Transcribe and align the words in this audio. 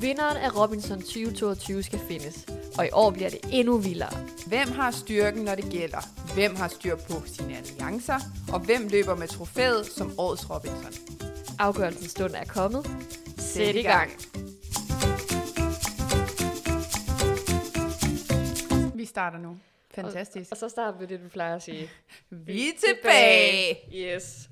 Vinderen 0.00 0.36
af 0.36 0.56
Robinson 0.56 0.98
2022 0.98 1.82
skal 1.82 1.98
findes, 1.98 2.46
og 2.78 2.86
i 2.86 2.88
år 2.92 3.10
bliver 3.10 3.30
det 3.30 3.40
endnu 3.52 3.78
vildere. 3.78 4.16
Hvem 4.46 4.68
har 4.68 4.90
styrken, 4.90 5.44
når 5.44 5.54
det 5.54 5.64
gælder? 5.72 6.32
Hvem 6.34 6.56
har 6.56 6.68
styr 6.68 6.96
på 6.96 7.14
sine 7.26 7.56
alliancer? 7.56 8.20
Og 8.52 8.60
hvem 8.60 8.88
løber 8.88 9.14
med 9.16 9.28
trofæet 9.28 9.86
som 9.86 10.18
årets 10.18 10.50
Robinson? 10.50 10.92
Afgørelsens 11.58 12.10
stund 12.10 12.34
er 12.34 12.44
kommet. 12.44 12.86
Sæt 13.38 13.74
i 13.74 13.82
gang. 13.82 14.10
Vi 18.94 19.04
starter 19.04 19.38
nu. 19.38 19.56
Fantastisk. 19.94 20.50
Og 20.50 20.56
så 20.56 20.68
starter 20.68 20.98
vi 20.98 21.06
det, 21.06 21.20
du 21.24 21.28
plejer 21.28 21.56
at 21.56 21.62
sige. 21.62 21.90
Vi 22.30 22.68
er 22.68 22.72
tilbage! 22.86 23.78
Yes. 23.94 24.48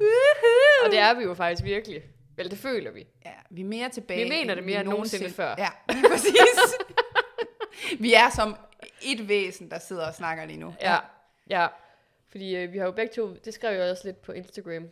Og 0.85 0.91
det 0.91 0.99
er 0.99 1.15
vi 1.15 1.23
jo 1.23 1.35
faktisk 1.35 1.65
virkelig. 1.65 2.03
Vel, 2.37 2.51
det 2.51 2.59
føler 2.59 2.91
vi. 2.91 3.07
Ja, 3.25 3.33
vi 3.51 3.61
er 3.61 3.65
mere 3.65 3.89
tilbage. 3.89 4.23
Vi 4.23 4.29
mener 4.29 4.55
det 4.55 4.65
mere 4.65 4.81
end 4.81 4.89
nogensinde 4.89 5.31
før. 5.31 5.55
Ja, 5.59 5.69
lige 5.93 6.09
præcis. 6.09 6.35
vi 8.01 8.15
er 8.15 8.31
som 8.31 8.57
et 9.03 9.29
væsen, 9.29 9.71
der 9.71 9.79
sidder 9.79 10.07
og 10.07 10.15
snakker 10.15 10.45
lige 10.45 10.59
nu. 10.59 10.75
Ja, 10.81 10.97
ja. 11.51 11.67
Fordi 12.29 12.57
øh, 12.57 12.73
vi 12.73 12.79
har 12.79 12.85
jo 12.85 12.93
begge 12.93 13.15
to, 13.15 13.35
det 13.45 13.55
skrev 13.55 13.81
jeg 13.81 13.91
også 13.91 14.03
lidt 14.05 14.23
på 14.23 14.33
Instagram, 14.33 14.89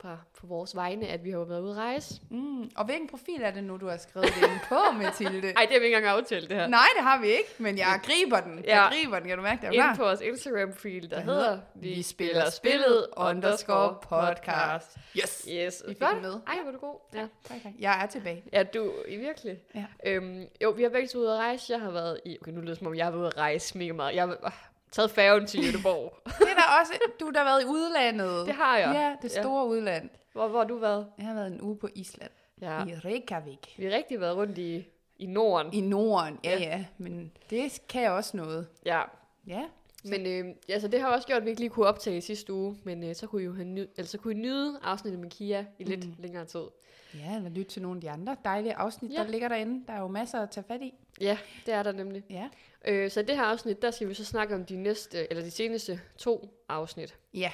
fra, 0.00 0.18
på 0.40 0.46
vores 0.46 0.76
vegne, 0.76 1.06
at 1.06 1.24
vi 1.24 1.30
har 1.30 1.38
været 1.44 1.60
ude 1.60 1.70
at 1.70 1.76
rejse. 1.76 2.20
Mm, 2.30 2.70
og 2.76 2.84
hvilken 2.84 3.08
profil 3.08 3.42
er 3.42 3.50
det 3.50 3.64
nu, 3.64 3.76
du 3.76 3.88
har 3.88 3.96
skrevet 3.96 4.28
det 4.28 4.60
på, 4.68 4.78
Mathilde? 4.98 5.48
Ej, 5.56 5.62
det 5.62 5.72
har 5.72 5.78
vi 5.78 5.84
ikke 5.84 5.96
engang 5.96 6.16
aftalt, 6.18 6.48
det 6.48 6.56
her. 6.56 6.66
Nej, 6.66 6.86
det 6.96 7.02
har 7.04 7.20
vi 7.20 7.26
ikke, 7.26 7.54
men 7.58 7.78
jeg 7.78 8.00
griber 8.02 8.40
den. 8.40 8.64
Ja. 8.64 8.82
Jeg 8.82 8.92
griber 8.92 9.18
den, 9.18 9.28
kan 9.28 9.36
du 9.36 9.42
mærke 9.42 9.66
det? 9.66 9.72
Klar? 9.72 9.94
på 9.94 10.02
vores 10.02 10.20
Instagram-profil, 10.20 11.10
der 11.10 11.16
Der 11.16 11.20
hedder 11.20 11.58
Vi 11.74 12.02
spiller 12.02 12.50
spillet 12.50 13.06
underscore 13.16 13.96
podcast. 14.02 14.98
Yes! 15.16 15.48
Yes, 15.52 15.82
Vi 15.88 15.94
fik 15.94 16.00
den 16.00 16.22
med. 16.22 16.32
Ej, 16.46 16.54
er 16.66 16.72
du 16.72 16.78
god. 16.78 16.96
Ja. 17.14 17.26
Tak, 17.48 17.62
tak. 17.62 17.72
Jeg 17.78 18.02
er 18.02 18.06
tilbage. 18.06 18.44
Ja, 18.52 18.62
du, 18.62 18.92
i 19.08 19.16
virkelig. 19.16 19.58
Ja. 19.74 19.84
Øhm, 20.06 20.44
jo, 20.62 20.70
vi 20.70 20.82
har 20.82 20.90
begge 20.90 21.18
ude 21.18 21.32
at 21.32 21.38
rejse. 21.38 21.72
Jeg 21.72 21.80
har 21.80 21.90
været 21.90 22.20
i, 22.24 22.38
okay, 22.40 22.52
nu 22.52 22.60
lyder 22.60 22.70
det 22.70 22.78
som 22.78 22.86
om, 22.86 22.94
jeg 22.94 23.06
har 23.06 23.10
været 23.10 23.20
ude 23.20 23.26
at 23.26 23.38
rejse 23.38 23.78
mega 23.78 23.92
meget. 23.92 24.14
Jeg 24.14 24.22
har 24.22 24.68
taget 24.90 25.10
færgen 25.10 25.46
til 25.46 25.58
Göteborg. 25.60 26.20
Det 26.38 26.48
er 26.50 26.54
der 26.54 26.80
også, 26.80 26.92
du 27.20 27.24
har 27.24 27.32
da 27.32 27.44
været 27.44 27.62
i 27.62 27.64
udlandet. 27.66 28.46
det 28.46 28.54
har 28.54 28.78
jeg. 28.78 28.94
Ja, 28.94 29.16
det 29.22 29.30
store 29.32 29.66
udland. 29.68 30.10
Hvor, 30.32 30.48
hvor 30.48 30.58
har 30.58 30.66
du 30.66 30.76
været? 30.78 31.06
Jeg 31.18 31.26
har 31.26 31.34
været 31.34 31.46
en 31.52 31.60
uge 31.62 31.76
på 31.76 31.88
Island. 31.94 32.30
Ja. 32.60 32.84
I 32.84 32.94
Reykjavik. 32.94 33.74
Vi 33.78 33.84
har 33.84 33.92
rigtig 33.92 34.20
været 34.20 34.36
rundt 34.36 34.58
i, 34.58 34.86
i 35.18 35.26
Norden. 35.26 35.72
I 35.72 35.80
Norden, 35.80 36.38
ja, 36.44 36.50
Ja. 36.50 36.58
ja. 36.58 36.84
Men 36.98 37.32
det 37.50 37.78
kan 37.88 38.10
også 38.10 38.36
noget. 38.36 38.66
Ja. 38.86 39.02
Ja. 39.46 39.64
Men 40.04 40.26
øh, 40.26 40.54
altså, 40.68 40.88
det 40.88 41.00
har 41.00 41.08
også 41.08 41.26
gjort, 41.26 41.36
at 41.38 41.44
vi 41.44 41.50
ikke 41.50 41.60
lige 41.60 41.70
kunne 41.70 41.86
optage 41.86 42.16
i 42.16 42.20
sidste 42.20 42.52
uge. 42.52 42.78
Men 42.84 43.04
øh, 43.04 43.14
så, 43.14 43.26
kunne 43.26 43.42
I 43.42 43.44
jo 43.44 43.52
have 43.54 43.64
ny, 43.64 43.78
eller, 43.96 44.08
så 44.08 44.18
kunne 44.18 44.34
I 44.34 44.36
nyde 44.36 44.78
afsnittet 44.82 45.20
med 45.20 45.30
Kia 45.30 45.64
i 45.78 45.84
lidt 45.84 46.04
Mm. 46.06 46.14
længere 46.18 46.44
tid. 46.44 46.62
Ja, 47.14 47.36
eller 47.36 47.50
lytte 47.50 47.70
til 47.72 47.82
nogle 47.82 47.96
af 47.96 48.00
de 48.00 48.10
andre 48.10 48.36
dejlige 48.44 48.74
afsnit, 48.74 49.12
Ja. 49.12 49.16
der 49.22 49.28
ligger 49.28 49.48
derinde. 49.48 49.84
Der 49.86 49.92
er 49.92 50.00
jo 50.00 50.08
masser 50.08 50.40
at 50.40 50.50
tage 50.50 50.64
fat 50.68 50.82
i. 50.82 50.94
Ja, 51.20 51.38
det 51.66 51.74
er 51.74 51.82
der 51.82 51.92
nemlig. 51.92 52.22
Ja. 52.30 52.48
Øh, 52.88 53.10
så 53.10 53.20
i 53.20 53.22
det 53.22 53.36
her 53.36 53.42
afsnit, 53.44 53.82
der 53.82 53.90
skal 53.90 54.08
vi 54.08 54.14
så 54.14 54.24
snakke 54.24 54.54
om 54.54 54.64
de 54.64 54.76
næste, 54.76 55.30
eller 55.30 55.44
de 55.44 55.50
seneste 55.50 56.00
to 56.18 56.64
afsnit. 56.68 57.16
Ja, 57.34 57.52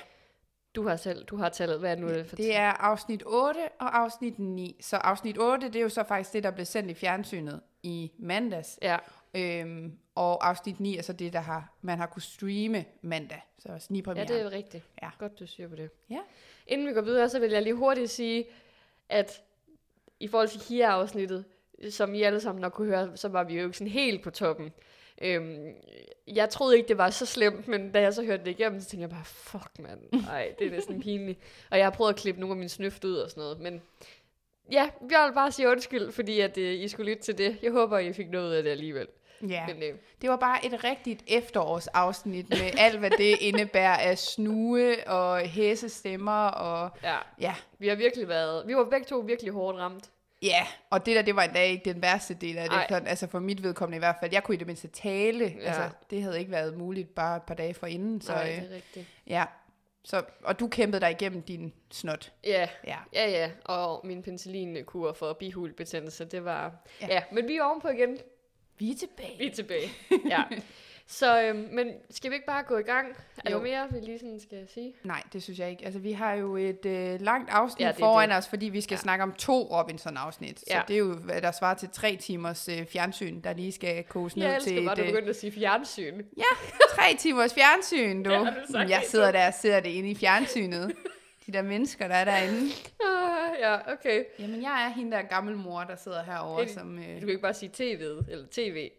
Du 0.74 0.88
har 0.88 0.96
selv, 0.96 1.24
du 1.24 1.36
har 1.36 1.48
tallet, 1.48 1.78
hvad 1.78 1.90
er 1.90 1.94
det 1.94 2.04
nu? 2.04 2.10
det 2.10 2.26
for 2.26 2.36
det 2.36 2.56
er 2.56 2.70
afsnit 2.70 3.22
8 3.26 3.58
og 3.80 3.98
afsnit 3.98 4.38
9. 4.38 4.76
Så 4.80 4.96
afsnit 4.96 5.38
8, 5.38 5.66
det 5.66 5.76
er 5.76 5.80
jo 5.82 5.88
så 5.88 6.04
faktisk 6.04 6.32
det, 6.32 6.42
der 6.44 6.50
blev 6.50 6.66
sendt 6.66 6.90
i 6.90 6.94
fjernsynet 6.94 7.60
i 7.82 8.12
mandags. 8.18 8.78
Ja, 8.82 8.96
Øhm, 9.36 9.98
og 10.14 10.48
afsnit 10.48 10.80
9 10.80 10.96
er 10.96 11.02
så 11.02 11.12
det, 11.12 11.32
der 11.32 11.40
har, 11.40 11.72
man 11.82 11.98
har 11.98 12.06
kunne 12.06 12.22
streame 12.22 12.84
mandag. 13.02 13.40
Så 13.58 13.72
ja, 13.72 13.78
snigpremiere. 13.78 14.26
det 14.28 14.40
er 14.40 14.52
rigtigt. 14.52 14.84
Ja. 15.02 15.10
Godt, 15.18 15.38
du 15.38 15.46
siger 15.46 15.68
på 15.68 15.76
det. 15.76 15.90
Ja. 16.10 16.18
Inden 16.66 16.86
vi 16.88 16.92
går 16.92 17.00
videre, 17.00 17.28
så 17.28 17.38
vil 17.38 17.50
jeg 17.50 17.62
lige 17.62 17.74
hurtigt 17.74 18.10
sige, 18.10 18.44
at 19.08 19.42
i 20.20 20.28
forhold 20.28 20.48
til 20.48 20.60
Kia-afsnittet, 20.60 21.44
som 21.90 22.14
I 22.14 22.22
alle 22.22 22.40
sammen 22.40 22.60
nok 22.60 22.72
kunne 22.72 22.88
høre, 22.88 23.16
så 23.16 23.28
var 23.28 23.44
vi 23.44 23.54
jo 23.58 23.64
ikke 23.64 23.76
sådan 23.78 23.90
helt 23.92 24.22
på 24.22 24.30
toppen. 24.30 24.72
Øhm, 25.22 25.74
jeg 26.26 26.50
troede 26.50 26.76
ikke, 26.76 26.88
det 26.88 26.98
var 26.98 27.10
så 27.10 27.26
slemt, 27.26 27.68
men 27.68 27.92
da 27.92 28.00
jeg 28.00 28.14
så 28.14 28.24
hørte 28.24 28.44
det 28.44 28.50
igennem, 28.50 28.80
så 28.80 28.88
tænkte 28.88 29.02
jeg 29.02 29.10
bare, 29.10 29.24
fuck 29.24 29.78
mand, 29.78 30.00
ej, 30.30 30.52
det 30.58 30.66
er 30.66 30.70
næsten 30.70 31.00
pinligt. 31.02 31.38
Og 31.70 31.78
jeg 31.78 31.86
har 31.86 31.90
prøvet 31.90 32.10
at 32.12 32.16
klippe 32.18 32.40
nogle 32.40 32.52
af 32.52 32.56
mine 32.56 32.68
snøft 32.68 33.04
ud 33.04 33.14
og 33.16 33.30
sådan 33.30 33.40
noget, 33.40 33.60
men 33.60 33.82
ja, 34.72 34.90
jeg 35.10 35.26
vil 35.28 35.34
bare 35.34 35.52
sige 35.52 35.68
undskyld, 35.68 36.12
fordi 36.12 36.40
at 36.40 36.58
øh, 36.58 36.74
I 36.74 36.88
skulle 36.88 37.10
lytte 37.10 37.22
til 37.22 37.38
det. 37.38 37.56
Jeg 37.62 37.72
håber, 37.72 37.98
I 37.98 38.12
fik 38.12 38.30
noget 38.30 38.56
af 38.56 38.62
det 38.62 38.70
alligevel. 38.70 39.06
Ja. 39.48 39.66
Men 39.66 39.82
øh, 39.82 39.94
Det 40.22 40.30
var 40.30 40.36
bare 40.36 40.66
et 40.66 40.84
rigtigt 40.84 41.22
efterårsafsnit 41.26 42.48
med 42.50 42.70
alt, 42.84 42.98
hvad 42.98 43.10
det 43.10 43.36
indebærer 43.40 43.96
af 43.96 44.18
snue 44.18 45.08
og 45.08 45.38
hæsestemmer 45.40 46.46
og 46.46 46.90
ja, 47.02 47.16
ja, 47.40 47.54
vi 47.78 47.88
har 47.88 47.96
virkelig 47.96 48.28
været, 48.28 48.66
vi 48.66 48.76
var 48.76 48.84
begge 48.84 49.06
to 49.06 49.18
virkelig 49.18 49.52
hårdt 49.52 49.78
ramt. 49.78 50.10
Ja, 50.44 50.66
og 50.90 51.06
det 51.06 51.16
der, 51.16 51.22
det 51.22 51.36
var 51.36 51.42
endda 51.42 51.62
ikke 51.62 51.92
den 51.92 52.02
værste 52.02 52.34
del 52.34 52.58
af 52.58 52.68
det. 52.68 52.76
Ej. 52.76 52.86
Sådan, 52.88 53.08
altså 53.08 53.26
for 53.26 53.38
mit 53.38 53.62
vedkommende 53.62 53.96
i 53.96 53.98
hvert 53.98 54.16
fald. 54.20 54.32
Jeg 54.32 54.42
kunne 54.42 54.54
i 54.54 54.58
det 54.58 54.66
mindste 54.66 54.88
tale. 54.88 55.44
Ja. 55.60 55.66
Altså, 55.66 55.88
det 56.10 56.22
havde 56.22 56.38
ikke 56.38 56.50
været 56.50 56.76
muligt 56.76 57.14
bare 57.14 57.36
et 57.36 57.42
par 57.42 57.54
dage 57.54 57.74
forinden. 57.74 58.20
Så, 58.20 58.32
Nej, 58.32 58.50
øh, 58.50 58.62
det 58.62 58.70
er 58.70 58.74
rigtigt. 58.74 59.06
ja. 59.26 59.44
Så, 60.06 60.22
og 60.42 60.60
du 60.60 60.68
kæmpede 60.68 61.00
dig 61.00 61.10
igennem 61.10 61.42
din 61.42 61.72
snot. 61.90 62.32
Ja, 62.44 62.68
Ja. 62.86 62.96
Ja, 63.12 63.30
ja, 63.30 63.50
og 63.64 64.06
min 64.06 64.22
penicillinkur 64.22 65.12
for 65.12 65.32
bihulbetændelse, 65.32 66.24
det 66.24 66.44
var... 66.44 66.72
Ja. 67.00 67.06
Ja. 67.06 67.14
ja, 67.14 67.22
men 67.32 67.48
vi 67.48 67.56
er 67.56 67.62
ovenpå 67.62 67.88
igen. 67.88 68.18
Vi 68.78 68.90
er 68.90 68.94
tilbage. 68.96 69.38
Vi 69.38 69.46
er 69.46 69.54
tilbage. 69.54 69.88
Ja. 70.30 70.42
Så, 71.06 71.42
øhm, 71.42 71.68
men 71.72 71.88
skal 72.10 72.30
vi 72.30 72.34
ikke 72.34 72.46
bare 72.46 72.62
gå 72.62 72.78
i 72.78 72.82
gang? 72.82 73.06
Er 73.44 73.50
Jo. 73.50 73.56
der 73.56 73.62
mere, 73.62 73.86
vi 73.90 73.98
lige 74.00 74.18
sådan 74.18 74.40
skal 74.40 74.68
sige? 74.74 74.94
Nej, 75.04 75.22
det 75.32 75.42
synes 75.42 75.58
jeg 75.58 75.70
ikke. 75.70 75.84
Altså, 75.84 76.00
vi 76.00 76.12
har 76.12 76.32
jo 76.34 76.56
et 76.56 76.86
øh, 76.86 77.20
langt 77.20 77.50
afsnit 77.50 77.80
Ja, 77.80 77.86
ja, 77.86 77.92
det 77.92 77.98
foran 77.98 78.28
det. 78.28 78.36
os, 78.38 78.48
fordi 78.48 78.66
vi 78.66 78.80
skal 78.80 78.94
Ja. 78.94 78.98
ja. 78.98 79.02
snakke 79.02 79.22
om 79.22 79.32
to 79.32 79.62
Robinson-afsnit. 79.62 80.58
Så 80.60 80.64
Ja. 80.70 80.82
det 80.88 80.94
er 80.94 80.98
jo, 80.98 81.12
hvad 81.14 81.42
der 81.42 81.52
svarer 81.52 81.74
til 81.74 81.88
tre 81.92 82.16
timers 82.16 82.68
øh, 82.68 82.86
fjernsyn, 82.86 83.40
der 83.40 83.52
lige 83.52 83.72
skal 83.72 84.04
koges 84.04 84.36
ned 84.36 84.46
Jeg 84.46 84.62
til 84.62 84.72
elsker 84.72 84.84
bare, 84.88 84.92
et, 84.92 84.98
du 84.98 85.02
øh, 85.02 85.08
begyndte 85.08 85.30
at 85.30 85.36
sige 85.36 85.52
fjernsyn. 85.52 86.22
tre 86.90 87.14
timers 87.18 87.54
fjernsyn, 87.54 88.22
du. 88.22 88.30
Ja, 88.30 88.44
sagt 88.72 88.90
jeg 88.90 89.02
sidder 89.06 89.32
der 89.32 89.46
og 89.46 89.54
ser 89.54 89.80
det 89.80 89.90
inde 89.90 90.10
i 90.10 90.14
fjernsynet. 90.14 90.92
De 91.46 91.52
der 91.52 91.62
mennesker, 91.62 92.08
der 92.08 92.14
er 92.14 92.24
derinde. 92.24 92.60
Ah, 93.00 93.60
ja, 93.60 93.92
okay. 93.92 94.24
Jamen, 94.38 94.62
jeg 94.62 94.84
er 94.90 94.94
hende 94.96 95.12
der 95.16 95.22
gammel 95.22 95.56
mor, 95.56 95.80
der 95.80 95.96
sidder 95.96 96.22
herovre, 96.22 96.68
som... 96.68 96.96
Du 96.96 97.02
Øh, 97.02 97.18
kan 97.20 97.28
ikke 97.28 97.42
bare 97.42 97.54
sige 97.54 97.70
tv'et, 97.76 98.30
eller 98.30 98.46
tv. 98.50 98.90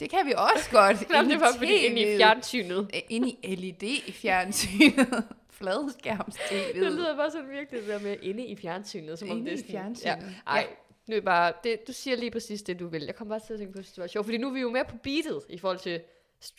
Det 0.00 0.10
kan 0.10 0.26
vi 0.26 0.34
også 0.36 0.70
godt. 0.70 1.08
Nå, 1.10 1.22
det 1.30 1.40
var 1.40 1.52
fordi 1.56 1.76
inde 1.76 2.00
i 2.00 2.16
fjernsynet. 2.16 2.90
Inde 3.08 3.30
i 3.30 3.54
LED-fjernsynet. 3.54 5.24
Fladskærms-TV'et. 5.62 6.74
Det 6.80 6.92
lyder 6.92 7.16
bare 7.16 7.30
sådan 7.30 7.50
virkelig 7.50 7.80
det 7.80 7.88
der 7.88 7.98
med 8.00 8.16
inde 8.22 8.46
i 8.46 8.56
fjernsynet. 8.56 9.18
Som 9.18 9.30
om 9.30 9.36
Inde 9.38 9.50
det 9.50 9.60
er 9.60 9.64
i 9.64 9.70
fjernsynet. 9.70 10.04
Ja. 10.06 10.16
Ej, 10.46 10.66
nu 11.06 11.16
er 11.16 11.20
bare, 11.20 11.52
det, 11.64 11.88
du 11.88 11.92
siger 11.92 12.16
lige 12.16 12.30
præcis 12.30 12.62
det, 12.62 12.78
du 12.78 12.88
vil. 12.88 13.02
Jeg 13.02 13.14
kommer 13.14 13.34
bare 13.34 13.46
til 13.46 13.52
at 13.52 13.58
tænke 13.58 13.72
på, 13.72 13.78
at 13.78 13.84
det 13.84 13.98
var 13.98 14.06
sjovt. 14.06 14.26
Fordi 14.26 14.38
nu 14.38 14.48
er 14.48 14.52
vi 14.52 14.60
jo 14.60 14.70
med 14.70 14.84
på 14.88 14.96
beatet 15.02 15.42
i 15.48 15.58
forhold 15.58 15.78
til 15.78 16.00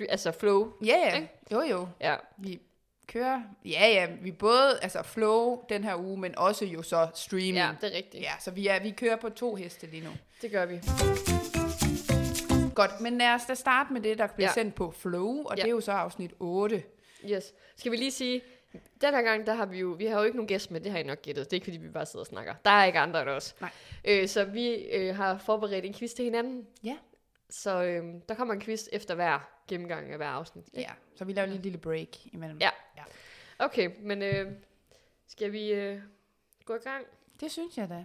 altså 0.09 0.31
flow. 0.31 0.73
Ja, 0.85 0.97
ja. 0.97 1.15
Ikke? 1.15 1.29
Jo, 1.51 1.61
jo. 1.61 1.87
Ja, 2.01 2.15
Vi 2.37 2.59
kører... 3.07 3.41
Ja, 3.65 3.87
ja. 3.87 4.07
Vi 4.21 4.31
både 4.31 4.79
altså 4.81 5.03
flow 5.03 5.63
den 5.69 5.83
her 5.83 5.95
uge, 5.95 6.17
men 6.17 6.37
også 6.37 6.65
jo 6.65 6.81
så 6.81 7.07
streaming. 7.15 7.55
ja 7.55 7.69
det 7.81 7.93
er 7.93 7.97
rigtigt. 7.97 8.23
ja 8.23 8.31
så 8.39 8.51
vi, 8.51 8.67
er, 8.67 8.79
vi 8.83 8.91
kører 8.91 9.15
på 9.15 9.29
to 9.29 9.55
heste 9.55 9.87
lige 9.87 10.03
nu. 10.03 10.09
Det 10.41 10.51
gør 10.51 10.65
vi. 10.65 10.79
Godt, 12.79 13.01
men 13.01 13.17
lad 13.17 13.33
os 13.33 13.45
da 13.45 13.53
starte 13.53 13.93
med 13.93 14.01
det, 14.01 14.17
der 14.17 14.27
bliver 14.27 14.45
Ja. 14.47 14.49
ja. 14.57 14.61
sendt 14.61 14.75
på 14.75 14.91
flow, 14.91 15.43
og 15.43 15.57
Ja. 15.57 15.61
det 15.61 15.67
er 15.67 15.71
jo 15.71 15.81
så 15.81 15.91
afsnit 15.91 16.31
8. 16.39 16.83
Yes. 17.29 17.53
Skal 17.75 17.91
vi 17.91 17.97
lige 17.97 18.11
sige, 18.11 18.41
den 19.01 19.13
her 19.13 19.21
gang, 19.21 19.45
der 19.47 19.53
har 19.53 19.65
vi 19.65 19.79
jo, 19.79 19.87
vi 19.87 20.05
har 20.05 20.19
jo 20.19 20.23
ikke 20.25 20.37
nogen 20.37 20.47
gæst 20.47 20.71
med, 20.71 20.81
det 20.81 20.91
har 20.91 20.99
I 20.99 21.03
nok 21.03 21.21
gættet. 21.21 21.45
Det 21.45 21.53
er 21.53 21.55
ikke, 21.55 21.65
fordi 21.65 21.77
vi 21.77 21.89
bare 21.89 22.05
sidder 22.05 22.19
og 22.23 22.27
snakker. 22.27 22.53
Der 22.65 22.71
er 22.71 22.85
ikke 22.85 22.99
andre 22.99 23.21
end 23.21 23.29
os. 23.29 23.55
Nej. 23.61 23.69
Øh, 24.05 24.27
så 24.27 24.43
vi 24.45 24.73
øh, 24.75 25.15
har 25.15 25.37
forberedt 25.37 25.85
en 25.85 25.93
quiz 25.93 26.13
til 26.13 26.25
hinanden. 26.25 26.67
Ja. 26.83 26.97
Så 27.49 27.83
øh, 27.83 28.03
der 28.29 28.35
kommer 28.35 28.53
en 28.53 28.61
quiz 28.61 28.87
efter 28.91 29.15
hver 29.15 29.49
gennemgang 29.67 30.11
af 30.11 30.17
hver 30.17 30.27
afsnit. 30.27 30.65
ikke? 30.67 30.79
Ja, 30.81 30.91
så 31.15 31.25
vi 31.25 31.33
laver 31.33 31.45
lige 31.45 31.55
en 31.57 31.61
lille 31.61 31.77
break 31.77 32.25
imellem. 32.33 32.57
Ja. 32.61 32.69
Okay, 33.59 33.89
men 34.01 34.21
øh, 34.21 34.51
skal 35.27 35.51
vi 35.51 35.71
øh, 35.73 35.99
gå 36.65 36.75
i 36.75 36.79
gang? 36.83 37.05
Det 37.39 37.51
synes 37.51 37.77
jeg 37.77 37.89
da. 37.89 38.03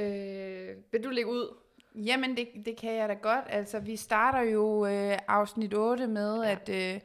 Øh, 0.00 0.76
vil 0.92 1.04
du 1.04 1.10
lægge 1.10 1.30
ud? 1.30 1.56
Jamen, 2.04 2.36
det, 2.36 2.48
det 2.64 2.76
kan 2.76 2.94
jeg 2.94 3.08
da 3.08 3.14
godt. 3.14 3.44
Altså, 3.48 3.78
vi 3.78 3.96
starter 3.96 4.40
jo 4.40 4.86
øh, 4.86 5.18
afsnit 5.28 5.74
8 5.74 6.06
med, 6.06 6.42
Ja. 6.42 6.50
at 6.50 6.68
øh, 6.68 7.00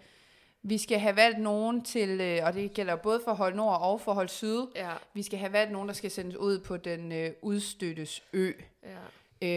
vi 0.63 0.77
skal 0.77 1.00
have 1.00 1.15
valgt 1.15 1.39
nogen 1.39 1.83
til, 1.83 2.21
øh, 2.21 2.39
og 2.45 2.53
det 2.53 2.73
gælder 2.73 2.95
både 2.95 3.21
for 3.25 3.33
hold 3.33 3.56
nord 3.56 3.77
og 3.81 4.01
for 4.01 4.13
hold 4.13 4.27
syd, 4.29 4.59
Ja. 4.75 4.91
vi 5.13 5.23
skal 5.23 5.39
have 5.39 5.53
valgt 5.53 5.71
nogen, 5.71 5.88
der 5.88 5.94
skal 5.94 6.12
sendes 6.12 6.35
ud 6.35 6.59
på 6.59 6.77
den 6.77 7.12
øh, 7.12 7.31
udstøttes 7.41 8.23
ø. 8.33 8.51
ja. 8.83 8.97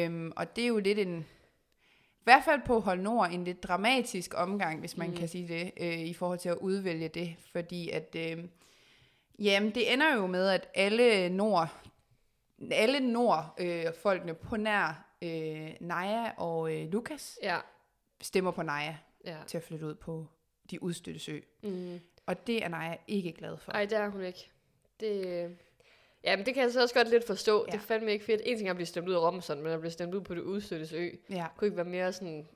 Øhm, 0.04 0.32
og 0.36 0.56
det 0.56 0.64
er 0.64 0.68
jo 0.68 0.78
lidt 0.78 0.98
en, 0.98 1.18
i 2.20 2.24
hvert 2.24 2.44
fald 2.44 2.60
på 2.66 2.80
hold 2.80 3.00
nord, 3.00 3.30
en 3.32 3.44
lidt 3.44 3.62
dramatisk 3.62 4.34
omgang, 4.36 4.80
hvis 4.80 4.96
man 4.96 5.10
Mm. 5.10 5.16
kan 5.16 5.28
sige 5.28 5.48
det, 5.48 5.72
øh, 5.80 5.98
i 6.00 6.14
forhold 6.14 6.38
til 6.38 6.48
at 6.48 6.56
udvælge 6.56 7.08
det. 7.08 7.36
Fordi 7.52 7.90
at, 7.90 8.16
øh, 8.18 8.38
jamen, 9.38 9.70
det 9.74 9.92
ender 9.92 10.14
jo 10.14 10.26
med, 10.26 10.48
at 10.48 10.68
alle 10.74 11.28
nord, 11.28 11.68
alle 12.70 13.00
nord 13.00 13.54
øh, 13.58 14.34
på 14.34 14.56
nær 14.56 15.05
øh, 15.22 15.70
Naja 15.80 16.30
og 16.36 16.74
øh, 16.74 16.92
Lukas 16.92 17.38
Ja. 17.42 17.58
stemmer 18.20 18.50
på 18.50 18.62
Naja 18.62 18.96
ja. 19.24 19.36
til 19.46 19.56
at 19.56 19.62
flytte 19.64 19.86
ud 19.86 19.94
på 19.94 20.26
de 20.70 20.82
udstøttes 20.82 21.28
ø. 21.28 21.40
Mm. 21.62 22.00
Og 22.26 22.46
det 22.46 22.64
er 22.64 22.68
Naja 22.68 22.96
ikke 23.08 23.32
glad 23.32 23.56
for. 23.56 23.72
Ej, 23.72 23.84
det 23.84 23.98
er 23.98 24.08
hun 24.08 24.22
ikke. 24.24 24.50
Det, 25.00 25.56
Ja, 26.24 26.36
men 26.36 26.46
det 26.46 26.54
kan 26.54 26.62
jeg 26.62 26.72
så 26.72 26.82
også 26.82 26.94
godt 26.94 27.10
lidt 27.10 27.26
forstå. 27.26 27.64
Ja. 27.66 27.72
Det 27.72 27.78
er 27.78 27.82
fandme 27.82 28.12
ikke 28.12 28.24
fedt. 28.24 28.40
En 28.44 28.56
ting 28.56 28.68
er 28.68 28.72
at 28.72 28.76
blive 28.76 28.86
stemt 28.86 29.08
ud 29.08 29.14
af 29.14 29.20
Robinson, 29.20 29.62
men 29.62 29.72
at 29.72 29.80
blive 29.80 29.90
stemt 29.90 30.14
ud 30.14 30.20
på 30.20 30.34
det 30.34 30.40
udstøttes 30.40 30.92
ø. 30.92 31.08
Ja. 31.30 31.46
kunne 31.56 31.66
ikke 31.66 31.76
være 31.76 31.86
mere 31.86 32.12
sådan, 32.12 32.46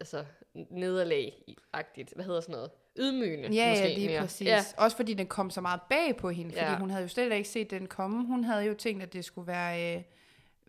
altså, 0.00 0.24
nederlag-agtigt. 0.54 2.14
Hvad 2.14 2.24
hedder 2.24 2.40
sådan 2.40 2.52
noget? 2.52 2.70
Ydmygende, 2.98 3.48
Ja, 3.48 3.70
måske 3.70 3.84
ja, 3.84 3.94
lige 3.94 4.08
mere. 4.08 4.20
præcis. 4.20 4.46
Ja. 4.48 4.60
Også 4.76 4.96
fordi 4.96 5.14
den 5.14 5.26
kom 5.26 5.50
så 5.50 5.60
meget 5.60 5.80
bag 5.90 6.16
på 6.16 6.30
hende, 6.30 6.50
fordi 6.50 6.64
ja. 6.64 6.78
hun 6.78 6.90
havde 6.90 7.02
jo 7.02 7.08
slet 7.08 7.32
ikke 7.32 7.48
set 7.48 7.70
den 7.70 7.86
komme. 7.86 8.26
Hun 8.26 8.44
havde 8.44 8.64
jo 8.64 8.74
tænkt, 8.74 9.02
at 9.02 9.12
det 9.12 9.24
skulle 9.24 9.46
være... 9.46 9.96
Øh, 9.96 10.02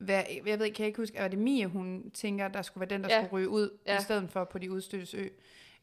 være 0.07 0.25
jeg 0.45 0.59
ved, 0.59 0.65
kan 0.71 0.79
jeg 0.83 0.87
ikke 0.87 1.01
huske, 1.01 1.19
var 1.19 1.27
det 1.27 1.39
Mie, 1.39 1.67
hun 1.67 2.11
tænker, 2.13 2.47
der 2.47 2.61
skulle 2.61 2.81
være 2.81 2.89
den, 2.97 3.03
der 3.03 3.15
Ja. 3.15 3.21
skulle 3.25 3.31
ryge 3.39 3.49
ud, 3.49 3.69
Ja. 3.87 3.97
i 3.99 4.01
stedet 4.01 4.29
for 4.31 4.43
på 4.43 4.57
de 4.59 4.71
udstøttes 4.71 5.13
ø. 5.13 5.27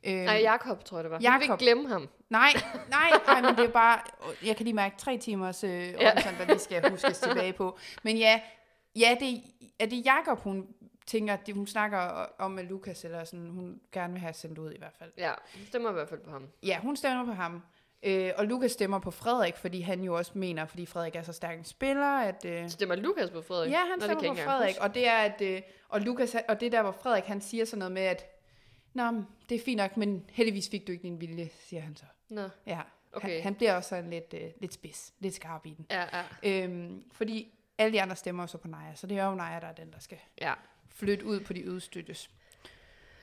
Øh, 0.04 0.14
Nej, 0.14 0.40
Jakob 0.42 0.84
tror 0.84 0.96
jeg, 0.98 1.04
det 1.04 1.10
var. 1.10 1.18
Jeg 1.22 1.32
vil 1.38 1.42
ikke 1.42 1.56
glemme 1.56 1.88
ham. 1.88 2.08
nej, 2.30 2.48
nej, 2.90 3.10
nej, 3.26 3.40
men 3.42 3.56
det 3.56 3.64
er 3.64 3.70
bare, 3.72 4.00
jeg 4.44 4.56
kan 4.56 4.64
lige 4.64 4.74
mærke 4.74 4.94
tre 4.98 5.18
timers 5.18 5.64
øh, 5.64 5.70
Ja. 5.70 5.86
ja. 6.02 6.10
der 6.38 6.44
lige 6.46 6.58
skal 6.58 6.90
huskes 6.90 7.18
tilbage 7.18 7.52
på. 7.52 7.78
Men 8.02 8.16
ja, 8.16 8.40
ja 8.96 9.16
det, 9.20 9.42
er 9.78 9.86
det 9.86 10.04
Jakob, 10.06 10.38
hun 10.38 10.66
tænker, 11.06 11.34
at 11.34 11.46
det, 11.46 11.54
hun 11.54 11.66
snakker 11.66 11.98
om 12.38 12.50
med 12.50 12.64
Lukas, 12.64 13.04
eller 13.04 13.24
sådan, 13.24 13.46
hun 13.50 13.80
gerne 13.92 14.12
vil 14.12 14.20
have 14.20 14.32
sendt 14.32 14.58
ud 14.58 14.72
i 14.72 14.78
hvert 14.78 14.94
fald. 14.98 15.10
Ja, 15.18 15.32
hun 15.56 15.66
stemmer 15.66 15.90
i 15.90 15.92
hvert 15.92 16.08
fald 16.08 16.20
på 16.20 16.30
ham. 16.30 16.46
Ja, 16.62 16.78
hun 16.78 16.96
stemmer 16.96 17.24
på 17.24 17.32
ham. 17.32 17.62
Øh, 18.02 18.32
og 18.36 18.46
Lukas 18.46 18.72
stemmer 18.72 18.98
på 18.98 19.10
Frederik, 19.10 19.56
fordi 19.56 19.80
han 19.80 20.00
jo 20.04 20.14
også 20.16 20.32
mener, 20.34 20.66
fordi 20.66 20.86
Frederik 20.86 21.16
er 21.16 21.22
så 21.22 21.32
stærk 21.32 21.58
en 21.58 21.64
spiller, 21.64 22.18
at... 22.20 22.44
Øh, 22.44 22.70
Stemmer 22.70 22.94
Lukas 22.96 23.30
på 23.30 23.42
Frederik? 23.42 23.70
ja, 23.70 23.78
han 23.78 23.98
Nå, 23.98 24.04
stemmer 24.04 24.34
på 24.34 24.40
Frederik, 24.40 24.74
og 24.80 24.94
det 24.94 25.08
er, 25.08 25.16
at... 25.16 25.40
Øh, 25.40 25.62
og, 25.88 26.00
Lukas, 26.00 26.36
og 26.48 26.60
det 26.60 26.66
er 26.66 26.70
der, 26.70 26.82
hvor 26.82 26.92
Frederik 26.92 27.24
han 27.24 27.40
siger 27.40 27.64
sådan 27.64 27.78
noget 27.78 27.92
med, 27.92 28.02
at 28.02 28.26
Nå, 28.94 29.22
det 29.48 29.54
er 29.54 29.64
fint 29.64 29.76
nok, 29.76 29.96
men 29.96 30.24
heldigvis 30.30 30.68
fik 30.70 30.86
du 30.86 30.92
ikke 30.92 31.02
din 31.02 31.20
vilje, 31.20 31.48
siger 31.60 31.82
han 31.82 31.96
så. 31.96 32.04
Nå, 32.28 32.48
Ja, 32.66 32.80
Okay. 33.12 33.28
han, 33.34 33.42
han 33.42 33.54
bliver 33.54 33.74
også 33.76 33.88
sådan 33.88 34.10
lidt, 34.10 34.34
øh, 34.34 34.50
lidt 34.60 34.74
spids, 34.74 35.12
lidt 35.18 35.34
skarp 35.34 35.66
i 35.66 35.74
den. 35.74 35.86
ja, 35.90 36.04
ja. 36.42 36.64
Øhm, 36.64 37.04
fordi 37.12 37.54
alle 37.78 37.92
de 37.92 38.02
andre 38.02 38.16
stemmer 38.16 38.42
jo 38.42 38.46
så 38.46 38.58
på 38.58 38.68
Naja, 38.68 38.94
så 38.94 39.06
det 39.06 39.18
er 39.18 39.26
jo 39.26 39.34
Naja, 39.34 39.60
der 39.60 39.66
er 39.66 39.72
den, 39.72 39.92
der 39.92 39.98
skal 39.98 40.18
Ja, 40.40 40.54
flytte 40.88 41.26
ud 41.26 41.40
på 41.40 41.52
de 41.52 41.70
udstøttes. 41.72 42.30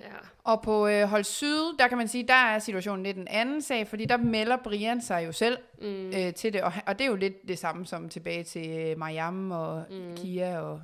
Ja. 0.01 0.05
Og 0.43 0.61
på 0.61 0.87
øh, 0.87 1.03
hold 1.03 1.23
syd, 1.23 1.77
der 1.79 1.87
kan 1.87 1.97
man 1.97 2.07
sige, 2.07 2.27
der 2.27 2.33
er 2.33 2.59
situationen 2.59 3.03
lidt 3.05 3.17
en 3.17 3.27
anden 3.27 3.61
sag, 3.61 3.87
fordi 3.87 4.05
der 4.05 4.17
melder 4.17 4.57
Brian 4.63 5.01
sig 5.01 5.25
jo 5.25 5.31
selv 5.31 5.57
Mm. 5.81 6.07
øh, 6.07 6.33
til 6.33 6.53
det, 6.53 6.61
og, 6.61 6.73
og 6.87 6.99
det 6.99 7.05
er 7.05 7.09
jo 7.09 7.15
lidt 7.15 7.47
det 7.47 7.59
samme 7.59 7.85
som 7.85 8.09
tilbage 8.09 8.43
til 8.43 8.69
øh, 8.69 8.97
Mariam 8.97 9.51
og 9.51 9.83
Mm. 9.89 10.15
Kia 10.15 10.59
og 10.59 10.81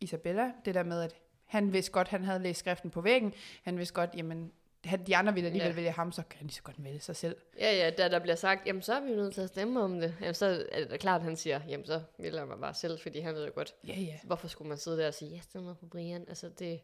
Isabella, 0.00 0.52
det 0.64 0.74
der 0.74 0.82
med, 0.82 1.02
at 1.02 1.14
han 1.46 1.72
vidste 1.72 1.92
godt, 1.92 2.08
han 2.08 2.24
havde 2.24 2.42
læst 2.42 2.58
skriften 2.60 2.90
på 2.90 3.00
væggen, 3.00 3.34
han 3.62 3.78
vidste 3.78 3.94
godt, 3.94 4.10
jamen, 4.16 4.52
han, 4.84 5.06
de 5.06 5.16
andre 5.16 5.34
ville 5.34 5.46
alligevel 5.46 5.68
Ja. 5.70 5.74
vælge 5.76 5.90
ham, 5.90 6.12
så 6.12 6.22
kan 6.30 6.38
lige 6.40 6.52
så 6.54 6.62
godt 6.62 6.84
vælge 6.84 7.00
sig 7.00 7.16
selv. 7.16 7.36
Ja, 7.58 7.72
ja, 7.76 7.90
da 7.90 8.08
der 8.08 8.18
bliver 8.18 8.34
sagt, 8.34 8.66
jamen 8.66 8.82
så 8.82 8.94
er 8.94 9.00
vi 9.00 9.10
jo 9.10 9.16
nødt 9.16 9.34
til 9.34 9.40
at 9.40 9.48
stemme 9.48 9.80
om 9.82 10.00
det. 10.00 10.14
Jamen 10.20 10.34
så 10.34 10.64
er 10.72 10.84
det 10.84 11.00
klart, 11.00 11.20
at 11.20 11.24
han 11.24 11.36
siger, 11.36 11.60
jamen 11.68 11.86
så 11.86 12.00
vil 12.18 12.32
jeg 12.34 12.46
mig 12.46 12.58
bare 12.60 12.74
selv, 12.74 12.98
fordi 13.00 13.20
han 13.20 13.34
ved 13.34 13.44
jo 13.46 13.52
godt, 13.54 13.74
Ja, 13.88 13.94
ja. 14.00 14.14
hvorfor 14.24 14.48
skulle 14.48 14.68
man 14.68 14.78
sidde 14.78 14.98
der 14.98 15.06
og 15.06 15.14
sige, 15.14 15.30
jeg 15.32 15.40
stemmer 15.42 15.74
på 15.74 15.86
Brian? 15.86 16.24
Altså 16.28 16.48
det... 16.58 16.80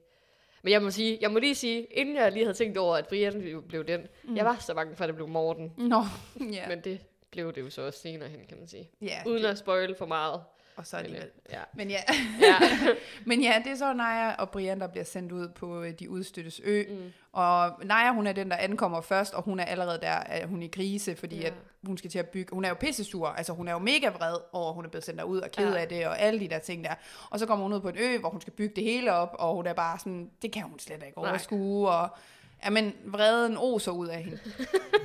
Men 0.63 0.73
jeg 0.73 0.83
må, 0.83 0.91
sige, 0.91 1.19
jeg 1.21 1.31
må 1.31 1.39
lige 1.39 1.55
sige, 1.55 1.85
inden 1.85 2.17
jeg 2.17 2.33
lige 2.33 2.45
havde 2.45 2.57
tænkt 2.57 2.79
over, 2.79 2.97
at 2.97 3.09
Brian 3.09 3.63
blev 3.69 3.85
den, 3.85 4.07
mm. 4.25 4.37
jeg 4.37 4.45
var 4.45 4.57
så 4.61 4.75
bange 4.75 4.97
for, 4.97 5.05
at 5.05 5.09
det 5.09 5.15
blev 5.15 5.29
Morten. 5.29 5.73
Nå, 5.77 6.03
ja. 6.41 6.45
Ja. 6.53 6.69
Men 6.69 6.81
det 6.81 7.01
blev 7.31 7.53
det 7.53 7.61
jo 7.61 7.71
så 7.71 7.83
også 7.83 7.99
senere 7.99 8.29
hen, 8.29 8.41
kan 8.49 8.59
man 8.59 8.67
sige. 8.69 8.91
ja 9.03 9.23
Uden 9.27 9.43
det, 9.43 9.49
at 9.49 9.59
spoil 9.59 9.95
for 9.99 10.07
meget. 10.07 10.41
Og 10.77 10.87
så 10.87 10.97
alligevel. 10.97 11.29
ja. 11.53 11.61
Men 11.75 11.91
ja, 11.91 12.01
ja. 12.41 12.57
men 13.27 13.43
ja, 13.43 13.61
det 13.65 13.73
er 13.73 13.77
så 13.77 13.93
Naja 13.93 14.33
og 14.35 14.51
Brian, 14.51 14.81
der 14.81 14.87
bliver 14.87 15.05
sendt 15.05 15.33
ud 15.33 15.49
på 15.49 15.83
øh, 15.83 15.93
de 15.99 16.11
udstøttes 16.11 16.61
ø. 16.65 16.83
Mm. 16.89 17.13
Og 17.33 17.85
Naja, 17.85 18.13
hun 18.13 18.27
er 18.27 18.33
den, 18.33 18.51
der 18.51 18.57
ankommer 18.57 19.01
først, 19.01 19.35
og 19.35 19.43
hun 19.43 19.61
er 19.61 19.65
allerede 19.65 19.99
der, 20.03 20.13
at 20.13 20.49
hun 20.49 20.63
er 20.63 20.67
i 20.67 20.71
krise, 20.73 21.17
fordi 21.17 21.37
Ja. 21.41 21.47
at 21.47 21.53
hun 21.87 21.99
skal 21.99 22.11
til 22.11 22.19
at 22.19 22.29
bygge. 22.29 22.55
Hun 22.55 22.65
er 22.65 22.69
jo 22.69 22.75
pissesur, 22.75 23.29
altså 23.29 23.53
hun 23.53 23.69
er 23.69 23.73
jo 23.73 23.79
mega 23.79 24.09
vred 24.09 24.37
over, 24.53 24.69
at 24.69 24.75
hun 24.75 24.85
er 24.85 24.89
blevet 24.89 25.05
sendt 25.05 25.23
ud 25.23 25.39
og 25.41 25.51
ked 25.51 25.73
Ja. 25.75 25.81
af 25.81 25.89
det, 25.89 26.07
og 26.07 26.21
alle 26.21 26.41
de 26.41 26.49
der 26.49 26.59
ting 26.59 26.85
der. 26.85 26.95
Og 27.31 27.39
så 27.39 27.47
kommer 27.47 27.63
hun 27.63 27.73
ud 27.73 27.81
på 27.81 27.89
en 27.89 27.97
ø, 27.99 28.19
hvor 28.19 28.29
hun 28.29 28.41
skal 28.41 28.53
bygge 28.53 28.75
det 28.77 28.85
hele 28.85 29.13
op, 29.13 29.37
og 29.39 29.55
hun 29.55 29.67
er 29.67 29.73
bare 29.73 29.99
sådan, 29.99 30.31
det 30.43 30.53
kan 30.53 30.63
hun 30.63 30.79
slet 30.79 31.03
ikke 31.07 31.21
Nej. 31.21 31.31
overskue, 31.31 31.89
og 31.89 32.09
Jamen, 32.65 32.93
vreden 33.05 33.57
oser 33.57 33.93
ud 33.93 34.09
af 34.09 34.23
hende. 34.23 34.39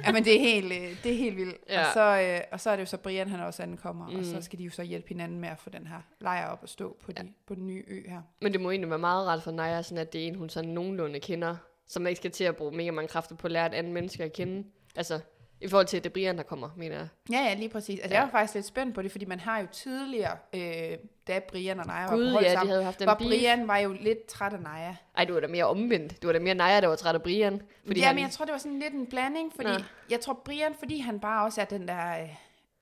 Jamen, 0.06 0.26
det 0.26 0.36
er 0.36 0.40
helt, 0.40 0.66
øh, 0.74 1.04
det 1.04 1.12
er 1.12 1.18
helt 1.18 1.38
vildt. 1.38 1.58
Ja. 1.70 1.86
Og, 1.88 1.94
så, 1.94 2.22
øh, 2.22 2.40
og 2.52 2.60
så 2.60 2.70
er 2.70 2.76
det 2.76 2.82
jo 2.82 2.86
så 2.86 2.98
Brian, 2.98 3.30
han 3.30 3.40
også 3.40 3.64
ankommer, 3.64 4.08
mm. 4.08 4.14
og 4.16 4.18
Mm. 4.20 4.24
så 4.26 4.42
skal 4.42 4.60
de 4.60 4.64
jo 4.64 4.70
så 4.72 4.84
hjælpe 4.84 5.08
hinanden 5.10 5.40
med 5.40 5.50
at 5.50 5.60
få 5.60 5.70
den 5.70 5.88
her 5.88 6.02
lejr 6.22 6.48
op 6.48 6.60
og 6.64 6.70
stå 6.70 6.98
på, 7.06 7.12
de, 7.12 7.34
på 7.48 7.56
den 7.56 7.68
nye 7.68 7.84
ø 7.88 8.02
her. 8.10 8.22
Men 8.42 8.54
det 8.54 8.62
må 8.62 8.72
egentlig 8.72 8.90
være 8.90 9.00
meget 9.00 9.28
rart 9.28 9.44
for 9.44 9.52
Naja, 9.52 9.82
sådan 9.82 9.98
at 9.98 10.14
det 10.14 10.24
er 10.24 10.28
en, 10.28 10.36
hun 10.36 10.50
sådan 10.50 10.70
nogenlunde 10.70 11.20
kender, 11.20 11.56
som 11.88 12.08
ikke 12.08 12.18
skal 12.18 12.32
til 12.32 12.44
at 12.44 12.56
bruge 12.56 12.72
mega 12.72 12.92
mange 12.92 13.08
kræfter 13.08 13.36
på 13.36 13.48
at 13.48 13.52
lære 13.52 13.66
et 13.66 13.74
andet 13.74 13.94
menneske 13.94 14.24
at 14.24 14.34
kende. 14.34 14.64
Altså, 14.96 15.20
i 15.62 15.68
forhold 15.68 15.88
til 15.88 16.04
det 16.04 16.14
Brian, 16.14 16.38
der 16.38 16.44
kommer, 16.44 16.70
mener 16.78 16.96
jeg. 16.98 17.08
Ja, 17.32 17.38
ja, 17.40 17.54
lige 17.54 17.70
præcis. 17.70 18.00
Altså, 18.00 18.14
Ja. 18.16 18.20
jeg 18.20 18.26
var 18.26 18.32
faktisk 18.40 18.54
lidt 18.56 18.66
spændt 18.66 18.96
på 18.96 19.02
det, 19.02 19.12
fordi 19.12 19.26
man 19.26 19.40
har 19.40 19.60
jo 19.60 19.68
tidligere, 19.72 20.38
øh, 20.54 20.98
da 21.28 21.40
Brian 21.40 21.80
og 21.80 21.86
Naja 21.86 22.06
var 22.06 22.16
Gud, 22.16 22.26
på 22.28 22.32
hold 22.32 22.44
ja, 22.44 22.50
de 22.50 22.56
sammen, 22.56 22.72
havde 22.72 22.84
haft 22.84 23.00
den 23.00 23.08
var 23.08 23.14
beef. 23.16 23.28
Brian 23.28 23.68
var 23.68 23.78
jo 23.78 23.96
lidt 24.00 24.26
træt 24.26 24.54
af 24.54 24.60
Naja. 24.60 24.96
Ej, 25.18 25.26
det 25.26 25.34
var 25.34 25.40
da 25.40 25.48
mere 25.48 25.66
omvendt. 25.66 26.22
Det 26.22 26.28
var 26.28 26.34
da 26.34 26.40
mere 26.40 26.56
Naja, 26.56 26.82
der 26.82 26.88
var 26.88 26.96
træt 26.96 27.16
af 27.16 27.22
Brian. 27.22 27.62
Fordi 27.86 28.00
ja, 28.00 28.06
han, 28.06 28.16
men 28.16 28.24
jeg 28.24 28.32
tror, 28.32 28.46
det 28.46 28.52
var 28.52 28.58
sådan 28.58 28.80
lidt 28.80 28.94
en 28.94 29.08
blanding, 29.08 29.52
fordi 29.56 29.70
Nå. 29.72 29.84
jeg 30.10 30.20
tror, 30.20 30.34
Brian, 30.46 30.76
fordi 30.80 31.00
han 31.00 31.20
bare 31.20 31.46
også 31.46 31.62
er 31.62 31.66
den 31.66 31.88
der 31.88 32.22
øh, 32.22 32.30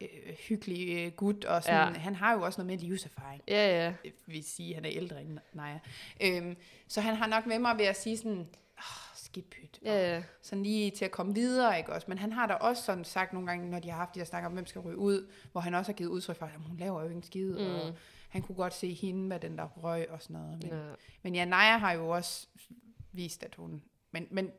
øh, 0.01 0.07
hyggelige 0.49 1.05
øh, 1.05 1.11
gut, 1.11 1.45
og 1.45 1.63
sådan, 1.63 1.93
ja. 1.93 1.99
han 1.99 2.15
har 2.15 2.33
jo 2.33 2.41
også 2.41 2.61
noget 2.61 2.79
med 2.79 2.87
livserfaring. 2.89 3.41
Ja, 3.47 3.83
ja. 3.83 3.93
Det 4.03 4.13
vil 4.25 4.43
sige, 4.43 4.69
at 4.69 4.75
han 4.75 4.85
er 4.85 4.91
ældre 4.93 5.21
end 5.21 5.37
Naja. 5.53 5.79
Øhm, 6.21 6.57
så 6.87 7.01
han 7.01 7.15
har 7.15 7.27
nok 7.27 7.45
med 7.45 7.59
mig 7.59 7.77
ved 7.77 7.85
at 7.85 8.01
sige 8.01 8.17
sådan, 8.17 8.47
oh, 9.29 9.33
skidt 9.33 9.49
pyt. 9.49 9.79
Ja, 9.85 10.13
ja. 10.15 10.23
sådan 10.41 10.63
lige 10.63 10.91
til 10.91 11.05
at 11.05 11.11
komme 11.11 11.33
videre, 11.33 11.77
ikke 11.77 11.93
også? 11.93 12.05
Men 12.09 12.17
han 12.17 12.31
har 12.31 12.47
da 12.47 12.53
også 12.53 12.83
sådan 12.83 13.05
sagt 13.05 13.33
nogle 13.33 13.47
gange, 13.47 13.69
når 13.69 13.79
de 13.79 13.89
har 13.89 13.97
haft 13.97 14.15
de 14.15 14.19
her 14.19 14.25
snakker 14.25 14.47
om, 14.47 14.53
hvem 14.53 14.65
skal 14.65 14.81
ryge 14.81 14.97
ud, 14.97 15.27
hvor 15.51 15.61
han 15.61 15.73
også 15.73 15.91
har 15.91 15.95
givet 15.95 16.09
udtryk 16.09 16.35
for, 16.35 16.45
at 16.45 16.51
hun 16.67 16.77
laver 16.77 17.01
jo 17.01 17.07
ikke 17.07 17.15
en 17.17 17.23
skid, 17.23 17.53
mm. 17.53 17.75
og 17.75 17.93
han 18.29 18.41
kunne 18.41 18.55
godt 18.55 18.73
se 18.73 18.93
hende 18.93 19.21
med 19.21 19.39
den 19.39 19.57
der 19.57 19.67
røg 19.67 20.09
og 20.09 20.21
sådan 20.21 20.33
noget. 20.41 20.63
Men, 20.63 20.71
ja. 20.71 20.83
men 21.23 21.35
ja, 21.35 21.45
Naja 21.45 21.77
har 21.77 21.91
jo 21.91 22.09
også 22.09 22.47
vist, 23.11 23.43
at 23.43 23.55
hun... 23.55 23.83
Men, 24.11 24.27
men 24.31 24.51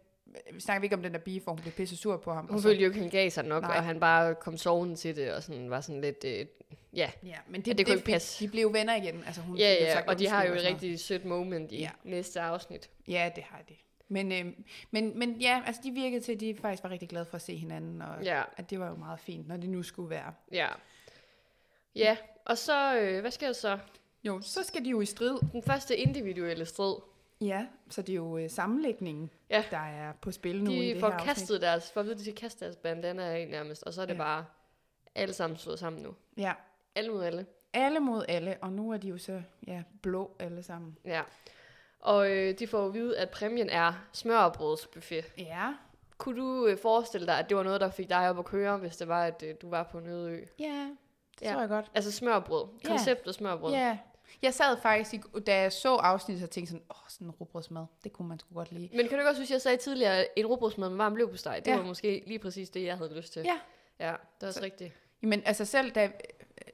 vi 0.52 0.60
snakker 0.60 0.84
ikke 0.84 0.96
om 0.96 1.02
den 1.02 1.12
der 1.12 1.18
beef, 1.18 1.42
hvor 1.42 1.52
hun 1.52 1.60
blev 1.60 1.72
pisse 1.72 1.96
sur 1.96 2.16
på 2.16 2.32
ham. 2.32 2.46
Hun 2.46 2.62
følte 2.62 2.82
jo 2.82 2.88
ikke, 2.88 3.00
han 3.00 3.10
gav 3.10 3.30
sig 3.30 3.44
nok, 3.44 3.62
Nej. 3.62 3.76
og 3.76 3.84
han 3.84 4.00
bare 4.00 4.34
kom 4.34 4.56
sovende 4.56 4.96
til 4.96 5.16
det, 5.16 5.32
og 5.32 5.42
sådan 5.42 5.70
var 5.70 5.80
sådan 5.80 6.00
lidt, 6.00 6.24
øh, 6.24 6.46
ja. 6.92 7.10
Ja, 7.22 7.36
men 7.48 7.60
det, 7.60 7.66
det 7.66 7.78
det, 7.78 7.86
kunne 7.86 7.96
ikke 7.96 8.06
passe. 8.06 8.44
De 8.44 8.50
blev 8.50 8.72
venner 8.72 8.96
igen. 8.96 9.24
Altså, 9.26 9.40
hun 9.40 9.56
Ja, 9.56 9.72
ja, 9.72 9.92
sagt 9.92 10.08
og 10.08 10.18
de 10.18 10.28
har 10.28 10.44
jo 10.44 10.54
et 10.54 10.64
rigtig 10.64 11.00
sødt 11.00 11.24
moment 11.24 11.72
i 11.72 11.78
Ja. 11.78 11.90
næste 12.04 12.40
afsnit. 12.40 12.90
Ja, 13.08 13.30
det 13.36 13.44
har 13.44 13.62
de. 13.68 13.74
Men, 14.12 14.32
øh, 14.32 14.52
men, 14.90 15.18
men 15.18 15.40
ja, 15.40 15.62
altså 15.66 15.80
de 15.84 15.90
virkede 15.90 16.20
til, 16.20 16.32
at 16.32 16.40
de 16.40 16.56
faktisk 16.62 16.82
var 16.82 16.90
rigtig 16.90 17.08
glade 17.08 17.24
for 17.24 17.34
at 17.34 17.42
se 17.42 17.56
hinanden, 17.56 18.02
og 18.02 18.22
Ja, 18.24 18.42
at 18.56 18.70
det 18.70 18.80
var 18.80 18.88
jo 18.88 18.94
meget 18.96 19.20
fint, 19.20 19.48
når 19.48 19.56
det 19.56 19.70
nu 19.70 19.82
skulle 19.82 20.10
være. 20.10 20.34
ja. 20.52 20.68
Ja, 21.94 22.16
og 22.44 22.58
så, 22.58 22.98
øh, 23.00 23.20
hvad 23.20 23.30
sker 23.30 23.46
der 23.46 23.52
så? 23.52 23.78
Jo, 24.24 24.40
så 24.40 24.62
skal 24.62 24.84
de 24.84 24.90
jo 24.90 25.00
i 25.00 25.06
strid. 25.06 25.38
Den 25.52 25.62
første 25.62 25.96
individuelle 25.96 26.66
strid. 26.66 26.94
Ja, 27.40 27.66
så 27.90 28.02
det 28.02 28.12
er 28.12 28.16
jo 28.16 28.38
øh, 28.38 28.50
sammenlægningen, 28.50 29.30
Ja. 29.50 29.64
der 29.70 29.76
er 29.78 30.12
på 30.12 30.32
spil 30.32 30.64
nu 30.64 30.70
i 30.70 30.74
De 30.88 30.94
det 30.94 31.00
får 31.00 31.10
her 31.10 31.18
kastet 31.18 31.60
deres, 31.60 31.92
for 31.92 32.00
at 32.00 32.06
vide, 32.06 32.14
de 32.18 32.22
skal 32.22 32.34
kaste 32.34 32.64
deres 32.64 32.76
bandana 32.76 33.22
af 33.22 33.48
nærmest, 33.50 33.82
og 33.82 33.92
så 33.94 34.02
er 34.02 34.06
det 34.06 34.14
Ja. 34.14 34.18
bare 34.18 34.44
alle 35.14 35.34
sammen 35.34 35.58
slået 35.58 35.78
sammen 35.78 36.02
nu. 36.02 36.14
Ja, 36.36 36.52
Alle 36.94 37.10
mod 37.12 37.24
alle. 37.24 37.46
alle 37.72 38.00
mod 38.00 38.24
alle, 38.28 38.58
og 38.62 38.72
nu 38.72 38.90
er 38.92 38.96
de 38.96 39.08
jo 39.08 39.18
så 39.18 39.42
ja, 39.66 39.82
blå 40.02 40.36
alle 40.38 40.62
sammen. 40.62 40.98
Ja. 41.04 41.22
Og 42.00 42.30
øh, 42.30 42.58
de 42.58 42.66
får 42.66 42.86
at 42.86 42.94
vide, 42.94 43.18
at 43.18 43.30
præmien 43.30 43.68
er 43.70 43.92
smørbrødsbuffet. 44.12 45.24
Ja, 45.38 45.74
Kunne 46.18 46.40
du 46.40 46.66
øh, 46.66 46.78
forestille 46.78 47.26
dig, 47.26 47.38
at 47.38 47.48
det 47.48 47.56
var 47.56 47.62
noget, 47.62 47.80
der 47.80 47.90
fik 47.90 48.08
dig 48.08 48.30
op 48.30 48.38
at 48.38 48.44
køre, 48.44 48.76
hvis 48.76 48.96
det 48.96 49.08
var, 49.08 49.24
at 49.24 49.42
øh, 49.46 49.54
du 49.62 49.70
var 49.70 49.82
på 49.82 49.98
en 49.98 50.06
øde 50.06 50.30
ø? 50.30 50.44
ja, 50.58 50.66
det 51.38 51.46
Ja. 51.46 51.52
tror 51.52 51.60
jeg 51.60 51.68
godt. 51.68 51.90
Altså 51.94 52.12
smørbrød. 52.12 52.64
Ja. 52.84 52.88
Konceptet 52.88 53.34
smørbrød. 53.34 53.72
Ja, 53.72 53.98
jeg 54.42 54.54
sad 54.54 54.76
faktisk, 54.82 55.14
i, 55.14 55.40
da 55.40 55.56
jeg 55.60 55.72
så 55.72 55.94
afsnittet, 55.96 56.44
og 56.44 56.50
tænkte 56.50 56.70
sådan, 56.70 56.84
åh, 56.90 56.96
sådan 57.08 57.26
en 57.26 57.30
rugbrødsmad, 57.30 57.84
det 58.04 58.12
kunne 58.12 58.28
man 58.28 58.38
sgu 58.38 58.54
godt 58.54 58.72
lide. 58.72 58.88
Men 58.92 59.00
kan 59.00 59.10
du 59.10 59.16
ikke 59.16 59.28
også 59.28 59.40
huske, 59.42 59.52
jeg 59.54 59.60
sagde 59.62 59.76
tidligere, 59.76 60.38
en 60.38 60.46
rugbrødsmad 60.46 60.88
med 60.88 60.96
varm 60.96 61.16
leverpostej, 61.16 61.60
det 61.60 61.66
Ja. 61.70 61.76
var 61.76 61.84
måske 61.84 62.22
lige 62.26 62.38
præcis 62.38 62.70
det, 62.70 62.84
jeg 62.84 62.96
havde 62.98 63.14
lyst 63.16 63.32
til. 63.32 63.42
Ja. 63.44 63.58
Ja, 64.06 64.12
det 64.12 64.42
er 64.42 64.46
også 64.46 64.58
Så- 64.58 64.64
rigtigt. 64.64 64.92
Men 65.20 65.42
altså 65.46 65.64
selv 65.64 65.90
da, 65.90 66.10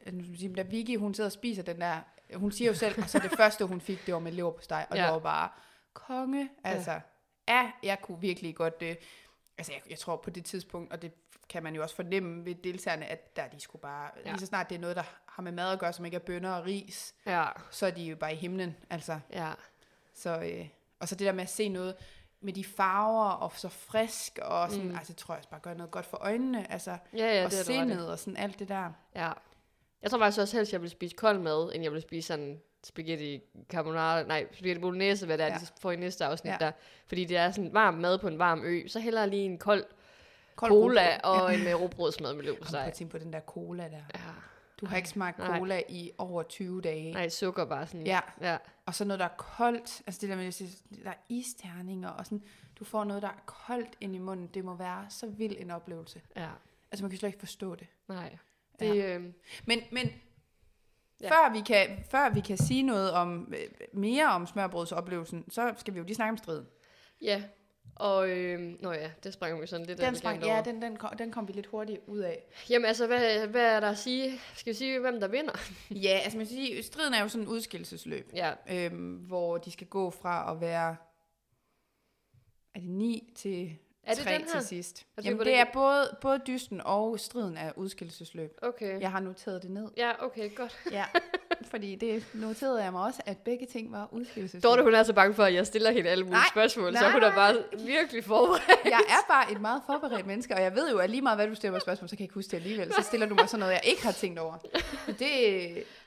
øh, 0.06 0.56
da 0.56 0.62
Vicky, 0.62 0.97
hun 0.99 1.14
sidder 1.14 1.28
og 1.28 1.33
spiser 1.33 1.62
den 1.62 1.80
der, 1.80 1.97
hun 2.35 2.52
siger 2.52 2.68
jo 2.71 2.75
selv, 2.75 2.95
altså 2.99 3.18
det 3.18 3.30
første, 3.37 3.64
hun 3.64 3.80
fik, 3.80 4.06
det 4.06 4.14
var 4.14 4.21
med 4.21 4.33
leverpostej, 4.33 4.87
og 4.90 4.97
Ja. 4.97 5.04
det 5.04 5.12
var 5.12 5.18
bare 5.18 5.49
konge. 5.92 6.49
Altså, 6.64 6.90
ja, 6.90 7.00
ja 7.49 7.71
jeg 7.83 8.00
kunne 8.02 8.21
virkelig 8.21 8.54
godt, 8.54 8.75
øh, 8.83 8.97
altså 9.59 9.73
jeg, 9.73 9.83
jeg 9.90 9.99
tror 9.99 10.16
på 10.16 10.30
det 10.30 10.45
tidspunkt, 10.45 10.92
og 10.92 11.02
det 11.02 11.12
kan 11.49 11.62
man 11.62 11.75
jo 11.75 11.83
også 11.83 11.95
fornemme 11.97 12.45
ved 12.45 12.54
deltagerne, 12.54 13.06
at 13.06 13.37
der 13.37 13.42
er 13.42 13.49
de 13.49 13.61
skulle 13.61 13.83
bare, 13.83 14.11
Ja. 14.25 14.30
lige 14.30 14.40
så 14.40 14.47
snart 14.47 14.68
det 14.68 14.75
er 14.75 14.80
noget, 14.80 14.97
der 14.97 15.02
har 15.26 15.42
med 15.42 15.52
mad 15.52 15.73
at 15.73 15.78
gøre, 15.78 15.92
som 15.92 16.04
ikke 16.04 16.14
er 16.14 16.18
bønner 16.21 16.52
og 16.52 16.64
ris, 16.64 17.14
Ja, 17.26 17.47
så 17.71 17.87
er 17.87 17.90
de 17.90 18.02
jo 18.04 18.16
bare 18.16 18.33
i 18.33 18.37
himlen, 18.37 18.76
altså. 18.90 19.21
ja. 19.33 19.52
Så, 20.14 20.38
øh, 20.40 20.68
og 21.00 21.09
så 21.09 21.14
det 21.14 21.26
der 21.26 21.33
med 21.33 21.42
at 21.42 21.50
se 21.50 21.68
noget 21.68 21.95
med 22.40 22.52
de 22.52 22.64
farver, 22.64 23.28
og 23.30 23.52
så 23.56 23.68
frisk, 23.68 24.38
og 24.42 24.71
sådan, 24.71 24.88
Mm. 24.88 24.95
altså 24.97 25.14
tror 25.14 25.35
jeg 25.35 25.38
også 25.38 25.50
bare 25.50 25.61
gør 25.61 25.75
noget 25.75 25.90
godt 25.90 26.06
for 26.06 26.16
øjnene, 26.16 26.73
altså, 26.73 26.99
Ja, 27.12 27.38
ja, 27.38 27.45
og 27.45 27.50
det 27.50 27.66
sindet, 27.66 28.11
og 28.11 28.18
sådan 28.18 28.37
alt 28.37 28.59
det 28.59 28.68
der. 28.68 28.90
Ja. 29.14 29.33
Jeg 30.06 30.10
tror 30.10 30.18
faktisk 30.18 30.40
også 30.40 30.56
helst, 30.56 30.68
at 30.70 30.72
jeg 30.72 30.82
vil 30.82 30.90
spise 30.90 31.16
kold 31.16 31.38
mad, 31.38 31.70
end 31.75 31.82
jeg 31.84 31.92
vil 31.92 32.02
spise 32.02 32.26
sådan 32.26 32.60
spaghetti 32.84 33.40
carbonara, 33.70 34.22
nej, 34.22 34.46
spaghetti 34.52 34.80
bolognese, 34.80 35.26
hvad 35.26 35.38
det 35.38 35.44
er, 35.46 35.48
Ja. 35.48 35.54
de 35.58 35.66
får 35.80 35.92
i 35.92 35.96
næste 35.96 36.25
afsnit 36.25 36.50
Ja. 36.52 36.56
der. 36.60 36.72
Fordi 37.06 37.25
det 37.25 37.36
er 37.36 37.50
sådan 37.50 37.72
varm 37.75 37.94
mad 37.94 38.18
på 38.18 38.28
en 38.28 38.38
varm 38.38 38.62
ø, 38.64 38.88
så 38.88 39.00
hellere 39.00 39.30
lige 39.30 39.42
en 39.44 39.58
kold 39.58 39.84
Kold 40.56 40.70
cola 40.72 41.14
rugbrød. 41.14 41.42
og 41.42 41.54
en 41.54 41.66
øh, 41.66 41.75
rugbrødsmad 41.80 42.34
med 42.34 42.44
Kom 42.46 42.56
på 42.72 42.76
at 42.76 42.92
tænke 42.92 43.10
på 43.12 43.18
den 43.18 43.32
der 43.32 43.40
cola 43.40 43.82
der. 43.82 44.02
Ja. 44.14 44.20
Du 44.80 44.86
har 44.86 44.96
ikke 44.96 45.08
smagt 45.08 45.38
nej. 45.38 45.58
cola 45.58 45.82
i 45.88 46.10
over 46.18 46.42
20 46.42 46.80
dage. 46.80 47.12
Nej, 47.12 47.28
sukker 47.28 47.64
bare 47.64 47.86
sådan. 47.86 48.06
Ja, 48.06 48.20
ja. 48.40 48.56
og 48.86 48.94
så 48.94 49.04
noget, 49.04 49.20
der 49.20 49.26
er 49.26 49.34
koldt. 49.38 50.02
Altså 50.06 50.20
det 50.20 50.28
der 50.28 50.36
med, 50.36 50.52
der 51.04 51.10
er 51.10 51.14
isterninger, 51.28 52.08
og 52.08 52.25
sådan, 52.25 52.42
du 52.78 52.84
får 52.84 53.04
noget, 53.04 53.22
der 53.22 53.28
er 53.28 53.42
koldt 53.46 53.96
ind 54.00 54.14
i 54.14 54.18
munden. 54.18 54.46
Det 54.46 54.64
må 54.64 54.75
være 54.75 55.06
så 55.08 55.26
vild 55.26 55.56
en 55.58 55.70
oplevelse. 55.70 56.20
ja. 56.36 56.48
Altså 56.92 57.04
man 57.04 57.10
kan 57.10 57.18
slet 57.18 57.28
ikke 57.28 57.38
forstå 57.38 57.75
det. 57.75 57.86
Nej. 58.08 58.36
Det, 58.80 58.97
ja. 58.97 59.14
øh, 59.16 59.25
Men, 59.66 59.80
men 59.92 60.11
Ja. 61.21 61.30
før, 61.30 61.52
vi 61.52 61.61
kan, 61.61 62.04
før 62.11 62.30
vi 62.35 62.40
kan 62.40 62.56
sige 62.56 62.83
noget 62.83 63.12
om 63.12 63.54
øh, 63.56 63.68
mere 63.92 64.26
om 64.26 64.47
smørbrødsoplevelsen, 64.47 65.50
så 65.50 65.75
skal 65.76 65.95
vi 65.95 65.99
jo 65.99 66.04
lige 66.04 66.14
snakke 66.14 66.30
om 66.30 66.37
striden. 66.37 66.66
ja. 67.23 67.42
Og, 67.97 68.28
øh, 68.30 68.61
nå 68.83 68.92
ja, 68.92 69.11
det 69.25 69.33
sprang 69.33 69.61
vi 69.61 69.66
sådan 69.66 69.87
lidt 69.87 70.00
Den, 70.00 70.14
sprang, 70.16 70.45
over. 70.45 70.54
ja, 70.56 70.62
den, 70.62 70.83
den, 70.83 70.97
kom, 70.97 71.16
den 71.16 71.33
kom 71.33 71.49
vi 71.49 71.52
lidt 71.52 71.66
hurtigt 71.66 72.00
ud 72.06 72.18
af. 72.18 72.45
Jamen 72.71 72.85
altså, 72.85 73.06
hvad, 73.06 73.47
hvad 73.47 73.64
er 73.64 73.80
der 73.80 73.90
at 73.90 73.99
sige? 73.99 74.40
Skal 74.54 74.73
vi 74.73 74.76
sige, 74.76 75.00
hvem 75.00 75.21
der 75.21 75.28
vinder? 75.28 75.52
Ja, 76.06 76.21
altså 76.25 76.38
man 76.38 76.47
sige, 76.47 76.83
striden 76.83 77.14
er 77.14 77.23
jo 77.23 77.28
sådan 77.28 77.42
en 77.42 77.49
udskillelsesløb, 77.49 78.30
Ja, 78.35 78.52
øhm, 78.71 79.14
hvor 79.14 79.59
de 79.59 79.71
skal 79.71 79.87
gå 79.87 80.11
fra 80.11 80.52
at 80.52 80.61
være, 80.61 80.97
er 82.75 82.80
det 82.80 82.88
9 82.90 83.33
til 83.37 83.78
Er 84.06 84.14
det 84.14 84.25
3 84.25 84.32
den 84.32 84.40
her? 84.42 84.60
til 84.60 84.68
sidst. 84.68 85.06
Altså, 85.16 85.28
Jamen 85.30 85.38
det 85.38 85.46
det- 85.46 85.58
er 85.58 85.64
både, 85.72 86.16
både 86.20 86.40
dysten 86.46 86.80
og 86.84 87.20
striden 87.20 87.56
er 87.56 87.72
udskillelsesløb. 87.76 88.58
okay. 88.62 89.00
Jeg 89.00 89.10
har 89.10 89.20
noteret 89.20 89.62
det 89.62 89.70
ned. 89.70 89.88
Ja, 89.96 90.25
okay, 90.25 90.54
godt. 90.54 90.78
Ja, 90.90 91.04
fordi 91.70 91.94
det 91.94 92.25
noterede 92.34 92.82
jeg 92.84 92.92
mig 92.92 93.02
også, 93.02 93.22
at 93.26 93.38
begge 93.38 93.66
ting 93.66 93.92
var 93.92 94.08
udskillelsesløb. 94.12 94.62
Dorte, 94.62 94.82
hun 94.82 94.94
er 94.94 95.02
så 95.02 95.12
bange 95.12 95.34
for, 95.34 95.42
at 95.44 95.54
jeg 95.54 95.66
stiller 95.66 95.90
hende 95.90 96.10
alle 96.10 96.25
mulige 96.25 96.38
Nej, 96.38 96.46
spørgsmål, 96.50 96.94
så 96.96 97.00
nej. 97.02 97.12
hun 97.12 97.22
er 97.22 97.34
bare 97.34 97.56
virkelig 97.78 98.25
forberedt. 98.25 98.84
Jeg 98.84 99.00
er 99.08 99.26
bare 99.32 99.52
et 99.52 99.60
meget 99.60 99.82
forberedt 99.86 100.26
menneske, 100.26 100.54
og 100.54 100.62
jeg 100.62 100.75
ved 100.75 100.90
jo, 100.90 100.98
at 100.98 101.10
lige 101.10 101.22
meget 101.22 101.38
hvad 101.38 101.48
du 101.48 101.54
stiller 101.54 101.72
mig 101.72 101.80
spørgsmål, 101.82 102.08
så 102.08 102.16
kan 102.16 102.20
jeg 102.20 102.25
ikke 102.25 102.34
huske 102.34 102.50
det 102.50 102.56
alligevel. 102.56 102.92
Så 102.94 103.02
stiller 103.02 103.26
du 103.26 103.34
mig 103.34 103.48
sådan 103.48 103.60
noget, 103.60 103.72
jeg 103.72 103.80
ikke 103.84 104.02
har 104.04 104.12
tænkt 104.12 104.38
over. 104.38 104.56
Så 105.06 105.12
det, 105.12 105.18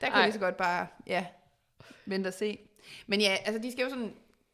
der 0.00 0.06
kan 0.06 0.12
Ej. 0.12 0.16
jeg 0.18 0.24
lige 0.24 0.32
så 0.32 0.38
godt 0.40 0.56
bare, 0.56 0.86
ja, 1.06 1.26
vente 2.06 2.28
og 2.28 2.34
se. 2.34 2.58
Men 3.06 3.20
ja, 3.20 3.36
altså 3.44 3.62
de 3.62 3.72
skal 3.72 3.82
jo 3.82 3.88
sådan, 3.90 4.12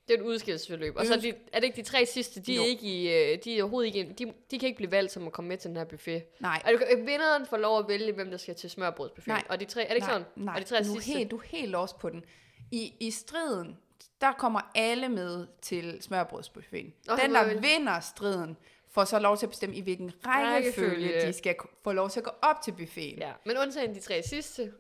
Det 0.09 0.15
er 0.15 0.19
et 0.19 0.25
udskillelsesforløb. 0.25 0.97
Og 0.97 1.07
så 1.07 1.15
er, 1.15 1.19
de, 1.21 1.29
er 1.53 1.61
det 1.61 1.65
ikke 1.65 1.77
de 1.77 1.83
tre 1.83 2.07
sidste, 2.07 2.41
de 2.41 2.53
er, 2.53 2.57
Jo. 2.57 2.63
ikke 2.63 2.83
i, 2.87 3.09
øh, 3.33 3.39
de 3.45 3.59
er 3.59 3.63
overhovedet 3.63 3.95
ikke, 3.97 4.15
de, 4.19 4.33
de 4.51 4.59
kan 4.59 4.67
ikke 4.67 4.77
blive 4.77 4.91
valgt 4.91 5.13
som 5.13 5.27
at 5.27 5.33
komme 5.33 5.49
med 5.49 5.57
til 5.59 5.69
den 5.69 5.77
her 5.77 5.85
buffet. 5.85 6.23
nej, 6.41 6.63
Og 6.67 6.73
du 6.73 6.79
kan- 6.79 7.07
vinderen 7.07 7.47
får 7.47 7.57
lov 7.57 7.79
at 7.79 7.89
vælge, 7.89 8.13
hvem 8.13 8.31
der 8.31 8.37
skal 8.37 8.55
til 8.55 8.71
smørbrødsbuffet. 8.71 9.29
Nej. 9.29 9.43
Og 9.49 9.61
de 9.61 9.65
tre, 9.65 9.83
er 9.83 9.89
det 9.89 9.95
ikke 9.95 10.07
nej, 10.07 10.15
sådan? 10.15 10.27
Nej, 10.37 10.55
og 10.55 10.61
de 10.61 10.67
tre 10.67 10.79
du, 10.79 10.85
sidste. 10.85 11.13
helt, 11.13 11.31
du 11.31 11.37
er 11.37 11.43
helt 11.45 11.71
lost 11.71 11.99
på 11.99 12.11
den. 12.11 12.25
I, 12.71 12.95
I 13.01 13.11
striden, 13.11 13.77
der 14.21 14.33
kommer 14.33 14.61
alle 14.75 15.09
med 15.09 15.47
til 15.63 15.99
smørbrødsbuffeten. 16.03 16.95
Åh, 17.11 17.19
Den, 17.23 17.35
der 17.35 17.61
vinder 17.61 18.01
striden, 18.01 18.57
får 18.91 19.05
så 19.05 19.19
lov 19.19 19.37
til 19.37 19.47
at 19.47 19.51
bestemme, 19.51 19.77
i 19.77 19.81
hvilken 19.81 20.13
rækkefølge 20.27 20.91
Rækkefølge. 20.91 21.27
de 21.29 21.33
skal 21.33 21.55
få 21.85 21.93
lov 21.93 22.11
til 22.11 22.21
at 22.21 22.25
gå 22.25 22.31
op 22.43 22.57
til 22.65 22.73
buffeten. 22.73 23.19
Ja, 23.19 23.33
men 23.47 23.57
undtagen 23.59 23.95
de 23.95 24.01
tre 24.01 24.23
sidste. 24.23 24.73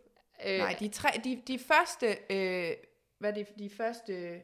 Øh, 0.46 0.58
Nej, 0.58 0.76
de, 0.80 0.88
tre, 0.88 1.08
de, 1.24 1.42
de 1.46 1.58
første, 1.58 2.06
øh, 2.30 2.70
hvad 3.18 3.30
er 3.30 3.34
det, 3.34 3.46
de 3.58 3.70
første, 3.76 4.40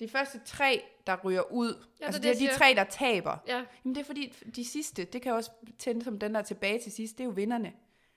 de 0.00 0.08
første 0.08 0.40
tre, 0.44 0.82
der 1.06 1.16
ryger 1.24 1.52
ud, 1.52 1.84
Ja, 2.00 2.06
altså 2.06 2.20
det 2.22 2.36
det, 2.38 2.46
er 2.46 2.50
de 2.52 2.58
tre, 2.58 2.74
der 2.76 2.84
taber. 2.84 3.36
Ja. 3.48 3.64
Jamen 3.84 3.94
det 3.94 4.00
er 4.00 4.04
fordi, 4.04 4.32
de 4.56 4.64
sidste, 4.64 5.04
det 5.04 5.22
kan 5.22 5.32
også 5.32 5.50
tænde 5.78 6.04
som 6.04 6.18
den 6.18 6.34
der 6.34 6.40
er 6.40 6.44
tilbage 6.44 6.78
til 6.82 6.92
sidst, 6.92 7.18
det 7.18 7.24
er 7.24 7.28
jo 7.28 7.30
vinderne. 7.30 7.72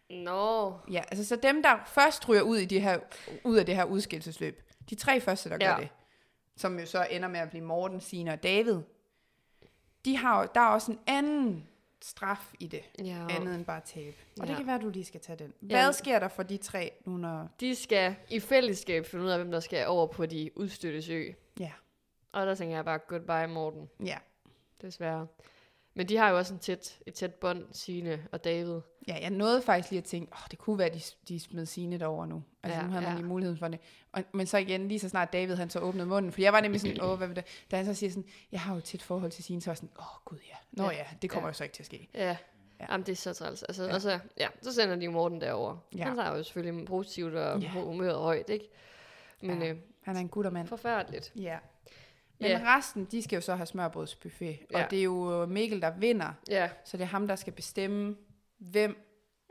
Nå. 0.09 0.73
Ja, 0.91 1.01
altså 1.11 1.25
så 1.25 1.35
dem, 1.35 1.63
der 1.63 1.77
først 1.87 2.29
ryger 2.29 2.41
ud, 2.41 2.57
i 2.57 2.65
de 2.65 2.79
her, 2.79 2.99
ud 3.43 3.57
af 3.57 3.65
det 3.65 3.75
her 3.75 3.83
udskillelsesløb, 3.83 4.61
de 4.89 4.95
tre 4.95 5.21
første, 5.21 5.49
der 5.49 5.57
gør 5.57 5.65
Ja. 5.69 5.75
det, 5.79 5.89
som 6.57 6.79
jo 6.79 6.85
så 6.85 7.07
ender 7.11 7.27
med 7.27 7.39
at 7.39 7.49
blive 7.49 7.63
Morten, 7.65 8.01
Signe 8.01 8.31
og 8.33 8.43
David, 8.43 8.77
de 10.05 10.17
har, 10.17 10.45
der 10.45 10.61
er 10.61 10.67
også 10.67 10.91
en 10.91 10.99
anden 11.07 11.67
straf 12.01 12.53
i 12.59 12.67
det, 12.67 12.81
Ja. 13.05 13.25
andet 13.29 13.55
end 13.55 13.65
bare 13.65 13.81
tab. 13.85 14.15
Og 14.39 14.45
Ja. 14.45 14.49
det 14.49 14.57
kan 14.57 14.65
være, 14.67 14.75
at 14.75 14.81
du 14.81 14.89
lige 14.89 15.05
skal 15.05 15.19
tage 15.21 15.37
den. 15.39 15.53
Hvad 15.59 15.77
Jamen. 15.79 15.93
sker 15.93 16.19
der 16.19 16.27
for 16.27 16.43
de 16.43 16.57
tre 16.57 16.91
nu, 17.05 17.17
når... 17.17 17.47
De 17.59 17.75
skal 17.75 18.15
i 18.29 18.39
fællesskab 18.39 19.05
finde 19.05 19.25
ud 19.25 19.29
af, 19.29 19.37
hvem 19.39 19.51
der 19.51 19.59
skal 19.59 19.87
over 19.87 20.07
på 20.07 20.25
de 20.25 20.49
udstøttes 20.55 21.09
ø. 21.09 21.25
Og 22.31 22.45
der 22.47 22.55
tænker 22.55 22.75
jeg 22.75 22.85
bare, 22.85 22.97
goodbye 23.07 23.47
Morten, 23.53 23.89
Ja, 24.05 24.17
desværre. 24.81 25.27
Men 25.93 26.09
de 26.09 26.17
har 26.17 26.29
jo 26.29 26.37
også 26.37 26.53
en 26.53 26.59
tæt, 26.59 26.99
et 27.05 27.13
tæt 27.13 27.33
bånd, 27.33 27.65
Signe 27.71 28.27
og 28.31 28.43
David. 28.43 28.79
Ja, 29.07 29.17
jeg 29.21 29.29
nåede 29.29 29.61
faktisk 29.61 29.91
lige 29.91 29.97
at 29.97 30.03
tænke, 30.05 30.31
åh, 30.33 30.47
det 30.51 30.59
kunne 30.59 30.77
være, 30.79 30.89
de, 30.89 31.01
de 31.27 31.39
smed 31.39 31.65
sine 31.65 31.99
derover 31.99 32.25
nu. 32.25 32.43
Altså, 32.63 32.79
Ja, 32.79 32.85
nu 32.85 32.91
havde 32.91 33.03
man 33.03 33.11
ja. 33.11 33.17
lige 33.17 33.27
muligheden 33.27 33.57
for 33.59 33.67
det. 33.67 33.79
Og, 34.11 34.23
men 34.33 34.47
så 34.47 34.57
igen, 34.57 34.87
lige 34.87 34.99
så 34.99 35.09
snart 35.09 35.33
David, 35.33 35.55
han 35.55 35.69
så 35.69 35.79
åbnede 35.79 36.05
munden, 36.07 36.31
for 36.31 36.41
jeg 36.41 36.53
var 36.53 36.61
nemlig 36.61 36.81
sådan, 36.81 37.01
åh, 37.01 37.17
hvad 37.17 37.27
vil 37.27 37.35
det? 37.35 37.45
Da 37.71 37.75
han 37.77 37.85
så 37.85 37.93
siger 37.93 38.09
sådan, 38.09 38.25
jeg 38.51 38.61
har 38.61 38.73
jo 38.73 38.77
et 38.77 38.83
tæt 38.83 39.01
forhold 39.01 39.31
til 39.31 39.43
sine, 39.43 39.61
så 39.61 39.69
var 39.69 39.71
jeg 39.71 39.77
sådan, 39.77 39.89
åh, 39.99 40.05
gud 40.25 40.37
ja. 40.49 40.55
Nå 40.71 40.83
Ja, 40.83 40.89
ja, 40.97 41.05
det 41.21 41.29
kommer 41.29 41.47
ja. 41.47 41.49
jo 41.49 41.53
så 41.53 41.63
ikke 41.63 41.73
til 41.73 41.81
at 41.81 41.85
ske. 41.85 42.09
Ja. 42.13 42.23
Ja. 42.25 42.37
ja. 42.79 42.85
Jamen, 42.91 43.05
det 43.05 43.11
er 43.11 43.15
så 43.15 43.33
træls. 43.33 43.63
Altså, 43.63 43.83
Ja. 43.83 43.89
ja. 43.89 43.95
Og 43.95 44.01
så, 44.01 44.19
ja, 44.37 44.47
så 44.61 44.73
sender 44.73 44.95
de 44.95 45.07
Morten 45.07 45.41
derover. 45.41 45.77
Ja. 45.95 46.03
Han 46.03 46.15
tager 46.15 46.35
jo 46.37 46.43
selvfølgelig 46.43 46.85
positivt 46.87 47.35
og 47.35 47.59
Ja. 47.61 47.69
humøret 47.69 48.17
højt, 48.19 48.49
ikke? 48.49 48.69
Men 49.41 49.61
ja. 49.61 49.69
øh, 49.69 49.77
Han 50.01 50.15
er 50.15 50.19
en 50.19 50.29
guttermand. 50.29 50.67
forfærdeligt. 50.67 51.31
Ja. 51.35 51.57
Men 52.39 52.49
Ja. 52.51 52.77
resten, 52.77 53.05
de 53.05 53.21
skal 53.21 53.37
jo 53.37 53.41
så 53.41 53.55
have 53.55 53.65
smørbrødsbuffet. 53.65 54.59
Ja. 54.71 54.83
Og 54.85 54.91
det 54.91 54.99
er 54.99 55.03
jo 55.03 55.45
Mikkel, 55.45 55.81
der 55.81 55.91
vinder, 55.97 56.33
Ja. 56.49 56.69
så 56.85 56.97
det 56.97 57.03
er 57.03 57.07
ham, 57.07 57.27
der 57.27 57.35
skal 57.35 57.53
bestemme, 57.53 58.15
hvem, 58.57 59.05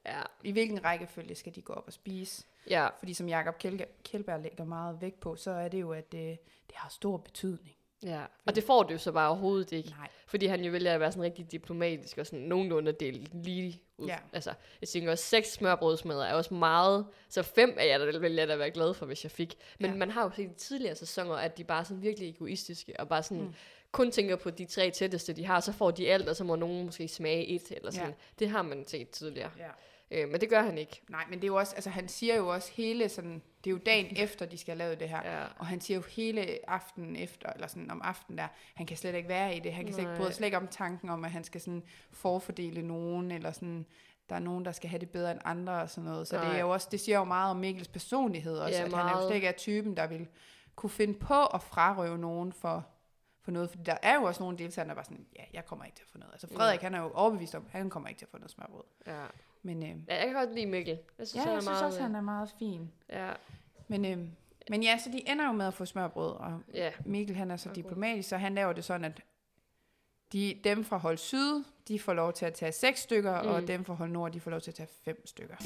Ja. 0.07 0.23
i 0.45 0.52
hvilken 0.52 0.85
rækkefølge 0.85 1.35
skal 1.35 1.54
de 1.54 1.62
gå 1.62 1.73
op 1.73 1.85
og 1.87 1.92
spise. 1.92 2.45
Ja. 2.71 2.88
Fordi 2.99 3.14
som 3.14 3.28
Jakob 3.28 3.59
Kjeldberg 4.04 4.40
lægger 4.42 4.64
meget 4.64 5.00
vægt 5.00 5.21
på, 5.21 5.37
så 5.37 5.50
er 5.50 5.68
det 5.68 5.80
jo, 5.80 5.92
at 5.92 6.14
øh, 6.14 6.21
det 6.21 6.75
har 6.75 6.88
stor 6.88 7.16
betydning. 7.16 7.76
Ja. 8.02 8.23
Og 8.47 8.55
det 8.55 8.64
får 8.64 8.83
det 8.83 8.93
jo 8.93 8.99
så 8.99 9.12
bare 9.12 9.28
overhovedet 9.28 9.73
ikke. 9.73 9.88
Nej. 9.90 10.09
Fordi 10.26 10.47
han 10.47 10.64
jo 10.64 10.71
vælger 10.73 10.95
at 10.95 11.00
være 11.00 11.12
sådan 11.12 11.23
rigtig 11.23 11.52
diplomatisk 11.52 12.19
og 12.19 12.26
sådan 12.26 12.40
nogenlunde 12.45 12.93
delt 12.93 13.45
lige 13.45 13.81
ud. 13.99 14.09
Ja. 14.09 14.17
Altså, 14.33 14.52
jeg 14.81 14.88
tænker 14.88 15.11
også, 15.11 15.25
seks 15.25 15.52
smørbrødsmadder 15.52 16.25
er 16.25 16.35
også 16.35 16.55
meget. 16.55 17.07
Så 17.28 17.43
fem 17.43 17.75
af 17.78 17.87
jer, 17.87 17.99
der 17.99 18.19
vil 18.19 18.33
jeg 18.35 18.49
da 18.49 18.57
være 18.57 18.71
glad 18.71 18.95
for, 18.95 19.07
hvis 19.07 19.25
jeg 19.25 19.31
fik. 19.31 19.55
Men 19.78 19.90
Ja. 19.90 19.97
man 19.97 20.11
har 20.11 20.23
jo 20.25 20.31
set 20.37 20.50
i 20.50 20.55
tidligere 20.57 20.95
sæsoner, 20.95 21.35
at 21.35 21.59
de 21.59 21.64
bare 21.64 21.81
er 21.81 21.85
sådan 21.85 22.02
virkelig 22.02 22.28
egoistiske, 22.28 23.00
og 23.00 23.09
bare 23.09 23.23
sådan 23.23 23.43
Mm. 23.45 23.55
kun 23.93 24.11
tænker 24.11 24.37
på 24.37 24.50
de 24.50 24.64
tre 24.64 24.90
tætteste, 24.90 25.33
de 25.33 25.45
har, 25.47 25.61
så 25.61 25.73
får 25.73 25.90
de 25.90 26.11
alt, 26.11 26.28
og 26.28 26.37
så 26.37 26.45
må 26.45 26.57
nogen 26.57 26.85
måske 26.87 27.09
smage 27.09 27.47
et, 27.47 27.71
eller 27.71 27.90
sådan. 27.90 28.09
Ja. 28.09 28.14
Det 28.38 28.49
har 28.49 28.62
man 28.62 28.87
set 28.87 29.11
tidligere. 29.11 29.50
Ja. 29.59 29.69
Øh, 30.10 30.28
men 30.28 30.40
det 30.40 30.50
gør 30.50 30.62
han 30.62 30.78
ikke. 30.78 31.02
Nej, 31.08 31.24
men 31.28 31.38
det 31.38 31.44
er 31.44 31.48
jo 31.48 31.56
også, 31.56 31.74
altså 31.74 31.90
han 31.90 32.08
siger 32.08 32.36
jo 32.36 32.48
også 32.48 32.72
hele 32.72 33.08
sådan, 33.08 33.42
det 33.64 33.70
er 33.70 33.72
jo 33.72 33.80
dagen 33.86 34.16
efter, 34.24 34.46
de 34.46 34.58
skal 34.58 34.72
have 34.72 34.78
lavet 34.78 35.00
det 35.00 35.08
her. 35.08 35.38
Ja. 35.38 35.44
Og 35.58 35.66
han 35.66 35.80
siger 35.80 35.96
jo 35.98 36.02
hele 36.10 36.58
aftenen 36.70 37.16
efter, 37.16 37.52
eller 37.52 37.66
sådan 37.66 37.90
om 37.90 38.00
aftenen 38.04 38.38
der, 38.38 38.46
han 38.74 38.86
kan 38.86 38.96
slet 38.96 39.14
ikke 39.14 39.28
være 39.28 39.56
i 39.56 39.60
det. 39.60 39.72
Han 39.72 39.84
kan 39.84 39.94
slet 39.94 40.02
ikke, 40.02 40.10
Nej. 40.10 40.18
bryder 40.20 40.32
slet 40.32 40.46
ikke 40.46 40.56
om 40.56 40.68
tanken 40.68 41.08
om, 41.10 41.24
at 41.24 41.30
han 41.30 41.44
skal 41.44 41.60
sådan 41.60 41.82
forfordele 42.10 42.82
nogen, 42.82 43.30
eller 43.30 43.52
sådan, 43.52 43.86
der 44.28 44.34
er 44.34 44.40
nogen, 44.40 44.64
der 44.64 44.72
skal 44.72 44.90
have 44.90 45.00
det 45.00 45.10
bedre 45.10 45.32
end 45.32 45.40
andre 45.44 45.72
og 45.82 45.90
sådan 45.90 46.10
noget. 46.10 46.28
Så 46.28 46.36
det 46.36 46.44
Nej. 46.44 46.56
er 46.56 46.60
jo 46.60 46.70
også, 46.70 46.88
det 46.90 47.00
siger 47.00 47.18
jo 47.18 47.24
meget 47.24 47.50
om 47.50 47.56
Mikkels 47.56 47.88
personlighed 47.88 48.58
også, 48.58 48.78
Ja, 48.78 48.84
at 48.84 48.92
han 48.92 48.98
er 49.00 49.10
jo 49.10 49.14
meget. 49.14 49.26
slet 49.28 49.34
ikke 49.34 49.46
er 49.46 49.52
typen, 49.52 49.96
der 49.96 50.06
vil 50.06 50.28
kunne 50.74 50.90
finde 50.90 51.14
på 51.18 51.46
at 51.46 51.62
frarøve 51.62 52.18
nogen 52.18 52.52
for, 52.52 52.86
for 53.40 53.50
noget. 53.50 53.70
Fordi 53.70 53.82
der 53.82 53.96
er 54.02 54.14
jo 54.14 54.22
også 54.22 54.42
nogle 54.42 54.58
deltagere, 54.58 54.88
der 54.88 54.94
var 54.94 55.02
sådan, 55.02 55.26
ja, 55.36 55.42
jeg 55.52 55.64
kommer 55.66 55.84
ikke 55.84 55.96
til 55.96 56.04
at 56.04 56.10
få 56.12 56.18
noget. 56.18 56.32
Altså 56.32 56.48
Frederik, 56.56 56.80
han 56.80 56.94
er 56.94 57.00
jo 57.00 57.10
overbevist 57.14 57.54
om, 57.54 57.66
han 57.70 57.90
kommer 57.90 58.08
ikke 58.08 58.18
til 58.18 58.24
at 58.24 58.30
få 58.30 58.38
noget 58.38 58.50
smørbrød. 58.50 58.84
Ja. 59.06 59.24
Men 59.68 59.82
øh, 59.82 59.88
ja. 60.08 60.16
jeg 60.16 60.26
kan 60.26 60.34
godt 60.34 60.54
lide 60.54 60.66
Mikkel. 60.66 60.98
Jeg 61.18 61.26
synes, 61.28 61.34
ja, 61.34 61.40
han 61.40 61.50
jeg 61.50 61.56
er 61.56 61.60
synes 61.60 61.70
meget, 61.70 61.84
også, 61.84 62.00
han 62.02 62.14
er 62.14 62.20
meget 62.20 62.50
fin. 62.58 62.90
Ja. 63.12 63.30
Men, 63.88 64.04
øh, 64.04 64.18
men 64.70 64.82
ja, 64.82 64.98
så 64.98 65.10
de 65.12 65.30
ender 65.30 65.46
jo 65.46 65.52
med 65.52 65.66
at 65.66 65.75
få 65.75 65.84
smørbrød, 65.84 66.30
og 66.32 66.60
Ja. 66.75 66.90
Mikkel 67.04 67.37
han 67.37 67.50
er 67.50 67.56
så 67.56 67.68
Okay. 67.68 67.82
diplomatisk, 67.82 68.28
så 68.28 68.37
han 68.37 68.54
laver 68.54 68.72
det 68.72 68.84
sådan, 68.84 69.04
at 69.04 69.20
de, 70.32 70.60
dem 70.64 70.84
fra 70.84 70.96
hold 70.96 71.16
syd, 71.18 71.64
de 71.88 71.98
får 72.00 72.12
lov 72.12 72.32
til 72.32 72.46
at 72.46 72.54
tage 72.54 72.72
seks 72.72 73.00
stykker, 73.00 73.42
mm. 73.42 73.48
og 73.48 73.68
dem 73.68 73.84
fra 73.84 73.94
hold 73.94 74.10
nord, 74.10 74.32
de 74.32 74.40
får 74.40 74.50
lov 74.50 74.60
til 74.60 74.70
at 74.70 74.75
tage 74.75 74.88
fem 75.04 75.26
stykker. 75.26 75.56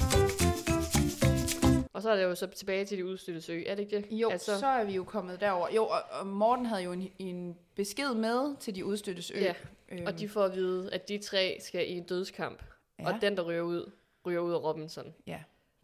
Og 1.93 2.01
så 2.01 2.09
er 2.09 2.15
det 2.15 2.23
jo 2.23 2.35
så 2.35 2.47
tilbage 2.47 2.85
til 2.85 2.97
de 2.97 3.05
udstødte 3.05 3.41
sø, 3.41 3.61
er 3.67 3.75
det 3.75 3.83
ikke 3.83 3.97
det? 3.97 4.05
Jo, 4.11 4.29
altså, 4.29 4.59
så 4.59 4.67
er 4.67 4.83
vi 4.83 4.93
jo 4.93 5.03
kommet 5.03 5.39
derover. 5.39 5.67
Jo, 5.75 5.85
og, 5.85 5.99
og 6.11 6.27
Morten 6.27 6.65
havde 6.65 6.83
jo 6.83 6.91
en, 6.91 7.11
en 7.19 7.57
besked 7.75 8.13
med 8.13 8.55
til 8.59 8.75
de 8.75 8.85
udstøttes 8.85 9.31
ø. 9.31 9.39
Ja, 9.39 9.53
øhm, 9.89 10.03
Og 10.07 10.19
de 10.19 10.29
får 10.29 10.43
at 10.43 10.55
vide, 10.55 10.93
at 10.93 11.09
de 11.09 11.17
tre 11.17 11.57
skal 11.61 11.89
i 11.89 11.91
en 11.91 12.03
dødskamp. 12.03 12.63
Ja, 12.99 13.03
Ja. 13.09 13.13
Og 13.15 13.21
den, 13.21 13.37
der 13.37 13.43
ryger 13.43 13.61
ud, 13.61 13.91
ryger 14.25 14.39
ud 14.39 14.53
af 14.53 14.63
Robinson. 14.63 15.13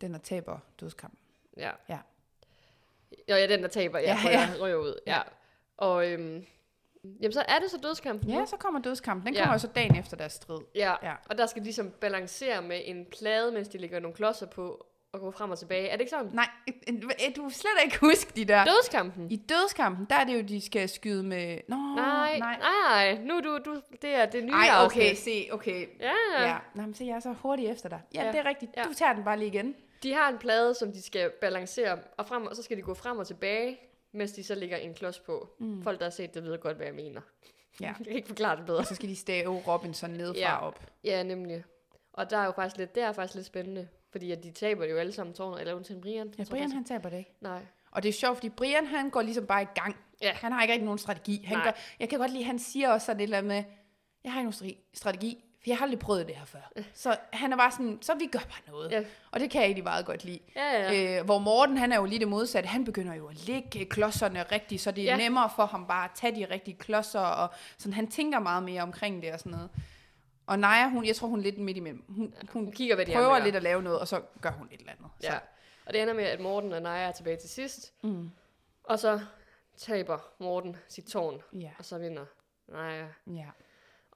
den, 0.01 0.13
der 0.13 0.19
taber 0.19 0.59
dødskampen. 0.79 1.19
Ja. 1.57 1.71
Ja. 1.89 1.99
Ja, 3.27 3.37
ja 3.37 3.47
den, 3.47 3.61
der 3.61 3.67
taber, 3.67 3.99
ja, 3.99 4.17
Ja, 4.25 4.29
ja, 4.31 4.39
ja. 4.39 4.47
ryger, 4.55 4.65
ryger 4.65 4.75
ud. 4.77 4.99
Ja. 5.07 5.15
Ja. 5.15 5.21
Og 5.77 6.11
øhm, 6.11 6.45
jamen, 7.21 7.31
så 7.33 7.41
er 7.47 7.59
det 7.59 7.71
så 7.71 7.77
dødskampen 7.83 8.29
Ja, 8.29 8.45
så 8.45 8.57
kommer 8.57 8.81
dødskampen. 8.81 9.25
Den 9.27 9.33
Ja. 9.33 9.39
kommer 9.41 9.53
jo 9.53 9.59
så 9.59 9.67
dagen 9.67 9.95
efter 9.95 10.17
deres 10.17 10.33
strid. 10.33 10.59
Ja. 10.75 10.95
Ja. 11.03 11.15
Og 11.29 11.37
der 11.37 11.45
skal 11.45 11.59
de 11.61 11.63
ligesom 11.65 11.91
balancere 11.91 12.61
med 12.61 12.81
en 12.85 13.05
plade, 13.05 13.51
mens 13.51 13.67
de 13.67 13.77
lægger 13.77 13.99
nogle 13.99 14.15
klodser 14.15 14.45
på, 14.45 14.85
og 15.13 15.19
gå 15.19 15.31
frem 15.31 15.51
og 15.51 15.59
tilbage. 15.59 15.87
Er 15.87 15.91
det 15.91 15.99
ikke 16.01 16.09
sådan? 16.09 16.29
Nej, 16.33 16.49
du 17.35 17.43
vil 17.43 17.53
slet 17.53 17.71
ikke 17.83 17.97
huske 17.99 18.31
de 18.35 18.45
der. 18.45 18.65
Dødskampen? 18.65 19.31
I 19.31 19.35
dødskampen, 19.35 20.05
der 20.09 20.15
er 20.15 20.23
det 20.23 20.33
jo, 20.37 20.41
de 20.41 20.61
skal 20.61 20.89
skyde 20.89 21.23
med... 21.23 21.59
Nå, 21.67 21.75
nej, 21.75 22.39
nej, 22.39 22.57
nej. 22.59 23.21
Nu 23.23 23.39
du, 23.43 23.59
du, 23.65 23.81
det 24.01 24.09
er 24.15 24.25
det 24.25 24.43
nye 24.43 24.53
Ej, 24.53 24.67
afsnit. 24.71 25.03
okay, 25.03 25.15
se, 25.15 25.47
okay. 25.51 25.87
Ja. 25.99 26.11
Ja. 26.47 26.57
Nå, 26.75 26.81
men 26.81 26.93
se, 26.93 27.03
jeg 27.05 27.15
er 27.15 27.19
så 27.19 27.33
hurtig 27.41 27.67
efter 27.67 27.89
dig. 27.89 28.01
Ja, 28.13 28.23
Ja. 28.25 28.31
det 28.31 28.39
er 28.39 28.45
rigtigt. 28.45 28.71
Ja. 28.77 28.83
Du 28.83 28.93
tager 28.93 29.13
den 29.13 29.23
bare 29.23 29.37
lige 29.39 29.47
igen. 29.47 29.75
De 30.03 30.13
har 30.13 30.29
en 30.29 30.37
plade, 30.37 30.73
som 30.73 30.91
de 30.91 31.01
skal 31.01 31.29
balancere, 31.41 31.99
og, 32.17 32.25
frem, 32.27 32.45
og 32.47 32.55
så 32.55 32.63
skal 32.63 32.77
de 32.77 32.81
gå 32.81 32.93
frem 32.93 33.17
og 33.17 33.27
tilbage, 33.27 33.79
mens 34.13 34.31
de 34.31 34.43
så 34.43 34.55
lægger 34.55 34.77
en 34.77 34.93
klods 34.93 35.19
på. 35.19 35.49
Mm. 35.59 35.83
Folk, 35.83 35.99
der 35.99 36.05
har 36.05 36.11
set 36.11 36.33
det, 36.33 36.43
ved 36.43 36.57
godt, 36.59 36.75
hvad 36.77 36.85
jeg 36.85 36.95
mener. 36.95 37.21
Ja. 37.81 37.85
Jeg 37.99 38.05
kan 38.05 38.15
ikke 38.15 38.27
forklare 38.27 38.57
det 38.57 38.65
bedre. 38.65 38.79
Og 38.79 38.85
så 38.85 38.95
skal 38.95 39.09
de 39.09 39.15
stave 39.15 39.61
Robinson 39.67 40.09
nedfra 40.09 40.39
Ja. 40.39 40.67
op. 40.67 40.79
Ja, 41.03 41.23
nemlig. 41.23 41.63
Og 42.13 42.29
der 42.29 42.37
er 42.37 42.45
jo 42.45 42.51
faktisk 42.51 42.77
lidt, 42.77 42.95
det 42.95 43.03
er 43.03 43.11
faktisk 43.11 43.35
lidt 43.35 43.45
spændende. 43.47 43.87
Fordi 44.11 44.31
at 44.31 44.43
de 44.43 44.51
taber 44.51 44.83
det 44.83 44.91
jo 44.91 44.97
alle 44.97 45.11
sammen 45.11 45.33
tårnet, 45.35 45.59
eller 45.61 45.73
undtagen 45.73 46.01
Brian. 46.01 46.33
Ja, 46.39 46.43
Brian 46.49 46.71
han 46.71 46.83
taber 46.83 47.09
det 47.09 47.17
ikke. 47.17 47.31
Nej. 47.41 47.61
Og 47.91 48.03
det 48.03 48.09
er 48.09 48.13
sjovt, 48.13 48.37
fordi 48.37 48.49
Brian 48.49 48.85
han 48.85 49.09
går 49.09 49.21
ligesom 49.21 49.45
bare 49.45 49.61
i 49.61 49.67
gang. 49.75 49.95
Ja. 50.21 50.31
Han 50.33 50.51
har 50.51 50.61
ikke 50.61 50.71
rigtig 50.71 50.85
nogen 50.85 50.99
strategi. 50.99 51.43
Han 51.47 51.57
Nej. 51.57 51.63
gør, 51.65 51.71
jeg 51.99 52.09
kan 52.09 52.19
godt 52.19 52.31
lide, 52.31 52.43
han 52.43 52.59
siger 52.59 52.89
også 52.89 53.05
sådan 53.05 53.19
et 53.19 53.23
eller 53.23 53.37
andet 53.37 53.47
med, 53.47 53.63
jeg 54.23 54.31
har 54.33 54.39
ikke 54.41 54.51
nogen 54.51 54.75
strategi- 54.93 55.43
for 55.61 55.69
jeg 55.69 55.77
har 55.77 55.83
aldrig 55.83 55.99
prøvet 55.99 56.27
det 56.27 56.35
her 56.35 56.45
før. 56.45 56.71
Så 56.93 57.17
han 57.33 57.53
er 57.53 57.57
bare 57.57 57.71
sådan, 57.71 57.97
så 58.01 58.13
vi 58.15 58.25
gør 58.25 58.39
bare 58.39 58.61
noget. 58.67 58.91
Ja. 58.91 59.03
Og 59.31 59.39
det 59.39 59.49
kan 59.49 59.61
jeg 59.61 59.65
egentlig 59.65 59.83
meget 59.83 60.05
godt 60.05 60.23
lide. 60.23 60.39
Ja, 60.55 60.91
ja. 60.93 61.19
Øh, 61.19 61.25
hvor 61.25 61.39
Morten, 61.39 61.77
han 61.77 61.91
er 61.91 61.95
jo 61.97 62.05
lige 62.05 62.19
det 62.19 62.27
modsatte. 62.27 62.67
Han 62.67 62.85
begynder 62.85 63.13
jo 63.13 63.27
at 63.27 63.47
lægge 63.47 63.85
klodserne 63.85 64.43
rigtigt, 64.43 64.81
så 64.81 64.91
det 64.91 65.03
er 65.03 65.11
ja. 65.11 65.17
nemmere 65.17 65.49
for 65.55 65.65
ham 65.65 65.87
bare 65.87 66.05
at 66.05 66.11
tage 66.15 66.35
de 66.35 66.53
rigtige 66.53 66.77
klodser, 66.77 67.19
og 67.19 67.49
sådan, 67.77 67.93
han 67.93 68.07
tænker 68.07 68.39
meget 68.39 68.63
mere 68.63 68.81
omkring 68.81 69.21
det 69.21 69.31
og 69.33 69.39
sådan 69.39 69.51
noget. 69.51 69.69
Og 70.49 70.59
Naja, 70.59 70.89
hun, 70.89 71.05
jeg 71.05 71.15
tror, 71.15 71.27
hun 71.27 71.39
er 71.39 71.43
lidt 71.43 71.57
midt 71.57 71.77
imellem. 71.77 72.03
Hun, 72.07 72.15
hun 72.17 72.33
Hun 72.53 72.71
kigger, 72.71 72.95
hvad 72.95 73.05
de 73.05 73.13
prøver 73.13 73.39
lidt 73.39 73.55
at 73.55 73.63
lave 73.63 73.81
noget, 73.83 73.99
og 73.99 74.07
så 74.07 74.21
gør 74.41 74.51
hun 74.51 74.67
et 74.71 74.79
eller 74.79 74.91
andet. 74.91 75.07
Så. 75.19 75.27
Ja. 75.27 75.39
Og 75.85 75.93
det 75.93 76.01
ender 76.01 76.13
med, 76.13 76.23
at 76.23 76.39
Morten 76.39 76.71
og 76.73 76.81
Naja 76.81 77.07
er 77.07 77.11
tilbage 77.11 77.37
til 77.37 77.49
sidst. 77.49 77.93
Mm. 78.03 78.31
Og 78.83 78.99
så 78.99 79.19
taber 79.77 80.17
Morten 80.39 80.75
sit 80.87 81.05
tårn, 81.05 81.41
Ja, 81.53 81.71
og 81.79 81.85
så 81.85 81.97
vinder 81.97 82.25
Naja. 82.67 83.07
ja, 83.27 83.45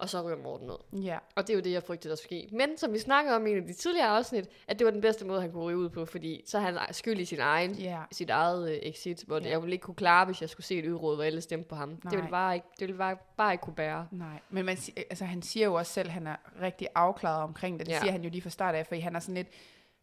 Og 0.03 0.09
så 0.09 0.21
ryger 0.21 0.37
Morten 0.37 0.67
ned. 0.67 1.01
ja. 1.03 1.17
Og 1.35 1.47
det 1.47 1.53
er 1.53 1.57
jo 1.57 1.61
det, 1.61 1.71
jeg 1.71 1.83
frygtede, 1.83 2.09
der 2.09 2.15
skulle 2.15 2.39
ske. 2.41 2.55
Men 2.55 2.77
som 2.77 2.93
vi 2.93 2.99
snakkede 2.99 3.35
om 3.35 3.47
i 3.47 3.51
en 3.51 3.57
af 3.57 3.63
de 3.67 3.73
tidligere 3.73 4.07
afsnit, 4.07 4.49
at 4.67 4.79
det 4.79 4.85
var 4.85 4.91
den 4.91 5.01
bedste 5.01 5.25
måde, 5.25 5.41
han 5.41 5.51
kunne 5.51 5.63
ryge 5.63 5.77
ud 5.77 5.89
på, 5.89 6.05
fordi 6.05 6.43
så 6.47 6.57
er 6.57 6.61
han 6.61 6.77
skyld 6.91 7.19
i 7.19 7.25
sin 7.25 7.39
egen, 7.39 7.71
Ja. 7.75 7.99
sit 8.11 8.29
eget 8.29 8.71
øh, 8.71 8.77
exit, 8.81 9.23
hvor 9.27 9.39
Ja. 9.43 9.49
jeg 9.49 9.61
ville 9.61 9.73
ikke 9.73 9.83
kunne 9.83 9.95
klare, 9.95 10.25
hvis 10.25 10.41
jeg 10.41 10.49
skulle 10.49 10.65
se 10.65 10.75
et 10.79 10.87
udråd, 10.89 11.15
hvor 11.15 11.23
alle 11.23 11.41
stemte 11.41 11.69
på 11.69 11.75
ham. 11.75 11.89
Det 11.95 12.03
Nej. 12.03 12.15
ville 12.15 12.29
bare 12.29 12.55
ikke, 12.55 12.67
det 12.79 12.87
ville 12.87 12.97
bare, 12.97 13.17
bare 13.37 13.51
ikke 13.53 13.61
kunne 13.61 13.75
bære. 13.75 14.07
Nej, 14.11 14.39
men 14.49 14.65
man, 14.65 14.77
altså, 15.09 15.25
han 15.25 15.41
siger 15.41 15.65
jo 15.65 15.73
også 15.73 15.93
selv, 15.93 16.07
at 16.07 16.13
han 16.13 16.27
er 16.27 16.35
rigtig 16.61 16.87
afklaret 16.95 17.43
omkring 17.43 17.79
det. 17.79 17.87
Det 17.87 17.93
Ja. 17.93 17.99
siger 17.99 18.11
han 18.11 18.23
jo 18.23 18.29
lige 18.29 18.41
fra 18.41 18.49
start 18.49 18.75
af, 18.75 18.87
fordi 18.87 18.99
han 19.01 19.15
er 19.15 19.19
sådan 19.19 19.35
lidt, 19.35 19.47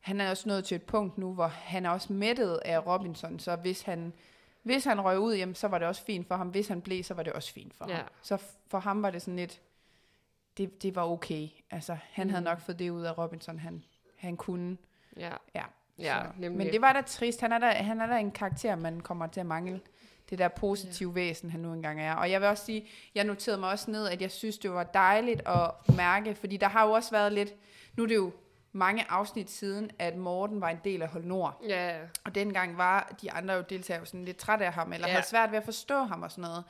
han 0.01 0.21
er 0.21 0.31
også 0.31 0.49
nået 0.49 0.65
til 0.65 0.75
et 0.75 0.83
punkt 0.83 1.19
nu, 1.19 1.33
hvor 1.35 1.47
han 1.47 1.87
er 1.87 1.91
også 1.91 2.13
mættet 2.13 2.61
af 2.65 2.87
Robinson, 2.87 3.39
så 3.39 3.57
hvis 3.57 3.83
han, 3.83 4.13
hvis 4.63 4.85
han 4.85 5.01
røg 5.01 5.19
ud, 5.19 5.35
jamen, 5.35 5.55
så 5.55 5.69
var 5.69 5.79
det 5.79 5.89
også 5.89 6.03
fint 6.05 6.29
for 6.29 6.35
ham. 6.35 6.49
Hvis 6.49 6.69
han 6.69 6.81
blev, 6.81 7.03
så 7.05 7.15
var 7.15 7.23
det 7.23 7.33
også 7.33 7.53
fint 7.53 7.75
for 7.75 7.87
Ja. 7.89 7.95
ham. 7.95 8.05
Så 8.23 8.39
for 8.69 8.79
ham 8.79 9.03
var 9.03 9.11
det 9.11 9.23
sådan 9.23 9.37
lidt, 9.37 9.61
det, 10.59 10.83
det 10.83 10.95
var 10.95 11.05
okay. 11.05 11.49
Altså, 11.71 11.97
han 12.11 12.27
mm. 12.27 12.31
havde 12.31 12.45
nok 12.45 12.61
fået 12.61 12.79
det 12.79 12.91
ud 12.91 13.03
af 13.03 13.19
Robinson, 13.19 13.59
han, 13.59 13.85
han 14.17 14.37
kunne. 14.37 14.77
Ja, 15.17 15.33
Ja, 15.55 15.63
ja 15.99 16.23
så. 16.25 16.31
nemlig. 16.39 16.59
Men 16.59 16.73
det 16.73 16.81
var 16.81 16.93
da 16.93 17.01
trist. 17.01 17.41
Han 17.41 17.53
er 17.53 17.59
da, 17.59 17.71
han 17.71 18.01
er 18.01 18.07
da 18.07 18.19
en 18.19 18.31
karakter, 18.31 18.77
man 18.77 19.01
kommer 19.01 19.27
til 19.27 19.41
at 19.41 19.47
mangle. 19.47 19.81
Det 20.31 20.39
der 20.39 20.49
positive 20.49 21.11
ja. 21.11 21.15
væsen, 21.15 21.51
han 21.51 21.61
nu 21.61 21.73
engang 21.73 22.01
er. 22.01 22.15
Og 22.15 22.31
jeg 22.31 22.41
vil 22.41 22.49
også 22.49 22.65
sige, 22.65 22.89
jeg 23.15 23.25
noterede 23.25 23.61
mig 23.61 23.71
også 23.71 23.91
ned, 23.91 24.09
at 24.09 24.23
jeg 24.23 24.31
synes, 24.31 24.59
det 24.59 24.71
var 24.71 24.85
dejligt 24.85 25.43
at 25.49 25.97
mærke, 25.97 26.35
fordi 26.35 26.57
der 26.57 26.69
har 26.69 26.87
jo 26.87 26.93
også 26.93 27.11
været 27.11 27.33
lidt, 27.33 27.55
nu 27.97 28.03
er 28.03 28.07
det 28.07 28.15
jo 28.15 28.33
mange 28.73 29.11
afsnit 29.11 29.51
siden, 29.51 29.91
at 29.99 30.17
Morten 30.17 30.61
var 30.61 30.69
en 30.69 30.81
del 30.85 31.03
af 31.03 31.09
Hold 31.09 31.25
Nord. 31.25 31.63
Ja. 31.69 31.99
Og 32.25 32.35
dengang 32.35 32.79
var 32.79 33.15
de 33.23 33.33
andre 33.33 33.55
jo 33.55 33.65
deltagere 33.71 34.01
jo 34.01 34.05
sådan 34.05 34.25
lidt 34.25 34.37
trætte 34.37 34.67
af 34.67 34.73
ham, 34.73 34.93
eller 34.93 35.07
ja. 35.07 35.13
havde 35.13 35.27
svært 35.27 35.51
ved 35.51 35.59
at 35.59 35.65
forstå 35.65 36.03
ham 36.03 36.23
og 36.23 36.31
sådan 36.31 36.43
noget. 36.43 36.65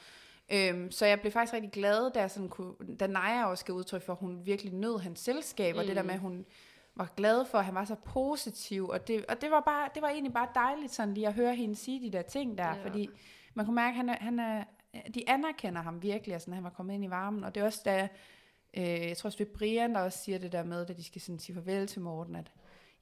Øhm, 0.53 0.91
så 0.91 1.07
jeg 1.07 1.21
blev 1.21 1.33
faktisk 1.33 1.55
rigtig 1.55 1.71
glad, 1.73 2.11
da, 2.13 2.21
jeg 2.21 2.31
sådan 2.31 2.49
kunne, 2.49 2.75
da 3.01 3.07
Naja 3.07 3.45
også 3.47 3.65
gav 3.65 3.75
udtryk 3.77 4.03
for, 4.03 4.13
at 4.13 4.19
hun 4.19 4.47
virkelig 4.47 4.73
nød 4.73 4.99
hans 4.99 5.21
selskab, 5.21 5.77
og 5.77 5.85
det 5.85 5.97
der 5.97 6.03
Mm. 6.03 6.07
med, 6.07 6.15
at 6.15 6.21
hun 6.21 6.47
var 6.97 7.13
glad 7.17 7.45
for, 7.45 7.59
at 7.59 7.65
han 7.65 7.75
var 7.75 7.85
så 7.85 7.95
positiv, 7.95 8.89
og 8.89 9.09
det, 9.09 9.27
og 9.27 9.41
det 9.41 9.51
var 9.51 9.61
bare, 9.61 9.89
det 9.95 10.03
var 10.03 10.09
egentlig 10.09 10.33
bare 10.33 10.49
dejligt 10.55 10.93
sådan 10.95 11.15
lige 11.15 11.27
at 11.27 11.35
høre 11.35 11.55
hende 11.55 11.77
sige 11.77 12.01
de 12.07 12.13
der 12.13 12.23
ting 12.23 12.59
der, 12.59 12.69
Ja. 12.77 12.85
fordi 12.85 13.09
man 13.55 13.65
kunne 13.67 13.75
mærke, 13.75 13.89
at 13.91 13.97
han 13.97 14.09
er, 14.09 14.17
han 14.21 14.39
er, 14.39 14.65
de 15.15 15.29
anerkender 15.31 15.83
ham 15.83 16.03
virkelig, 16.03 16.35
og 16.35 16.41
sådan, 16.41 16.55
han 16.55 16.65
var 16.65 16.71
kommet 16.71 16.95
ind 16.95 17.05
i 17.05 17.11
varmen, 17.11 17.45
og 17.45 17.55
det 17.55 17.61
er 17.61 17.65
også 17.65 17.83
da, 17.85 18.09
øh, 18.77 18.83
jeg 19.09 19.17
tror 19.17 19.29
også 19.29 19.39
det 19.45 19.49
er 19.51 19.59
Brian, 19.59 19.95
der 19.95 20.01
også 20.01 20.19
siger 20.19 20.39
det 20.39 20.53
der 20.53 20.65
med, 20.65 20.87
da 20.87 20.93
de 20.93 21.05
skal 21.05 21.21
sådan 21.21 21.39
sige 21.39 21.55
farvel 21.55 21.87
til 21.87 22.01
Morten, 22.01 22.37
at 22.37 22.53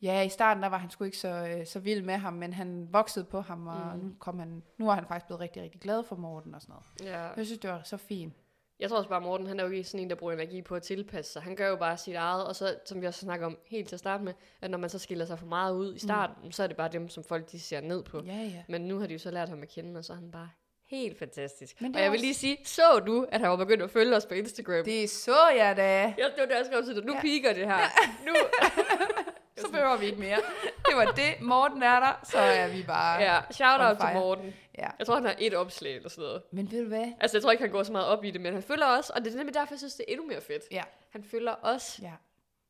ja, 0.02 0.22
i 0.22 0.28
starten 0.28 0.62
der 0.62 0.68
var 0.68 0.78
han 0.78 0.90
sgu 0.90 1.04
ikke 1.04 1.16
så, 1.18 1.28
øh, 1.28 1.66
så 1.66 1.78
vild 1.78 2.02
med 2.02 2.14
ham, 2.14 2.32
men 2.32 2.52
han 2.52 2.88
voksede 2.92 3.24
på 3.24 3.40
ham, 3.40 3.66
og 3.66 3.76
Mm. 3.96 4.00
mm. 4.00 4.06
nu, 4.08 4.12
kom 4.18 4.38
han, 4.38 4.62
nu 4.78 4.88
er 4.90 4.94
han 4.94 5.04
faktisk 5.08 5.26
blevet 5.26 5.40
rigtig, 5.40 5.62
rigtig 5.62 5.80
glad 5.80 6.04
for 6.04 6.16
Morten 6.16 6.54
og 6.54 6.60
sådan 6.62 6.72
noget. 7.00 7.12
ja. 7.14 7.22
Jeg 7.36 7.46
synes, 7.46 7.60
det 7.60 7.70
var 7.70 7.80
så 7.84 7.96
fint. 7.96 8.34
Jeg 8.80 8.88
tror 8.88 8.96
også 8.98 9.08
bare, 9.10 9.20
Morten, 9.20 9.46
han 9.46 9.60
er 9.60 9.64
jo 9.64 9.70
ikke 9.70 9.88
sådan 9.88 10.00
en, 10.04 10.10
der 10.10 10.16
bruger 10.16 10.32
energi 10.32 10.62
på 10.62 10.74
at 10.74 10.82
tilpasse 10.82 11.32
sig. 11.32 11.42
Han 11.42 11.56
gør 11.56 11.68
jo 11.68 11.76
bare 11.76 11.96
sit 11.96 12.14
eget, 12.14 12.46
og 12.46 12.56
så, 12.56 12.74
som 12.86 13.00
vi 13.00 13.06
også 13.06 13.20
snakker 13.20 13.46
om 13.46 13.58
helt 13.66 13.88
til 13.88 13.96
at 13.96 14.00
starte 14.00 14.24
med, 14.24 14.32
at 14.60 14.70
når 14.70 14.78
man 14.78 14.90
så 14.90 14.98
skiller 14.98 15.24
sig 15.24 15.38
for 15.38 15.46
meget 15.46 15.74
ud 15.74 15.94
i 15.94 15.98
starten, 15.98 16.36
mm. 16.44 16.52
så 16.52 16.62
er 16.62 16.66
det 16.66 16.76
bare 16.76 16.88
dem, 16.88 17.08
som 17.08 17.24
folk 17.24 17.52
de 17.52 17.60
ser 17.60 17.80
ned 17.80 18.02
på. 18.02 18.22
Ja, 18.26 18.32
ja. 18.32 18.62
Men 18.68 18.80
nu 18.80 18.98
har 18.98 19.06
de 19.06 19.12
jo 19.12 19.18
så 19.18 19.30
lært 19.30 19.48
ham 19.48 19.62
at 19.62 19.68
kende, 19.68 19.98
og 19.98 20.04
så 20.04 20.12
er 20.12 20.16
han 20.16 20.30
bare 20.30 20.48
helt 20.90 21.18
fantastisk. 21.18 21.80
Men 21.82 21.94
og 21.94 22.00
jeg 22.00 22.10
vil 22.10 22.16
også- 22.16 22.24
lige 22.24 22.34
sige, 22.34 22.56
så 22.64 22.98
du, 23.06 23.26
at 23.32 23.40
han 23.40 23.50
var 23.50 23.56
begyndt 23.56 23.82
at 23.82 23.90
følge 23.90 24.16
os 24.16 24.26
på 24.26 24.34
Instagram? 24.34 24.84
Det, 24.84 25.10
så 25.10 25.48
jeg 25.56 25.76
da. 25.76 26.02
ja, 26.02 26.06
det 26.08 26.18
var 26.38 26.46
det, 26.46 26.54
jeg 26.54 26.66
skrev 26.66 26.84
til 26.84 26.94
dig. 26.96 27.04
Nu 27.04 27.12
ja. 27.12 27.16
Ja. 27.16 27.22
piker 27.22 27.52
det 27.52 27.66
her. 27.66 27.78
Nu, 28.26 28.32
Så 29.60 29.70
behøver 29.72 29.96
vi 29.96 30.06
ikke 30.06 30.18
mere. 30.20 30.36
Det 30.88 30.96
var 30.96 31.04
det. 31.04 31.34
Morten 31.40 31.82
er 31.82 32.00
der, 32.00 32.20
så 32.24 32.38
er 32.38 32.68
vi 32.68 32.82
bare... 32.82 33.20
ja, 33.22 33.40
shout 33.50 33.80
out 33.80 33.96
til. 33.96 34.08
Morten. 34.14 34.54
ja. 34.78 34.86
Jeg 34.98 35.06
tror, 35.06 35.14
han 35.14 35.24
har 35.24 35.34
et 35.38 35.54
opslag 35.54 35.96
eller 35.96 36.08
sådan 36.08 36.22
noget. 36.22 36.42
Men 36.52 36.70
ved 36.72 36.82
du 36.82 36.88
hvad? 36.88 37.12
Altså, 37.20 37.36
jeg 37.36 37.42
tror 37.42 37.50
ikke, 37.50 37.64
han 37.64 37.70
går 37.70 37.82
så 37.82 37.92
meget 37.92 38.06
op 38.06 38.24
i 38.24 38.30
det, 38.30 38.40
men 38.40 38.52
han 38.52 38.62
følger 38.62 38.86
os, 38.86 39.10
og 39.10 39.24
det 39.24 39.32
er 39.32 39.36
nemlig 39.36 39.54
derfor, 39.54 39.74
jeg 39.74 39.78
synes, 39.78 39.94
det 39.94 40.04
er 40.08 40.12
endnu 40.12 40.26
mere 40.26 40.40
fedt. 40.40 40.62
Ja. 40.70 40.82
Han 41.10 41.24
følger 41.30 41.54
os. 41.62 41.98
Ja. 42.02 42.12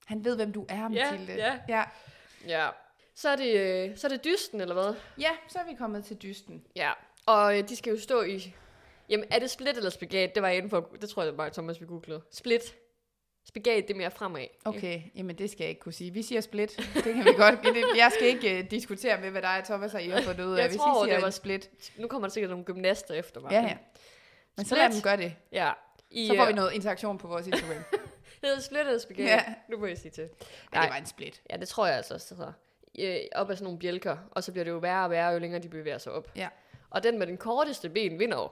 Han 0.07 0.25
ved, 0.25 0.37
hvem 0.37 0.53
du 0.53 0.67
er, 0.69 0.77
Ja, 0.77 0.89
Mathilde. 1.11 1.35
ja. 1.35 1.59
ja. 1.69 1.85
Ja. 2.47 2.69
Så 3.15 3.29
er 3.29 3.37
det, 3.37 3.57
øh, 3.91 3.97
så 3.97 4.07
er 4.07 4.09
det 4.09 4.25
dysten, 4.25 4.61
eller 4.61 4.75
hvad? 4.75 4.95
Ja, 5.21 5.31
så 5.49 5.59
er 5.59 5.65
vi 5.65 5.75
kommet 5.75 6.05
til 6.05 6.17
dysten. 6.17 6.65
Ja, 6.77 6.93
og 7.27 7.59
øh, 7.59 7.69
de 7.69 7.77
skal 7.77 7.91
jo 7.91 8.01
stå 8.01 8.23
i... 8.23 8.55
Jamen, 9.09 9.27
er 9.31 9.39
det 9.39 9.51
split 9.51 9.77
eller 9.77 9.91
spagat? 9.91 10.35
Det 10.35 10.43
var 10.43 10.49
jeg 10.49 10.57
inde 10.57 10.71
for... 10.71 10.89
Det 11.01 11.11
tror 11.11 11.23
jeg 11.23 11.37
bare, 11.37 11.51
Thomas, 11.51 11.81
vi 11.81 11.87
googlede. 11.87 12.21
Split. 12.33 12.63
Spagat, 13.49 13.85
det 13.89 13.95
er 13.95 13.99
mere 13.99 14.11
fremad. 14.11 14.47
Okay, 14.65 15.03
jamen 15.15 15.39
det 15.39 15.51
skal 15.51 15.65
jeg 15.65 15.69
ikke 15.69 15.81
kunne 15.81 15.93
sige. 15.93 16.11
Vi 16.13 16.23
siger 16.23 16.41
split. 16.41 16.77
Det 16.95 17.03
kan 17.05 17.25
vi 17.25 17.33
godt. 17.37 17.63
Det- 17.63 17.85
Jeg 17.97 18.13
skal 18.15 18.27
ikke 18.29 18.59
uh, 18.65 18.71
diskutere 18.71 19.21
med, 19.21 19.31
hvad 19.31 19.43
der 19.43 19.49
er, 19.49 19.65
Thomas 19.65 19.95
og 19.95 20.03
I 20.03 20.09
har 20.09 20.23
fundet 20.23 20.45
ud 20.45 20.55
af. 20.55 20.61
Jeg 20.61 20.69
Hvis 20.69 20.77
tror, 20.79 21.05
I 21.05 21.07
siger 21.09 21.17
det 21.17 21.25
var- 21.25 21.31
split. 21.31 21.71
Nu 21.97 22.09
kommer 22.09 22.29
der 22.29 22.33
sikkert 22.33 22.51
nogle 22.51 22.65
gymnaster 22.65 23.15
efter 23.15 23.41
mig. 23.41 23.51
Ja, 23.53 23.61
ja. 23.61 23.77
Men 24.57 24.67
så 24.67 24.69
Split. 24.75 24.79
lad 24.83 24.93
dem 24.93 25.03
gøre 25.03 25.17
det. 25.17 25.35
Ja. 25.53 25.73
I, 26.11 26.27
Så 26.27 26.35
får 26.37 26.45
vi 26.45 26.51
øh, 26.51 26.57
noget 26.57 26.73
interaktion 26.73 27.19
på 27.19 27.29
vores 27.29 27.47
Instagram. 27.47 27.77
Det 28.41 28.49
hedder 28.49 28.61
split 28.61 28.81
eller 28.81 28.99
spagat. 28.99 29.27
Ja. 29.27 29.45
Nu 29.69 29.79
må 29.79 29.87
jeg 29.87 29.99
sige 29.99 30.11
til. 30.11 30.23
Nej, 30.25 30.31
Nej. 30.73 30.83
det 30.83 30.91
var 30.91 30.97
en 30.99 31.07
split. 31.07 31.43
Ja, 31.51 31.57
det 31.57 31.69
tror 31.69 31.87
jeg 31.87 31.97
altså 31.97 32.15
også, 32.15 32.27
det 32.31 32.37
hedder. 32.39 32.53
Øh, 32.99 33.21
op 33.35 33.51
ad 33.51 33.57
sådan 33.57 33.65
nogle 33.65 33.79
bjælker, 33.79 34.17
og 34.31 34.45
så 34.45 34.53
bliver 34.53 34.65
det 34.65 34.71
jo 34.71 34.77
værre 34.77 35.05
og 35.05 35.11
værre, 35.11 35.31
jo 35.33 35.39
længere 35.39 35.63
de 35.63 35.69
bevæger 35.69 35.99
sig 35.99 36.13
op. 36.13 36.31
Ja. 36.37 36.49
Og 36.91 37.03
den 37.03 37.19
med 37.19 37.27
den 37.27 37.37
korteste 37.37 37.89
ben 37.91 38.19
vinder 38.19 38.37
jo. 38.39 38.49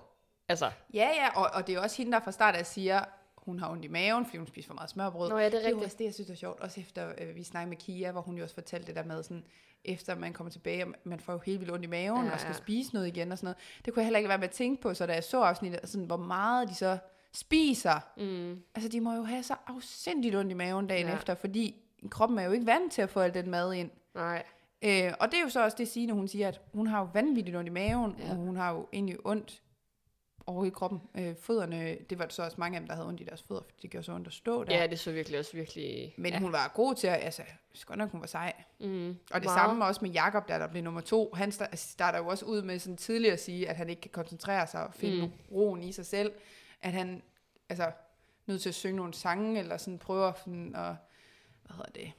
Altså, 0.49 0.71
Ja, 0.95 1.09
ja, 1.17 1.29
og, 1.41 1.51
og 1.55 1.67
det 1.67 1.75
er 1.75 1.81
også 1.81 1.97
hende, 1.97 2.13
der 2.13 2.21
fra 2.21 2.33
start 2.33 2.55
af 2.57 2.67
siger, 2.67 3.05
hun 3.47 3.59
har 3.59 3.71
ondt 3.71 3.85
i 3.85 3.89
maven, 3.89 4.25
fordi 4.25 4.37
hun 4.39 4.47
spiser 4.47 4.67
for 4.67 4.75
meget 4.75 4.91
smørbrød. 4.91 5.29
Nå 5.29 5.39
ja, 5.39 5.45
det 5.45 5.55
er 5.55 5.59
Det 5.59 5.63
er 5.63 5.67
rigtigt. 5.67 5.85
også 5.85 5.97
det, 5.99 6.05
jeg 6.05 6.15
synes 6.15 6.31
er 6.31 6.35
sjovt. 6.35 6.61
Også 6.61 6.81
efter 6.81 7.13
øh, 7.19 7.37
vi 7.37 7.43
snakkede 7.43 7.69
med 7.69 7.77
Kia, 7.77 8.13
hvor 8.13 8.21
hun 8.21 8.37
jo 8.37 8.43
også 8.43 8.55
fortalte 8.55 8.87
det 8.87 8.97
der 8.97 9.05
med, 9.05 9.23
sådan, 9.23 9.45
efter 9.85 10.15
man 10.15 10.33
kommer 10.33 10.51
tilbage, 10.51 10.85
og 10.87 10.93
man 11.05 11.21
får 11.21 11.33
jo 11.33 11.39
helt 11.47 11.61
vildt 11.61 11.73
ondt 11.73 11.85
i 11.85 11.89
maven, 11.89 12.21
Ja, 12.21 12.27
ja, 12.27 12.33
og 12.35 12.41
skal 12.41 12.55
spise 12.55 12.95
noget 12.95 13.07
igen 13.09 13.33
og 13.33 13.39
sådan 13.39 13.47
noget. 13.47 13.57
Det 13.85 13.95
kunne 13.95 14.01
jeg 14.01 14.07
heller 14.07 14.19
ikke 14.19 14.29
være 14.29 14.39
med 14.39 14.49
at 14.49 14.55
tænke 14.55 14.83
på, 14.83 14.95
så 14.95 15.07
da 15.07 15.13
jeg 15.15 15.25
så 15.25 15.41
afsnittet, 15.43 15.81
sådan, 15.85 16.07
hvor 16.07 16.17
meget 16.17 16.69
de 16.69 16.75
så 16.75 16.99
spiser. 17.35 18.01
Mm. 18.17 18.63
Altså, 18.75 18.89
de 18.89 19.01
må 19.01 19.15
jo 19.15 19.23
have 19.23 19.43
så 19.43 19.55
afsindigt 19.67 20.37
ondt 20.37 20.51
i 20.51 20.55
maven 20.55 20.87
dagen 20.87 21.07
Ja. 21.07 21.15
efter, 21.15 21.35
fordi 21.35 21.77
kroppen 22.11 22.39
er 22.39 22.43
jo 22.43 22.53
ikke 22.53 22.67
vant 22.67 22.93
til 22.93 23.03
at 23.03 23.11
få 23.11 23.21
al 23.21 23.35
den 23.35 23.51
mad 23.51 23.73
ind. 23.75 23.91
Nej. 24.15 24.43
Øh, 24.85 25.13
og 25.21 25.31
det 25.31 25.39
er 25.39 25.43
jo 25.43 25.49
så 25.49 25.65
også 25.65 25.77
det 25.79 25.89
Signe, 25.89 26.13
hun 26.13 26.29
siger, 26.29 26.49
at 26.49 26.61
hun 26.73 26.87
har 26.87 26.99
jo 27.01 27.09
vanvittigt 27.15 27.57
ondt 27.57 27.69
i 27.69 27.73
maven, 27.73 28.17
ja. 28.19 28.31
og 28.31 28.37
hun 28.37 28.57
har 28.57 28.73
jo 28.73 28.89
egentlig 28.93 29.17
ondt 29.27 29.63
over 30.47 30.65
i 30.65 30.69
kroppen. 30.69 31.01
Øh, 31.15 31.35
fødderne, 31.41 31.97
det 32.11 32.19
var 32.19 32.27
så 32.29 32.43
også 32.43 32.57
mange 32.61 32.77
af 32.77 32.81
dem, 32.81 32.89
der 32.89 32.95
havde 32.95 33.09
ondt 33.09 33.21
i 33.21 33.25
deres 33.25 33.43
fødder, 33.43 33.63
fordi 33.63 33.79
det 33.83 33.91
gjorde 33.91 34.05
så 34.05 34.13
ondt 34.13 34.27
at 34.27 34.33
stå 34.33 34.65
der. 34.65 34.77
Ja, 34.77 34.87
det 34.87 34.99
så 34.99 35.13
virkelig 35.13 35.39
også 35.39 35.53
virkelig... 35.53 36.15
Men 36.17 36.33
ja. 36.33 36.39
hun 36.39 36.53
var 36.53 36.73
god 36.75 36.95
til 36.95 37.07
at, 37.07 37.25
altså, 37.25 37.43
godt 37.87 37.99
nok, 37.99 38.11
hun 38.11 38.21
var 38.21 38.27
sej. 38.27 38.53
Mm. 38.81 39.09
Og 39.09 39.17
det 39.41 39.45
Meget. 39.45 39.45
samme 39.45 39.85
også 39.85 40.01
med 40.03 40.11
Jakob, 40.11 40.49
der, 40.49 40.59
der 40.59 40.67
blev 40.67 40.83
nummer 40.83 41.01
to. 41.01 41.31
Han 41.35 41.49
sta- 41.49 41.77
starter 41.77 42.19
jo 42.19 42.27
også 42.27 42.45
ud 42.45 42.63
med 42.63 42.79
sådan 42.79 42.97
tidligere 42.97 43.33
at 43.33 43.41
sige, 43.41 43.69
at 43.69 43.77
han 43.77 43.89
ikke 43.89 44.03
kan 44.03 44.11
koncentrere 44.11 44.67
sig 44.67 44.87
og 44.87 44.95
finde 44.95 45.27
Mm. 45.27 45.33
roen 45.53 45.83
i 45.83 45.93
sig 45.93 46.07
selv. 46.07 46.33
At 46.83 46.93
han, 46.93 47.23
altså, 47.69 47.91
nødt 48.47 48.63
til 48.63 48.69
at 48.69 48.75
synge 48.75 48.97
nogle 48.97 49.15
sange, 49.15 49.59
eller 49.59 49.77
sådan 49.77 49.99
prøver 49.99 50.33
sådan 50.45 50.75
at, 50.77 50.95
hvad 51.63 51.77
hedder 51.77 51.91
det, 51.95 52.13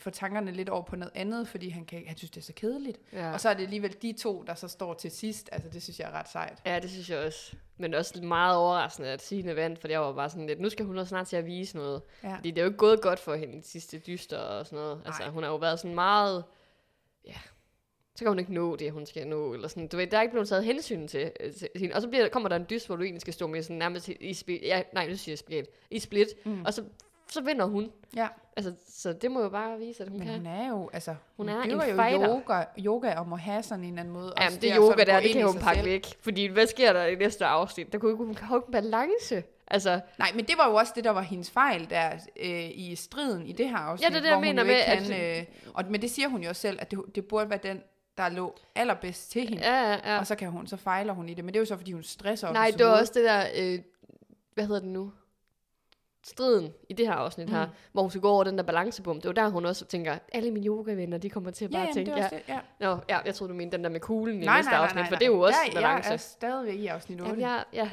få 0.00 0.10
tankerne 0.10 0.52
lidt 0.52 0.68
over 0.68 0.82
på 0.82 0.96
noget 0.96 1.12
andet, 1.14 1.48
fordi 1.48 1.68
han, 1.68 1.84
kan, 1.84 2.02
han 2.06 2.16
synes, 2.16 2.30
det 2.30 2.40
er 2.40 2.44
så 2.44 2.52
kedeligt. 2.52 2.98
Ja. 3.12 3.32
Og 3.32 3.40
så 3.40 3.48
er 3.48 3.54
det 3.54 3.62
alligevel 3.62 3.96
de 4.02 4.12
to, 4.12 4.42
der 4.46 4.54
så 4.54 4.68
står 4.68 4.94
til 4.94 5.10
sidst. 5.10 5.48
Altså, 5.52 5.68
det 5.68 5.82
synes 5.82 6.00
jeg 6.00 6.08
er 6.08 6.12
ret 6.12 6.28
sejt. 6.28 6.58
Ja, 6.66 6.78
det 6.78 6.90
synes 6.90 7.10
jeg 7.10 7.18
også. 7.18 7.56
Men 7.76 7.94
også 7.94 8.22
meget 8.22 8.56
overraskende, 8.56 9.08
at 9.08 9.22
Signe 9.22 9.56
vandt, 9.56 9.78
for 9.78 9.88
jeg 9.88 10.00
var 10.00 10.12
bare 10.12 10.30
sådan 10.30 10.46
lidt, 10.46 10.60
nu 10.60 10.68
skal 10.68 10.84
hun 10.86 10.98
også 10.98 11.08
snart 11.08 11.26
til 11.26 11.36
at 11.36 11.46
vise 11.46 11.76
noget. 11.76 12.02
Ja. 12.22 12.36
Fordi 12.36 12.50
det 12.50 12.58
er 12.58 12.62
jo 12.62 12.68
ikke 12.68 12.78
gået 12.78 13.00
godt 13.02 13.18
for 13.18 13.34
hende, 13.34 13.58
de 13.62 13.66
sidste 13.68 13.98
dyster 13.98 14.38
og 14.38 14.66
sådan 14.66 14.76
noget. 14.78 15.02
Altså, 15.06 15.22
Nej. 15.22 15.30
hun 15.30 15.42
har 15.42 15.50
jo 15.50 15.56
været 15.56 15.78
sådan 15.80 15.94
meget, 15.94 16.44
ja, 17.26 17.34
så 18.14 18.24
kan 18.24 18.28
hun 18.28 18.38
ikke 18.38 18.54
nå 18.54 18.76
det, 18.76 18.92
hun 18.92 19.06
skal 19.06 19.26
nå, 19.26 19.54
eller 19.54 19.68
sådan. 19.68 19.88
Du 19.88 19.96
ved, 19.96 20.06
der 20.06 20.18
er 20.18 20.22
ikke 20.22 20.32
blevet 20.32 20.48
taget 20.48 20.64
hensyn 20.64 21.08
til, 21.08 21.32
øh, 21.40 21.52
til 21.54 21.68
hende. 21.76 21.94
Og 21.94 22.02
så 22.02 22.08
bliver, 22.08 22.28
kommer 22.28 22.48
der 22.48 22.56
en 22.56 22.66
dyst, 22.70 22.86
hvor 22.86 22.96
du 22.96 23.02
egentlig 23.02 23.20
skal 23.20 23.34
stå 23.34 23.46
med 23.46 23.62
sådan 23.62 23.76
nærmest 23.76 24.08
i, 24.08 24.34
split, 24.34 24.62
ja, 24.62 24.82
nej, 24.92 25.08
nu 25.08 25.16
siger 25.16 25.32
jeg 25.32 25.38
split, 25.38 25.66
i 25.90 25.98
split, 25.98 26.28
Mm. 26.44 26.62
og 26.64 26.74
så, 26.74 26.84
så 27.32 27.40
vinder 27.40 27.64
hun. 27.64 27.90
Ja, 28.16 28.28
Altså, 28.56 28.74
så 28.88 29.12
det 29.12 29.30
må 29.30 29.42
jo 29.42 29.48
bare 29.48 29.78
vise, 29.78 30.02
at 30.02 30.08
hun 30.08 30.18
men 30.18 30.28
kan. 30.28 30.36
hun 30.36 30.46
er 30.46 30.68
jo, 30.68 30.90
altså, 30.92 31.14
Hun 31.36 31.48
hun, 31.48 31.56
er 31.58 31.62
en 31.62 31.70
jo 31.70 31.80
fighter. 31.80 32.28
yoga, 32.28 32.64
yoga 32.78 33.14
og 33.18 33.28
må 33.28 33.36
have 33.36 33.62
sådan 33.62 33.84
en 33.84 33.88
eller 33.90 34.00
anden 34.00 34.14
måde. 34.14 34.32
Jamen, 34.40 34.60
det 34.60 34.70
at 34.70 34.76
yoga 34.76 35.04
der, 35.04 35.20
det 35.20 35.32
kan 35.32 35.46
hun 35.46 35.58
pakke 35.58 35.80
selv. 35.80 35.90
væk. 35.90 36.06
Fordi 36.20 36.46
hvad 36.46 36.66
sker 36.66 36.92
der 36.92 37.04
i 37.06 37.14
næste 37.14 37.46
afsnit? 37.46 37.92
Der 37.92 37.98
kunne 37.98 38.10
ikke, 38.12 38.24
hun 38.24 38.36
jo 38.50 38.56
ikke 38.56 38.66
en 38.66 38.72
balance. 38.72 39.42
Altså, 39.66 40.00
Nej, 40.18 40.30
men 40.34 40.44
det 40.44 40.54
var 40.58 40.68
jo 40.70 40.74
også 40.74 40.92
det, 40.96 41.04
der 41.04 41.10
var 41.10 41.20
hendes 41.20 41.50
fejl 41.50 41.90
der 41.90 42.10
øh, 42.40 42.70
i 42.74 42.94
striden 42.96 43.46
i 43.46 43.52
det 43.52 43.68
her 43.70 43.76
afsnit. 43.76 44.04
Ja, 44.04 44.08
det 44.10 44.16
er 44.16 44.22
det, 44.22 44.30
jeg 44.30 44.40
mener 44.40 44.64
med, 44.64 44.72
ikke 44.74 44.84
at- 44.84 45.02
Kan, 45.02 45.38
øh, 45.38 45.44
og, 45.74 45.84
men 45.90 46.02
det 46.02 46.10
siger 46.10 46.28
hun 46.28 46.42
jo 46.42 46.54
selv, 46.54 46.78
at 46.82 46.90
det, 46.90 46.98
det 47.14 47.24
burde 47.28 47.50
være 47.50 47.60
den, 47.62 47.82
der 48.18 48.28
lå 48.28 48.54
allerbedst 48.74 49.30
til 49.30 49.48
hende. 49.48 49.62
ja, 49.62 49.90
ja, 49.92 49.98
ja. 50.12 50.18
Og 50.18 50.26
så 50.26 50.34
kan 50.34 50.50
hun, 50.50 50.66
så 50.66 50.76
fejler 50.76 51.12
hun 51.12 51.28
i 51.28 51.34
det. 51.34 51.44
Men 51.44 51.54
det 51.54 51.58
er 51.58 51.60
jo 51.62 51.66
så, 51.66 51.76
fordi 51.76 51.92
hun 51.92 52.02
stresser 52.02 52.52
Nej, 52.52 52.70
det 52.78 52.86
var 52.86 53.00
også 53.00 53.12
det 53.14 53.24
der, 53.24 53.44
øh, 53.58 53.78
hvad 54.54 54.64
hedder 54.66 54.80
det 54.80 54.88
nu? 54.88 55.12
Striden 56.22 56.72
i 56.88 56.92
det 56.92 57.06
her 57.06 57.14
afsnit 57.14 57.48
mm. 57.48 57.54
her, 57.54 57.66
hvor 57.92 58.02
hun 58.02 58.10
skal 58.10 58.20
gå 58.20 58.28
over 58.28 58.44
den 58.44 58.58
der 58.58 58.64
balancebom. 58.64 59.20
Det 59.20 59.28
var 59.28 59.32
der, 59.32 59.48
hun 59.48 59.66
også 59.66 59.84
tænker, 59.84 60.18
alle 60.32 60.50
mine 60.50 60.66
yogavenner, 60.66 61.18
de 61.18 61.30
kommer 61.30 61.50
til 61.50 61.64
at 61.64 61.70
Ja, 61.70 61.76
bare 61.76 61.82
jamen, 61.82 61.94
tænke, 61.94 62.14
også 62.14 62.28
det, 62.30 62.42
ja. 62.48 62.54
ja. 62.54 62.90
Nå, 62.94 62.98
ja, 63.08 63.18
jeg 63.18 63.34
troede, 63.34 63.52
du 63.52 63.56
mente 63.56 63.76
den 63.76 63.84
der 63.84 63.90
med 63.90 64.00
kuglen 64.00 64.42
i 64.42 64.44
Nej, 64.46 64.56
næste 64.56 64.70
nej, 64.70 64.78
nej, 64.78 64.84
afsnit, 64.84 65.02
nej, 65.02 65.08
for 65.08 65.16
det 65.16 65.24
er 65.24 65.30
jo 65.30 65.40
også 65.40 65.58
jeg, 65.66 65.74
balance. 65.74 66.08
Jeg 66.08 66.14
er 66.14 66.18
stadigvæk 66.18 66.78
i 66.78 66.86
afsnit 66.86 67.20
8. 67.20 67.30
Jamen, 67.30 67.42
jeg, 67.42 67.64
ja. 67.74 67.90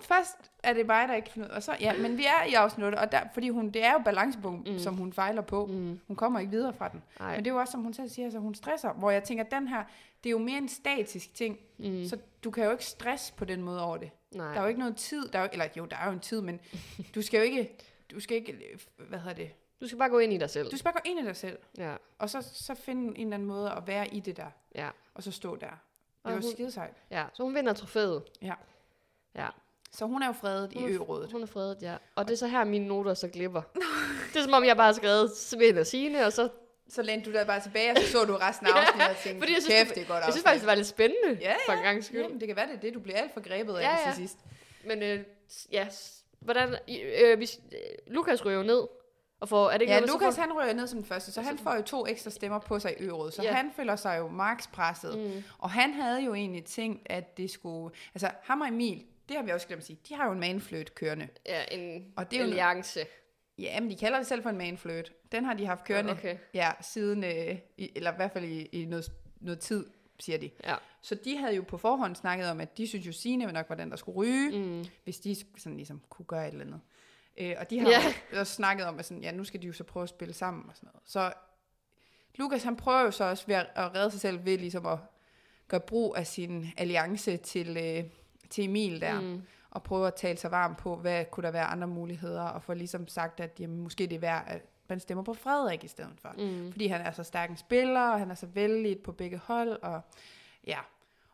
Først 0.00 0.36
er 0.62 0.72
det 0.72 0.86
mig, 0.86 1.08
der 1.08 1.14
ikke 1.14 1.30
finder 1.30 1.48
ud 1.48 1.52
og 1.52 1.62
så, 1.62 1.76
ja, 1.80 1.92
men 1.98 2.18
vi 2.18 2.24
er 2.24 2.44
i 2.48 2.54
afsnit 2.54 2.84
8, 2.84 2.98
og 2.98 3.12
der, 3.12 3.20
fordi 3.34 3.48
hun, 3.48 3.70
det 3.70 3.84
er 3.84 3.92
jo 3.92 3.98
balancebom, 4.04 4.64
mm. 4.66 4.78
som 4.78 4.94
hun 4.94 5.12
fejler 5.12 5.42
på. 5.42 5.66
Mm. 5.66 6.00
Hun 6.06 6.16
kommer 6.16 6.40
ikke 6.40 6.52
videre 6.52 6.72
fra 6.72 6.88
den. 6.88 7.02
Nej. 7.20 7.34
Men 7.34 7.44
det 7.44 7.50
er 7.50 7.54
jo 7.54 7.60
også, 7.60 7.70
som 7.70 7.80
hun 7.82 7.94
selv 7.94 8.08
siger, 8.08 8.30
så 8.30 8.38
hun 8.38 8.54
stresser. 8.54 8.92
Hvor 8.92 9.10
jeg 9.10 9.24
tænker, 9.24 9.44
den 9.44 9.68
her, 9.68 9.84
det 10.24 10.28
er 10.28 10.30
jo 10.30 10.38
mere 10.38 10.58
en 10.58 10.68
statisk 10.68 11.34
ting. 11.34 11.58
Mm. 11.78 12.06
Så 12.08 12.16
du 12.44 12.50
kan 12.50 12.64
jo 12.64 12.70
ikke 12.70 12.84
stresse 12.84 13.32
på 13.36 13.44
den 13.44 13.62
måde 13.62 13.84
over 13.84 13.96
det. 13.96 14.10
Nej. 14.34 14.48
Der 14.52 14.58
er 14.58 14.62
jo 14.62 14.68
ikke 14.68 14.80
noget 14.80 14.96
tid, 14.96 15.28
der 15.28 15.38
er 15.38 15.42
jo, 15.42 15.48
eller 15.52 15.68
jo, 15.76 15.84
der 15.84 15.96
er 15.96 16.06
jo 16.06 16.12
en 16.12 16.20
tid, 16.20 16.40
men 16.40 16.60
du 17.14 17.22
skal 17.22 17.38
jo 17.38 17.44
ikke, 17.44 17.76
du 18.10 18.20
skal 18.20 18.36
ikke, 18.36 18.78
hvad 19.08 19.18
hedder 19.18 19.34
det, 19.34 19.50
Du 19.80 19.86
skal 19.86 19.98
bare 19.98 20.08
gå 20.08 20.18
ind 20.18 20.32
i 20.32 20.38
dig 20.38 20.50
selv. 20.50 20.70
du 20.70 20.76
skal 20.76 20.84
bare 20.84 20.94
gå 21.04 21.10
ind 21.10 21.20
i 21.20 21.24
dig 21.24 21.36
selv, 21.36 21.58
Ja, 21.78 21.96
og 22.18 22.30
så, 22.30 22.48
så 22.52 22.74
finde 22.74 23.02
en 23.18 23.26
eller 23.26 23.34
anden 23.34 23.48
måde 23.48 23.70
at 23.70 23.86
være 23.86 24.14
i 24.14 24.20
det 24.20 24.36
der, 24.36 24.50
ja, 24.74 24.88
og 25.14 25.22
så 25.22 25.30
stå 25.30 25.56
der. 25.56 25.66
Det 25.66 25.76
Og 26.22 26.32
var 26.32 26.40
hun- 26.40 26.50
skide 26.52 26.70
sejt. 26.70 26.94
ja. 27.10 27.24
Så 27.34 27.42
hun 27.42 27.54
vinder 27.54 27.72
trofæet. 27.72 28.22
Ja. 28.42 28.54
Ja. 29.34 29.48
Så 29.92 30.06
hun 30.06 30.22
er 30.22 30.26
jo 30.26 30.32
fredet 30.32 30.72
i 30.72 30.78
Hun 30.78 30.90
er- 30.90 30.94
ø-rådet. 30.94 31.32
Hun 31.32 31.42
er 31.42 31.46
fredet, 31.46 31.78
ja. 31.82 31.96
Og 32.14 32.26
det 32.28 32.32
er 32.32 32.36
så 32.38 32.46
her, 32.46 32.64
mine 32.64 32.86
noter 32.86 33.14
så 33.14 33.28
glipper. 33.28 33.62
det 34.32 34.36
er 34.38 34.42
som 34.44 34.52
om, 34.52 34.64
jeg 34.64 34.76
bare 34.76 34.86
har 34.86 34.92
skrevet 34.92 35.36
Svend 35.36 35.78
og 35.78 35.86
Signe, 35.86 36.26
og 36.26 36.32
så... 36.32 36.48
Så 36.92 37.02
lænede 37.02 37.30
du 37.30 37.32
dig 37.38 37.46
bare 37.46 37.60
tilbage, 37.60 37.90
og 37.90 37.96
så 37.98 38.10
så 38.12 38.24
du 38.24 38.36
resten 38.36 38.66
af 38.66 38.70
afsnittet 38.80 39.10
og 39.10 39.16
tænkte, 39.16 39.40
Fordi 39.40 39.52
jeg 39.54 39.62
synes, 39.62 39.74
kæft, 39.78 39.88
det- 39.88 39.96
det 39.96 40.02
er 40.02 40.06
godt 40.14 40.24
Jeg 40.24 40.32
synes 40.32 40.44
faktisk, 40.44 40.62
det 40.62 40.68
var 40.68 40.74
lidt 40.74 40.86
spændende, 40.86 41.38
Ja, 41.40 41.54
for 41.66 41.72
en 41.72 41.82
gang 41.82 42.04
skyld. 42.04 42.20
Jamen, 42.22 42.40
det 42.40 42.48
kan 42.48 42.56
være, 42.56 42.66
det 42.66 42.74
er 42.76 42.80
det, 42.80 42.94
du 42.94 43.00
bliver 43.00 43.18
alt 43.18 43.32
for 43.34 43.40
grebet 43.48 43.74
af 43.76 43.82
Ja, 43.82 43.90
ja, 43.90 43.98
ja. 43.98 44.04
til 44.06 44.14
sidst. 44.16 44.38
Men 44.84 45.02
øh, 45.02 45.20
ja, 45.72 45.86
hvordan... 46.40 46.76
Øh, 47.22 47.36
hvis, 47.36 47.60
øh, 47.72 47.78
Lukas 48.14 48.44
ryger 48.44 48.58
jo 48.58 48.62
ned, 48.64 48.82
og 49.40 49.48
får... 49.48 49.68
Er 49.68 49.72
det 49.72 49.80
ikke 49.82 49.92
Ja, 49.94 50.00
noget, 50.00 50.12
Lukas 50.12 50.34
får- 50.34 50.42
han 50.42 50.52
rører 50.52 50.72
ned 50.72 50.86
som 50.86 50.98
den 50.98 51.06
første, 51.06 51.32
så 51.32 51.40
han 51.40 51.58
får 51.58 51.74
jo 51.74 51.82
to 51.82 52.06
ekstra 52.06 52.30
stemmer 52.30 52.58
på 52.58 52.78
sig 52.78 52.94
i 53.00 53.04
ø 53.04 53.08
så 53.30 53.40
Ja. 53.42 53.52
han 53.52 53.70
føler 53.76 53.96
sig 53.96 54.18
jo 54.18 54.28
markspresset. 54.28 55.18
Mm. 55.18 55.44
Og 55.58 55.70
han 55.70 55.92
havde 55.94 56.20
jo 56.24 56.34
egentlig 56.34 56.64
tænkt, 56.64 57.02
at 57.06 57.36
det 57.36 57.50
skulle... 57.50 57.94
Altså, 58.14 58.30
ham 58.42 58.60
og 58.60 58.68
Emil, 58.68 59.04
det 59.28 59.36
har 59.36 59.42
vi 59.44 59.50
også 59.50 59.66
glemt 59.66 59.80
at 59.80 59.86
sige, 59.86 59.98
de 60.08 60.14
har 60.14 60.26
jo 60.26 60.32
en 60.32 60.40
manfløt 60.40 60.94
kørende. 60.94 61.28
Ja, 61.46 61.64
en 61.70 62.12
Og 62.16 62.30
det 62.30 62.36
er 62.36 62.40
jo- 62.40 62.46
alliance. 62.48 63.00
Ja, 63.58 63.80
men 63.80 63.90
de 63.90 63.96
kalder 63.96 64.18
det 64.18 64.26
selv 64.26 64.42
for 64.42 64.50
en 64.50 64.58
manfløt. 64.58 65.12
Den 65.32 65.44
har 65.44 65.54
de 65.54 65.66
haft 65.66 65.84
kørende, 65.84 66.12
Okay. 66.12 66.36
ja, 66.54 66.70
siden, 66.80 67.24
øh, 67.24 67.58
i, 67.76 67.92
eller 67.96 68.12
i 68.12 68.16
hvert 68.16 68.32
fald 68.32 68.44
i, 68.44 68.62
i 68.62 68.84
noget, 68.84 69.12
noget 69.40 69.58
tid, 69.60 69.86
siger 70.20 70.38
de. 70.38 70.50
Ja. 70.64 70.74
Så 71.02 71.14
de 71.14 71.36
havde 71.36 71.54
jo 71.54 71.62
på 71.68 71.78
forhånd 71.78 72.16
snakket 72.16 72.50
om, 72.50 72.60
at 72.60 72.78
de 72.78 72.86
synes 72.86 73.06
jo, 73.06 73.12
Signe 73.12 73.52
nok 73.52 73.68
var 73.68 73.74
den, 73.74 73.90
der 73.90 73.96
skulle 73.96 74.16
ryge, 74.16 74.58
Mm. 74.58 74.84
hvis 75.04 75.18
de 75.20 75.36
sådan 75.56 75.76
ligesom 75.76 76.02
kunne 76.08 76.26
gøre 76.26 76.48
et 76.48 76.52
eller 76.52 76.64
andet. 76.64 76.80
Øh, 77.38 77.54
og 77.58 77.70
de 77.70 77.78
har 77.80 77.88
ja. 77.90 77.98
også 78.40 78.52
snakket 78.54 78.86
om, 78.86 78.98
at 78.98 79.04
sådan, 79.04 79.22
ja, 79.22 79.30
nu 79.32 79.44
skal 79.44 79.62
de 79.62 79.66
jo 79.66 79.72
så 79.72 79.84
prøve 79.84 80.02
at 80.02 80.08
spille 80.08 80.34
sammen 80.34 80.64
og 80.68 80.76
sådan 80.76 80.86
noget. 80.92 81.00
Så 81.04 81.32
Lukas, 82.34 82.62
han 82.62 82.76
prøver 82.76 83.00
jo 83.00 83.10
så 83.10 83.24
også 83.24 83.46
ved 83.46 83.54
at, 83.54 83.66
at 83.74 83.94
redde 83.94 84.10
sig 84.10 84.20
selv 84.20 84.44
ved 84.44 84.58
ligesom 84.58 84.86
at 84.86 84.98
gøre 85.68 85.80
brug 85.80 86.16
af 86.16 86.26
sin 86.26 86.66
alliance 86.76 87.36
til, 87.36 87.76
øh, 87.76 88.04
til 88.50 88.64
Emil 88.64 89.00
der. 89.00 89.20
Mm. 89.20 89.42
og 89.70 89.82
prøve 89.82 90.06
at 90.06 90.14
tale 90.14 90.38
sig 90.38 90.50
varm 90.50 90.74
på, 90.74 90.96
hvad 90.96 91.24
kunne 91.24 91.44
der 91.44 91.50
være 91.50 91.64
andre 91.64 91.86
muligheder, 91.88 92.42
og 92.42 92.62
få 92.62 92.74
ligesom 92.74 93.08
sagt, 93.08 93.40
at 93.40 93.60
jamen, 93.60 93.78
måske 93.80 94.06
det 94.06 94.14
er 94.16 94.18
værd, 94.18 94.44
at 94.46 94.62
man 94.92 95.00
stemmer 95.00 95.24
på 95.24 95.34
Frederik 95.34 95.84
i 95.84 95.88
stedet 95.88 96.20
for. 96.20 96.34
Mm. 96.38 96.72
Fordi 96.72 96.86
han 96.86 97.00
er 97.00 97.10
så 97.12 97.22
stærk 97.22 97.50
en 97.50 97.56
spiller, 97.56 98.00
og 98.10 98.18
han 98.18 98.30
er 98.30 98.34
så 98.34 98.46
vældig 98.46 98.98
på 98.98 99.12
begge 99.12 99.38
hold, 99.38 99.82
og 99.82 100.00
ja. 100.66 100.78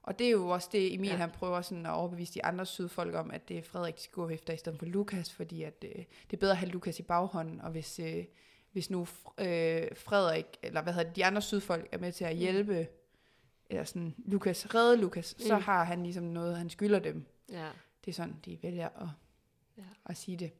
Og 0.02 0.18
det 0.18 0.26
er 0.26 0.30
jo 0.30 0.48
også 0.48 0.68
det, 0.72 0.94
Emil 0.94 1.10
Ja. 1.10 1.16
han 1.16 1.30
prøver 1.30 1.60
sådan 1.62 1.86
at 1.86 1.92
overbevise 1.92 2.34
de 2.34 2.44
andre 2.44 2.66
sydfolk 2.66 3.14
om, 3.14 3.30
at 3.30 3.48
det 3.48 3.58
er 3.58 3.62
Frederik, 3.62 3.96
de 3.96 4.00
skal 4.02 4.14
gå 4.14 4.28
efter 4.28 4.52
i 4.52 4.56
stedet 4.56 4.78
for 4.78 4.86
Lukas, 4.86 5.32
fordi 5.32 5.62
at, 5.62 5.84
øh, 5.84 5.90
det 5.96 6.32
er 6.32 6.36
bedre 6.36 6.52
at 6.52 6.58
have 6.58 6.70
Lukas 6.70 6.98
i 6.98 7.02
baghånden, 7.02 7.60
og 7.60 7.70
hvis, 7.70 7.98
øh, 7.98 8.24
hvis 8.72 8.90
nu 8.90 9.00
øh, 9.38 9.86
Frederik, 9.96 10.46
eller 10.62 10.82
hvad 10.82 10.92
hedder 10.92 11.06
det, 11.08 11.16
de 11.16 11.24
andre 11.24 11.42
sydfolk 11.42 11.88
er 11.92 11.98
med 11.98 12.12
til 12.12 12.24
at 12.24 12.36
hjælpe, 12.36 12.86
eller 13.70 13.84
sådan, 13.84 14.14
Lukas, 14.18 14.74
redde 14.74 14.96
Lukas, 14.96 15.34
mm. 15.38 15.44
så 15.46 15.56
Mm. 15.56 15.62
har 15.62 15.84
han 15.84 16.02
ligesom 16.02 16.24
noget, 16.24 16.56
han 16.58 16.70
skylder 16.70 16.98
dem. 16.98 17.26
Ja. 17.52 17.68
Det 18.04 18.10
er 18.10 18.14
sådan, 18.14 18.36
de 18.44 18.58
vælger 18.62 18.88
at, 18.88 19.08
Ja. 19.78 19.82
at 20.06 20.16
sige 20.16 20.36
det. 20.36 20.50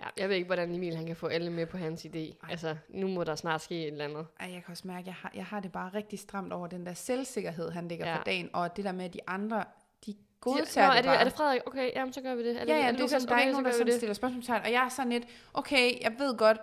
Ja. 0.00 0.04
Jeg 0.16 0.28
ved 0.28 0.36
ikke, 0.36 0.46
hvordan 0.46 0.74
Emil 0.74 0.96
han 0.96 1.06
kan 1.06 1.16
få 1.16 1.26
alle 1.26 1.50
med 1.52 1.66
på 1.66 1.76
hans 1.78 2.04
idé. 2.04 2.18
Ej. 2.18 2.32
Altså, 2.50 2.76
nu 2.88 3.08
må 3.08 3.24
der 3.24 3.34
snart 3.34 3.62
ske 3.62 3.82
et 3.82 3.86
eller 3.92 4.04
andet. 4.04 4.26
Ej, 4.40 4.52
jeg 4.52 4.64
kan 4.64 4.72
også 4.72 4.86
mærke, 4.88 5.00
at 5.00 5.06
jeg 5.06 5.14
har, 5.14 5.32
jeg 5.34 5.44
har 5.44 5.60
det 5.60 5.72
bare 5.72 5.90
rigtig 5.94 6.18
stramt 6.18 6.52
over 6.52 6.66
den 6.66 6.86
der 6.86 6.94
selvsikkerhed, 6.94 7.70
han 7.70 7.88
lægger 7.88 8.06
Ja. 8.08 8.16
for 8.16 8.22
dagen, 8.22 8.50
og 8.52 8.76
det 8.76 8.84
der 8.84 8.92
med, 8.92 9.04
at 9.04 9.14
de 9.14 9.20
andre, 9.26 9.64
de 10.06 10.12
De- 10.12 10.50
godtager 10.50 10.86
Nå, 10.86 10.92
det, 10.92 10.98
er 10.98 11.02
det, 11.02 11.08
bare. 11.08 11.16
er 11.20 11.24
det 11.24 11.32
Frederik? 11.32 11.60
Okay, 11.66 11.90
jamen, 11.96 12.12
så 12.12 12.20
gør 12.20 12.34
vi 12.34 12.44
det. 12.48 12.56
Er 12.56 12.60
det, 12.64 12.68
ja, 12.68 12.76
ja, 12.76 12.82
er 12.82 12.90
det 12.90 12.96
er 12.96 13.00
Lukas? 13.00 13.10
sådan, 13.10 13.28
der 13.28 13.34
er 13.34 13.40
ikke 13.40 13.52
nogen, 13.52 13.64
der 13.66 13.72
sådan 13.72 13.86
det. 13.86 13.94
stiller 13.94 14.14
spørgsmålstegn, 14.14 14.62
og 14.64 14.72
jeg 14.72 14.84
er 14.84 14.88
sådan 14.88 15.12
lidt, 15.12 15.24
okay, 15.54 16.00
jeg 16.02 16.14
ved 16.18 16.36
godt, 16.36 16.58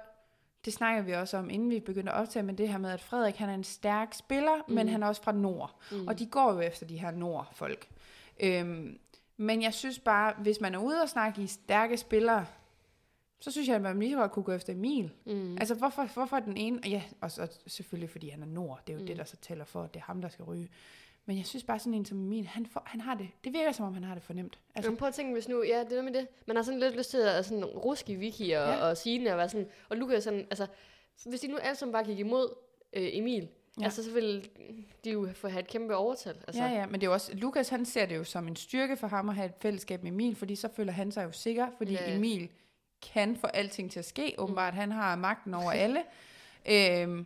det 0.66 0.74
snakker 0.74 1.02
vi 1.02 1.12
også 1.12 1.38
om, 1.38 1.50
inden 1.50 1.70
vi 1.70 1.80
begyndte 1.80 2.12
at 2.12 2.18
optage, 2.22 2.44
men 2.44 2.58
det 2.58 2.70
her 2.70 2.78
med, 2.78 2.92
at 2.92 3.02
Frederik, 3.02 3.36
han 3.36 3.50
er 3.50 3.54
en 3.54 3.64
stærk 3.64 4.14
spiller, 4.14 4.56
mm. 4.68 4.74
men 4.74 4.90
han 4.90 5.04
er 5.04 5.08
også 5.08 5.24
fra 5.24 5.32
Nord, 5.32 5.76
mm. 5.92 6.08
og 6.08 6.20
de 6.20 6.26
går 6.26 6.54
jo 6.54 6.60
efter 6.60 6.86
de 6.86 6.98
her 6.98 7.12
Nord-folk. 7.12 7.88
Øhm, 8.40 9.00
men 9.38 9.62
jeg 9.62 9.74
synes 9.74 10.00
bare, 10.00 10.34
hvis 10.38 10.62
man 10.62 10.76
er 10.76 10.80
ude 10.80 11.02
og 11.02 11.10
snakke 11.10 11.42
i 11.42 11.48
stærke 11.48 11.98
spillere, 11.98 12.46
så 13.42 13.52
synes 13.52 13.68
jeg, 13.68 13.76
at 13.76 13.82
man 13.82 14.00
lige 14.00 14.16
godt 14.16 14.32
kunne 14.32 14.44
gå 14.44 14.52
efter 14.52 14.74
Emil. 14.74 15.12
Mm. 15.26 15.58
Altså, 15.58 15.76
hvorfor, 15.76 16.04
hvorfor 16.14 16.40
den 16.40 16.58
ene... 16.58 16.80
Ja, 16.86 17.04
og 17.22 17.32
så 17.32 17.48
selvfølgelig, 17.68 18.10
fordi 18.10 18.30
han 18.30 18.42
er 18.42 18.48
nord. 18.48 18.82
Det 18.88 18.94
er 18.94 18.98
jo 18.98 19.02
mm. 19.02 19.08
Det, 19.08 19.18
der 19.18 19.24
så 19.24 19.38
tæller 19.38 19.66
for, 19.66 19.84
at 19.84 19.94
det 19.94 20.00
er 20.00 20.04
ham, 20.04 20.22
der 20.22 20.30
skal 20.30 20.46
ryge. 20.46 20.70
Men 21.26 21.38
jeg 21.38 21.46
synes 21.46 21.64
bare 21.64 21.80
sådan 21.80 21.94
en 21.94 22.06
som 22.06 22.18
Emil, 22.18 22.48
han, 22.48 22.66
får, 22.66 22.84
han 22.86 23.02
har 23.02 23.16
det... 23.16 23.30
Det 23.44 23.54
virker 23.54 23.72
som 23.72 23.86
om, 23.86 23.94
han 23.94 24.04
har 24.04 24.14
det 24.14 24.24
fornemt. 24.24 24.54
Altså, 24.54 24.62
Altså, 24.76 24.92
Men 24.92 24.98
prøv 24.98 25.08
at 25.08 25.14
tænke, 25.14 25.34
hvis 25.34 25.50
nu, 25.50 25.64
ja, 25.64 25.84
det 25.90 25.98
er 25.98 26.02
med 26.02 26.14
det. 26.14 26.28
Man 26.48 26.56
har 26.56 26.64
sådan 26.64 26.80
lidt 26.80 26.98
lyst 26.98 27.10
til 27.10 27.18
at 27.18 27.46
sådan 27.46 27.66
ruske 27.66 28.16
Vicky 28.16 28.42
og, 28.42 28.48
ja. 28.48 28.90
Og 28.90 28.98
Signe 28.98 29.32
og 29.32 29.38
være 29.38 29.50
sådan, 29.50 29.68
og 29.90 29.98
Lukas 29.98 30.24
sådan, 30.24 30.40
altså, 30.40 30.68
hvis 31.26 31.42
de 31.42 31.48
nu 31.48 31.58
alle 31.58 31.76
sammen 31.76 31.94
bare 31.94 32.04
gik 32.04 32.20
imod 32.20 32.56
øh, 32.94 33.10
Emil, 33.14 33.48
ja. 33.80 33.84
Altså 33.84 34.04
så 34.04 34.12
ville 34.12 34.44
de 35.04 35.12
jo 35.12 35.30
få 35.34 35.48
have 35.48 35.60
et 35.60 35.68
kæmpe 35.68 35.96
overtal. 35.96 36.36
Altså, 36.48 36.64
ja, 36.64 36.70
ja, 36.70 36.86
men 36.86 36.94
det 36.94 37.04
er 37.04 37.10
jo 37.10 37.14
også... 37.14 37.36
Lukas, 37.36 37.70
han 37.70 37.86
ser 37.86 38.06
det 38.06 38.16
jo 38.16 38.24
som 38.24 38.48
en 38.48 38.56
styrke 38.56 38.98
for 38.98 39.08
ham 39.08 39.30
at 39.30 39.36
have 39.36 39.46
et 39.46 39.56
fællesskab 39.62 40.04
med 40.04 40.12
Emil, 40.12 40.36
fordi 40.36 40.56
så 40.56 40.70
føler 40.76 40.92
han 40.92 41.12
sig 41.12 41.24
jo 41.24 41.32
sikker, 41.32 41.68
fordi 41.78 41.94
ja. 41.94 42.16
Emil 42.16 42.50
kan 43.14 43.36
få 43.36 43.48
alting 43.48 43.92
til 43.92 44.00
at 44.00 44.06
ske. 44.06 44.36
Åbenbart, 44.38 44.74
han 44.74 44.92
har 44.92 45.16
magten 45.16 45.54
over 45.54 45.72
alle. 45.72 46.04
øhm, 46.70 47.26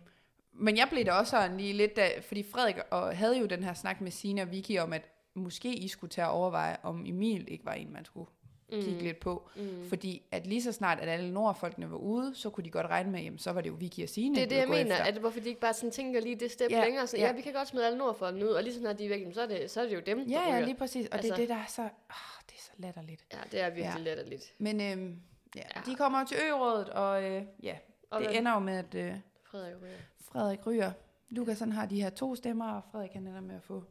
men 0.54 0.78
jeg 0.78 0.88
blev 0.92 1.06
da 1.06 1.12
også 1.12 1.30
sådan 1.30 1.58
lige 1.58 1.74
lidt, 1.74 1.96
da, 1.96 2.10
fordi 2.22 2.44
Frederik 2.52 2.76
og, 2.92 3.18
havde 3.18 3.38
jo 3.38 3.46
den 3.46 3.64
her 3.64 3.74
snak 3.74 4.02
med 4.02 4.12
Sina 4.12 4.42
og 4.42 4.52
Vicky 4.52 4.80
om, 4.80 4.94
at 4.94 5.10
måske 5.34 5.74
I 5.74 5.88
skulle 5.88 6.12
tage 6.12 6.26
at 6.26 6.32
overveje, 6.32 6.78
om 6.84 7.06
Emil 7.06 7.46
ikke 7.52 7.66
var 7.66 7.74
en, 7.74 7.94
man 7.94 8.06
skulle 8.06 8.30
kigge 8.72 8.92
Mm. 8.92 8.98
lidt 8.98 9.20
på. 9.20 9.50
Mm. 9.56 9.90
Fordi 9.90 10.22
at 10.32 10.48
lige 10.48 10.64
så 10.64 10.72
snart, 10.72 11.00
at 11.00 11.10
alle 11.10 11.34
nordfolkene 11.34 11.92
var 11.92 11.98
ude, 11.98 12.36
så 12.36 12.50
kunne 12.50 12.64
de 12.64 12.70
godt 12.70 12.88
regne 12.88 13.12
med, 13.12 13.22
jamen 13.22 13.40
så 13.40 13.52
var 13.52 13.62
det 13.62 13.70
jo 13.70 13.74
Vicky 13.74 14.00
og 14.04 14.10
Signe, 14.10 14.36
Det 14.36 14.44
er 14.44 14.48
de 14.48 14.56
det, 14.56 14.62
jeg 14.62 14.68
mener, 14.70 14.82
efter. 14.92 15.04
at 15.04 15.14
hvorfor 15.18 15.40
de 15.40 15.50
ikke 15.50 15.62
bare 15.62 15.74
sådan 15.74 15.92
tænker 15.92 16.22
lige 16.22 16.36
det 16.36 16.52
step 16.52 16.72
Ja, 16.72 16.84
længere. 16.84 17.08
Sådan, 17.08 17.20
ja. 17.20 17.26
ja. 17.26 17.32
ja, 17.32 17.36
vi 17.36 17.42
kan 17.42 17.54
godt 17.54 17.68
smide 17.68 17.86
alle 17.86 17.98
nordfolkene 17.98 18.46
ud, 18.46 18.50
og 18.50 18.64
lige 18.64 18.74
så 18.74 18.80
snart 18.80 19.00
de 19.00 19.06
er 19.06 19.10
væk, 19.10 19.34
så 19.34 19.42
er 19.42 19.48
det, 19.48 19.72
så 19.72 19.82
er 19.82 19.86
det 19.86 19.96
jo 19.96 20.02
dem, 20.06 20.18
der 20.18 20.26
Ja, 20.30 20.42
ja, 20.50 20.56
ryger. 20.56 20.66
lige 20.66 20.76
præcis. 20.78 21.08
Og 21.08 21.16
altså, 21.16 21.28
det 21.28 21.32
Altså- 21.32 21.34
er 21.34 21.38
det, 21.38 21.50
der 21.50 21.56
er 21.56 21.66
så... 21.68 21.82
Oh, 21.82 22.44
det 22.48 22.54
er 22.56 22.62
så 22.62 22.72
latterligt. 22.78 23.26
Ja, 23.34 23.38
det 23.52 23.62
er 23.62 23.70
virkelig 23.70 23.94
Ja. 23.98 24.04
latterligt. 24.04 24.54
Men 24.58 24.82
øhm, 24.82 25.16
ja, 25.56 25.62
Ja. 25.76 25.82
de 25.86 25.96
kommer 25.96 26.24
til 26.26 26.38
ø 26.50 26.54
og 26.54 27.24
øh, 27.24 27.44
ja, 27.64 27.78
Og 28.12 28.20
det 28.22 28.28
hvad- 28.30 28.38
ender 28.38 28.54
jo 28.54 28.60
med, 28.60 28.78
at 28.78 28.96
øh, 28.96 29.16
Frederik 29.44 29.76
ryger. 29.82 29.98
Frederik 30.22 30.66
ryger. 30.68 30.92
Lukas 31.30 31.60
han 31.60 31.72
har 31.72 31.86
de 31.86 32.02
her 32.02 32.10
to 32.10 32.36
stemmer, 32.36 32.72
og 32.74 32.82
Frederik 32.92 33.12
han 33.14 33.28
ender 33.28 33.42
med 33.42 33.56
at 33.56 33.64
få 33.64 33.84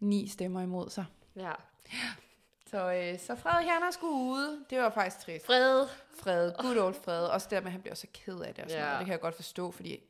ni 0.00 0.28
stemmer 0.28 0.60
imod 0.60 0.90
sig. 0.90 1.04
Ja. 1.36 1.52
Så, 2.70 2.92
øh, 2.92 3.18
så 3.18 3.34
Frederik 3.36 3.66
han 3.66 3.82
er 3.82 3.90
sgu 3.90 4.06
ude. 4.32 4.64
Det 4.70 4.78
var 4.78 4.90
faktisk 4.90 5.26
trist. 5.26 5.46
Fred. 5.46 5.86
Fred, 6.22 6.52
good 6.58 6.76
old 6.78 6.94
Fred. 6.94 7.26
Også 7.26 7.46
der 7.50 7.60
med, 7.60 7.66
at 7.66 7.72
han 7.72 7.80
bliver 7.80 7.94
så 7.94 8.06
ked 8.14 8.40
af 8.40 8.54
det 8.54 8.64
og 8.64 8.70
sådan 8.70 8.82
Ja. 8.82 8.86
noget. 8.88 8.98
Det 8.98 9.06
kan 9.06 9.12
jeg 9.12 9.20
godt 9.20 9.34
forstå, 9.34 9.70
fordi 9.70 10.00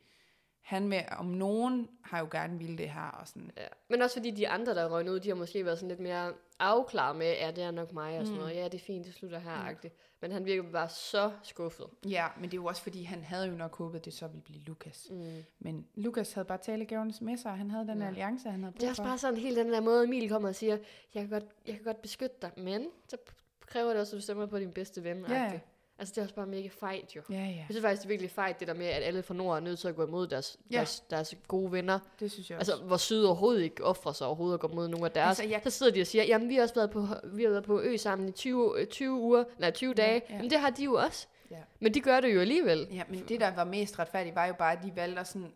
han 0.65 0.87
med, 0.87 1.01
om 1.17 1.25
nogen 1.25 1.89
har 2.03 2.19
jo 2.19 2.27
gerne 2.31 2.57
ville 2.59 2.77
det 2.77 2.89
her. 2.89 3.01
Og 3.21 3.27
sådan. 3.27 3.51
Ja. 3.57 3.67
Men 3.89 4.01
også 4.01 4.15
fordi 4.15 4.31
de 4.31 4.47
andre, 4.49 4.75
der 4.75 4.89
røg 4.91 5.09
ud, 5.11 5.19
de 5.19 5.27
har 5.29 5.35
måske 5.35 5.65
været 5.65 5.77
sådan 5.77 5.89
lidt 5.89 5.99
mere 5.99 6.33
afklaret 6.59 7.15
med, 7.15 7.33
ja, 7.33 7.51
det 7.51 7.63
er 7.63 7.71
nok 7.71 7.93
mig 7.93 8.19
og 8.19 8.25
sådan 8.25 8.33
Mm. 8.39 8.43
noget. 8.45 8.55
Ja, 8.55 8.63
det 8.63 8.73
er 8.73 8.79
fint, 8.79 9.05
det 9.05 9.13
slutter 9.13 9.39
her. 9.39 9.71
Mm. 9.83 9.89
Men 10.21 10.31
han 10.31 10.45
virker 10.45 10.63
bare 10.71 10.89
så 10.89 11.31
skuffet. 11.43 11.85
Ja, 12.09 12.27
men 12.35 12.43
det 12.43 12.53
er 12.53 12.61
jo 12.61 12.65
også 12.65 12.81
fordi, 12.81 13.03
han 13.03 13.23
havde 13.23 13.47
jo 13.47 13.55
nok 13.55 13.77
håbet, 13.77 13.99
at 13.99 14.05
det 14.05 14.13
så 14.13 14.27
ville 14.27 14.41
blive 14.43 14.59
Lukas. 14.61 15.07
Mm. 15.11 15.43
Men 15.59 15.87
Lukas 15.95 16.33
havde 16.33 16.45
bare 16.45 16.57
talegaverne 16.57 17.13
med 17.21 17.37
sig, 17.37 17.51
og 17.51 17.57
han 17.57 17.71
havde 17.71 17.87
den 17.87 18.01
Ja. 18.01 18.07
alliance, 18.07 18.49
han 18.49 18.63
havde 18.63 18.71
brug 18.73 18.79
Det 18.81 18.85
er 18.85 18.89
også 18.89 19.01
for. 19.01 19.09
bare 19.09 19.17
sådan 19.17 19.37
helt 19.39 19.57
den 19.57 19.71
der 19.71 19.81
måde, 19.81 20.03
Emil 20.03 20.29
kommer 20.29 20.49
og 20.49 20.55
siger, 20.55 20.77
jeg 21.13 21.21
kan 21.23 21.29
godt, 21.29 21.43
jeg 21.67 21.75
kan 21.75 21.83
godt 21.83 22.01
beskytte 22.01 22.35
dig, 22.41 22.51
men 22.57 22.87
så 23.07 23.17
kræver 23.65 23.89
det 23.89 23.99
også, 24.01 24.15
at 24.15 24.19
du 24.19 24.21
stemmer 24.23 24.45
på 24.45 24.59
din 24.59 24.71
bedste 24.71 25.03
ven. 25.03 25.25
Ja, 25.29 25.43
ja. 25.43 25.59
Altså, 25.99 26.11
det 26.11 26.17
er 26.17 26.21
også 26.23 26.35
bare 26.35 26.45
mega 26.47 26.67
fejt, 26.79 27.15
jo. 27.15 27.21
Ja, 27.29 27.35
ja. 27.35 27.41
Jeg 27.45 27.65
synes 27.69 27.81
faktisk, 27.81 28.01
det 28.01 28.05
er 28.05 28.09
virkelig 28.09 28.31
fejt, 28.31 28.59
det 28.59 28.67
der 28.67 28.73
med, 28.73 28.85
at 28.85 29.03
alle 29.03 29.23
fra 29.23 29.33
Nord 29.33 29.55
er 29.55 29.59
nødt 29.59 29.79
til 29.79 29.87
at 29.87 29.95
gå 29.95 30.05
imod 30.07 30.27
deres, 30.27 30.57
Ja. 30.71 30.77
deres, 30.77 30.99
deres 31.09 31.35
gode 31.47 31.71
venner. 31.71 31.99
Det 32.19 32.31
synes 32.31 32.49
jeg 32.49 32.57
også. 32.59 32.71
Altså, 32.71 32.85
hvor 32.85 32.97
Syd 32.97 33.23
overhovedet 33.23 33.63
ikke 33.63 33.83
offrer 33.83 34.11
sig 34.11 34.27
overhovedet 34.27 34.53
at 34.53 34.59
gå 34.59 34.67
mod 34.67 34.87
nogle 34.87 35.05
af 35.05 35.11
deres. 35.11 35.27
Altså, 35.27 35.41
Altså, 35.43 35.53
jeg-. 35.55 35.61
Så 35.63 35.77
sidder 35.77 35.91
de 35.91 36.01
og 36.01 36.07
siger, 36.07 36.23
jamen, 36.23 36.49
vi 36.49 36.55
har 36.55 36.61
også 36.61 36.75
været 36.75 36.91
på, 36.91 37.07
vi 37.33 37.43
har 37.43 37.49
været 37.49 37.63
på 37.63 37.81
ø 37.81 37.97
sammen 37.97 38.29
i 38.29 38.31
20, 38.31 38.79
øh, 38.79 38.87
20 38.87 39.11
uger, 39.11 39.43
nej, 39.59 39.71
20 39.71 39.93
Ja, 39.97 40.03
dage. 40.03 40.21
ja. 40.29 40.41
Men 40.41 40.49
det 40.49 40.59
har 40.59 40.69
de 40.69 40.83
jo 40.83 40.93
også. 40.93 41.27
Ja. 41.51 41.57
Men 41.79 41.93
de 41.93 41.99
gør 41.99 42.19
det 42.19 42.35
jo 42.35 42.41
alligevel. 42.41 42.87
Ja, 42.91 43.03
men 43.09 43.23
det, 43.29 43.39
der 43.39 43.55
var 43.55 43.63
mest 43.63 43.99
retfærdigt, 43.99 44.35
var 44.35 44.45
jo 44.45 44.53
bare, 44.59 44.71
at 44.71 44.79
de 44.83 44.91
valgte 44.95 45.19
at 45.19 45.27
sådan 45.27 45.51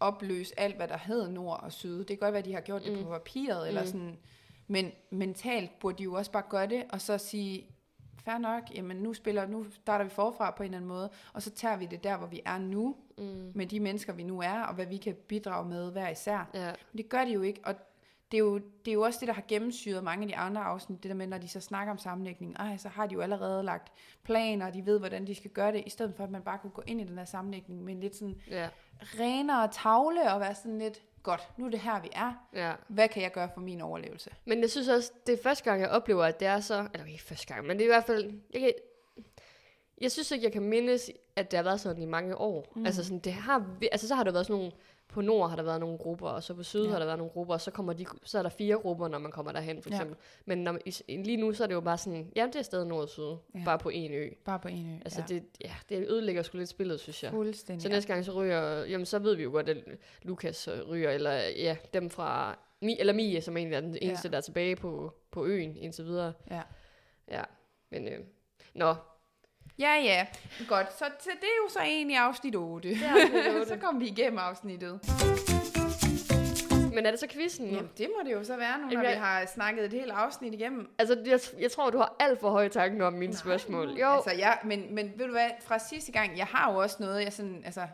opløse 0.00 0.60
alt, 0.60 0.76
hvad 0.76 0.88
der 0.88 0.98
hed 0.98 1.28
nord 1.28 1.60
og 1.62 1.72
syd. 1.72 1.98
Det 1.98 2.06
kan 2.06 2.16
godt 2.18 2.32
være, 2.32 2.38
at 2.38 2.44
de 2.44 2.52
har 2.54 2.60
gjort 2.60 2.82
det 2.84 2.92
Mm. 2.98 3.04
på 3.04 3.10
papiret, 3.10 3.62
mm. 3.62 3.68
eller 3.68 3.80
Mm. 3.80 3.86
sådan, 3.86 4.18
men 4.66 4.92
mentalt 5.10 5.70
burde 5.80 5.98
de 5.98 6.02
jo 6.02 6.14
også 6.14 6.30
bare 6.30 6.42
gøre 6.48 6.66
det, 6.66 6.84
og 6.90 7.00
så 7.00 7.18
sige, 7.18 7.66
fair 8.24 8.38
nok, 8.38 8.62
jamen 8.74 8.96
nu 8.96 9.14
spiller, 9.14 9.46
nu 9.46 9.64
starter 9.70 10.04
vi 10.04 10.10
forfra 10.10 10.50
på 10.50 10.62
en 10.62 10.64
eller 10.66 10.76
anden 10.78 10.88
måde, 10.88 11.10
og 11.32 11.42
så 11.42 11.50
tager 11.50 11.76
vi 11.76 11.86
det 11.86 12.04
der, 12.04 12.16
hvor 12.16 12.26
vi 12.26 12.40
er 12.44 12.58
nu, 12.58 12.96
Mm. 13.18 13.52
med 13.54 13.66
de 13.66 13.80
mennesker, 13.80 14.12
vi 14.12 14.22
nu 14.22 14.40
er, 14.40 14.60
og 14.62 14.74
hvad 14.74 14.86
vi 14.86 14.96
kan 14.96 15.14
bidrage 15.28 15.68
med 15.68 15.92
hver 15.92 16.08
især. 16.08 16.50
Ja. 16.54 16.66
Men 16.92 16.98
det 16.98 17.08
gør 17.08 17.24
de 17.24 17.32
jo 17.32 17.42
ikke, 17.42 17.60
og 17.64 17.74
det 18.32 18.36
er 18.38 18.44
jo, 18.44 18.58
det 18.58 18.88
er 18.88 18.92
jo 18.92 19.02
også 19.02 19.18
det, 19.20 19.28
der 19.28 19.34
har 19.34 19.44
gennemsyret 19.48 20.04
mange 20.04 20.22
af 20.22 20.28
de 20.28 20.36
andre 20.36 20.60
afsnit, 20.62 21.02
det 21.02 21.08
der 21.08 21.14
med, 21.14 21.26
når 21.26 21.38
de 21.38 21.48
så 21.48 21.60
snakker 21.60 21.90
om 21.92 21.98
sammenlægning, 21.98 22.56
ej, 22.58 22.76
så 22.76 22.88
har 22.88 23.06
de 23.06 23.14
jo 23.14 23.20
allerede 23.20 23.62
lagt 23.62 23.92
planer, 24.22 24.66
og 24.66 24.74
de 24.74 24.86
ved, 24.86 24.98
hvordan 24.98 25.26
de 25.26 25.34
skal 25.34 25.50
gøre 25.50 25.72
det, 25.72 25.82
i 25.86 25.90
stedet 25.90 26.14
for, 26.14 26.24
at 26.24 26.30
man 26.30 26.42
bare 26.42 26.58
kunne 26.58 26.70
gå 26.70 26.82
ind 26.86 27.00
i 27.00 27.04
den 27.04 27.18
her 27.18 27.24
sammenlægning 27.24 27.82
med 27.84 27.94
en 27.94 28.00
lidt 28.00 28.16
sådan 28.16 28.40
Ja. 28.50 28.68
renere 29.02 29.68
tavle, 29.72 30.32
og 30.32 30.40
være 30.40 30.54
sådan 30.54 30.78
lidt, 30.78 31.02
godt, 31.24 31.48
nu 31.56 31.66
er 31.66 31.70
det 31.70 31.80
her, 31.80 32.00
vi 32.00 32.08
er. 32.12 32.32
ja. 32.54 32.72
Hvad 32.88 33.08
kan 33.08 33.22
jeg 33.22 33.32
gøre 33.32 33.48
for 33.54 33.60
min 33.60 33.80
overlevelse? 33.80 34.30
Men 34.44 34.60
jeg 34.60 34.70
synes 34.70 34.88
også, 34.88 35.12
det 35.26 35.32
er 35.32 35.42
første 35.42 35.64
gang, 35.64 35.80
jeg 35.80 35.88
oplever, 35.88 36.24
at 36.24 36.40
det 36.40 36.48
er 36.48 36.60
så... 36.60 36.88
Eller 36.94 37.06
ikke 37.06 37.22
første 37.22 37.54
gang, 37.54 37.66
men 37.66 37.76
det 37.76 37.82
er 37.82 37.86
i 37.86 37.94
hvert 37.94 38.04
fald... 38.04 38.32
Jeg, 38.52 38.60
kan, 38.60 38.72
jeg 40.00 40.12
synes 40.12 40.30
ikke, 40.30 40.44
jeg 40.44 40.52
kan 40.52 40.62
mindes, 40.62 41.10
at 41.36 41.50
det 41.50 41.56
har 41.56 41.64
været 41.64 41.80
sådan 41.80 42.02
i 42.02 42.06
mange 42.06 42.36
år. 42.36 42.72
Mm. 42.76 42.86
Altså, 42.86 43.04
sådan, 43.04 43.18
det 43.18 43.32
har, 43.32 43.66
altså, 43.92 44.08
så 44.08 44.14
har 44.14 44.24
der 44.24 44.32
været 44.32 44.46
sådan 44.46 44.60
nogle... 44.60 44.72
På 45.14 45.20
nord 45.20 45.48
har 45.48 45.56
der 45.56 45.62
været 45.62 45.80
nogle 45.80 45.98
grupper, 45.98 46.28
og 46.28 46.42
så 46.42 46.54
på 46.54 46.62
syd 46.62 46.80
Ja. 46.80 46.86
ja. 46.86 46.92
har 46.92 46.98
der 46.98 47.06
været 47.06 47.18
nogle 47.18 47.32
grupper, 47.32 47.54
og 47.54 47.60
så, 47.60 47.70
kommer 47.70 47.92
de, 47.92 48.06
så 48.24 48.38
er 48.38 48.42
der 48.42 48.48
fire 48.50 48.76
grupper, 48.76 49.08
når 49.08 49.18
man 49.18 49.30
kommer 49.32 49.52
derhen, 49.52 49.82
for 49.82 49.90
Ja. 49.90 49.96
eksempel. 49.96 50.16
Men 50.44 50.58
når, 50.58 50.78
lige 51.08 51.36
nu, 51.36 51.52
så 51.52 51.62
er 51.62 51.66
det 51.66 51.74
jo 51.74 51.80
bare 51.80 51.98
sådan, 51.98 52.32
jamen 52.36 52.52
det 52.52 52.58
er 52.58 52.62
stadig 52.62 52.86
nord 52.86 53.02
og 53.02 53.08
syd, 53.08 53.22
Ja. 53.22 53.58
ja. 53.58 53.64
bare 53.64 53.78
på 53.78 53.88
en 53.88 54.12
ø. 54.12 54.28
Bare 54.44 54.58
på 54.58 54.68
en 54.68 54.94
ø. 54.94 54.96
Altså, 55.04 55.20
ja. 55.28 55.34
det, 55.34 55.44
ja, 55.64 55.74
det 55.88 56.06
ødelægger 56.08 56.42
sgu 56.42 56.58
lidt 56.58 56.68
spillet, 56.68 57.00
synes 57.00 57.22
jeg. 57.22 57.30
Fuldstændig. 57.30 57.82
Så 57.82 57.88
næste 57.88 58.12
gang 58.12 58.24
så 58.24 58.32
ryger, 58.32 58.84
jamen 58.84 59.06
så 59.06 59.18
ved 59.18 59.34
vi 59.34 59.42
jo 59.42 59.50
godt, 59.50 59.68
at 59.68 59.76
Lukas 60.22 60.68
øh, 60.68 60.88
ryger, 60.88 61.10
eller 61.10 61.32
ja, 61.56 61.76
dem 61.94 62.10
fra, 62.10 62.58
Mi, 62.82 62.96
eller 63.00 63.12
Mie, 63.12 63.40
som 63.40 63.56
egentlig 63.56 63.76
er 63.76 63.80
den 63.80 63.96
eneste, 64.02 64.28
Ja. 64.28 64.30
der 64.30 64.36
er 64.36 64.40
tilbage 64.42 64.76
på, 64.76 65.12
på 65.30 65.44
øen 65.46 65.76
indtil 65.76 66.04
videre. 66.04 66.32
Ja. 66.50 66.62
Ja, 67.30 67.42
men 67.90 68.08
øh, 68.08 68.18
nå. 68.74 68.94
Ja, 69.78 69.94
ja. 69.94 70.26
Godt, 70.68 70.98
så, 70.98 71.04
så 71.20 71.30
det 71.34 71.42
er 71.42 71.56
jo 71.64 71.68
så 71.68 71.80
egentlig 71.80 72.16
afsnit 72.16 72.56
8. 72.56 72.88
Det 72.88 72.96
er 73.06 73.10
afsnit 73.10 73.46
otte. 73.54 73.66
så 73.68 73.76
kom 73.76 74.00
vi 74.00 74.06
igennem 74.06 74.38
afsnittet. 74.38 75.00
Men 76.94 77.06
er 77.06 77.10
det 77.10 77.20
så 77.20 77.26
quizzen? 77.30 77.66
Jamen, 77.70 77.90
det 77.98 78.08
må 78.16 78.24
det 78.28 78.32
jo 78.32 78.44
så 78.44 78.56
være 78.56 78.78
nu, 78.78 78.84
når 78.84 78.90
Jamen, 78.90 79.02
vi 79.06 79.10
jeg- 79.10 79.20
har 79.20 79.46
snakket 79.46 79.84
et 79.84 79.92
helt 79.92 80.10
afsnit 80.10 80.54
igennem. 80.54 80.94
Altså, 80.98 81.22
jeg, 81.26 81.40
jeg 81.62 81.70
tror, 81.70 81.90
du 81.90 81.98
har 81.98 82.16
alt 82.20 82.40
for 82.40 82.50
høje 82.50 82.68
tanker 82.68 83.06
om 83.06 83.12
mine 83.12 83.36
spørgsmål. 83.36 83.88
Jo, 83.90 84.08
Altså, 84.14 84.30
jeg, 84.30 84.58
men, 84.64 84.94
men 84.94 85.12
ved 85.16 85.26
du 85.26 85.32
hvad, 85.32 85.50
fra 85.60 85.78
sidste 85.78 86.12
gang, 86.12 86.38
jeg 86.38 86.46
har 86.46 86.72
jo 86.72 86.78
også 86.78 86.96
noget, 87.00 87.24
jeg 87.24 87.32
sådan, 87.32 87.62
altså, 87.64 87.86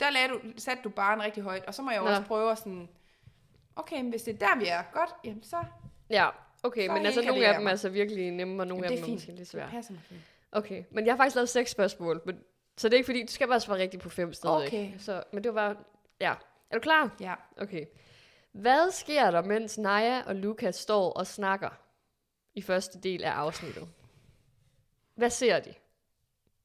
der 0.00 0.10
lagde 0.10 0.28
du, 0.28 0.38
satte 0.56 0.82
du 0.82 0.88
barn 0.88 1.20
rigtig 1.22 1.42
højt, 1.42 1.64
og 1.66 1.74
så 1.74 1.82
må 1.82 1.90
jeg 1.90 1.98
jo 1.98 2.04
Nå. 2.04 2.10
også 2.10 2.22
prøve 2.22 2.50
at 2.50 2.58
sådan, 2.58 2.88
okay, 3.76 3.96
men 3.96 4.10
hvis 4.10 4.22
det 4.22 4.42
er 4.42 4.46
der, 4.48 4.56
vi 4.58 4.66
er, 4.66 4.82
godt, 4.92 5.10
jamen 5.24 5.42
så, 5.42 5.56
ja, 6.10 6.28
okay, 6.62 6.86
Så 6.86 6.92
men 6.92 7.06
altså, 7.06 7.22
nogle 7.22 7.40
det 7.40 7.46
af 7.46 7.54
dem 7.58 7.66
er 7.66 7.70
altså 7.70 7.88
virkelig 7.88 8.30
nemme, 8.30 8.62
og 8.62 8.66
nogle 8.66 8.84
jamen, 8.84 8.84
af 8.84 8.90
det 8.90 9.04
dem 9.06 9.10
er 9.12 9.14
måske 9.16 9.28
lidt 9.28 9.38
Det 9.38 9.48
svære. 9.48 9.68
passer 9.70 9.92
mig 9.92 10.02
fint. 10.08 10.20
Okay, 10.52 10.84
men 10.90 11.06
jeg 11.06 11.12
har 11.12 11.16
faktisk 11.16 11.34
lavet 11.36 11.48
seks 11.48 11.70
spørgsmål, 11.70 12.22
men, 12.26 12.40
så 12.76 12.88
det 12.88 12.94
er 12.94 12.98
ikke 12.98 13.06
fordi, 13.06 13.22
du 13.26 13.32
skal 13.32 13.48
bare 13.48 13.60
svare 13.60 13.78
rigtigt 13.78 14.02
på 14.02 14.08
fem 14.08 14.32
stadigvæk. 14.32 14.68
Okay. 14.68 14.92
Så, 14.98 15.22
men 15.32 15.44
det 15.44 15.54
var 15.54 15.74
bare, 15.74 15.84
ja. 16.20 16.34
Er 16.70 16.74
du 16.74 16.80
klar? 16.80 17.16
Ja. 17.20 17.34
Okay. 17.56 17.86
Hvad 18.52 18.90
sker 18.90 19.30
der, 19.30 19.42
mens 19.42 19.78
Naja 19.78 20.22
og 20.26 20.34
Lukas 20.36 20.76
står 20.76 21.12
og 21.12 21.26
snakker 21.26 21.70
i 22.54 22.62
første 22.62 23.00
del 23.00 23.24
af 23.24 23.30
afsnittet? 23.30 23.88
Hvad 25.14 25.30
ser 25.30 25.60
de? 25.60 25.74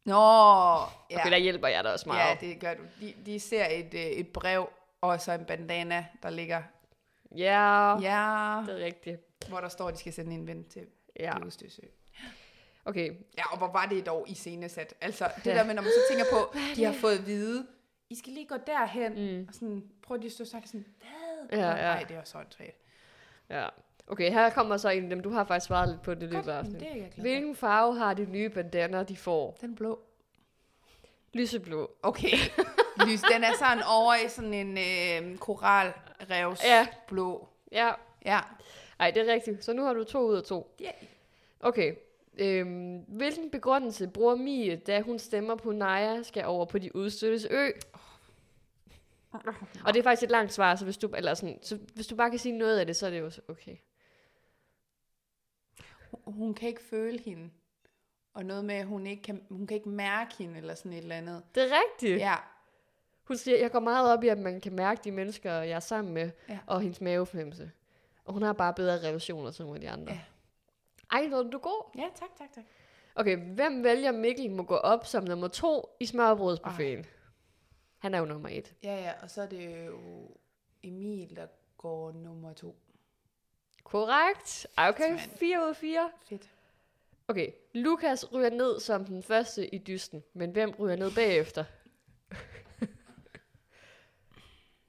Nå, 0.05 0.13
ja. 0.15 1.19
Okay, 1.19 1.31
der 1.31 1.37
hjælper 1.37 1.67
jeg 1.67 1.83
dig 1.83 1.93
også 1.93 2.05
ja, 2.09 2.13
meget. 2.13 2.39
det 2.41 2.59
gør 2.59 2.73
du. 2.73 2.83
De, 3.01 3.13
de 3.25 3.39
ser 3.39 3.65
et, 3.65 3.93
øh, 3.93 4.01
et 4.01 4.27
brev, 4.33 4.69
og 5.01 5.21
så 5.21 5.31
en 5.31 5.45
bandana, 5.45 6.05
der 6.23 6.29
ligger, 6.29 6.63
Ja, 7.35 7.99
ja, 7.99 8.63
det 8.67 8.81
er 8.81 8.85
rigtigt. 8.85 9.21
hvor 9.49 9.59
der 9.61 9.69
står, 9.69 9.87
at 9.87 9.93
de 9.93 9.99
skal 9.99 10.13
sende 10.13 10.35
en 10.35 10.47
ven 10.47 10.63
til 10.69 10.87
Ja, 11.19 11.37
Løvstøsø. 11.39 11.81
Okay. 12.85 13.11
Ja, 13.37 13.51
og 13.51 13.57
hvor 13.57 13.67
var 13.71 13.85
det 13.85 14.05
dog 14.05 14.25
i 14.29 14.33
scenesat. 14.33 14.93
Altså, 15.01 15.29
det 15.37 15.45
Ja. 15.51 15.55
der 15.57 15.63
med, 15.63 15.73
når 15.73 15.81
man 15.81 15.91
så 15.91 16.01
tænker 16.09 16.25
på, 16.31 16.57
de 16.75 16.83
har 16.83 16.93
fået 16.93 17.17
at 17.17 17.25
vide, 17.25 17.67
I 18.09 18.15
skal 18.15 18.33
lige 18.33 18.45
gå 18.47 18.55
derhen, 18.67 19.13
Mm. 19.37 19.45
og 19.47 19.53
sådan, 19.53 19.83
prøv 20.03 20.17
lige 20.17 20.25
at 20.27 20.31
stå 20.31 20.45
snakke 20.45 20.67
sådan, 20.67 20.85
hvad? 21.49 21.59
Ja, 21.59 21.67
ja. 21.69 21.75
Nej, 21.75 22.03
det 22.07 22.15
er 22.15 22.19
også 22.21 22.37
åndssvagt. 22.37 22.77
Ja. 23.49 23.67
Okay, 24.07 24.31
her 24.31 24.49
kommer 24.49 24.77
så 24.77 24.89
en 24.89 25.03
af 25.03 25.09
dem. 25.09 25.19
Du 25.19 25.29
har 25.29 25.43
faktisk 25.43 25.67
svaret 25.67 25.89
lidt 25.89 26.01
på 26.01 26.13
det 26.13 26.21
løbet 26.21 26.35
af 26.37 26.43
men 26.45 26.49
afsnittet. 26.55 26.81
det 26.81 26.87
jeg 26.87 26.95
glad 26.97 27.11
for. 27.15 27.21
Hvilken 27.21 27.55
farve 27.55 27.97
har 27.97 28.13
de 28.13 28.25
nye 28.25 28.49
bandaner, 28.49 29.03
de 29.03 29.17
får? 29.17 29.57
Den 29.61 29.75
blå. 29.75 29.99
Lyseblå. 31.33 31.91
Okay. 32.03 32.37
Lys, 33.07 33.21
den 33.21 33.43
er 33.43 33.53
sådan 33.59 33.83
over 33.87 34.15
i 34.25 34.29
sådan 34.29 34.53
en 34.53 34.77
øh, 34.77 35.37
koralrevs 35.37 36.63
Ja. 36.63 36.87
blå. 37.07 37.47
Ja. 37.71 37.91
Ja. 38.25 38.39
Ej, 38.99 39.11
det 39.11 39.29
er 39.29 39.33
rigtigt. 39.33 39.63
Så 39.63 39.73
nu 39.73 39.83
har 39.83 39.93
du 39.93 40.03
to 40.03 40.19
ud 40.19 40.35
af 40.35 40.43
to. 40.43 40.75
Ja. 40.79 40.91
Okay. 41.59 41.95
Øhm, 42.37 42.97
hvilken 43.07 43.51
begrundelse 43.51 44.07
bruger 44.07 44.35
Mie, 44.35 44.75
da 44.75 45.01
hun 45.01 45.19
stemmer 45.19 45.55
på 45.55 45.71
Naja 45.71 46.23
skal 46.23 46.45
over 46.45 46.65
på 46.65 46.77
de 46.77 46.95
udstøttes 46.95 47.47
ø? 47.51 47.69
Og 49.85 49.93
det 49.93 49.99
er 49.99 50.03
faktisk 50.03 50.23
et 50.23 50.31
langt 50.31 50.53
svar, 50.53 50.75
så 50.75 50.83
hvis 50.85 50.97
du, 50.97 51.07
eller 51.07 51.33
sådan, 51.33 51.59
så 51.61 51.79
hvis 51.95 52.07
du 52.07 52.15
bare 52.15 52.29
kan 52.29 52.39
sige 52.39 52.57
noget 52.57 52.79
af 52.79 52.85
det, 52.85 52.95
så 52.95 53.05
er 53.05 53.09
det 53.09 53.19
jo 53.19 53.31
okay. 53.47 53.75
Hun 56.25 56.53
kan 56.53 56.69
ikke 56.69 56.81
føle 56.81 57.19
hende. 57.19 57.49
Og 58.33 58.45
noget 58.45 58.65
med, 58.65 58.75
at 58.75 58.85
hun 58.85 59.07
ikke 59.07 59.23
kan, 59.23 59.41
hun 59.49 59.67
kan 59.67 59.77
ikke 59.77 59.89
mærke 59.89 60.35
hende, 60.37 60.57
eller 60.57 60.75
sådan 60.75 60.93
et 60.93 60.97
eller 60.97 61.15
andet. 61.15 61.43
Det 61.55 61.63
er 61.63 61.67
rigtigt. 61.83 62.19
Ja. 62.19 62.35
Hun 63.23 63.37
siger, 63.37 63.57
jeg 63.57 63.71
går 63.71 63.79
meget 63.79 64.13
op 64.17 64.23
i, 64.23 64.27
at 64.27 64.37
man 64.37 64.61
kan 64.61 64.73
mærke 64.75 65.01
de 65.03 65.11
mennesker, 65.11 65.51
jeg 65.53 65.75
er 65.75 65.79
sammen 65.79 66.13
med, 66.13 66.31
Ja. 66.49 66.59
og 66.67 66.81
hendes 66.81 67.01
mavefornemmelse. 67.01 67.71
Og 68.25 68.33
hun 68.33 68.41
har 68.43 68.53
bare 68.53 68.73
bedre 68.73 69.07
relationer 69.07 69.51
til 69.51 69.65
nogle 69.65 69.75
af 69.77 69.81
de 69.81 69.89
andre. 69.89 70.13
Ja. 70.13 70.19
Ej, 71.11 71.27
hvor 71.27 71.37
er 71.37 71.43
du 71.43 71.57
god. 71.57 71.91
Ja, 71.97 72.09
tak, 72.15 72.35
tak, 72.37 72.51
tak. 72.53 72.63
Okay, 73.15 73.37
hvem 73.37 73.83
vælger 73.83 74.11
Mikkel 74.11 74.51
må 74.51 74.63
gå 74.63 74.75
op 74.75 75.05
som 75.05 75.23
nummer 75.23 75.47
to 75.47 75.97
i 75.99 76.05
smørbrødsbuffeten? 76.05 77.05
Han 77.97 78.13
er 78.13 78.19
jo 78.19 78.25
nummer 78.25 78.49
et. 78.51 78.73
Ja, 78.83 78.95
ja, 79.01 79.13
og 79.21 79.29
så 79.29 79.41
er 79.41 79.45
det 79.47 79.85
jo 79.87 79.99
Emil, 80.83 81.35
der 81.35 81.47
går 81.77 82.11
nummer 82.11 82.53
to. 82.53 82.75
Korrekt. 83.83 84.67
Okay, 84.77 85.17
Sådan. 85.19 85.37
4 85.37 85.63
ud 85.63 85.69
af 85.69 85.75
4. 85.75 86.11
Fedt. 86.29 86.49
Okay, 87.27 87.51
Lukas 87.73 88.33
ryger 88.33 88.49
ned 88.49 88.79
som 88.79 89.05
den 89.05 89.23
første 89.23 89.75
i 89.75 89.77
dysten, 89.77 90.23
men 90.33 90.51
hvem 90.51 90.71
ryger 90.79 90.95
ned 90.95 91.11
bagefter? 91.15 91.63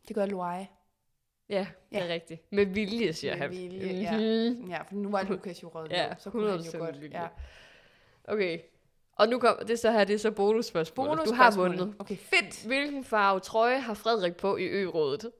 Det 0.08 0.14
gør 0.14 0.26
Loai. 0.26 0.66
Ja, 1.52 1.66
det 1.90 1.98
er 1.98 2.04
Ja. 2.06 2.12
rigtigt. 2.12 2.52
Med 2.52 2.66
vilje, 2.66 3.12
siger 3.12 3.32
Med 3.34 3.40
han. 3.42 3.50
vilje, 3.50 3.86
ja. 4.00 4.16
Mhm. 4.52 4.70
Ja, 4.70 4.82
for 4.82 4.94
nu 4.94 5.10
var 5.10 5.22
Lukas 5.22 5.62
jo 5.62 5.68
røget 5.68 5.90
Ja, 5.90 6.14
så 6.18 6.30
kunne 6.30 6.50
han 6.50 6.58
jo 6.60 6.64
100% 6.64 6.78
godt. 6.78 7.00
vilje. 7.00 7.20
Ja. 7.22 7.28
Okay, 8.24 8.60
og 9.12 9.28
nu 9.28 9.38
kommer 9.38 9.64
det 9.64 9.78
så 9.78 9.90
her, 9.92 10.04
det 10.04 10.14
er 10.14 10.18
så 10.18 10.30
bonusspørgsmål. 10.30 11.06
Bonus 11.06 11.28
Du 11.28 11.34
har 11.34 11.56
vundet. 11.56 11.94
Okay, 11.98 12.16
fedt. 12.16 12.66
Hvilken 12.66 13.04
farve 13.04 13.40
trøje 13.40 13.78
har 13.80 13.94
Frederik 13.94 14.36
på 14.36 14.56
i 14.56 14.64
ø-rådet? 14.64 15.30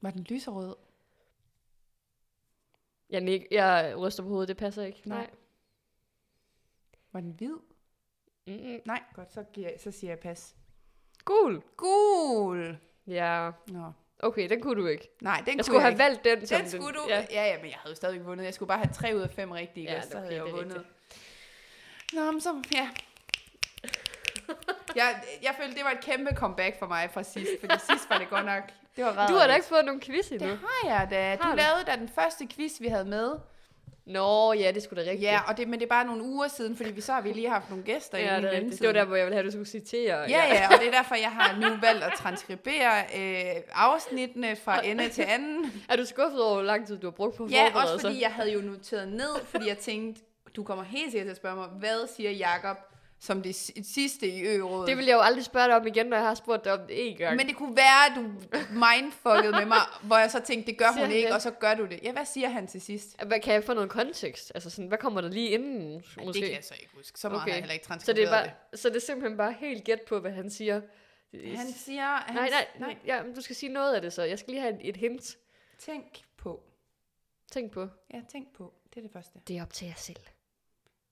Var 0.00 0.10
den 0.10 0.22
lyserød? 0.28 0.76
Jeg, 3.10 3.20
nik- 3.22 3.46
jeg 3.50 3.94
ryster 3.98 4.22
på 4.22 4.28
hovedet, 4.28 4.48
det 4.48 4.56
passer 4.56 4.82
ikke. 4.82 5.02
Nej. 5.08 5.30
Var 7.12 7.20
den 7.20 7.30
hvid? 7.30 7.56
Mm-mm. 8.46 8.80
Nej, 8.86 9.02
godt, 9.14 9.32
så, 9.32 9.44
giver 9.52 9.70
så 9.78 9.90
siger 9.90 10.10
jeg 10.10 10.18
pas. 10.18 10.56
Gul. 11.24 11.62
Gul. 11.76 12.78
Ja, 13.06 13.50
Nå. 13.66 13.92
okay, 14.18 14.48
den 14.48 14.60
kunne 14.60 14.82
du 14.82 14.86
ikke. 14.86 15.08
Nej, 15.20 15.36
den 15.36 15.46
Jeg 15.46 15.54
kunne 15.54 15.64
skulle 15.64 15.76
jeg 15.78 15.82
have 15.82 15.92
ikke. 15.92 16.02
valgt 16.04 16.24
den 16.24 16.46
som 16.46 16.60
Den 16.60 16.70
skulle 16.70 16.98
du. 16.98 17.04
Ja. 17.08 17.26
Ja. 17.30 17.46
ja, 17.46 17.56
men 17.56 17.66
jeg 17.70 17.78
havde 17.82 17.90
jo 17.92 17.96
stadig 17.96 18.26
vundet. 18.26 18.44
Jeg 18.44 18.54
skulle 18.54 18.66
bare 18.68 18.78
have 18.78 18.92
tre 18.94 19.12
ud 19.16 19.20
af 19.20 19.30
fem 19.30 19.50
rigtige, 19.50 19.90
Ja, 19.90 19.96
er 19.96 20.00
så 20.00 20.08
okay, 20.08 20.18
havde 20.18 20.32
jeg 20.34 20.40
jo 20.40 20.46
det 20.46 20.54
vundet. 20.54 20.84
Nå, 22.12 22.30
men 22.30 22.40
så, 22.40 22.62
ja. 22.74 22.88
jeg, 24.96 25.22
jeg 25.42 25.54
følte, 25.60 25.74
det 25.76 25.84
var 25.84 25.90
et 25.90 26.00
kæmpe 26.04 26.30
comeback 26.36 26.78
for 26.78 26.86
mig 26.86 27.10
fra 27.14 27.22
sidst, 27.22 27.50
fordi 27.60 27.74
sidst 27.90 28.10
var 28.10 28.18
det 28.18 28.28
godt 28.30 28.44
nok, 28.46 28.62
det 28.96 29.04
var 29.04 29.26
Du 29.26 29.34
har 29.34 29.46
da 29.46 29.54
ikke 29.54 29.66
fået 29.66 29.84
nogen 29.84 30.00
quiz 30.00 30.28
endnu. 30.30 30.48
Det 30.48 30.58
har 30.58 30.88
jeg 30.98 31.08
da. 31.10 31.36
Du 31.36 31.42
Har 31.42 31.50
du? 31.50 31.56
lavede 31.56 31.84
da 31.86 31.96
den 31.96 32.08
første 32.08 32.46
quiz, 32.48 32.80
vi 32.80 32.86
havde 32.86 33.04
med. 33.04 33.38
Nå, 34.06 34.52
ja, 34.52 34.70
det 34.74 34.82
skulle 34.82 35.04
da 35.04 35.10
rigtigt. 35.10 35.30
Ja, 35.30 35.40
og 35.48 35.56
det, 35.56 35.68
men 35.68 35.78
det 35.78 35.86
er 35.86 35.88
bare 35.88 36.04
nogle 36.06 36.22
uger 36.22 36.48
siden, 36.48 36.76
fordi 36.76 36.90
vi 36.90 37.00
så 37.00 37.12
har 37.12 37.20
vi 37.20 37.32
lige 37.32 37.48
haft 37.50 37.70
nogle 37.70 37.84
gæster 37.84 38.18
ja 38.26 38.38
i 38.38 38.42
det, 38.42 38.80
det 38.80 38.86
var 38.86 38.92
der, 38.92 39.04
hvor 39.04 39.16
jeg 39.16 39.26
ville 39.26 39.34
have, 39.34 39.46
at 39.46 39.46
du 39.46 39.50
skulle 39.50 39.68
citere. 39.68 40.16
Ja, 40.18 40.54
ja, 40.54 40.66
og 40.66 40.80
det 40.80 40.86
er 40.86 40.90
derfor, 40.90 41.14
jeg 41.14 41.30
har 41.30 41.56
nu 41.60 41.68
valgt 41.80 42.04
at 42.04 42.12
transkribere 42.16 42.98
øh, 43.16 43.62
afsnittene 43.72 44.56
fra 44.56 44.86
ende 44.86 45.08
til 45.08 45.24
anden. 45.28 45.72
Er 45.90 45.96
du 45.96 46.04
skuffet 46.04 46.42
over, 46.42 46.54
hvor 46.54 46.62
lang 46.62 46.86
tid 46.86 46.98
du 46.98 47.06
har 47.06 47.12
brugt 47.12 47.36
på 47.36 47.48
Ja, 47.50 47.66
også 47.74 47.98
fordi 48.00 48.22
jeg 48.22 48.32
havde 48.32 48.52
jo 48.52 48.60
noteret 48.60 49.08
ned, 49.08 49.44
fordi 49.44 49.68
jeg 49.68 49.78
tænkte, 49.78 50.22
du 50.56 50.64
kommer 50.64 50.84
helt 50.84 51.10
sikkert 51.10 51.26
til 51.26 51.30
at 51.30 51.36
spørge 51.36 51.56
mig, 51.56 51.68
hvad 51.68 52.08
siger 52.16 52.30
Jakob 52.30 52.76
som 53.24 53.42
det 53.42 53.54
si- 53.54 53.82
sidste 53.84 54.28
i 54.28 54.42
ø-rådet? 54.42 54.88
Det 54.88 54.96
vil 54.96 55.04
jeg 55.06 55.14
jo 55.14 55.20
aldrig 55.20 55.44
spørge 55.44 55.66
dig 55.66 55.76
om 55.76 55.86
igen, 55.86 56.06
når 56.06 56.16
jeg 56.16 56.26
har 56.26 56.34
spurgt 56.34 56.64
dig 56.64 56.72
om 56.72 56.78
det 56.86 57.08
en 57.10 57.16
gang. 57.16 57.36
Men 57.36 57.46
det 57.46 57.56
kunne 57.56 57.76
være, 57.76 58.06
at 58.10 58.12
du 58.16 58.22
mindfuckede 58.74 59.52
med 59.52 59.66
mig, 59.66 59.78
hvor 60.02 60.16
jeg 60.16 60.30
så 60.30 60.40
tænkte, 60.40 60.70
det 60.70 60.78
gør 60.78 60.84
Siger 60.84 60.92
hun 60.92 61.00
han 61.06 61.12
ikke, 61.12 61.26
det? 61.26 61.34
og 61.34 61.42
så 61.42 61.50
gør 61.50 61.74
du 61.74 61.86
det. 61.86 62.00
Ja, 62.02 62.12
hvad 62.12 62.24
siger 62.24 62.48
han 62.48 62.66
til 62.66 62.80
sidst? 62.80 63.22
Hvad, 63.22 63.40
kan 63.40 63.54
jeg 63.54 63.64
få 63.64 63.74
noget 63.74 63.90
kontekst? 63.90 64.52
Altså 64.54 64.70
sådan, 64.70 64.88
hvad 64.88 64.98
kommer 64.98 65.20
der 65.20 65.28
lige 65.28 65.48
inden? 65.50 66.04
Ej, 66.18 66.24
det 66.24 66.34
kan 66.34 66.52
jeg 66.52 66.64
så 66.64 66.74
ikke 66.80 66.90
huske. 66.94 67.18
Så 67.20 67.28
meget 67.28 67.42
Okay. 67.42 67.50
har 67.50 67.56
jeg 67.56 67.62
heller 67.62 67.74
ikke 67.74 67.86
så, 67.86 67.92
det 67.94 68.04
transkriberet 68.04 68.28
er 68.34 68.44
bare, 68.44 68.76
så 68.78 68.88
det 68.88 68.96
er 68.96 69.00
simpelthen 69.00 69.36
bare 69.36 69.52
helt 69.60 69.84
gæt 69.84 70.00
på, 70.00 70.18
hvad 70.20 70.30
han 70.32 70.50
siger. 70.50 70.80
det. 71.32 71.58
Han 71.58 71.72
siger, 71.72 72.02
han, 72.06 72.34
nej, 72.34 72.50
nej, 72.50 72.66
nej. 72.78 72.96
Ja, 73.06 73.22
men 73.22 73.34
du 73.34 73.40
skal 73.40 73.56
sige 73.56 73.72
noget 73.72 73.94
af 73.94 74.02
det 74.02 74.12
så. 74.12 74.22
Jeg 74.22 74.38
skal 74.38 74.50
lige 74.50 74.60
have 74.62 74.74
et, 74.74 74.88
et 74.88 74.96
hint. 74.96 75.36
tænk 75.78 76.04
på. 76.36 76.62
Tænk 77.52 77.72
på. 77.72 77.88
Ja, 78.14 78.20
tænk 78.32 78.52
på. 78.56 78.72
Det 78.90 78.96
er 78.96 79.02
det 79.02 79.10
første. 79.12 79.38
Det 79.48 79.58
er 79.58 79.62
op 79.62 79.72
til 79.72 79.86
jer 79.86 79.94
selv. 79.96 80.16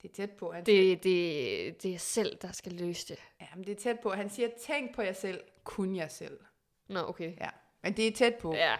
Det 0.01 0.09
er 0.09 0.13
tæt 0.13 0.31
på. 0.31 0.51
Han 0.51 0.63
Det, 0.65 1.03
det, 1.03 1.83
det 1.83 1.93
er 1.93 1.97
selv, 1.97 2.37
der 2.41 2.51
skal 2.51 2.71
løse 2.71 3.07
det. 3.07 3.19
Ja, 3.41 3.45
men 3.55 3.63
det 3.63 3.71
er 3.71 3.75
tæt 3.81 3.99
på. 3.99 4.09
Han 4.11 4.29
siger, 4.29 4.49
tænk 4.67 4.95
på 4.95 5.01
jer 5.01 5.13
selv. 5.13 5.41
Kun 5.63 5.95
jer 5.95 6.07
selv. 6.07 6.39
Nå, 6.87 6.99
okay. 6.99 7.33
Ja, 7.39 7.49
men 7.83 7.93
det 7.97 8.07
er 8.07 8.11
tæt 8.11 8.35
på. 8.35 8.53
Ja. 8.55 8.75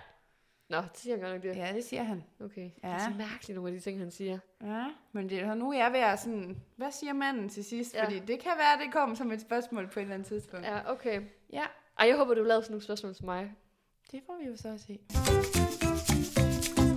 Nå, 0.70 0.78
det 0.78 0.98
siger 0.98 1.16
han 1.16 1.22
godt 1.22 1.34
nok 1.34 1.44
det. 1.44 1.56
Ja, 1.60 1.74
det 1.74 1.84
siger 1.84 2.04
han. 2.04 2.24
Okay. 2.40 2.70
Ja. 2.84 2.88
Det 2.88 2.96
er 2.96 3.00
så 3.00 3.14
mærkeligt, 3.18 3.56
nogle 3.56 3.70
af 3.70 3.74
de 3.74 3.80
ting, 3.80 4.00
han 4.00 4.12
siger. 4.12 4.40
Ja, 4.64 4.86
men 5.12 5.30
det, 5.30 5.58
nu 5.58 5.72
er 5.72 5.78
jeg 5.78 5.92
ved 5.94 6.00
at 6.00 6.20
sådan, 6.20 6.62
hvad 6.76 6.92
siger 6.92 7.14
manden 7.14 7.50
til 7.50 7.64
sidst? 7.64 7.94
Ja. 7.94 8.06
Fordi 8.06 8.20
det 8.20 8.40
kan 8.40 8.52
være, 8.58 8.86
det 8.86 8.94
kommer 8.94 9.16
som 9.16 9.32
et 9.32 9.42
spørgsmål 9.42 9.88
på 9.88 10.00
et 10.00 10.02
eller 10.04 10.14
andet 10.14 10.28
tidspunkt. 10.28 10.66
Ja. 10.66 10.92
Okay. 10.92 11.22
ja, 11.54 11.64
Ej, 12.00 12.08
jeg 12.08 12.18
håber, 12.18 12.34
du 12.34 12.44
lavede 12.44 12.64
sådan 12.64 12.74
nogle 12.74 12.84
spørgsmål 12.84 13.16
til 13.16 13.26
mig. 13.26 13.52
det 14.12 14.22
får 14.26 14.38
vi 14.42 14.46
jo 14.48 14.58
så 14.58 14.78
se. 14.78 15.61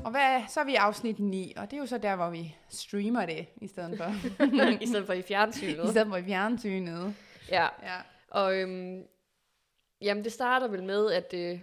Og 0.04 0.10
hvad, 0.10 0.40
så 0.48 0.60
er 0.60 0.64
vi 0.64 0.72
i 0.72 0.76
afsnit 0.76 1.18
9, 1.18 1.52
og 1.56 1.70
det 1.70 1.76
er 1.76 1.80
jo 1.80 1.86
så 1.86 1.98
der, 1.98 2.16
hvor 2.16 2.30
vi 2.30 2.56
streamer 2.68 3.26
det, 3.26 3.46
i 3.56 3.68
stedet 3.68 3.98
for, 3.98 4.04
I 4.82 4.86
stedet 4.86 5.06
for 5.06 5.12
i 5.12 5.18
i 5.18 5.22
fjernsynet. 5.22 5.90
stedet 5.90 6.08
for 6.08 6.16
i 6.16 6.24
fjernsynet. 6.24 7.14
Ja. 7.50 7.62
Ja. 7.82 7.96
Og 8.30 8.56
øhm, 8.56 9.02
jamen, 10.00 10.24
det 10.24 10.32
starter 10.32 10.68
vel 10.68 10.82
med, 10.82 11.12
at 11.12 11.34
øh, 11.34 11.58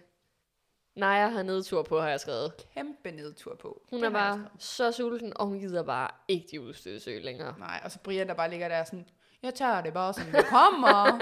Naja 0.95 1.27
har 1.27 1.43
nedtur 1.43 1.83
på, 1.83 1.99
har 1.99 2.09
jeg 2.09 2.19
skrevet. 2.19 2.53
Kæmpe 2.73 3.11
nedtur 3.11 3.55
på. 3.55 3.81
Hun 3.89 3.99
Det 3.99 4.05
er 4.07 4.11
bare 4.11 4.47
så 4.59 4.91
sulten, 4.91 5.33
og 5.37 5.45
hun 5.47 5.59
gider 5.59 5.83
bare 5.83 6.09
ikke 6.27 6.47
de 6.51 6.61
udstødte 6.61 7.19
længere. 7.19 7.55
Nej, 7.59 7.81
og 7.83 7.91
så 7.91 7.99
Brian, 7.99 8.27
der 8.27 8.33
bare 8.33 8.49
ligger 8.49 8.67
der 8.67 8.83
sådan, 8.83 9.05
jeg 9.43 9.53
tager 9.53 9.81
det 9.81 9.93
bare, 9.93 10.13
som 10.13 10.23
det 10.23 10.45
kommer. 10.45 11.19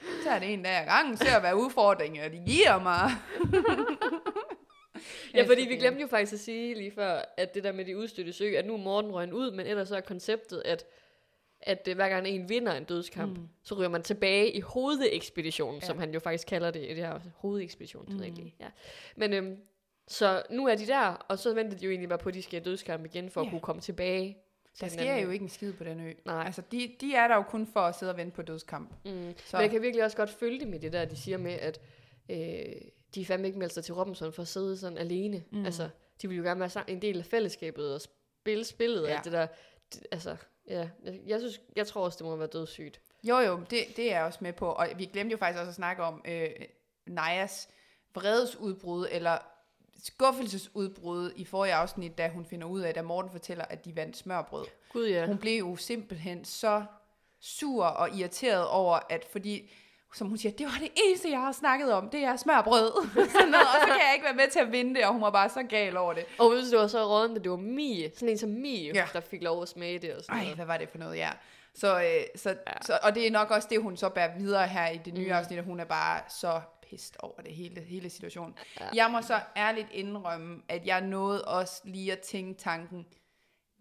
Jeg 0.00 0.24
tager 0.24 0.38
det 0.38 0.52
en 0.52 0.62
dag 0.62 0.80
ad 0.80 0.86
gangen, 0.86 1.16
ser 1.16 1.40
hvad 1.40 1.54
udfordringer 1.54 2.28
de 2.28 2.36
giver 2.46 2.78
mig. 2.82 3.10
Ja, 5.34 5.42
fordi 5.42 5.62
vi 5.68 5.76
glemte 5.76 6.00
jo 6.00 6.06
faktisk 6.06 6.32
at 6.32 6.40
sige 6.40 6.74
lige 6.74 6.90
før, 6.90 7.34
at 7.36 7.54
det 7.54 7.64
der 7.64 7.72
med 7.72 7.84
de 7.84 7.96
udstødte 7.98 8.32
sø, 8.32 8.54
at 8.56 8.66
nu 8.66 8.72
er 8.74 8.78
Morten 8.78 9.12
røgnet 9.12 9.32
ud, 9.32 9.50
men 9.50 9.66
ellers 9.66 9.88
så 9.88 9.96
er 9.96 10.00
konceptet, 10.00 10.62
at, 10.64 10.84
at 11.60 11.88
øh, 11.88 11.94
hver 11.94 12.08
gang 12.08 12.28
en 12.28 12.48
vinder 12.48 12.72
en 12.72 12.84
dødskamp, 12.84 13.38
mm. 13.38 13.48
så 13.62 13.74
ryger 13.74 13.88
man 13.88 14.02
tilbage 14.02 14.50
i 14.52 14.60
hovedekspeditionen, 14.60 15.80
ja. 15.80 15.86
Som 15.86 15.98
han 15.98 16.14
jo 16.14 16.20
faktisk 16.20 16.46
kalder 16.48 16.70
det 16.70 16.80
i 16.80 16.88
det 16.88 16.96
her 16.96 17.20
hovedekspedition, 17.36 18.06
det 18.06 18.16
mm. 18.16 18.22
ikke. 18.22 18.54
Ja. 18.60 18.66
Men 19.16 19.32
øhm, 19.32 19.56
så 20.08 20.42
nu 20.50 20.66
er 20.66 20.74
de 20.74 20.86
der, 20.86 21.06
og 21.28 21.38
så 21.38 21.54
venter 21.54 21.78
de 21.78 21.84
jo 21.84 21.90
egentlig 21.90 22.08
bare 22.08 22.18
på, 22.18 22.28
at 22.28 22.34
de 22.34 22.42
skal 22.42 22.60
have 22.60 22.70
dødskamp 22.70 23.04
igen, 23.04 23.30
for 23.30 23.40
at 23.40 23.44
Ja. 23.44 23.50
kunne 23.50 23.60
komme 23.60 23.82
tilbage. 23.82 24.36
Der 24.80 24.88
sker 24.88 25.00
hinanden. 25.00 25.24
jo 25.24 25.30
ikke 25.30 25.42
en 25.42 25.48
skid 25.48 25.72
på 25.72 25.84
den 25.84 26.00
ø. 26.06 26.12
Nej. 26.24 26.42
Altså, 26.46 26.62
de, 26.72 26.90
de 27.00 27.14
er 27.14 27.28
der 27.28 27.34
jo 27.34 27.42
kun 27.42 27.66
for 27.72 27.80
at 27.80 27.94
sidde 27.98 28.12
og 28.12 28.16
vente 28.18 28.32
på 28.36 28.42
dødskamp. 28.42 28.90
Mm. 29.04 29.34
Så 29.44 29.56
Men 29.56 29.62
jeg 29.62 29.70
kan 29.70 29.82
virkelig 29.82 30.04
også 30.04 30.16
godt 30.16 30.30
følge 30.30 30.60
dem 30.60 30.74
i 30.74 30.78
det 30.78 30.92
der, 30.92 31.04
de 31.04 31.16
siger 31.16 31.38
med, 31.38 31.52
at 31.52 31.80
øh, 32.28 32.72
de 33.14 33.26
fandme 33.26 33.46
ikke 33.46 33.58
meldt 33.58 33.72
sig 33.72 33.84
til 33.84 33.94
Robinson 33.94 34.32
for 34.32 34.42
at 34.42 34.48
sidde 34.48 34.76
sådan 34.76 34.98
alene. 34.98 35.44
Mm. 35.50 35.64
Altså, 35.64 35.88
de 36.22 36.28
vil 36.28 36.36
jo 36.36 36.42
gerne 36.42 36.60
være 36.60 36.90
en 36.90 37.02
del 37.02 37.18
af 37.18 37.24
fællesskabet 37.24 37.94
og 37.94 38.00
spille 38.00 38.64
spillet. 38.64 39.02
Ja. 39.02 39.16
af 39.16 39.22
det 39.22 39.32
der. 39.32 39.46
Det, 39.94 40.06
altså, 40.10 40.36
ja, 40.68 40.88
jeg, 41.04 41.20
jeg, 41.26 41.40
synes, 41.40 41.60
jeg 41.76 41.86
tror 41.86 42.04
også, 42.04 42.18
det 42.18 42.26
må 42.26 42.36
være 42.36 42.48
dødssygt. 42.52 43.00
Jo, 43.24 43.38
jo, 43.38 43.60
det, 43.70 43.84
det 43.96 44.12
er 44.12 44.16
jeg 44.16 44.24
også 44.24 44.38
med 44.42 44.52
på. 44.52 44.66
Og 44.66 44.88
vi 44.96 45.04
glemte 45.04 45.32
jo 45.32 45.38
faktisk 45.38 45.60
også 45.60 45.68
at 45.68 45.74
snakke 45.74 46.02
om 46.02 46.22
øh, 46.28 46.50
Najas 47.06 47.68
vredesudbrud, 48.14 49.08
eller 49.10 49.38
skuffelsesudbrud 50.02 51.32
i 51.36 51.44
forrige 51.44 51.74
afsnit, 51.74 52.18
da 52.18 52.28
hun 52.28 52.46
finder 52.46 52.66
ud 52.66 52.80
af, 52.80 52.94
da 52.94 53.02
Morten 53.02 53.30
fortæller, 53.30 53.64
at 53.64 53.84
de 53.84 53.96
vandt 53.96 54.16
smørbrød. 54.16 54.66
Gud 54.92 55.08
ja. 55.08 55.26
Hun 55.26 55.38
blev 55.38 55.58
jo 55.58 55.76
simpelthen 55.76 56.44
så 56.44 56.84
sur 57.40 57.84
og 57.84 58.10
irriteret 58.10 58.68
over, 58.68 58.98
at 59.10 59.24
fordi, 59.24 59.70
som 60.14 60.28
hun 60.28 60.38
siger, 60.38 60.52
det 60.52 60.66
var 60.66 60.76
det 60.80 60.88
eneste, 61.06 61.30
jeg 61.30 61.40
har 61.40 61.52
snakket 61.52 61.92
om, 61.92 62.08
det 62.10 62.24
er 62.24 62.36
smørbrød. 62.36 62.92
Sådan 63.32 63.48
noget, 63.48 63.66
og 63.66 63.80
så 63.80 63.86
kan 63.86 64.00
jeg 64.06 64.10
ikke 64.14 64.24
være 64.24 64.34
med 64.34 64.48
til 64.52 64.58
at 64.58 64.72
vinde 64.72 64.94
det, 64.94 65.04
og 65.06 65.12
hun 65.12 65.22
var 65.22 65.30
bare 65.30 65.48
så 65.48 65.62
gal 65.62 65.96
over 65.96 66.12
det. 66.12 66.24
Og 66.38 66.54
hvis 66.54 66.68
det 66.68 66.78
var 66.78 66.86
så 66.86 67.04
rådende, 67.08 67.40
det 67.42 67.50
var 67.50 67.56
Mie, 67.56 68.10
sådan 68.14 68.28
en 68.28 68.38
som 68.38 68.50
Mie, 68.50 68.92
ja. 68.94 69.06
Der 69.12 69.20
fik 69.20 69.42
lov 69.42 69.62
at 69.62 69.68
smage 69.68 69.98
det 69.98 70.14
og 70.14 70.24
sådan 70.24 70.36
Ej, 70.36 70.42
noget. 70.42 70.56
hvad 70.56 70.66
var 70.66 70.76
det 70.76 70.88
for 70.88 70.98
noget, 70.98 71.16
ja. 71.16 71.30
Så, 71.74 72.00
øh, 72.00 72.06
så, 72.36 72.48
Ja. 72.48 72.72
så, 72.82 72.98
og 73.02 73.14
det 73.14 73.26
er 73.26 73.30
nok 73.30 73.50
også 73.50 73.68
det, 73.70 73.82
hun 73.82 73.96
så 73.96 74.08
bærer 74.08 74.38
videre 74.38 74.66
her 74.68 74.88
i 74.88 74.98
det 75.04 75.14
nye 75.14 75.26
Mm. 75.26 75.32
afsnit, 75.32 75.58
at 75.58 75.64
hun 75.64 75.80
er 75.80 75.84
bare 75.84 76.20
så 76.28 76.60
pist 76.90 77.16
over 77.18 77.40
det 77.40 77.52
hele, 77.54 77.80
hele 77.80 78.10
situationen. 78.10 78.54
Ja. 78.80 78.84
Jeg 78.94 79.10
må 79.10 79.22
så 79.22 79.40
ærligt 79.56 79.88
indrømme, 79.92 80.62
at 80.68 80.86
jeg 80.86 81.00
nåede 81.00 81.44
også 81.44 81.80
lige 81.84 82.12
at 82.12 82.18
tænke 82.20 82.58
tanken, 82.62 83.06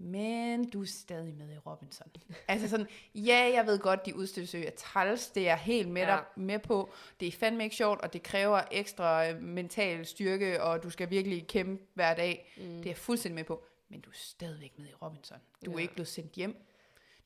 men 0.04 0.70
du 0.70 0.82
er 0.82 0.86
stadig 0.86 1.34
med 1.36 1.54
i 1.54 1.58
Robinson. 1.58 2.08
altså 2.48 2.70
sådan, 2.70 2.88
ja, 3.16 3.52
jeg 3.54 3.66
ved 3.66 3.80
godt, 3.80 4.06
de 4.06 4.16
udstødte 4.16 4.66
er 4.66 4.72
træls, 4.78 5.28
det 5.28 5.42
er 5.44 5.48
jeg 5.48 5.58
helt 5.58 5.90
med, 5.90 6.02
Ja. 6.02 6.14
ja. 6.16 6.20
med 6.36 6.60
på. 6.60 6.90
Det 7.20 7.28
er 7.28 7.32
fandme 7.32 7.64
ikke 7.64 7.76
sjovt, 7.76 8.02
og 8.02 8.14
det 8.14 8.24
kræver 8.24 8.62
ekstra 8.72 9.30
øh, 9.30 9.42
mental 9.42 10.06
styrke, 10.06 10.64
og 10.64 10.84
du 10.84 10.90
skal 10.90 11.10
virkelig 11.10 11.48
kæmpe 11.48 11.84
hver 11.94 12.14
dag. 12.14 12.54
Mm. 12.58 12.64
Det 12.64 12.86
er 12.86 12.90
jeg 12.90 12.98
fuldstændig 12.98 13.36
med 13.36 13.44
på. 13.44 13.64
Men 13.90 14.02
du 14.02 14.10
er 14.10 14.14
stadigvæk 14.16 14.74
med 14.80 14.88
i 14.88 14.94
Robinson. 15.02 15.38
Du 15.66 15.72
er 15.72 15.76
Ja. 15.76 15.82
ikke 15.82 15.94
blevet 15.94 16.08
sendt 16.08 16.32
hjem. 16.34 16.66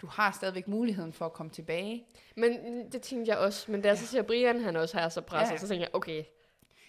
Du 0.01 0.07
har 0.07 0.31
stadigvæk 0.31 0.67
muligheden 0.67 1.13
for 1.13 1.25
at 1.25 1.33
komme 1.33 1.49
tilbage. 1.49 2.05
Men 2.35 2.51
det 2.91 3.01
tænkte 3.01 3.29
jeg 3.29 3.37
også. 3.37 3.71
Men 3.71 3.81
da 3.81 3.87
jeg 3.87 3.97
så 3.97 4.05
ser 4.07 4.21
Brian, 4.21 4.61
han 4.61 4.75
også 4.75 4.97
har 4.97 5.09
så 5.09 5.21
presset, 5.21 5.49
ja. 5.49 5.53
Ja. 5.53 5.57
så 5.59 5.67
tænker 5.67 5.83
jeg, 5.85 5.95
okay. 5.95 6.23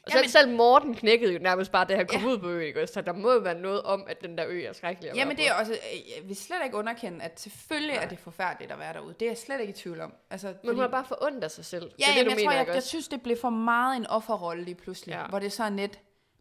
Og 0.08 0.12
selv, 0.12 0.22
men- 0.22 0.28
selv 0.30 0.56
Morten 0.56 0.94
knækkede 0.94 1.32
jo 1.32 1.38
nærmest 1.38 1.72
bare, 1.72 1.84
da 1.84 1.96
han 1.96 2.06
kom 2.06 2.20
Ja. 2.20 2.26
ud 2.28 2.38
på 2.38 2.48
øen, 2.48 2.66
ikke? 2.66 2.86
Så 2.86 3.00
der 3.00 3.12
må 3.12 3.32
jo 3.32 3.38
være 3.38 3.54
noget 3.60 3.82
om, 3.82 4.04
at 4.08 4.20
den 4.22 4.38
der 4.38 4.44
ø 4.48 4.62
er 4.62 4.72
skrækkelig 4.72 5.12
Jamen 5.14 5.36
det 5.36 5.48
er 5.48 5.54
også, 5.54 5.72
øh, 5.72 5.78
jeg 6.16 6.28
vil 6.28 6.36
slet 6.36 6.56
ikke 6.64 6.76
underkende, 6.76 7.24
at 7.24 7.40
selvfølgelig 7.40 7.94
Nej. 7.94 8.04
er 8.04 8.08
det 8.08 8.18
forfærdeligt 8.18 8.72
at 8.72 8.78
være 8.78 8.92
derude. 8.92 9.14
Det 9.20 9.22
er 9.26 9.30
jeg 9.30 9.38
slet 9.38 9.60
ikke 9.60 9.70
i 9.70 9.76
tvivl 9.76 10.00
om. 10.00 10.12
Altså, 10.30 10.54
Men 10.64 10.74
hun 10.74 10.80
har 10.80 10.88
bare 10.88 11.04
forundt 11.04 11.44
af 11.44 11.50
sig 11.50 11.64
selv. 11.64 11.82
Ja, 11.82 11.88
det 11.88 12.02
er 12.04 12.06
det, 12.08 12.16
jamen, 12.16 12.24
du 12.24 12.30
jeg, 12.30 12.36
mener, 12.36 12.50
tror, 12.50 12.66
jeg, 12.66 12.74
jeg 12.74 12.82
synes, 12.82 13.08
det 13.08 13.22
blev 13.22 13.36
for 13.40 13.50
meget 13.50 13.96
en 13.96 14.06
offerrolle 14.06 14.64
lige 14.64 14.74
pludselig, 14.74 15.12
Ja. 15.12 15.26
hvor 15.26 15.38
det 15.38 15.52
så 15.52 15.64
er 15.64 15.68
net, 15.70 15.98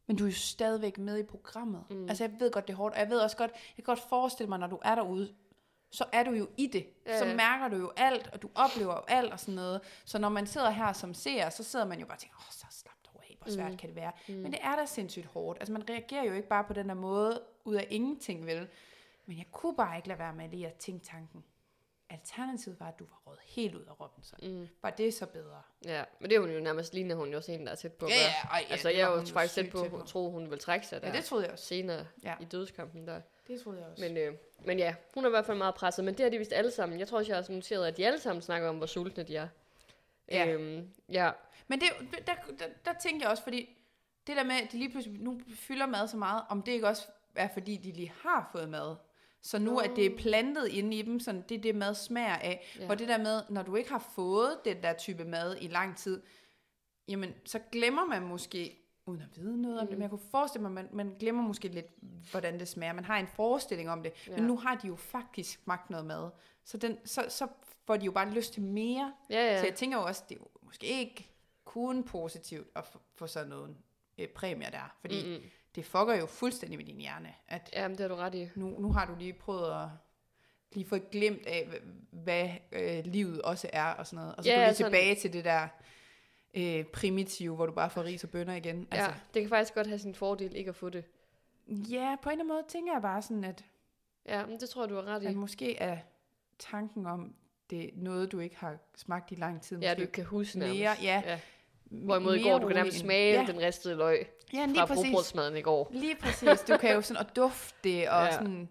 men 0.07 0.15
du 0.17 0.23
er 0.25 0.29
jo 0.29 0.35
stadigvæk 0.35 0.97
med 0.97 1.17
i 1.19 1.23
programmet. 1.23 1.83
Mm. 1.89 2.09
Altså, 2.09 2.23
jeg 2.23 2.31
ved 2.39 2.51
godt, 2.51 2.67
det 2.67 2.73
er 2.73 2.77
hårdt, 2.77 2.93
og 2.95 2.99
jeg 3.01 3.09
ved 3.09 3.19
også 3.19 3.37
godt, 3.37 3.51
jeg 3.51 3.85
kan 3.85 3.95
godt 3.95 3.99
forestille 4.09 4.49
mig, 4.49 4.59
når 4.59 4.67
du 4.67 4.79
er 4.83 4.95
derude, 4.95 5.33
så 5.91 6.05
er 6.11 6.23
du 6.23 6.31
jo 6.31 6.47
i 6.57 6.67
det. 6.73 6.85
Ja, 7.07 7.19
så 7.19 7.25
mærker 7.25 7.67
du 7.67 7.75
jo 7.77 7.91
alt, 7.97 8.29
og 8.33 8.41
du 8.41 8.49
oplever 8.55 8.93
jo 8.93 9.01
alt 9.07 9.33
og 9.33 9.39
sådan 9.39 9.53
noget. 9.53 9.81
Så 10.05 10.19
når 10.19 10.29
man 10.29 10.47
sidder 10.47 10.69
her 10.69 10.93
som 10.93 11.13
seer, 11.13 11.49
så 11.49 11.63
sidder 11.63 11.85
man 11.85 11.99
jo 11.99 12.05
bare 12.05 12.15
og 12.15 12.19
tænker, 12.19 12.35
åh, 12.37 12.51
så 12.51 12.65
slap 12.71 12.93
hvor 13.47 13.55
svært 13.55 13.71
Mm. 13.71 13.77
kan 13.77 13.89
det 13.89 13.95
være. 13.95 14.11
Mm. 14.27 14.33
Men 14.35 14.51
det 14.51 14.59
er 14.63 14.75
da 14.75 14.85
sindssygt 14.85 15.25
hårdt. 15.25 15.59
Altså, 15.59 15.73
man 15.73 15.89
reagerer 15.89 16.23
jo 16.23 16.33
ikke 16.33 16.47
bare 16.47 16.63
på 16.63 16.73
den 16.73 16.89
der 16.89 16.95
måde, 16.95 17.41
ud 17.65 17.75
af 17.75 17.87
ingenting, 17.89 18.45
vel? 18.45 18.67
Men 19.25 19.37
jeg 19.37 19.45
kunne 19.51 19.75
bare 19.75 19.95
ikke 19.97 20.07
lade 20.07 20.19
være 20.19 20.33
med 20.33 20.49
lige 20.49 20.67
at 20.67 20.73
tænke 20.73 21.05
tanken. 21.05 21.43
Alternativet 22.09 22.79
var, 22.79 22.87
at 22.87 22.99
du 22.99 23.03
var 23.05 23.21
råd 23.27 23.37
helt 23.45 23.75
ud 23.75 23.81
af 23.85 23.99
Robinson. 24.01 24.39
Mm. 24.43 24.67
Var 24.81 24.89
det 24.89 25.13
så 25.13 25.25
bedre? 25.25 25.61
Ja, 25.85 26.03
men 26.19 26.29
det 26.29 26.35
er 26.35 26.39
hun 26.39 26.49
jo 26.51 26.59
nærmest 26.59 26.93
lige, 26.93 27.03
når 27.03 27.15
hun 27.15 27.29
jo 27.31 27.37
også 27.37 27.51
en, 27.51 27.65
der 27.65 27.71
er 27.71 27.75
tæt 27.75 27.93
på. 27.93 28.07
Ja, 28.07 28.13
ja, 28.15 28.49
ej, 28.51 28.63
ja, 28.67 28.71
altså, 28.71 28.89
jeg 28.89 28.99
er 28.99 29.07
var 29.07 29.19
jo 29.19 29.25
faktisk 29.25 29.53
tæt 29.55 29.69
på, 29.69 29.97
at 29.97 30.05
tro, 30.05 30.31
hun 30.31 30.51
vil 30.51 30.59
trække 30.59 30.87
sig 30.87 31.01
der 31.01 31.07
Ja, 31.07 31.13
det 31.17 31.25
troede 31.25 31.43
jeg 31.43 31.51
også. 31.53 31.65
senere 31.65 32.05
Ja. 32.23 32.33
i 32.41 32.45
dødskampen 32.45 33.07
der. 33.07 33.21
Det 33.47 33.61
troede 33.61 33.79
jeg 33.79 33.87
også. 33.87 34.03
Men, 34.03 34.17
øh, 34.17 34.33
men 34.65 34.79
ja, 34.79 34.95
hun 35.13 35.23
er 35.23 35.27
i 35.27 35.31
hvert 35.31 35.45
fald 35.45 35.57
meget 35.57 35.75
presset, 35.75 36.05
men 36.05 36.13
det 36.13 36.23
har 36.23 36.29
de 36.29 36.37
vist 36.37 36.53
alle 36.53 36.71
sammen. 36.71 36.99
Jeg 36.99 37.07
tror 37.07 37.17
også, 37.17 37.31
jeg 37.31 37.43
har 37.43 37.53
noteret, 37.53 37.87
at 37.87 37.97
de 37.97 38.05
alle 38.07 38.19
sammen 38.19 38.41
snakker 38.41 38.69
om, 38.69 38.77
hvor 38.77 38.85
sultne 38.85 39.23
de 39.23 39.35
er. 39.35 39.47
Ja. 40.31 40.47
Øhm, 40.47 40.87
ja. 41.11 41.31
Men 41.67 41.79
det, 41.79 41.87
der, 42.27 42.33
der, 42.59 42.65
der 42.85 42.93
tænkte 43.01 43.23
jeg 43.23 43.31
også, 43.31 43.43
fordi 43.43 43.69
det 44.27 44.35
der 44.35 44.43
med, 44.43 44.55
at 44.55 44.71
de 44.71 44.77
lige 44.77 44.89
pludselig 44.91 45.21
nu 45.21 45.39
fylder 45.55 45.85
mad 45.85 46.07
så 46.07 46.17
meget, 46.17 46.43
om 46.49 46.61
det 46.61 46.71
ikke 46.71 46.87
også 46.87 47.07
er, 47.35 47.47
fordi 47.53 47.77
de 47.77 47.91
lige 47.91 48.13
har 48.21 48.49
fået 48.51 48.69
mad. 48.69 48.95
Så 49.41 49.59
nu, 49.59 49.71
Nå. 49.71 49.77
at 49.77 49.91
det 49.95 50.05
er 50.05 50.17
plantet 50.17 50.67
inde 50.67 50.97
i 50.97 51.01
dem, 51.01 51.19
sådan, 51.19 51.43
det 51.49 51.57
er 51.57 51.61
det 51.61 51.75
mad 51.75 51.95
smager 51.95 52.35
af. 52.35 52.75
Ja. 52.79 52.89
Og 52.89 52.99
det 52.99 53.07
der 53.07 53.17
med, 53.17 53.41
når 53.49 53.63
du 53.63 53.75
ikke 53.75 53.89
har 53.89 54.09
fået 54.15 54.59
den 54.65 54.83
der 54.83 54.93
type 54.93 55.25
mad 55.25 55.57
i 55.61 55.67
lang 55.67 55.97
tid, 55.97 56.21
jamen, 57.07 57.33
så 57.45 57.59
glemmer 57.71 58.05
man 58.05 58.21
måske, 58.21 58.83
uden 59.05 59.21
at 59.21 59.27
vide 59.35 59.61
noget 59.61 59.79
om 59.79 59.83
Mm. 59.83 59.87
det, 59.89 59.97
men 59.97 60.01
jeg 60.01 60.09
kunne 60.09 60.29
forestille 60.31 60.61
mig, 60.61 60.71
man, 60.71 60.89
man 60.93 61.15
glemmer 61.19 61.43
måske 61.43 61.67
lidt, 61.67 61.85
hvordan 62.31 62.59
det 62.59 62.67
smager. 62.67 62.93
Man 62.93 63.05
har 63.05 63.17
en 63.17 63.27
forestilling 63.27 63.89
om 63.89 64.03
det, 64.03 64.13
ja. 64.27 64.35
men 64.35 64.43
nu 64.43 64.57
har 64.57 64.75
de 64.75 64.87
jo 64.87 64.95
faktisk 64.95 65.63
smagt 65.63 65.89
noget 65.89 66.05
mad. 66.05 66.29
Så, 66.63 66.77
den, 66.77 66.97
så, 67.05 67.25
så 67.29 67.47
får 67.87 67.97
de 67.97 68.05
jo 68.05 68.11
bare 68.11 68.29
lyst 68.29 68.53
til 68.53 68.61
mere. 68.63 69.13
Ja, 69.29 69.35
ja. 69.51 69.59
Så 69.59 69.65
jeg 69.65 69.75
tænker 69.75 69.97
jo 69.97 70.03
også, 70.03 70.23
det 70.29 70.35
er 70.35 70.39
jo 70.39 70.47
måske 70.61 70.87
ikke 70.87 71.29
kun 71.65 72.03
positivt 72.03 72.67
at 72.75 72.85
få, 73.15 73.27
sådan 73.27 73.47
noget 73.49 73.75
øh, 74.17 74.27
præmier 74.27 74.69
der. 74.69 74.95
Fordi 75.01 75.23
mm. 75.25 75.29
Mm-mm. 75.31 75.43
det 75.75 75.85
fucker 75.85 76.15
jo 76.15 76.25
fuldstændig 76.25 76.77
med 76.79 76.85
din 76.85 76.97
hjerne, 76.97 77.33
at 77.47 77.69
Jamen, 77.73 77.97
det 77.97 78.01
har 78.01 78.07
du 78.07 78.15
ret 78.15 78.35
i. 78.35 78.49
nu, 78.55 78.67
nu 78.79 78.91
har 78.91 79.05
du 79.05 79.15
lige 79.19 79.33
prøvet 79.33 79.83
at 79.83 79.87
lige 80.71 80.85
få 80.85 80.95
et 80.95 81.11
glimt 81.11 81.45
af, 81.47 81.61
hva- 81.61 81.83
hvad 82.11 82.49
øh, 82.71 83.03
livet 83.05 83.41
også 83.41 83.69
er 83.73 83.85
og 83.93 84.07
sådan 84.07 84.17
noget. 84.23 84.35
Og 84.35 84.43
så 84.43 84.49
Ja, 84.49 84.55
ja, 84.59 84.65
går 84.65 84.69
vi 84.71 84.75
sådan- 84.75 84.91
tilbage 84.91 85.15
til 85.15 85.33
det 85.33 85.45
der 85.45 85.67
øh, 86.53 86.85
primitive, 86.85 87.55
hvor 87.55 87.65
du 87.65 87.71
bare 87.71 87.89
får 87.89 88.03
ris 88.03 88.23
og 88.23 88.29
bønner 88.29 88.55
igen. 88.55 88.87
Altså. 88.91 89.09
Ja, 89.09 89.15
det 89.33 89.41
kan 89.41 89.49
faktisk 89.49 89.73
godt 89.73 89.87
have 89.87 89.99
sin 89.99 90.15
fordel 90.15 90.55
ikke 90.55 90.69
at 90.69 90.75
få 90.75 90.89
det. 90.89 91.03
ja, 91.67 92.15
på 92.21 92.29
en 92.29 92.31
eller 92.33 92.43
anden 92.43 92.47
måde 92.47 92.63
tænker 92.67 92.93
jeg 92.93 93.01
bare 93.01 93.21
sådan, 93.21 93.43
at, 93.43 93.65
Ja, 94.25 94.45
men 94.45 94.59
det 94.59 94.69
tror 94.69 94.81
jeg, 94.83 94.89
du 94.89 94.95
har 94.95 95.03
ret 95.03 95.23
i. 95.23 95.25
at 95.25 95.35
måske 95.35 95.75
er 95.75 95.97
tanken 96.59 97.05
om, 97.05 97.35
det 97.69 97.83
er 97.83 97.89
noget, 97.95 98.31
du 98.31 98.39
ikke 98.39 98.57
har 98.57 98.77
smagt 98.95 99.31
i 99.31 99.35
lang 99.35 99.61
tid. 99.61 99.79
Ja, 99.81 99.93
du 99.93 100.05
kan 100.05 100.25
huske 100.25 100.59
nærmest. 100.59 100.79
mere, 100.79 100.95
ja, 101.01 101.23
ja. 101.25 101.39
Hvorimod 101.85 102.35
i 102.35 102.43
går, 102.43 102.59
du 102.59 102.67
kan 102.67 102.75
nærmest 102.75 102.97
smage 102.97 103.39
ja, 103.39 103.45
den 103.47 103.59
ristede 103.61 103.95
løg 103.95 104.27
ja, 104.53 104.65
lige 104.65 104.87
fra 104.87 104.93
brugbrødsmaden 104.95 105.57
i 105.57 105.61
går. 105.61 105.89
Lige 105.91 106.15
præcis. 106.15 106.61
Du 106.61 106.77
kan 106.77 106.93
jo 106.93 107.01
sådan 107.01 107.23
og 107.25 107.35
dufte 107.35 107.77
det, 107.83 108.09
og 108.09 108.25
Ja. 108.25 108.31
sådan 108.31 108.69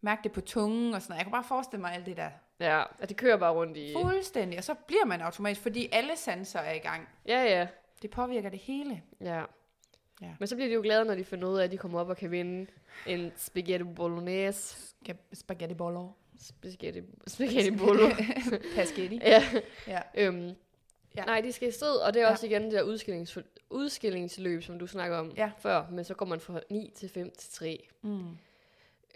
mærke 0.00 0.20
det 0.24 0.32
på 0.32 0.40
tungen 0.40 0.94
og 0.94 1.02
sådan 1.02 1.12
noget. 1.12 1.18
Jeg 1.18 1.24
kan 1.24 1.32
bare 1.32 1.44
forestille 1.44 1.80
mig 1.80 1.92
alt 1.94 2.06
det 2.06 2.16
der. 2.16 2.30
Ja, 2.60 2.82
at 2.98 3.08
det 3.08 3.16
kører 3.16 3.36
bare 3.36 3.52
rundt 3.52 3.76
i... 3.76 3.94
Fuldstændig. 4.02 4.58
Og 4.58 4.64
så 4.64 4.74
bliver 4.74 5.04
man 5.04 5.20
automatisk, 5.20 5.60
fordi 5.62 5.88
alle 5.92 6.16
sanser 6.16 6.60
er 6.60 6.72
i 6.72 6.78
gang. 6.78 7.08
Ja, 7.28 7.42
ja. 7.44 7.66
Det 8.02 8.10
påvirker 8.10 8.48
det 8.50 8.58
hele. 8.58 9.02
Ja. 9.20 9.42
Ja. 10.22 10.30
Men 10.38 10.46
så 10.48 10.54
bliver 10.56 10.68
de 10.68 10.74
jo 10.74 10.80
glade, 10.82 11.04
når 11.04 11.14
de 11.14 11.24
finder 11.24 11.48
ud 11.48 11.58
af, 11.58 11.64
at 11.64 11.70
de 11.70 11.76
kommer 11.78 12.00
op 12.00 12.08
og 12.08 12.16
kan 12.16 12.30
vinde 12.30 12.66
en 13.06 13.32
spaghetti 13.36 13.84
bolognese. 13.84 14.76
Ska- 15.08 15.14
Spaghetti 15.34 15.74
boller. 15.74 16.16
Spaghetti, 16.40 17.00
spaghetti 17.26 17.70
bolo. 17.76 18.08
Pasketti. 18.76 19.16
ja. 19.22 19.42
Ja. 19.86 20.00
Øhm, 20.14 20.46
Ja. 21.16 21.20
ja. 21.20 21.24
Nej, 21.26 21.40
de 21.40 21.52
skal 21.52 21.68
i 21.68 21.72
sted, 21.72 21.88
og 21.96 22.14
det 22.14 22.20
er 22.22 22.26
Ja. 22.26 22.32
også 22.32 22.46
igen 22.46 22.62
det 22.62 22.72
der 22.72 22.82
udskillings, 22.82 23.38
udskillingsløb, 23.70 24.62
som 24.62 24.78
du 24.78 24.86
snakker 24.86 25.16
om 25.16 25.32
Ja. 25.36 25.50
før, 25.58 25.86
men 25.92 26.04
så 26.04 26.14
går 26.14 26.26
man 26.26 26.40
fra 26.40 26.60
9 26.70 26.92
til 26.96 27.08
5 27.08 27.30
til 27.38 27.52
3. 27.52 27.86
Mm. 28.02 28.18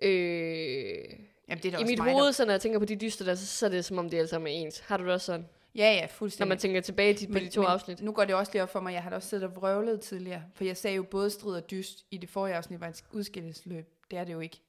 Øh, 0.02 1.04
Jamen, 1.48 1.62
det 1.62 1.74
er 1.74 1.78
I 1.78 1.84
mit 1.84 2.00
hoved, 2.00 2.32
så 2.32 2.44
når 2.44 2.52
jeg 2.52 2.60
tænker 2.60 2.78
på 2.78 2.84
de 2.84 2.96
dyster 2.96 3.24
der, 3.24 3.34
så, 3.34 3.46
så 3.46 3.66
er 3.66 3.70
det 3.70 3.84
som 3.84 3.98
om 3.98 4.10
det 4.10 4.16
alle 4.16 4.28
sammen 4.28 4.46
er 4.48 4.52
ens. 4.52 4.78
Har 4.78 4.96
du 4.96 5.04
det 5.04 5.12
også 5.12 5.26
sådan? 5.26 5.48
Ja, 5.74 5.92
ja, 5.92 6.00
Når 6.00 6.08
fuldstændig. 6.08 6.48
man 6.48 6.58
tænker 6.58 6.80
tilbage 6.80 7.14
til, 7.14 7.32
på 7.32 7.38
de 7.38 7.48
to 7.48 7.62
afsnit? 7.62 8.00
Nu 8.02 8.12
går 8.12 8.24
det 8.24 8.34
også 8.34 8.52
lige 8.52 8.62
op 8.62 8.68
for 8.72 8.80
mig, 8.80 8.92
jeg 8.94 9.02
har 9.02 9.10
da 9.10 9.16
også 9.16 9.28
siddet 9.28 9.46
og 9.46 9.56
vrøvlet 9.56 10.00
tidligere. 10.00 10.42
For 10.54 10.64
jeg 10.64 10.76
sagde 10.76 10.96
jo 10.96 11.02
både 11.02 11.30
strid 11.30 11.54
og 11.56 11.70
dyst 11.70 12.04
i 12.10 12.16
det 12.16 12.28
forrige 12.28 12.54
afsnit 12.54 12.80
var 12.80 12.88
et 12.88 13.04
udskillelsesløb. 13.12 13.86
Det 14.10 14.18
er 14.18 14.24
det 14.24 14.32
jo 14.32 14.40
ikke. 14.40 14.60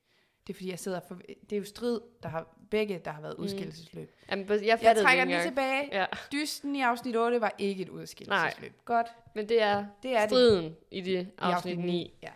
Det 0.48 0.54
er 0.54 0.58
fordi, 0.58 0.70
jeg 0.70 0.80
sidder 0.80 1.00
for... 1.08 1.16
Det 1.50 1.54
er 1.56 1.58
jo 1.58 1.66
strid, 1.66 2.00
der 2.24 2.30
har 2.30 2.56
begge, 2.70 3.02
der 3.06 3.12
har 3.12 3.22
været 3.22 3.38
Mm. 3.38 3.44
udskillelsesløb. 3.44 4.12
Jamen, 4.32 4.50
jeg 4.50 4.80
Jeg 4.82 4.96
trækker 4.98 5.10
det 5.12 5.18
den 5.20 5.28
lige 5.28 5.44
tilbage. 5.50 5.89
Ja, 5.92 6.06
Dysten 6.32 6.76
i 6.76 6.82
afsnit 6.82 7.16
8 7.18 7.42
var 7.42 7.56
ikke 7.58 7.82
et 7.84 7.89
udskillelsesløb. 7.89 8.74
Godt, 8.86 9.08
men 9.36 9.50
det 9.50 9.62
er 9.62 9.86
det 10.04 10.12
er 10.16 10.20
det. 10.22 10.30
striden 10.30 10.76
i 10.92 11.02
det 11.02 11.22
I 11.28 11.28
afsnit 11.38 11.80
9. 11.80 12.14
Ja. 12.24 12.30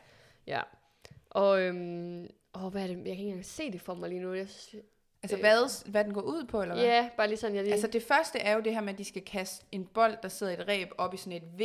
Ja. 0.47 0.61
Og, 1.29 1.61
øhm, 1.61 2.27
åh, 2.55 2.71
hvad 2.71 2.83
er 2.83 2.87
det? 2.87 2.95
Jeg 2.97 3.03
kan 3.03 3.09
ikke 3.11 3.23
engang 3.23 3.45
se 3.45 3.71
det 3.71 3.81
for 3.81 3.93
mig 3.93 4.09
lige 4.09 4.21
nu. 4.21 4.33
Jeg 4.33 4.49
synes, 4.49 4.83
Altså, 5.23 5.35
Øh. 5.37 5.41
hvad, 5.41 5.91
hvad 5.91 6.03
den 6.03 6.13
går 6.13 6.21
ud 6.21 6.43
på, 6.43 6.61
eller 6.61 6.75
hvad? 6.75 6.85
ja, 6.85 7.09
bare 7.17 7.27
lige 7.27 7.37
sådan, 7.37 7.55
jeg 7.55 7.63
lige... 7.63 7.73
Altså, 7.73 7.87
det 7.87 8.03
første 8.03 8.39
er 8.39 8.53
jo 8.53 8.59
det 8.61 8.73
her 8.73 8.81
med, 8.81 8.93
at 8.93 8.97
de 8.99 9.03
skal 9.05 9.21
kaste 9.25 9.65
en 9.71 9.85
bold, 9.85 10.17
der 10.23 10.29
sidder 10.29 10.51
i 10.53 10.61
et 10.61 10.67
ræb, 10.67 10.87
op 10.97 11.13
i 11.13 11.17
sådan 11.17 11.33
et 11.33 11.59
V, 11.59 11.61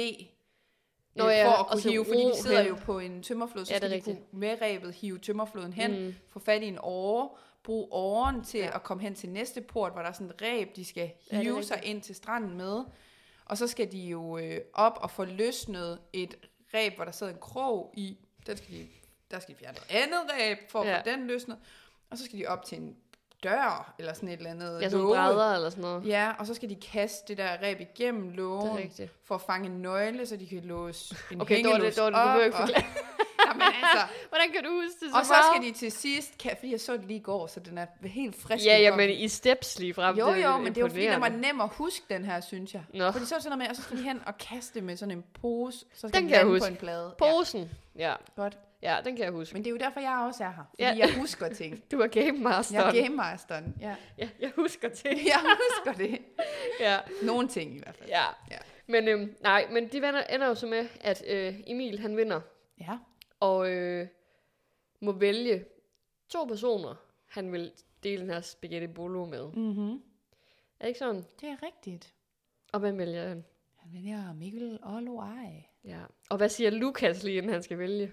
Nå 1.15 1.27
øh, 1.27 1.33
ja, 1.33 1.47
for 1.49 1.53
at 1.53 1.67
kunne 1.83 1.91
hive, 1.93 2.05
fordi 2.05 2.21
de 2.25 2.37
sidder 2.43 2.63
hen. 2.63 2.69
jo 2.69 2.75
på 2.85 2.99
en 2.99 3.23
tømmerflod, 3.23 3.65
så 3.65 3.73
Ja, 3.73 3.79
skal 3.79 3.91
de 3.91 3.95
rigtigt. 3.95 4.17
kunne 4.31 4.41
med 4.41 4.57
ræbet 4.63 4.95
hive 4.95 5.19
tømmerfloden 5.19 5.73
hen, 5.73 6.05
Mm. 6.07 6.15
få 6.29 6.39
fat 6.39 6.63
i 6.63 6.67
en 6.67 6.79
åre, 6.83 7.29
bruge 7.63 7.89
åren 7.93 8.45
til 8.45 8.61
Ja. 8.61 8.71
at 8.75 8.83
komme 8.83 9.03
hen 9.03 9.15
til 9.15 9.29
næste 9.29 9.61
port, 9.61 9.93
hvor 9.93 10.03
der 10.03 10.09
er 10.09 10.13
sådan 10.13 10.27
et 10.31 10.43
ræb, 10.43 10.77
de 10.77 10.85
skal 10.85 11.11
Ja, 11.33 11.41
hive 11.41 11.63
sig 11.63 11.77
rigtigt. 11.77 11.95
ind 11.95 12.03
til 12.03 12.15
stranden 12.15 12.57
med. 12.57 12.85
Og 13.45 13.59
så 13.59 13.67
skal 13.67 13.93
de 13.93 13.99
jo 13.99 14.39
øh, 14.39 14.61
op 14.75 14.99
og 15.03 15.11
få 15.11 15.25
løsnet 15.25 15.99
et 16.13 16.35
ræb, 16.75 16.95
hvor 16.97 17.05
der 17.05 17.13
sidder 17.13 17.33
en 17.33 17.39
krog 17.41 17.93
i. 17.97 18.19
Den 18.47 18.57
skal 18.57 18.75
de, 18.75 18.89
der 19.31 19.39
skal 19.41 19.55
de 19.55 19.59
fjerne 19.59 19.77
et 19.79 19.87
andet 19.91 20.21
ræb, 20.41 20.59
for 20.69 20.81
at 20.81 20.87
Ja. 20.89 20.99
få 20.99 21.03
den 21.05 21.27
løsnet. 21.27 21.59
Og 22.11 22.19
så 22.19 22.25
skal 22.25 22.39
de 22.39 22.47
op 22.47 22.65
til 22.65 22.79
en 22.79 22.97
dør, 23.43 23.95
eller 23.99 24.13
sådan 24.13 24.29
et 24.29 24.37
eller 24.37 24.51
andet 24.51 24.81
Ja, 24.83 24.89
sådan 24.89 25.05
låge. 25.05 25.15
brædder 25.17 25.55
eller 25.55 25.71
sådan 25.71 25.83
noget. 25.83 26.07
Ja, 26.07 26.33
og 26.39 26.47
så 26.47 26.55
skal 26.55 26.69
de 26.71 26.75
kaste 26.93 27.29
det 27.29 27.39
der 27.39 27.49
ræb 27.63 27.81
igennem 27.81 28.31
lågen, 28.31 28.93
for 29.25 29.35
at 29.35 29.41
fange 29.41 29.67
en 29.67 29.83
nøgle, 29.83 30.27
så 30.27 30.37
de 30.37 30.47
kan 30.47 30.61
låse 30.65 31.17
en 31.33 31.41
Okay, 31.41 31.55
hængelås 31.55 31.95
det 31.95 32.03
var 32.03 32.11
det, 32.11 32.15
du 32.19 32.23
behøver 32.25 32.45
ikke 32.45 32.57
op, 32.57 32.61
forklare. 32.69 32.85
Jamen 33.49 33.63
altså, 33.63 34.07
Hvordan 34.29 34.51
kan 34.53 34.65
du 34.65 34.71
huske 34.71 35.05
det 35.05 35.13
så 35.13 35.19
og 35.19 35.27
så 35.27 35.33
meget? 35.33 35.45
skal 35.55 35.63
de 35.75 35.79
til 35.79 35.93
sidst, 35.93 36.39
kan, 36.39 36.51
fordi 36.59 36.73
jeg 36.73 36.81
så 36.81 36.93
det 36.93 37.05
lige 37.05 37.19
i 37.19 37.23
går, 37.23 37.47
så 37.47 37.61
den 37.61 37.79
er 37.79 37.87
helt 38.05 38.43
frisk. 38.43 38.65
Ja, 38.67 38.79
ja, 38.79 38.97
men 38.97 39.11
i 39.11 39.29
steps 39.29 39.79
lige 39.79 39.95
frem. 39.95 40.17
Jo, 40.19 40.29
jo, 40.29 40.57
men 40.59 40.67
det 40.67 40.77
er 40.77 40.81
jo 40.81 40.89
fordi, 40.89 41.07
den 41.07 41.21
var 41.21 41.29
nem 41.29 41.61
at 41.61 41.69
huske, 41.73 42.05
den 42.11 42.25
her, 42.25 42.41
synes 42.41 42.75
jeg. 42.75 42.83
Nå. 42.95 43.11
Fordi 43.11 43.25
så 43.25 43.29
sådan 43.29 43.45
noget 43.51 43.59
med, 43.59 43.69
og 43.69 43.77
så 43.77 43.83
skal 43.83 43.97
de 43.97 44.03
hen 44.03 44.23
og 44.27 44.39
kaste 44.39 44.81
med 44.81 44.97
sådan 44.97 45.17
en 45.19 45.25
pose, 45.41 45.79
så 45.79 45.85
skal 45.95 46.13
Den 46.13 46.15
den 46.23 46.29
kan 46.29 46.39
jeg 46.39 46.47
huske. 46.47 46.67
på 46.67 46.71
en 46.73 46.77
plade. 46.77 47.15
Posen. 47.19 47.71
Ja. 47.97 48.09
Ja, 48.09 48.15
godt. 48.37 48.59
Ja, 48.83 48.99
den 49.05 49.17
kan 49.17 49.25
jeg 49.25 49.33
huske. 49.33 49.53
Men 49.55 49.65
det 49.65 49.71
er 49.71 49.73
jo 49.73 49.79
derfor, 49.79 50.01
jeg 50.01 50.25
også 50.27 50.45
er 50.45 50.51
her. 50.51 50.65
Fordi 50.71 50.83
Ja. 50.83 50.95
jeg 50.99 51.19
husker 51.19 51.49
ting. 51.49 51.83
Du 51.93 52.01
er 52.01 52.07
game 52.07 52.33
master. 52.39 52.79
Jeg 52.79 52.99
er 52.99 53.03
game 53.03 53.17
masteren. 53.17 53.77
Ja. 53.81 53.97
Ja, 54.19 54.29
jeg 54.41 54.53
husker 54.57 54.89
ting. 54.89 55.21
Jeg 55.27 55.41
husker 55.43 55.93
det. 56.05 56.19
ja. 56.87 56.99
Nogle 57.23 57.49
ting 57.49 57.77
i 57.77 57.79
hvert 57.79 57.97
fald. 57.97 58.09
Ja. 58.09 58.25
Ja. 58.51 58.59
Men 58.87 59.09
øhm, 59.09 59.37
nej, 59.43 59.67
men 59.71 59.89
de 59.89 60.03
vender, 60.03 60.23
ender 60.25 60.47
jo 60.47 60.55
så 60.55 60.67
med, 60.67 60.89
at 61.01 61.25
øh, 61.29 61.55
Emil 61.67 61.99
han 61.99 62.17
vinder, 62.17 62.41
Ja. 62.81 62.99
og 63.41 63.71
øh, 63.71 64.07
må 65.01 65.13
vælge 65.13 65.65
to 66.29 66.45
personer, 66.45 66.95
han 67.29 67.53
vil 67.53 67.73
dele 68.03 68.23
den 68.23 68.31
her 68.31 68.41
spaghetti 68.41 68.87
bolo 68.87 69.25
med. 69.25 69.53
Mm-hmm. 69.53 69.91
Er 69.93 69.99
det 70.81 70.89
ikke 70.89 70.99
sådan? 70.99 71.25
Det 71.41 71.49
er 71.49 71.57
rigtigt. 71.63 72.15
Og 72.73 72.81
hvem 72.81 72.99
vælger 72.99 73.29
han? 73.29 73.45
Han 73.77 73.93
vælger 73.93 74.33
Mikkel 74.35 74.79
og 74.83 75.03
Loai. 75.03 75.67
Ja. 75.85 75.99
Og 76.31 76.37
hvad 76.37 76.49
siger 76.49 76.71
Lukas 76.71 77.23
lige, 77.23 77.37
inden 77.37 77.53
han 77.53 77.63
skal 77.63 77.79
vælge? 77.79 78.13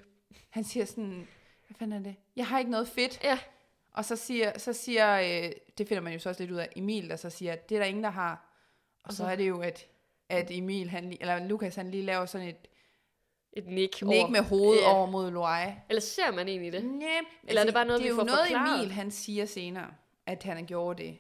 Han 0.50 0.64
siger 0.64 0.86
sådan, 0.86 1.28
hvad 1.68 1.76
fanden 1.80 2.00
er 2.00 2.04
det? 2.04 2.16
Jeg 2.36 2.48
har 2.48 2.60
ikke 2.60 2.72
noget 2.72 2.88
fedt. 2.88 3.20
Ja. 3.24 3.40
Og 3.94 4.06
så 4.06 4.16
siger, 4.16 4.58
så 4.60 4.74
siger 4.74 5.20
øh, 5.20 5.52
det 5.78 5.88
finder 5.88 6.02
man 6.02 6.14
jo 6.14 6.20
så 6.20 6.30
også 6.30 6.42
lidt 6.42 6.52
ud 6.52 6.58
af, 6.58 6.70
Emil, 6.76 7.10
der 7.10 7.16
så 7.16 7.30
siger, 7.30 7.54
at 7.54 7.70
det 7.70 7.76
er 7.76 7.80
der 7.80 7.88
ingen, 7.88 8.04
der 8.04 8.10
har. 8.10 8.54
Og, 9.04 9.12
så, 9.14 9.18
så- 9.18 9.26
er 9.26 9.36
det 9.36 9.48
jo, 9.48 9.62
at, 9.62 9.86
at 10.30 10.48
Emil, 10.52 10.90
han, 10.90 11.18
eller 11.22 11.48
Lukas, 11.48 11.76
han 11.76 11.92
lige 11.92 12.04
laver 12.04 12.26
sådan 12.26 12.48
et 12.48 12.68
Et 13.54 13.68
nik, 13.68 14.02
nik 14.02 14.04
over. 14.20 14.28
med 14.28 14.42
hovedet 14.42 14.82
Ja. 14.82 14.94
over 14.94 15.06
mod 15.06 15.32
Loai. 15.32 15.66
Eller 15.90 16.02
ser 16.02 16.32
man 16.32 16.48
egentlig 16.48 16.72
det? 16.74 16.86
Nej, 16.86 17.08
Eller 17.44 17.62
er 17.62 17.66
det 17.66 17.74
bare 17.74 17.86
noget, 17.86 18.00
det 18.00 18.04
vi 18.04 18.08
er 18.08 18.12
jo 18.14 18.16
får 18.20 18.24
noget, 18.24 18.40
forklaret? 18.48 18.80
Emil, 18.80 18.92
han 18.92 19.12
siger 19.12 19.46
senere, 19.46 19.88
at 20.26 20.44
han 20.44 20.58
har 20.58 20.64
gjort 20.64 20.98
det. 20.98 21.18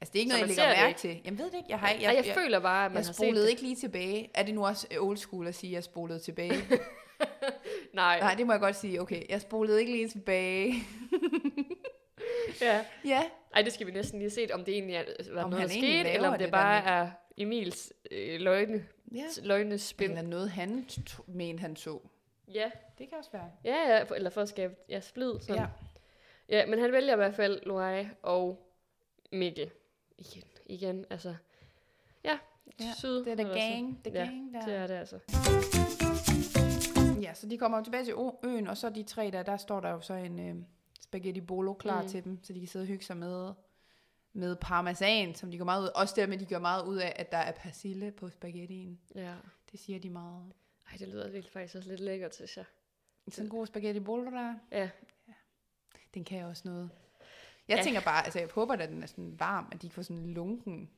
Altså, 0.00 0.12
det 0.12 0.18
er 0.18 0.20
ikke 0.20 0.30
Så 0.30 0.36
noget, 0.36 0.48
man 0.48 0.56
jeg 0.58 0.66
lægger 0.68 0.74
det 0.74 0.86
mærke 0.88 0.98
til. 0.98 1.20
Jamen, 1.24 1.38
ved 1.38 1.46
det 1.50 1.54
ikke. 1.56 1.66
Jeg 1.68 1.78
har 1.78 1.88
ikke, 1.88 2.04
Jeg, 2.04 2.14
jeg, 2.16 2.26
jeg 2.26 2.34
føler 2.34 2.58
bare, 2.60 2.84
at 2.86 2.92
man 2.92 3.02
jeg 3.02 3.06
har 3.08 3.12
spolede 3.12 3.42
det. 3.42 3.50
ikke 3.50 3.62
lige 3.62 3.76
tilbage. 3.76 4.30
Er 4.34 4.42
det 4.42 4.54
nu 4.54 4.66
også 4.66 4.86
old 5.00 5.16
school 5.16 5.46
at 5.46 5.54
sige, 5.54 5.70
at 5.70 5.74
jeg 5.74 5.84
spolede 5.84 6.18
tilbage? 6.18 6.54
Nej. 7.92 8.20
Nej, 8.20 8.34
det 8.34 8.46
må 8.46 8.52
jeg 8.52 8.60
godt 8.60 8.76
sige. 8.76 9.00
Okay, 9.00 9.22
jeg 9.28 9.40
spolede 9.40 9.80
ikke 9.80 9.92
lige 9.92 10.08
tilbage. 10.08 10.74
Ja. 12.60 12.84
ja, 13.04 13.22
Ej, 13.54 13.62
det 13.62 13.72
skal 13.72 13.86
vi 13.86 13.92
næsten 13.92 14.18
lige 14.18 14.30
set, 14.30 14.50
om 14.50 14.64
det 14.64 14.74
egentlig 14.74 14.96
er, 14.96 15.04
var 15.34 15.42
Om 15.44 15.50
noget, 15.50 15.60
han 15.60 15.68
der 15.68 15.86
skete, 15.86 16.10
eller 16.10 16.28
om 16.28 16.32
det, 16.34 16.40
det 16.40 16.50
bare 16.52 16.84
er 16.84 17.10
Emils 17.36 17.92
øh, 18.10 18.40
løgne, 18.40 18.84
ja. 19.14 19.24
løgnespil. 19.42 20.10
Eller 20.10 20.22
noget, 20.22 20.50
han 20.50 20.86
t- 20.90 21.20
mente, 21.26 21.60
han 21.60 21.76
så. 21.76 21.98
Ja. 22.48 22.70
Det 22.98 23.08
kan 23.08 23.18
også 23.18 23.30
være. 23.32 23.50
Ja, 23.64 23.74
ja, 23.96 24.02
for, 24.02 24.14
eller 24.14 24.30
for 24.30 24.40
at 24.40 24.48
skabe 24.48 24.74
ja, 24.88 25.00
splid. 25.00 25.32
Sådan. 25.40 25.56
Ja. 26.48 26.58
ja. 26.58 26.66
men 26.66 26.78
han 26.78 26.92
vælger 26.92 27.12
i 27.12 27.16
hvert 27.16 27.34
fald 27.34 27.60
Loai 27.66 28.06
og 28.22 28.66
Mikkel. 29.32 29.70
Igen, 30.18 30.44
igen, 30.66 31.04
altså. 31.10 31.34
Ja, 32.24 32.38
Ja, 32.80 32.92
syd. 32.98 33.24
Det 33.24 33.28
er 33.28 33.34
the 33.36 33.44
altså. 33.46 33.58
gang, 33.60 34.00
the 34.04 34.12
Ja, 34.14 34.24
gang 34.24 34.54
der. 34.54 34.64
Det 34.66 34.74
er 34.74 34.86
det 34.86 34.94
altså. 34.94 35.18
Ja, 37.30 37.34
så 37.34 37.48
de 37.48 37.58
kommer 37.58 37.82
tilbage 37.82 38.04
til 38.04 38.14
øen, 38.44 38.66
og 38.66 38.76
så 38.76 38.88
de 38.90 39.02
tre 39.02 39.30
der, 39.30 39.42
der 39.42 39.56
står 39.56 39.80
der 39.80 39.90
jo 39.90 40.00
så 40.00 40.14
en 40.14 40.38
øh, 40.48 40.54
spaghetti 41.00 41.40
bolo 41.40 41.74
klar 41.74 42.02
Mm. 42.02 42.08
til 42.08 42.24
dem, 42.24 42.38
så 42.44 42.52
de 42.52 42.58
kan 42.58 42.68
sidde 42.68 42.82
og 42.82 42.86
hygge 42.86 43.04
sig 43.04 43.16
med, 43.16 43.52
med 44.32 44.56
parmesan, 44.56 45.34
som 45.34 45.50
de 45.50 45.58
går 45.58 45.64
meget 45.64 45.82
ud 45.82 45.88
Også 45.94 46.14
der 46.16 46.26
med, 46.26 46.38
de 46.38 46.44
gør 46.46 46.58
meget 46.58 46.86
ud 46.86 46.96
af, 46.96 47.12
at 47.16 47.32
der 47.32 47.38
er 47.38 47.52
persille 47.52 48.10
på 48.10 48.30
spaghettien. 48.30 49.00
Ja. 49.14 49.34
Det 49.72 49.80
siger 49.80 49.98
de 49.98 50.10
meget. 50.10 50.52
Ej, 50.90 50.96
det 50.98 51.08
lyder 51.08 51.28
lidt, 51.28 51.48
faktisk 51.50 51.74
også 51.76 51.88
lidt 51.88 52.00
lækkert, 52.00 52.34
synes 52.34 52.56
jeg. 52.56 52.64
Sådan 53.28 53.44
en 53.46 53.50
god 53.50 53.66
spaghetti 53.66 54.00
bolo 54.00 54.30
der, 54.30 54.54
Ja. 54.72 54.90
den 56.14 56.24
kan 56.24 56.44
også 56.44 56.62
noget. 56.64 56.90
Jeg 57.68 57.74
Ja. 57.74 57.78
ja. 57.80 57.84
tænker 57.84 58.00
bare, 58.00 58.24
altså 58.24 58.38
jeg 58.38 58.48
håber, 58.54 58.74
at 58.74 58.88
den 58.88 59.02
er 59.02 59.06
sådan 59.06 59.40
varm, 59.40 59.68
at 59.72 59.82
de 59.82 59.86
ikke 59.86 59.94
får 59.94 60.02
sådan 60.02 60.22
en 60.22 60.34
lunken. 60.34 60.90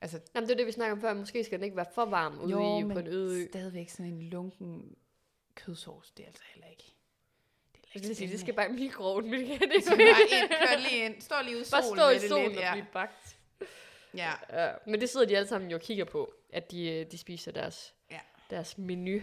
Altså, 0.00 0.20
Jamen, 0.34 0.48
det 0.48 0.52
er 0.54 0.56
det, 0.56 0.66
vi 0.66 0.72
snakker 0.72 0.94
om 0.94 1.00
før. 1.00 1.14
Måske 1.14 1.44
skal 1.44 1.58
den 1.58 1.64
ikke 1.64 1.76
være 1.76 1.86
for 1.94 2.04
varm 2.04 2.38
ude 2.40 2.50
jo, 2.50 2.78
i, 2.90 2.92
på 2.92 2.98
en 2.98 3.06
øde 3.06 3.42
ø. 3.44 3.46
stadigvæk 3.48 3.88
sådan 3.88 4.12
en 4.12 4.22
lunken 4.22 4.96
kødsovs, 5.54 6.10
det 6.10 6.22
er 6.22 6.26
altså 6.26 6.42
heller 6.54 6.68
ikke. 6.70 6.84
Det 7.94 8.04
er 8.04 8.08
Jeg 8.08 8.16
sige, 8.16 8.32
det 8.32 8.40
skal 8.40 8.54
bare 8.54 8.68
i 8.68 8.72
mikroen, 8.72 9.30
men 9.30 9.40
det 9.40 9.58
kan 9.58 9.70
det 9.70 9.84
skal 9.84 9.98
bare 9.98 10.40
ind, 10.42 10.48
kør 10.48 10.78
lige 10.78 11.04
ind, 11.04 11.20
stå 11.20 11.34
lige 11.44 11.56
ude 11.56 11.62
i 11.62 11.70
Bare 11.70 11.82
solen 11.82 11.98
stå 11.98 12.08
i 12.08 12.12
med 12.12 12.20
det 12.20 12.28
solen 12.28 12.46
lidt, 12.48 12.56
og 12.58 12.62
ja. 12.64 12.72
blive 12.72 12.86
bagt. 12.92 13.38
ja. 14.14 14.32
Ja, 14.52 14.72
men 14.86 15.00
det 15.00 15.08
sidder 15.10 15.26
de 15.26 15.36
alle 15.36 15.48
sammen 15.48 15.70
jo 15.70 15.76
og 15.76 15.80
kigger 15.82 16.04
på, 16.04 16.32
at 16.52 16.70
de, 16.70 16.90
øh, 16.90 17.10
de 17.10 17.18
spiser 17.18 17.52
deres, 17.52 17.94
Ja. 18.10 18.20
deres 18.50 18.78
menu. 18.78 19.20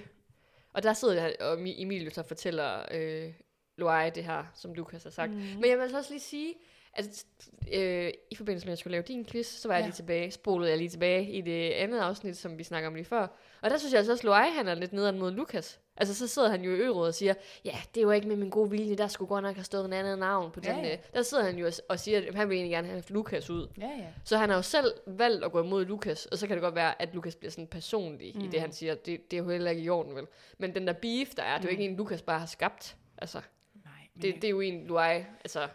Og 0.73 0.83
der 0.83 0.93
sidder 0.93 1.21
han, 1.21 1.35
og 1.39 1.53
Mi- 1.53 1.81
Emil 1.81 2.11
så 2.13 2.23
fortæller 2.23 2.85
øh, 2.91 3.33
Loai, 3.75 4.09
det 4.09 4.23
her, 4.23 4.45
som 4.55 4.73
Lukas 4.73 5.03
har 5.03 5.09
sagt. 5.09 5.31
Mm. 5.31 5.37
Men 5.37 5.65
jeg 5.65 5.77
vil 5.77 5.81
altså 5.83 5.97
også 5.97 6.09
lige 6.11 6.19
sige, 6.21 6.55
at 6.93 7.25
øh, 7.73 8.11
i 8.31 8.35
forbindelse 8.35 8.65
med, 8.67 8.71
at 8.71 8.75
jeg 8.75 8.77
skulle 8.77 8.91
lave 8.91 9.03
din 9.07 9.25
quiz, 9.25 9.47
så 9.47 9.67
var 9.67 9.75
jeg 9.75 9.81
Ja. 9.81 9.85
lige 9.87 9.95
tilbage, 9.95 10.31
spolede 10.31 10.69
jeg 10.69 10.77
lige 10.77 10.89
tilbage 10.89 11.31
i 11.31 11.41
det 11.41 11.69
andet 11.71 11.99
afsnit, 11.99 12.37
som 12.37 12.57
vi 12.57 12.63
snakker 12.63 12.87
om 12.89 12.95
lige 12.95 13.05
før. 13.05 13.27
Og 13.61 13.69
der 13.69 13.77
synes 13.77 13.91
jeg 13.93 13.97
altså 13.99 14.11
også, 14.11 14.31
at 14.33 14.53
han 14.53 14.67
er 14.67 14.75
lidt 14.75 14.93
nederen 14.93 15.19
mod 15.19 15.31
Lukas. 15.31 15.79
Altså, 15.99 16.15
så 16.15 16.27
sidder 16.27 16.49
han 16.49 16.61
jo 16.61 16.71
i 16.75 16.79
øret 16.79 16.95
og 17.07 17.13
siger, 17.13 17.33
ja, 17.65 17.75
det 17.95 18.01
er 18.01 18.03
jo 18.03 18.11
ikke 18.11 18.27
med 18.27 18.35
min 18.35 18.49
gode 18.49 18.69
vilje, 18.69 18.95
der 18.95 19.07
skulle 19.07 19.29
godt 19.29 19.43
nok 19.43 19.55
have 19.55 19.63
stået 19.63 19.85
en 19.85 19.93
anden 19.93 20.19
navn 20.19 20.51
på 20.51 20.59
den. 20.59 20.85
ja. 20.85 20.91
øh." 20.93 20.97
Der 21.13 21.21
sidder 21.21 21.43
han 21.43 21.57
jo 21.57 21.65
og- 21.67 21.73
og 21.89 21.99
siger, 21.99 22.17
at 22.27 22.35
han 22.35 22.49
vil 22.49 22.55
egentlig 22.55 22.71
gerne 22.71 22.87
have 22.87 23.03
Lukas 23.09 23.49
ud. 23.49 23.67
Ja, 23.81 23.87
ja. 23.87 24.05
Så 24.23 24.37
han 24.37 24.49
har 24.49 24.55
jo 24.55 24.61
selv 24.61 24.93
valgt 25.07 25.45
at 25.45 25.51
gå 25.51 25.63
imod 25.63 25.85
Lukas, 25.85 26.25
og 26.25 26.37
så 26.37 26.47
kan 26.47 26.55
det 26.57 26.61
godt 26.61 26.75
være, 26.75 27.01
at 27.01 27.09
Lukas 27.13 27.35
bliver 27.35 27.51
sådan 27.51 27.67
personlig 27.67 28.31
mm. 28.35 28.41
i 28.41 28.47
det, 28.47 28.61
han 28.61 28.71
siger. 28.71 28.95
Det, 28.95 29.31
det 29.31 29.37
er 29.39 29.43
jo 29.43 29.49
heller 29.49 29.71
ikke 29.71 29.81
i 29.83 29.89
orden, 29.89 30.15
vel? 30.15 30.25
Men 30.57 30.75
den 30.75 30.87
der 30.87 30.93
beef, 30.93 31.29
der 31.35 31.43
er, 31.43 31.57
det 31.57 31.63
er 31.65 31.69
jo 31.69 31.71
ikke 31.71 31.85
en, 31.85 31.95
Lukas 31.95 32.21
bare 32.21 32.39
har 32.39 32.45
skabt. 32.45 32.97
Altså, 33.17 33.41
Nej, 33.85 33.93
det, 34.21 34.35
det 34.35 34.43
er 34.43 34.49
jo 34.49 34.59
en, 34.61 34.87
Luai, 34.87 35.15
altså... 35.43 35.67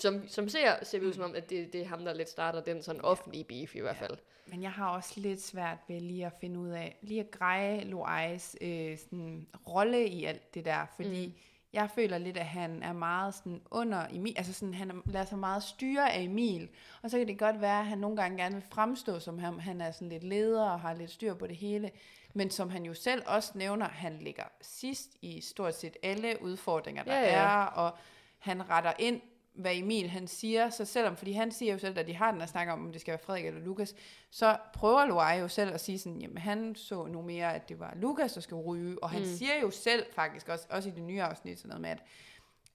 Som, 0.00 0.28
som 0.28 0.48
ser, 0.48 0.84
ser 0.84 0.98
vi 0.98 1.06
ud 1.06 1.12
som 1.12 1.24
om, 1.24 1.34
at 1.34 1.50
det, 1.50 1.72
det 1.72 1.80
er 1.80 1.86
ham, 1.86 2.04
der 2.04 2.14
lidt 2.14 2.28
starter 2.30 2.60
den 2.60 2.82
sådan 2.82 3.00
offentlige 3.00 3.44
beef 3.44 3.74
i 3.76 3.80
hvert 3.80 3.96
fald. 3.96 4.16
Men 4.46 4.62
jeg 4.62 4.72
har 4.72 4.88
også 4.88 5.12
lidt 5.20 5.42
svært 5.42 5.78
ved 5.88 6.00
lige 6.00 6.26
at 6.26 6.32
finde 6.40 6.60
ud 6.60 6.68
af, 6.68 6.96
lige 7.02 7.20
at 7.20 7.30
greje 7.30 7.84
Loais 7.84 8.56
øh, 8.60 8.98
sådan, 8.98 9.46
rolle 9.68 10.06
i 10.08 10.24
alt 10.24 10.54
det 10.54 10.64
der, 10.64 10.86
fordi 10.96 11.26
mm. 11.26 11.32
jeg 11.72 11.90
føler 11.94 12.18
lidt, 12.18 12.36
at 12.36 12.46
han 12.46 12.82
er 12.82 12.92
meget 12.92 13.34
sådan 13.34 13.60
under 13.70 14.06
Emil, 14.10 14.34
altså 14.36 14.52
sådan, 14.52 14.74
han 14.74 14.90
er- 14.90 15.02
lader 15.10 15.24
sig 15.26 15.38
meget 15.38 15.62
styre 15.62 16.12
af 16.12 16.20
Emil, 16.22 16.68
og 17.02 17.10
så 17.10 17.18
kan 17.18 17.26
det 17.28 17.38
godt 17.38 17.60
være, 17.60 17.80
at 17.80 17.86
han 17.86 17.98
nogle 17.98 18.16
gange 18.16 18.36
gerne 18.42 18.54
vil 18.54 18.64
fremstå 18.70 19.18
som 19.18 19.38
ham, 19.38 19.58
han 19.58 19.80
er 19.80 19.90
sådan 19.90 20.08
lidt 20.08 20.24
leder 20.24 20.70
og 20.70 20.80
har 20.80 20.94
lidt 20.94 21.10
styr 21.10 21.34
på 21.34 21.46
det 21.46 21.56
hele, 21.56 21.90
men 22.34 22.50
som 22.50 22.70
han 22.70 22.84
jo 22.84 22.94
selv 22.94 23.22
også 23.26 23.52
nævner, 23.54 23.88
han 23.88 24.18
ligger 24.20 24.44
sidst 24.60 25.10
i 25.22 25.40
stort 25.40 25.74
set 25.74 25.96
alle 26.02 26.42
udfordringer, 26.42 27.02
der 27.02 27.14
Ja, 27.18 27.22
ja. 27.22 27.34
er, 27.42 27.64
og 27.66 27.92
han 28.38 28.70
retter 28.70 28.92
ind, 28.98 29.20
hvad 29.56 29.76
Emil 29.76 30.08
han 30.08 30.26
siger, 30.26 30.70
så 30.70 30.84
selvom, 30.84 31.16
fordi 31.16 31.32
han 31.32 31.52
siger 31.52 31.72
jo 31.72 31.78
selv, 31.78 31.98
at 31.98 32.06
de 32.06 32.14
har 32.14 32.32
den 32.32 32.40
at 32.40 32.48
snakke 32.48 32.72
om, 32.72 32.84
om 32.84 32.92
det 32.92 33.00
skal 33.00 33.12
være 33.12 33.18
Frederik 33.18 33.46
eller 33.46 33.60
Lukas, 33.60 33.94
så 34.30 34.56
prøver 34.74 35.06
Loai 35.06 35.38
jo 35.38 35.48
selv 35.48 35.74
at 35.74 35.80
sige 35.80 35.98
sådan, 35.98 36.20
jamen 36.20 36.38
han 36.38 36.74
så 36.74 37.06
nu 37.06 37.22
mere, 37.22 37.54
at 37.54 37.68
det 37.68 37.80
var 37.80 37.94
Lukas, 37.96 38.32
der 38.32 38.40
skal 38.40 38.54
ryge, 38.54 39.02
og 39.02 39.10
han 39.10 39.20
mm. 39.20 39.26
siger 39.26 39.60
jo 39.62 39.70
selv 39.70 40.06
faktisk 40.12 40.48
også, 40.48 40.66
også 40.70 40.88
i 40.88 40.92
det 40.92 41.02
nye 41.02 41.22
afsnit, 41.22 41.58
sådan 41.58 41.68
noget 41.68 41.80
med, 41.80 41.90
at, 41.90 42.02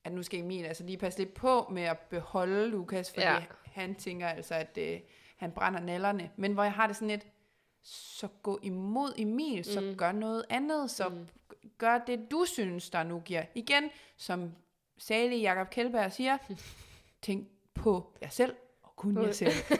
at 0.03 0.11
nu 0.11 0.23
skal 0.23 0.39
Emil 0.39 0.65
altså 0.65 0.83
lige 0.83 0.97
passe 0.97 1.19
lidt 1.19 1.33
på 1.33 1.67
med 1.71 1.83
at 1.83 1.99
beholde 1.99 2.67
Lukas, 2.67 3.09
fordi 3.09 3.25
ja. 3.25 3.43
han 3.65 3.95
tænker 3.95 4.27
altså, 4.27 4.55
at 4.55 4.77
øh, 4.77 4.99
han 5.37 5.51
brænder 5.51 5.79
nallerne, 5.79 6.31
men 6.35 6.53
hvor 6.53 6.63
jeg 6.63 6.73
har 6.73 6.87
det 6.87 6.95
sådan 6.95 7.07
lidt, 7.07 7.27
så 7.83 8.27
gå 8.43 8.59
imod 8.63 9.13
Emil, 9.17 9.65
så 9.65 9.81
mm. 9.81 9.95
gør 9.95 10.11
noget 10.11 10.45
andet, 10.49 10.91
så 10.91 11.09
mm. 11.09 11.27
gør 11.77 11.97
det, 11.97 12.31
du 12.31 12.45
synes, 12.45 12.89
der 12.89 13.03
nu 13.03 13.19
giver. 13.19 13.43
Igen, 13.55 13.89
som 14.17 14.51
salig 15.01 15.41
Jakob 15.41 15.69
Kjellberg 15.69 16.11
siger, 16.11 16.37
tænk 17.21 17.47
på 17.75 18.13
jer 18.21 18.29
selv, 18.29 18.55
og 18.83 18.95
kun 18.95 19.25
jer 19.25 19.31
selv. 19.31 19.53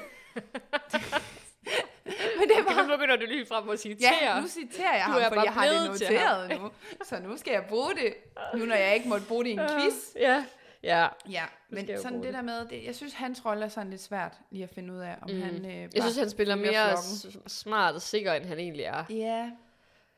Men 2.40 2.50
det 2.50 2.66
var... 2.66 2.88
Nu 2.88 2.98
begynder 2.98 3.16
du 3.16 3.26
lige 3.26 3.46
frem 3.46 3.70
at 3.70 3.80
citere. 3.80 4.14
Ja, 4.22 4.42
nu 4.42 4.48
citerer 4.48 4.96
jeg 4.96 5.06
Du 5.08 5.12
ham, 5.12 5.22
fordi 5.34 5.46
jeg 5.46 5.54
har 5.54 5.66
det 5.68 5.90
noteret 5.90 6.62
nu. 6.62 6.72
Så 7.04 7.20
nu 7.20 7.38
skal 7.38 7.52
jeg 7.52 7.66
bruge 7.70 7.96
det, 7.96 8.14
nu 8.58 8.66
når 8.66 8.76
jeg 8.76 8.96
ikke 8.96 9.10
måtte 9.10 9.26
bruge 9.28 9.44
det 9.44 9.50
i 9.50 9.54
en 9.54 9.60
quiz. 9.60 10.16
Ja, 10.16 10.46
ja. 10.84 11.08
Ja, 11.30 11.44
men 11.70 11.88
sådan 11.88 12.12
bruge 12.12 12.26
det 12.26 12.34
der 12.34 12.42
med, 12.42 12.66
det, 12.66 12.86
jeg 12.86 12.96
synes, 12.96 13.14
hans 13.14 13.46
rolle 13.46 13.66
er 13.66 13.70
sådan 13.70 13.90
lidt 13.90 14.02
svært 14.02 14.40
lige 14.52 14.64
at 14.64 14.70
finde 14.70 14.94
ud 14.94 15.00
af, 15.00 15.16
om 15.22 15.30
mm. 15.30 15.42
han 15.42 15.66
øh, 15.66 15.72
Jeg 15.72 16.04
synes, 16.04 16.18
han 16.18 16.30
spiller 16.30 16.56
mere 16.56 16.98
flokken. 17.22 17.50
smart 17.50 17.96
og 17.96 18.02
sikker, 18.02 18.34
end 18.34 18.46
han 18.46 18.60
egentlig 18.60 18.86
er. 18.86 19.04
Ja, 19.10 19.52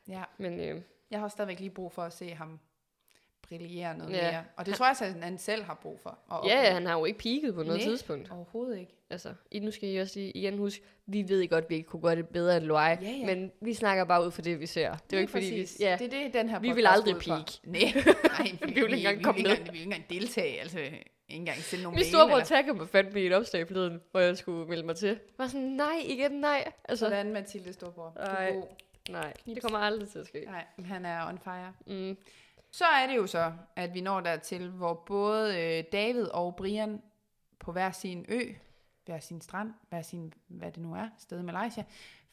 ja. 0.08 0.22
Men 0.38 0.60
øh, 0.60 0.80
Jeg 1.10 1.20
har 1.20 1.28
stadigvæk 1.28 1.58
lige 1.60 1.70
brug 1.70 1.92
for 1.92 2.02
at 2.02 2.12
se 2.12 2.34
ham 2.34 2.60
brillere 3.48 3.98
noget 3.98 4.12
Ja. 4.12 4.30
mere. 4.30 4.42
Og 4.56 4.66
det 4.66 4.74
tror 4.74 4.86
jeg, 4.86 4.96
at 5.16 5.22
han 5.22 5.38
selv 5.38 5.62
har 5.64 5.74
brug 5.82 6.00
for. 6.02 6.18
At 6.32 6.50
ja, 6.50 6.72
han 6.72 6.86
har 6.86 6.98
jo 6.98 7.04
ikke 7.04 7.18
peaked 7.18 7.52
på 7.52 7.62
noget 7.62 7.80
Nej. 7.80 7.88
tidspunkt. 7.88 8.30
Overhovedet 8.30 8.78
ikke. 8.78 8.92
Altså, 9.10 9.28
nu 9.62 9.70
skal 9.70 9.88
I 9.94 9.96
også 9.96 10.18
lige 10.18 10.30
igen 10.32 10.58
huske, 10.58 10.82
vi 11.06 11.24
ved 11.28 11.48
godt, 11.48 11.64
at 11.64 11.70
vi 11.70 11.74
ikke 11.74 11.88
kunne 11.88 12.02
gøre 12.02 12.16
det 12.16 12.28
bedre 12.28 12.56
end 12.56 12.64
Loai, 12.64 12.88
Ja, 12.88 12.96
ja. 13.02 13.26
men 13.26 13.52
vi 13.60 13.74
snakker 13.74 14.04
bare 14.04 14.26
ud 14.26 14.30
for 14.30 14.42
det, 14.42 14.60
vi 14.60 14.66
ser. 14.66 14.90
Det 14.92 15.12
er 15.12 15.16
jo 15.16 15.20
ikke 15.20 15.30
fordi, 15.30 15.44
vi, 15.44 15.60
præcis. 15.62 15.80
ja, 15.80 15.96
Det 15.98 16.14
er 16.14 16.22
det, 16.22 16.34
den 16.34 16.48
her 16.48 16.58
Vi 16.58 16.72
vil 16.72 16.86
aldrig 16.86 17.14
fra. 17.22 17.34
peak. 17.36 17.46
Nej, 17.64 17.80
nej 18.38 18.58
Vi 18.68 18.74
vil 18.74 18.82
ikke 18.82 18.96
engang 18.96 19.18
vi, 19.18 19.22
komme 19.22 19.42
vi, 19.42 19.48
med. 19.48 19.56
vi 19.56 19.62
vil 19.64 19.74
ikke 19.74 19.82
engang 19.84 20.10
deltage. 20.10 20.60
Altså, 20.60 20.78
ikke 20.78 21.02
engang 21.28 21.58
sende 21.58 21.82
nogle 21.82 21.96
Min 21.96 22.04
storebror 22.04 22.34
eller 22.36 22.44
taggede 22.44 22.76
mig 22.76 22.88
fandme 22.88 23.22
i 23.22 23.26
et 23.26 23.32
opslag 23.34 23.66
forleden, 23.66 24.00
hvor 24.10 24.20
jeg 24.20 24.36
skulle 24.36 24.68
melde 24.68 24.86
mig 24.86 24.96
til. 24.96 25.08
Jeg 25.08 25.16
var 25.38 25.46
sådan, 25.46 25.66
nej, 25.66 26.02
igen, 26.04 26.32
nej. 26.32 26.72
Altså, 26.84 27.06
Sådan, 27.06 27.32
Mathilde 27.32 27.72
Storbror. 27.72 28.12
Du 28.16 28.20
Ej. 28.20 28.48
er 28.48 28.52
god. 28.54 28.64
nej, 29.10 29.32
det 29.46 29.62
kommer 29.62 29.78
aldrig 29.78 30.08
til 30.08 30.18
at 30.18 30.26
ske. 30.26 30.44
Nej, 30.44 30.64
han 30.84 31.04
er 31.04 31.28
on 31.28 31.38
fire. 31.44 31.72
Mm. 31.86 32.16
Så 32.74 32.84
er 32.84 33.06
det 33.06 33.16
jo 33.16 33.26
så, 33.26 33.52
at 33.76 33.94
vi 33.94 34.00
når 34.00 34.20
dertil, 34.20 34.70
hvor 34.70 34.94
både 34.94 35.60
øh, 35.60 35.84
David 35.92 36.26
og 36.26 36.56
Brian 36.56 37.02
på 37.58 37.72
hver 37.72 37.90
sin 37.92 38.24
ø, 38.28 38.52
hver 39.04 39.20
sin 39.20 39.40
strand, 39.40 39.72
hver 39.88 40.02
sin, 40.02 40.32
hvad 40.46 40.72
det 40.72 40.82
nu 40.82 40.94
er, 40.94 41.08
sted 41.18 41.40
i 41.40 41.42
Malaysia, 41.42 41.84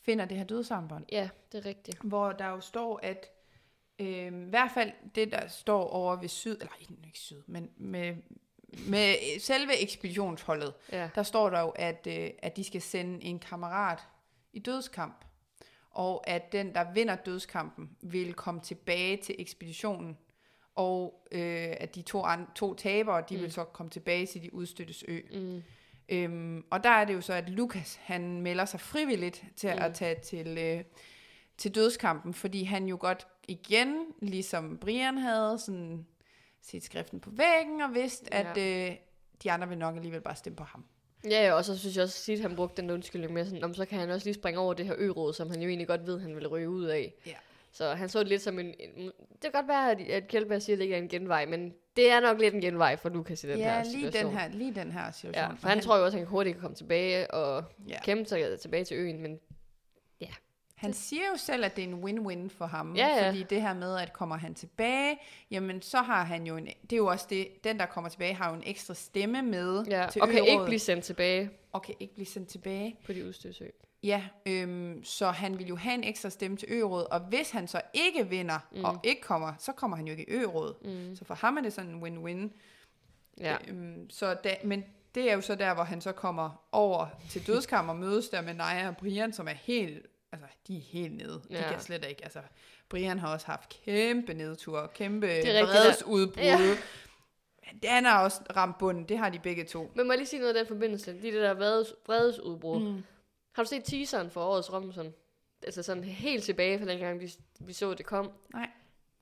finder 0.02 0.26
det 0.26 0.38
her 0.38 0.44
dødsarmbånd. 0.44 1.06
Ja, 1.12 1.30
det 1.52 1.58
er 1.58 1.66
rigtigt. 1.66 2.02
Hvor 2.04 2.32
der 2.32 2.48
jo 2.48 2.60
står, 2.62 3.00
at 3.04 3.26
øh, 4.00 4.08
i 4.28 4.50
hvert 4.50 4.72
fald 4.74 4.92
det, 5.16 5.32
der 5.32 5.48
står 5.48 5.88
over 5.88 6.16
ved 6.16 6.28
syd, 6.30 6.58
eller 6.62 6.74
ikke 6.80 6.94
ikke 7.06 7.20
syd, 7.20 7.42
men 7.48 7.70
med, 7.78 8.16
med 8.88 9.40
selve 9.40 9.82
ekspeditionsholdet, 9.82 10.74
Ja. 10.92 11.10
der 11.16 11.24
står 11.24 11.50
der 11.50 11.60
jo, 11.60 11.70
at, 11.70 12.08
øh, 12.08 12.30
at 12.40 12.58
de 12.58 12.64
skal 12.64 12.82
sende 12.82 13.24
en 13.24 13.40
kammerat 13.40 14.00
i 14.54 14.60
dødskamp, 14.60 15.26
og 15.92 16.30
at 16.30 16.52
den, 16.52 16.76
der 16.76 16.92
vinder 16.94 17.16
dødskampen, 17.16 17.98
vil 18.02 18.34
komme 18.34 18.62
tilbage 18.62 19.18
til 19.18 19.36
ekspeditionen, 19.40 20.18
og 20.76 21.28
øh, 21.32 21.74
at 21.80 21.96
de 21.96 22.02
to, 22.02 22.24
an, 22.24 22.46
to 22.56 22.74
tabere, 22.74 23.24
de 23.30 23.36
mm. 23.36 23.42
vil 23.42 23.52
så 23.52 23.64
komme 23.64 23.90
tilbage 23.90 24.26
til 24.26 24.44
de 24.44 24.54
udstøttes 24.54 25.04
ø. 25.08 25.20
Mm. 25.34 25.64
Øhm, 26.10 26.66
og 26.70 26.84
der 26.84 26.90
er 26.90 27.06
det 27.06 27.14
jo 27.14 27.22
så, 27.22 27.34
at 27.34 27.50
Lukas, 27.50 27.96
han 27.96 28.42
melder 28.42 28.66
sig 28.66 28.80
frivilligt 28.80 29.44
til 29.56 29.74
mm. 29.76 29.82
at 29.82 29.94
tage 29.94 30.16
til, 30.20 30.58
øh, 30.58 30.84
til 31.58 31.76
dødskampen, 31.76 32.34
fordi 32.34 32.64
han 32.64 32.86
jo 32.86 32.98
godt 33.00 33.28
igen, 33.48 34.06
ligesom 34.22 34.78
Brian 34.78 35.18
havde, 35.18 35.60
sådan 35.60 36.06
set 36.62 36.84
skriften 36.84 37.20
på 37.20 37.30
væggen 37.30 37.82
og 37.82 37.94
vidst, 37.94 38.30
Ja. 38.32 38.40
at 38.40 38.58
øh, 38.58 38.96
de 39.44 39.52
andre 39.52 39.70
vil 39.70 39.78
nok 39.78 39.96
alligevel 39.96 40.22
bare 40.22 40.36
stemme 40.36 40.56
på 40.58 40.64
ham. 40.64 40.86
Ja, 41.26 41.46
ja, 41.46 41.54
og 41.54 41.66
så 41.66 41.78
synes 41.78 41.96
jeg 41.96 42.04
også, 42.04 42.32
at 42.32 42.40
han 42.40 42.56
brugte 42.56 42.82
den 42.82 42.92
undskyldning 42.92 43.34
med 43.34 43.46
sådan, 43.46 43.64
om 43.64 43.74
så 43.74 43.86
kan 43.86 44.00
han 44.00 44.10
også 44.10 44.28
lige 44.28 44.34
springe 44.34 44.60
over 44.60 44.74
det 44.74 44.86
her 44.86 44.96
ø 44.98 45.32
som 45.34 45.50
han 45.50 45.62
jo 45.62 45.68
egentlig 45.68 45.88
godt 45.88 46.06
ved, 46.06 46.20
han 46.20 46.36
vil 46.36 46.48
ryge 46.48 46.70
ud 46.70 46.86
af. 46.86 47.14
Ja. 47.26 47.34
Så 47.72 47.94
han 47.94 48.10
så 48.10 48.20
det 48.20 48.28
lidt 48.28 48.42
som 48.42 48.60
en... 48.60 48.66
en 48.80 49.06
det 49.32 49.42
kan 49.42 49.52
godt 49.52 49.68
være, 49.68 49.92
at, 49.92 50.02
at 50.02 50.28
Kjeldberg 50.28 50.62
siger, 50.62 50.76
at 50.76 50.78
det 50.78 50.84
ikke 50.84 50.96
er 50.96 51.00
en 51.00 51.08
genvej, 51.08 51.46
men 51.46 51.74
det 51.96 52.12
er 52.12 52.20
nok 52.20 52.40
lidt 52.40 52.54
en 52.54 52.62
genvej 52.62 52.96
for 52.96 53.10
Lukas 53.10 53.44
i 53.44 53.48
den 53.48 53.58
ja, 53.58 53.64
her 53.64 53.84
lige 53.84 53.94
situation. 53.94 54.32
den 54.32 54.40
her, 54.40 54.50
lige 54.50 54.76
den 54.76 54.92
her 54.92 55.12
situation. 55.12 55.44
Ja, 55.44 55.54
for 55.54 55.68
han 55.68 55.80
tror 55.80 55.98
jo 55.98 56.06
også, 56.06 56.18
at 56.18 56.22
han 56.22 56.28
hurtigt 56.28 56.56
kan 56.56 56.62
komme 56.62 56.76
tilbage 56.76 57.32
og 57.32 57.64
ja. 57.88 58.02
kæmpe 58.04 58.30
sig 58.30 58.60
tilbage 58.60 58.84
til 58.84 58.98
øen, 58.98 59.22
men 59.22 59.40
Han 60.82 60.94
siger 60.94 61.24
jo 61.32 61.38
selv, 61.38 61.66
at 61.66 61.76
det 61.76 61.84
er 61.84 61.88
en 61.88 62.04
win-win 62.04 62.50
for 62.50 62.66
ham, 62.66 62.96
Ja, 62.96 63.08
ja. 63.08 63.28
fordi 63.28 63.44
det 63.44 63.62
her 63.62 63.74
med, 63.74 63.98
at 63.98 64.14
kommer 64.14 64.38
han 64.38 64.54
tilbage, 64.56 65.20
jamen 65.52 65.82
så 65.82 65.98
har 65.98 66.24
han 66.24 66.48
jo 66.48 66.58
en, 66.58 66.66
det 66.66 66.94
er 66.94 66.98
jo 66.98 67.08
også 67.08 67.26
det, 67.30 67.48
den 67.64 67.80
der 67.80 67.86
kommer 67.86 68.10
tilbage, 68.10 68.34
har 68.34 68.50
jo 68.50 68.56
en 68.56 68.64
ekstra 68.66 68.94
stemme 68.94 69.42
med 69.42 69.84
ja, 69.84 70.08
til 70.12 70.22
og 70.22 70.28
kan 70.28 70.40
ikke 70.40 70.52
ørådet, 70.52 70.68
blive 70.68 70.80
sendt 70.80 71.06
tilbage 71.06 71.50
og 71.72 71.82
kan 71.82 71.96
ikke 72.00 72.14
blive 72.14 72.26
sendt 72.26 72.50
tilbage. 72.50 72.96
på 73.06 73.14
de 73.14 73.28
udstødsø. 73.28 73.66
Ja, 74.04 74.24
øhm, 74.46 75.04
så 75.04 75.28
han 75.30 75.60
vil 75.60 75.68
jo 75.68 75.76
have 75.76 75.94
en 75.94 76.04
ekstra 76.04 76.30
stemme 76.30 76.58
til 76.58 76.68
ørådet, 76.72 77.08
og 77.08 77.20
hvis 77.20 77.52
han 77.52 77.68
så 77.68 77.82
ikke 77.94 78.28
vinder, 78.30 78.60
mm. 78.72 78.84
og 78.84 79.00
ikke 79.04 79.22
kommer, 79.22 79.54
så 79.60 79.72
kommer 79.72 79.98
han 79.98 80.06
jo 80.06 80.12
ikke 80.12 80.30
i 80.30 80.34
ørådet. 80.34 80.76
Mm. 80.86 81.16
Så 81.16 81.26
for 81.26 81.34
ham 81.34 81.58
er 81.58 81.62
det 81.62 81.74
sådan 81.74 81.90
en 81.90 82.04
win-win. 82.04 82.50
Ja, 83.40 83.58
Øhm, 83.68 84.10
så 84.10 84.34
da, 84.34 84.56
men 84.64 84.86
det 85.16 85.32
er 85.32 85.36
jo 85.36 85.42
så 85.42 85.56
der, 85.56 85.74
hvor 85.74 85.84
han 85.84 86.02
så 86.02 86.12
kommer 86.12 86.64
over 86.72 87.08
til 87.30 87.48
dødskam 87.48 87.90
og 87.90 87.96
mødes 87.96 88.30
der 88.30 88.42
med 88.42 88.54
Naja 88.54 88.88
og 88.88 88.98
Brian, 88.98 89.34
som 89.34 89.48
er 89.48 89.52
helt, 89.54 90.06
altså 90.32 90.48
de 90.68 90.78
er 90.78 90.82
helt 90.82 91.18
nede. 91.18 91.42
Ja. 91.50 91.58
De 91.58 91.64
kan 91.64 91.80
slet 91.80 92.06
ikke, 92.10 92.24
altså 92.24 92.40
Brian 92.90 93.20
har 93.20 93.34
også 93.34 93.46
haft 93.46 93.70
kæmpe 93.86 94.34
nedtur, 94.34 94.92
kæmpe 94.96 95.28
vredesudbrud. 95.28 96.38
Ja. 96.38 96.58
Han 97.84 98.06
har 98.06 98.24
også 98.24 98.42
ramt 98.56 98.78
bunden, 98.78 99.04
det 99.04 99.18
har 99.18 99.30
de 99.30 99.40
begge 99.40 99.64
to. 99.66 99.92
men 99.96 100.08
må 100.08 100.14
jeg 100.14 100.18
lige 100.18 100.28
sige 100.28 100.40
noget 100.40 100.56
i 100.56 100.60
den 100.60 100.68
forbindelse? 100.68 101.22
De 101.22 101.32
der 101.32 101.54
vredes, 101.54 101.94
vredesudbrud. 102.06 102.92
Mm. 102.92 103.04
Har 103.52 103.64
du 103.64 103.70
set 103.70 103.84
teaseren 103.84 104.30
for 104.30 104.42
årets 104.42 104.74
Robinson? 104.74 105.14
Altså 105.64 105.84
sådan 105.84 106.04
helt 106.04 106.44
tilbage 106.44 106.80
fra 106.80 106.86
dengang, 106.86 107.20
vi, 107.20 107.34
vi 107.60 107.74
så, 107.74 107.94
det 107.94 108.06
kom. 108.06 108.32
Nej, 108.54 108.70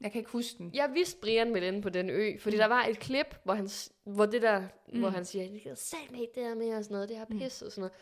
jeg 0.01 0.11
kan 0.11 0.19
ikke 0.19 0.31
huske 0.31 0.57
den. 0.57 0.71
Jeg 0.73 0.89
vidste, 0.93 1.19
Brian 1.21 1.53
ville 1.53 1.67
ende 1.67 1.81
på 1.81 1.89
den 1.89 2.09
ø, 2.09 2.37
fordi 2.39 2.55
mm. 2.55 2.59
der 2.59 2.67
var 2.67 2.85
et 2.85 2.99
klip, 2.99 3.35
hvor 3.43 3.53
han, 3.53 3.69
hvor 4.03 4.25
det 4.25 4.41
der, 4.41 4.63
mm. 4.93 4.99
hvor 4.99 5.09
han 5.09 5.25
siger, 5.25 5.43
jeg 5.43 5.61
gider 5.61 5.75
selv 5.75 6.11
med 6.11 6.19
det 6.35 6.43
her 6.43 6.55
med, 6.55 6.73
og 6.73 6.83
sådan 6.83 6.95
noget, 6.95 7.09
det 7.09 7.17
her 7.17 7.25
pis 7.25 7.61
og 7.61 7.71
sådan 7.71 7.81
noget. 7.81 7.93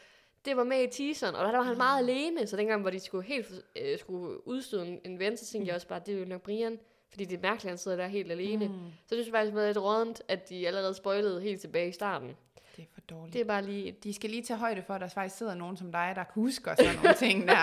Det 0.46 0.58
var 0.58 0.64
med 0.64 0.84
i 0.84 0.88
teaseren, 0.88 1.36
og 1.36 1.46
der 1.46 1.52
var 1.52 1.64
han 1.64 1.78
meget 1.78 2.00
alene, 2.00 2.48
så 2.48 2.58
dengang, 2.58 2.82
hvor 2.82 2.90
de 2.90 3.00
skulle 3.00 3.26
helt 3.26 3.66
øh, 3.76 4.00
skulle 4.00 4.48
udstøde 4.48 4.88
en, 4.88 5.00
en 5.06 5.20
ven, 5.20 5.38
så 5.38 5.46
tænkte 5.46 5.68
jeg 5.68 5.76
også 5.76 5.88
bare, 5.88 6.02
det 6.06 6.14
er 6.14 6.20
jo 6.20 6.26
nok 6.26 6.42
Brian, 6.42 6.80
fordi 7.10 7.26
det 7.26 7.38
er 7.38 7.42
mærkeligt, 7.42 7.66
at 7.66 7.72
han 7.72 7.78
sidder 7.78 7.98
der 7.98 8.08
helt 8.08 8.32
alene. 8.32 8.68
Mm. 8.68 8.74
Så 8.74 9.16
det 9.16 9.18
synes 9.18 9.28
jeg 9.28 9.34
faktisk 9.34 9.56
var 9.56 9.68
lidt 9.68 9.78
rådent, 9.78 10.22
at 10.28 10.50
de 10.50 10.68
allerede 10.68 10.94
spoilede 10.94 11.42
helt 11.42 11.62
tilbage 11.62 11.90
i 11.90 11.92
starten. 11.92 12.36
Det 12.78 12.84
er 12.84 12.88
for 12.94 13.02
dårligt. 13.02 13.34
Det 13.34 13.42
er 13.42 13.46
bare 13.46 13.62
lige... 13.64 13.92
De 14.04 14.14
skal 14.14 14.30
lige 14.30 14.42
tage 14.44 14.58
højde 14.58 14.82
for, 14.82 14.94
at 14.94 15.02
der 15.02 15.08
faktisk 15.08 15.38
sidder 15.38 15.56
nogen 15.56 15.78
som 15.78 15.92
dig, 15.92 16.12
der 16.16 16.24
husker 16.34 16.76
sådan 16.76 16.96
nogle 16.96 17.14
ting 17.26 17.48
der. 17.48 17.54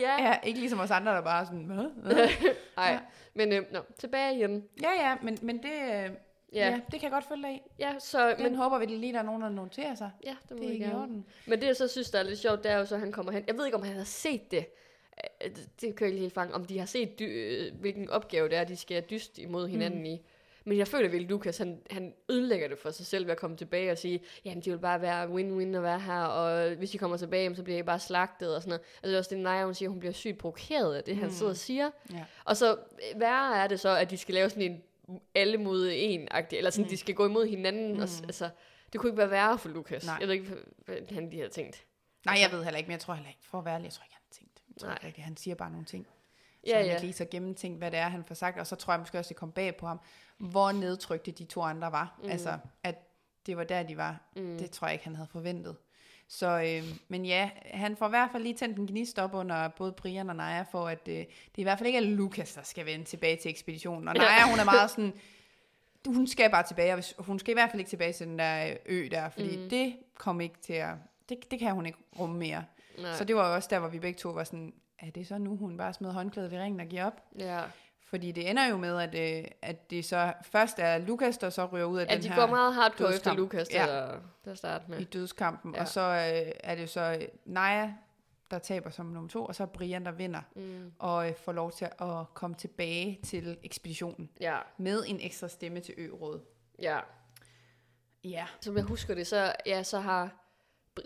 ja. 0.00 0.22
Ja, 0.28 0.36
ikke 0.44 0.58
ligesom 0.60 0.80
os 0.80 0.90
andre, 0.90 1.12
der 1.12 1.20
bare 1.20 1.46
sådan, 1.46 1.64
hvad? 1.64 1.90
Hvad? 2.14 2.28
Ej, 2.78 2.90
Ja. 2.92 2.98
men 3.34 3.52
øh, 3.52 3.62
nå, 3.72 3.80
tilbage 3.98 4.36
igen. 4.36 4.64
Ja, 4.82 4.90
ja, 5.08 5.16
men, 5.22 5.38
men 5.42 5.56
det, 5.62 5.72
øh, 6.04 6.10
Ja, 6.54 6.68
ja, 6.68 6.74
det 6.74 7.00
kan 7.00 7.02
jeg 7.02 7.10
godt 7.10 7.24
følge 7.24 7.54
i. 7.54 7.60
ja 7.78 7.94
så, 7.98 8.34
Den 8.34 8.42
men, 8.42 8.54
håber 8.54 8.78
vi 8.78 8.86
lige, 8.86 9.12
der 9.12 9.18
er 9.18 9.22
nogen, 9.22 9.42
der 9.42 9.48
noterer 9.48 9.94
sig. 9.94 10.10
ja, 10.24 10.34
det 10.48 10.56
må 10.56 10.62
Det 10.62 10.74
er 10.74 10.78
gerne. 10.78 11.02
orden. 11.02 11.24
Men 11.46 11.60
det, 11.60 11.66
jeg 11.66 11.76
så 11.76 11.88
synes, 11.88 12.10
der 12.10 12.18
er 12.18 12.22
lidt 12.22 12.38
sjovt, 12.38 12.62
det 12.64 12.70
er 12.72 12.76
jo 12.78 12.84
så, 12.86 12.94
at 12.94 13.00
han 13.00 13.12
kommer 13.12 13.32
hen. 13.32 13.44
Jeg 13.46 13.56
ved 13.56 13.64
ikke, 13.66 13.76
om 13.76 13.82
han 13.82 13.96
har 13.96 14.04
set 14.04 14.50
det. 14.50 14.66
Øh, 15.44 15.50
Det, 15.50 15.68
det 15.80 15.96
kan 15.96 16.04
jeg 16.04 16.12
ikke 16.12 16.20
helt 16.20 16.34
fange. 16.34 16.54
Om 16.54 16.64
de 16.64 16.78
har 16.78 16.86
set, 16.86 17.18
dy- 17.20 17.22
øh, 17.22 17.80
hvilken 17.80 18.10
opgave 18.10 18.48
det 18.48 18.56
er, 18.58 18.64
de 18.64 18.76
skal 18.76 19.02
dyst 19.10 19.38
imod 19.38 19.68
hinanden 19.68 19.98
mm. 20.00 20.04
i. 20.06 20.22
Men 20.64 20.78
jeg 20.78 20.88
føler 20.88 21.08
virkelig, 21.08 21.30
Lukas, 21.30 21.58
han, 21.58 21.82
han 21.90 22.14
ødelægger 22.28 22.68
det 22.68 22.78
for 22.78 22.90
sig 22.90 23.06
selv 23.06 23.24
ved 23.26 23.32
at 23.32 23.38
komme 23.38 23.56
tilbage 23.56 23.92
og 23.92 23.98
sige, 23.98 24.20
jamen, 24.44 24.64
det 24.64 24.72
vil 24.72 24.78
bare 24.78 25.00
være 25.00 25.24
win-win 25.26 25.76
at 25.76 25.82
være 25.82 26.00
her, 26.00 26.20
og 26.22 26.74
hvis 26.74 26.90
de 26.90 26.98
kommer 26.98 27.16
tilbage, 27.16 27.56
så 27.56 27.62
bliver 27.62 27.78
I 27.78 27.82
bare 27.82 27.98
slagtet 27.98 28.56
og 28.56 28.62
sådan 28.62 28.70
noget. 28.70 28.80
Altså, 28.80 29.06
det 29.08 29.14
er 29.14 29.18
også 29.18 29.30
det, 29.30 29.38
Naja, 29.38 29.64
hun 29.64 29.74
siger, 29.74 29.88
hun 29.88 29.98
bliver 29.98 30.12
sygt 30.12 30.38
provokeret 30.38 30.94
af 30.94 31.04
det, 31.04 31.16
han 31.16 31.30
sidder 31.32 31.50
og 31.50 31.56
siger. 31.56 31.90
Ja. 32.12 32.24
Og 32.44 32.56
så 32.56 32.72
øh, 32.72 33.20
værre 33.20 33.56
er 33.62 33.66
det 33.66 33.80
så, 33.80 33.96
at 33.96 34.10
de 34.10 34.16
skal 34.16 34.34
lave 34.34 34.50
sådan 34.50 34.62
en 34.72 34.82
alle 35.34 35.58
mod 35.58 35.90
en 35.92 36.28
agtig 36.30 36.56
eller 36.56 36.70
sådan, 36.70 36.84
mm. 36.84 36.88
de 36.90 36.96
skal 36.96 37.14
gå 37.14 37.26
imod 37.26 37.46
hinanden. 37.46 38.00
Og, 38.00 38.08
s- 38.08 38.20
altså, 38.20 38.48
det 38.92 39.00
kunne 39.00 39.10
ikke 39.10 39.18
være 39.18 39.30
værre 39.30 39.58
for 39.58 39.68
Lukas. 39.68 40.06
Nej. 40.06 40.16
Jeg 40.20 40.28
ved 40.28 40.34
ikke, 40.34 40.54
hvad 40.84 40.96
han 41.10 41.30
de 41.32 41.36
havde 41.36 41.50
tænkt. 41.50 41.84
Nej, 42.26 42.36
jeg 42.42 42.52
ved 42.52 42.64
heller 42.64 42.78
ikke, 42.78 42.88
men 42.88 42.92
jeg 42.92 43.00
tror 43.00 43.14
heller 43.14 43.30
ikke, 43.30 43.40
for 43.44 43.58
at 43.58 43.64
være 43.64 43.74
ærlig, 43.74 43.84
jeg 43.84 43.92
tror 43.92 44.04
ikke, 44.04 44.14
han 44.14 44.22
har 44.28 44.34
tænkt. 44.38 44.62
Jeg 44.68 44.76
tror 44.80 44.88
Nej. 44.88 44.98
ikke 45.06 45.20
han 45.22 45.36
siger 45.36 45.54
bare 45.54 45.70
nogle 45.70 45.86
ting. 45.86 46.06
Så 46.64 46.70
Ja, 46.70 46.76
han 46.76 46.86
ja. 46.86 46.92
ikke 46.92 47.02
lige 47.02 47.12
så 47.12 47.26
gennemtænkt, 47.30 47.78
hvad 47.78 47.90
det 47.90 47.98
er, 47.98 48.08
han 48.08 48.24
får 48.24 48.34
sagt. 48.34 48.58
Og 48.58 48.66
så 48.66 48.76
tror 48.76 48.92
jeg 48.92 49.00
måske 49.00 49.18
også, 49.18 49.28
det 49.28 49.36
kom 49.36 49.52
bag 49.52 49.76
på 49.76 49.86
ham, 49.86 50.00
hvor 50.38 50.72
nedtrykte 50.72 51.30
de 51.30 51.44
to 51.44 51.62
andre 51.62 51.92
var. 51.92 52.18
Mm. 52.22 52.30
Altså, 52.30 52.58
at 52.82 52.94
det 53.46 53.56
var 53.56 53.64
der, 53.64 53.82
de 53.82 53.96
var. 53.96 54.20
Mm. 54.36 54.58
Det 54.58 54.70
tror 54.70 54.86
jeg 54.86 54.92
ikke, 54.92 55.04
han 55.04 55.16
havde 55.16 55.28
forventet. 55.32 55.76
Så, 56.28 56.60
øh, 56.60 56.98
men 57.08 57.24
ja, 57.24 57.50
han 57.64 57.96
får 57.96 58.06
i 58.06 58.10
hvert 58.10 58.28
fald 58.32 58.42
lige 58.42 58.54
tændt 58.54 58.78
en 58.78 58.86
gnist 58.86 59.18
op 59.18 59.34
under 59.34 59.68
både 59.68 59.92
Brian 59.92 60.30
og 60.30 60.36
Naja, 60.36 60.62
for 60.62 60.88
at 60.88 61.08
øh, 61.08 61.14
det 61.16 61.28
i 61.54 61.62
hvert 61.62 61.78
fald 61.78 61.86
ikke 61.86 61.96
er 61.96 62.02
Lukas, 62.02 62.54
der 62.54 62.62
skal 62.62 62.86
vende 62.86 63.04
tilbage 63.04 63.36
til 63.36 63.50
ekspeditionen. 63.50 64.08
Og 64.08 64.14
Naja, 64.14 64.50
hun 64.50 64.58
er 64.58 64.64
meget 64.64 64.90
sådan, 64.96 65.12
hun 66.06 66.26
skal 66.26 66.50
bare 66.50 66.62
tilbage, 66.62 66.94
og 66.94 67.24
hun 67.24 67.38
skal 67.38 67.50
i 67.50 67.54
hvert 67.54 67.70
fald 67.70 67.80
ikke 67.80 67.88
tilbage 67.88 68.12
til 68.12 68.26
den 68.26 68.38
der 68.38 68.76
ø 68.86 69.08
der, 69.10 69.28
fordi 69.28 69.56
mm. 69.56 69.68
det 69.70 69.96
kom 70.18 70.40
ikke 70.40 70.58
til 70.62 70.72
at, 70.72 70.94
det, 71.28 71.50
det 71.50 71.58
kan 71.58 71.74
hun 71.74 71.86
ikke 71.86 71.98
rumme 72.18 72.38
mere. 72.38 72.64
Nej. 72.98 73.16
Så 73.16 73.24
det 73.24 73.36
var 73.36 73.42
også 73.42 73.68
der, 73.70 73.78
hvor 73.78 73.88
vi 73.88 73.98
begge 73.98 74.18
to 74.18 74.28
var 74.28 74.44
sådan, 74.44 74.74
er 75.02 75.10
det 75.10 75.26
så 75.26 75.38
nu, 75.38 75.56
hun 75.56 75.76
bare 75.76 75.92
smider 75.92 76.12
håndklædet 76.14 76.52
i 76.52 76.58
ringen 76.58 76.80
og 76.80 76.86
giver 76.86 77.04
op? 77.06 77.20
Ja. 77.38 77.62
Fordi 78.04 78.32
det 78.32 78.50
ender 78.50 78.66
jo 78.68 78.76
med, 78.76 78.98
at, 79.00 79.38
øh, 79.44 79.50
at 79.62 79.90
det 79.90 80.04
så 80.04 80.32
først 80.42 80.78
er 80.78 80.98
Lukas, 80.98 81.38
der 81.38 81.50
så 81.50 81.64
ryger 81.66 81.84
ud 81.84 81.98
af 81.98 82.06
Ja, 82.10 82.14
den 82.14 82.22
de 82.22 82.28
her 82.28 82.36
går 82.36 82.46
meget 82.46 82.74
hardcore 82.74 82.92
efter 82.94 83.08
dødskamp. 83.10 83.38
Lukas 83.38 83.68
til, 83.68 83.76
Ja. 83.76 84.12
at, 84.14 84.18
til 84.44 84.50
at 84.50 84.58
starte 84.58 84.84
med. 84.90 84.98
i 85.00 85.04
dødskampen, 85.04 85.74
Ja. 85.74 85.80
og 85.80 85.88
så 85.88 86.00
øh, 86.00 86.52
er 86.64 86.74
det 86.74 86.82
jo 86.82 86.86
så 86.86 87.16
øh, 87.20 87.28
Naja, 87.44 87.92
der 88.50 88.58
taber 88.58 88.90
som 88.90 89.06
nummer 89.06 89.28
to, 89.30 89.44
og 89.44 89.54
så 89.54 89.62
er 89.62 89.66
Brian, 89.66 90.04
der 90.04 90.12
vinder, 90.12 90.40
Mm. 90.56 90.92
og 90.98 91.28
øh, 91.28 91.34
får 91.36 91.52
lov 91.52 91.72
til 91.72 91.84
at 91.84 92.34
komme 92.34 92.56
tilbage 92.56 93.18
til 93.24 93.58
ekspeditionen 93.62 94.30
Ja, 94.40 94.58
med 94.78 95.04
en 95.06 95.20
ekstra 95.20 95.48
stemme 95.48 95.80
til 95.80 95.94
ø-rådet. 95.98 96.42
ja. 96.82 96.98
Ja. 98.24 98.46
Som 98.60 98.76
jeg 98.76 98.84
husker 98.84 99.14
det, 99.14 99.26
så, 99.26 99.52
ja, 99.66 99.82
så 99.82 99.98
har... 100.00 100.30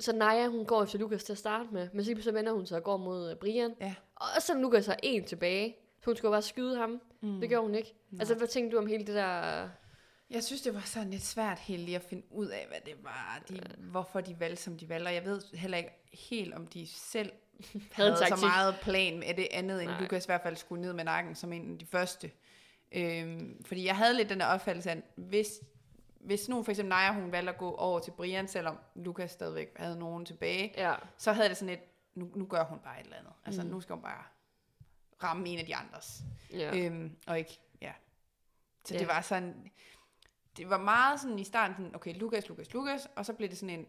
Så 0.00 0.12
Naja, 0.12 0.48
hun 0.48 0.64
går 0.64 0.82
efter 0.82 0.98
Lukas 0.98 1.24
til 1.24 1.32
at 1.32 1.38
starte 1.38 1.68
med, 1.72 1.88
men 1.92 2.04
så, 2.04 2.14
så 2.20 2.32
vender 2.32 2.52
hun 2.52 2.66
sig 2.66 2.76
og 2.76 2.84
går 2.84 2.96
mod 2.96 3.30
øh, 3.30 3.36
Brian. 3.36 3.74
Ja. 3.80 3.94
Og 4.14 4.42
så 4.42 4.58
Lukas 4.58 4.86
har 4.86 4.98
en 5.02 5.24
tilbage, 5.24 5.76
så 6.00 6.06
hun 6.06 6.16
skulle 6.16 6.32
bare 6.32 6.42
skyde 6.42 6.76
ham. 6.76 7.00
Mm. 7.22 7.40
Det 7.40 7.48
gjorde 7.48 7.66
hun 7.66 7.74
ikke. 7.74 7.94
Nej. 8.10 8.20
Altså, 8.20 8.34
hvad 8.34 8.48
tænkte 8.48 8.76
du 8.76 8.82
om 8.82 8.86
hele 8.86 9.06
det 9.06 9.14
der... 9.14 9.68
Jeg 10.30 10.44
synes, 10.44 10.62
det 10.62 10.74
var 10.74 10.80
sådan 10.80 11.10
lidt 11.10 11.22
svært 11.22 11.58
helt 11.58 11.82
lige 11.82 11.96
at 11.96 12.02
finde 12.02 12.22
ud 12.30 12.46
af, 12.46 12.66
hvad 12.68 12.78
det 12.84 12.94
var, 13.02 13.42
de, 13.48 13.60
hvorfor 13.78 14.20
de 14.20 14.40
valgte, 14.40 14.62
som 14.62 14.78
de 14.78 14.88
valgte. 14.88 15.08
Og 15.08 15.14
jeg 15.14 15.24
ved 15.24 15.42
heller 15.54 15.78
ikke 15.78 15.90
helt, 16.12 16.54
om 16.54 16.66
de 16.66 16.86
selv 16.86 17.32
Havde 17.92 18.16
så 18.16 18.38
meget 18.40 18.74
plan 18.82 19.18
med 19.18 19.34
det 19.34 19.48
andet, 19.50 19.82
end 19.82 19.90
Nej. 19.90 20.00
Lukas 20.00 20.24
i 20.24 20.28
hvert 20.28 20.42
fald 20.42 20.56
skulle 20.56 20.82
ned 20.82 20.92
med 20.92 21.04
nakken 21.04 21.34
som 21.34 21.52
en 21.52 21.72
af 21.72 21.78
de 21.78 21.86
første. 21.86 22.30
Øhm, 22.92 23.64
fordi 23.64 23.86
jeg 23.86 23.96
havde 23.96 24.16
lidt 24.16 24.28
den 24.28 24.40
der 24.40 24.46
opfattelse 24.46 24.90
at 24.90 24.98
hvis, 25.16 25.60
hvis 26.26 26.48
nu 26.48 26.62
for 26.62 26.70
eksempel 26.72 26.88
Naja, 26.88 27.12
hun 27.12 27.32
valgte 27.32 27.52
at 27.52 27.58
gå 27.58 27.74
over 27.74 28.00
til 28.00 28.10
Brian, 28.10 28.48
selvom 28.48 28.78
Lukas 28.94 29.30
stadigvæk 29.30 29.72
havde 29.76 29.98
nogen 29.98 30.24
tilbage, 30.26 30.72
Ja, 30.76 30.94
så 31.16 31.32
havde 31.32 31.48
det 31.48 31.56
sådan 31.56 31.68
lidt, 31.74 31.80
nu, 32.14 32.30
nu 32.34 32.46
gør 32.46 32.64
hun 32.64 32.78
bare 32.78 33.00
et 33.00 33.04
eller 33.04 33.16
andet. 33.16 33.32
Altså 33.44 33.62
mm. 33.62 33.68
nu 33.68 33.80
skal 33.80 33.94
hun 33.94 34.02
bare 34.02 34.24
ramme 35.22 35.48
en 35.48 35.58
af 35.58 35.66
de 35.66 35.76
andres. 35.76 36.22
ja. 36.52 36.76
Øhm, 36.86 37.16
og 37.26 37.38
ikke, 37.38 37.60
ja. 37.82 37.92
Så 38.84 38.94
Ja. 38.94 38.98
det 39.00 39.08
var 39.08 39.20
sådan, 39.20 39.70
det 40.56 40.70
var 40.70 40.78
meget 40.78 41.20
sådan 41.20 41.38
i 41.38 41.44
starten, 41.44 41.76
sådan, 41.76 41.94
okay, 41.94 42.14
Lukas, 42.18 42.48
Lukas, 42.48 42.72
Lukas, 42.74 43.08
og 43.16 43.26
så 43.26 43.32
blev 43.32 43.48
det 43.48 43.58
sådan 43.58 43.78
en, 43.78 43.86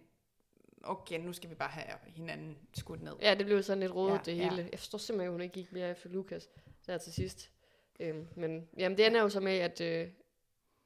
okay, 0.83 1.19
nu 1.19 1.33
skal 1.33 1.49
vi 1.49 1.55
bare 1.55 1.69
have 1.69 1.85
hinanden 2.05 2.57
skudt 2.73 3.01
ned. 3.03 3.13
ja, 3.21 3.35
det 3.35 3.45
blev 3.45 3.63
sådan 3.63 3.79
lidt 3.79 3.95
rodet, 3.95 4.13
Ja, 4.27 4.31
det 4.31 4.37
ja. 4.37 4.49
hele. 4.49 4.69
Jeg 4.71 4.79
forstår 4.79 4.97
simpelthen, 4.97 5.27
at 5.27 5.31
hun 5.31 5.41
ikke 5.41 5.53
gik 5.53 5.71
mere 5.71 5.89
efter 5.91 6.09
Lukas 6.09 6.49
der 6.87 6.97
til 6.97 7.13
sidst. 7.13 7.51
Øhm, 7.99 8.27
men 8.35 8.67
jamen, 8.77 8.97
det 8.97 9.07
ender 9.07 9.21
jo 9.21 9.29
så 9.29 9.39
med, 9.39 9.57
at, 9.57 9.81
øh, 9.81 10.09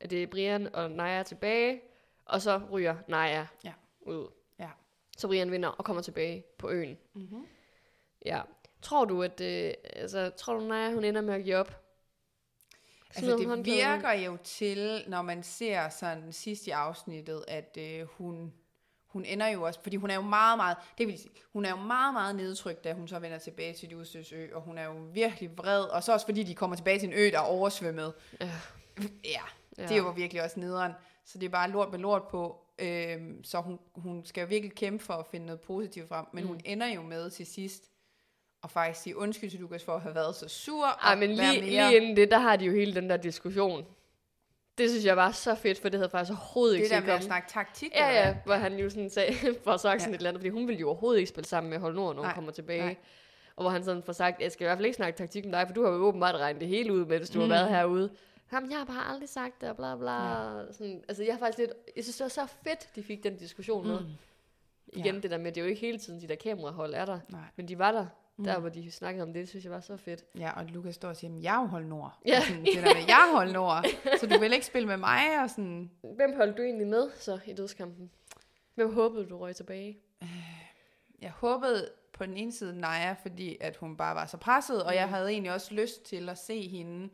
at 0.02 0.10
det 0.10 0.24
er 0.24 0.28
Brian 0.28 0.76
og 0.76 0.92
Naja 0.92 1.24
tilbage, 1.24 1.82
og 2.26 2.42
så 2.42 2.62
ryger 2.72 2.96
Naja 3.08 3.48
Ja. 3.64 3.74
ud. 4.02 4.28
Ja. 4.60 4.70
Så 5.18 5.28
Brian 5.28 5.52
vinder 5.52 5.70
og 5.70 5.86
kommer 5.86 6.02
tilbage 6.02 6.44
på 6.58 6.70
øen. 6.70 6.98
Mm-hmm. 7.14 7.48
Ja. 8.26 8.42
Tror 8.82 9.06
du, 9.06 9.24
at 9.24 9.42
øh, 9.42 9.74
altså, 9.96 10.30
tror 10.38 10.54
du, 10.54 10.60
Naja, 10.60 10.94
hun 10.94 11.04
ender 11.04 11.22
med 11.22 11.34
at 11.34 11.44
give 11.44 11.56
op? 11.56 11.82
Altså 13.16 13.38
det 13.38 13.66
virker 13.66 14.12
jo 14.12 14.38
til, 14.44 15.04
når 15.08 15.22
man 15.22 15.44
ser 15.44 15.90
sådan 15.90 16.34
sidst 16.34 16.68
i 16.68 16.70
afsnittet, 16.70 17.46
at 17.48 17.78
øh, 17.80 18.02
hun, 18.08 18.54
hun 19.08 19.26
ender 19.26 19.48
jo 19.48 19.62
også, 19.64 19.80
fordi 19.84 19.96
hun 19.96 20.10
er 20.10 20.16
jo 20.16 20.22
meget, 20.22 20.58
meget, 20.58 20.78
det 20.98 21.08
vil 21.08 21.18
sige, 21.20 21.32
hun 21.54 21.66
er 21.66 21.70
jo 21.70 21.76
meget, 21.76 22.14
meget 22.14 22.36
nedtrykt, 22.36 22.84
da 22.84 22.94
hun 22.94 23.08
så 23.08 23.20
vender 23.20 23.38
tilbage 23.38 23.74
til 23.74 23.96
udstødte 23.96 24.36
ø, 24.36 24.56
og 24.56 24.62
hun 24.62 24.78
er 24.78 24.84
jo 24.84 24.94
virkelig 25.14 25.58
vred, 25.58 25.84
og 25.84 26.04
så 26.04 26.14
også 26.14 26.26
fordi 26.26 26.44
de 26.44 26.56
kommer 26.56 26.76
tilbage 26.76 27.00
til 27.00 27.08
en 27.08 27.14
ø, 27.14 27.32
der 27.32 27.38
er 27.38 27.44
oversvømmet. 27.44 28.14
Ja. 28.42 28.50
Ja, 29.24 29.42
Ja. 29.78 29.84
det 29.84 29.92
er 29.92 29.98
jo 29.98 30.10
virkelig 30.10 30.44
også 30.44 30.60
nederen. 30.60 30.92
Så 31.26 31.38
det 31.38 31.46
er 31.46 31.50
bare 31.50 31.70
lort 31.70 31.92
med 31.92 32.00
lort 32.00 32.24
på. 32.24 32.58
Øhm, 32.80 33.44
så 33.44 33.58
hun, 33.58 33.80
hun 33.96 34.26
skal 34.26 34.50
virkelig 34.50 34.76
kæmpe 34.76 35.04
for 35.04 35.14
at 35.14 35.26
finde 35.32 35.46
noget 35.46 35.62
positivt 35.62 36.08
frem. 36.08 36.26
Men 36.34 36.44
mm. 36.44 36.48
hun 36.48 36.62
ender 36.66 36.88
jo 36.88 37.02
med 37.02 37.30
til 37.30 37.46
sidst 37.46 37.84
at 38.64 38.72
faktisk 38.72 39.02
sige 39.02 39.18
undskyld 39.18 39.50
til 39.50 39.60
Lukas 39.60 39.84
for 39.84 39.96
at 39.96 40.02
have 40.02 40.16
været 40.16 40.36
så 40.36 40.48
sur. 40.48 40.86
Ej, 40.86 41.16
men 41.16 41.30
lige, 41.30 41.38
mere, 41.38 41.62
lige 41.62 41.96
inden 41.96 42.16
det, 42.16 42.32
der 42.32 42.38
har 42.40 42.56
de 42.56 42.66
jo 42.66 42.72
hele 42.72 42.96
den 42.96 43.10
der 43.10 43.18
diskussion. 43.18 43.86
Det 44.78 44.90
synes 44.90 45.06
jeg 45.06 45.18
var 45.18 45.32
så 45.32 45.56
fedt, 45.56 45.80
for 45.80 45.90
det 45.90 46.00
havde 46.00 46.10
faktisk 46.10 46.32
overhovedet 46.32 46.76
ikke 46.76 46.84
det 46.84 46.92
der 46.92 47.02
med 47.06 47.14
at 47.14 47.24
snakke 47.24 47.50
taktik. 47.50 47.92
Ja, 47.96 48.08
ja, 48.10 48.36
hvor 48.46 48.54
han 48.54 48.74
jo 48.80 48.90
sådan 48.90 49.10
sagde, 49.10 49.34
for 49.64 49.78
sagt 49.78 50.02
sådan 50.02 50.12
Ja. 50.12 50.16
et 50.16 50.20
eller 50.20 50.30
andet, 50.30 50.42
fordi 50.42 50.50
hun 50.50 50.68
ville 50.68 50.80
jo 50.80 50.88
overhovedet 50.88 51.20
ikke 51.20 51.30
spille 51.30 51.48
sammen 51.48 51.70
med 51.70 51.80
Hold 51.80 51.96
Nord, 51.96 52.16
når 52.16 52.22
hun 52.22 52.28
Nej, 52.28 52.36
kommer 52.36 52.52
tilbage. 52.52 52.82
nej. 52.82 52.96
Og 53.56 53.64
hvor 53.64 53.70
han 53.72 53.84
sådan 53.84 54.04
får 54.04 54.14
sagt, 54.14 54.42
jeg 54.42 54.52
skal 54.52 54.64
i 54.64 54.68
hvert 54.68 54.78
fald 54.78 54.86
ikke 54.86 54.96
snakke 54.96 55.18
taktik 55.18 55.46
med 55.46 55.54
dig, 55.54 55.68
for 55.68 55.74
du 55.74 55.84
har 55.84 55.92
jo 55.92 55.96
åbenbart 55.98 56.36
regnet 56.36 56.62
det 56.62 56.70
hele 56.70 56.94
ud 56.94 57.06
med, 57.06 57.18
hvis 57.18 57.30
du 57.30 57.40
mm. 57.40 57.50
har 57.50 57.58
været 57.58 57.70
herude. 57.70 58.10
Jamen, 58.54 58.72
jeg 58.72 58.78
har 58.80 58.86
bare 58.86 59.06
aldrig 59.10 59.30
sagt 59.30 59.62
det, 59.62 59.70
og 59.70 59.76
bla 59.76 59.96
bla. 59.96 60.12
Ja. 60.58 60.72
Sådan, 60.72 61.04
altså, 61.08 61.24
jeg 61.24 61.34
har 61.34 61.40
faktisk 61.40 61.58
lidt, 61.58 61.72
jeg 61.96 62.04
synes, 62.04 62.18
det 62.18 62.24
var 62.24 62.30
så 62.30 62.46
fedt, 62.64 62.96
de 62.96 63.04
fik 63.04 63.24
den 63.24 63.38
diskussion 63.38 63.88
med. 63.88 64.00
Mm. 64.00 64.06
Igen, 64.94 65.16
Ja. 65.16 65.22
det 65.22 65.32
der 65.32 65.38
med, 65.38 65.52
det 65.52 65.58
er 65.58 65.62
jo 65.66 65.70
ikke 65.70 65.82
hele 65.82 65.98
tiden, 66.00 66.22
de 66.22 66.28
der 66.28 66.36
kamerahold 66.36 66.94
er 66.94 67.06
der. 67.06 67.20
Nej. 67.30 67.42
Men 67.56 67.68
de 67.68 67.80
var 67.80 67.92
der, 67.92 68.06
der 68.46 68.60
hvor 68.60 68.70
de 68.70 68.92
snakkede 68.92 69.24
om 69.24 69.34
det, 69.34 69.40
det 69.42 69.50
synes 69.50 69.66
jeg 69.66 69.72
var 69.72 69.80
så 69.80 69.98
fedt. 69.98 70.24
Ja, 70.38 70.52
og 70.60 70.66
Lukas 70.66 70.96
står 70.96 71.10
og 71.10 71.16
siger, 71.18 71.32
"Men 71.32 71.44
jeg 71.44 71.62
er 71.64 71.68
hold 71.68 71.86
nord. 71.86 72.18
Ja. 72.26 72.38
Og 72.38 72.44
Sådan, 72.44 72.66
det 72.66 72.74
der 72.76 72.82
med, 72.82 73.04
jeg 73.08 73.28
er 73.30 73.36
hold 73.36 73.52
nord. 73.52 73.86
Så 74.20 74.28
du 74.28 74.40
vil 74.40 74.54
ikke 74.54 74.66
spille 74.66 74.88
med 74.88 74.98
mig? 74.98 75.44
Og 75.44 75.50
sådan, 75.50 75.92
Hvem 76.16 76.36
holdt 76.36 76.58
du 76.58 76.62
egentlig 76.62 76.88
med 76.88 77.10
så 77.20 77.40
i 77.46 77.54
dødskampen? 77.54 78.12
Hvem 78.76 78.94
håbede 78.94 79.26
du 79.26 79.38
røg 79.38 79.56
tilbage? 79.56 79.98
jeg 81.22 81.32
håbede 81.32 81.90
på 82.14 82.26
den 82.26 82.38
ene 82.38 82.52
side 82.52 82.80
Naja, 82.80 83.16
fordi 83.22 83.58
at 83.62 83.76
hun 83.78 83.98
bare 83.98 84.16
var 84.16 84.26
så 84.26 84.38
presset, 84.38 84.84
og 84.84 84.96
jeg 84.96 85.06
Mm. 85.06 85.14
havde 85.14 85.30
egentlig 85.32 85.54
også 85.54 85.74
lyst 85.74 86.04
til 86.06 86.30
at 86.30 86.38
se 86.38 86.68
hende 86.68 87.10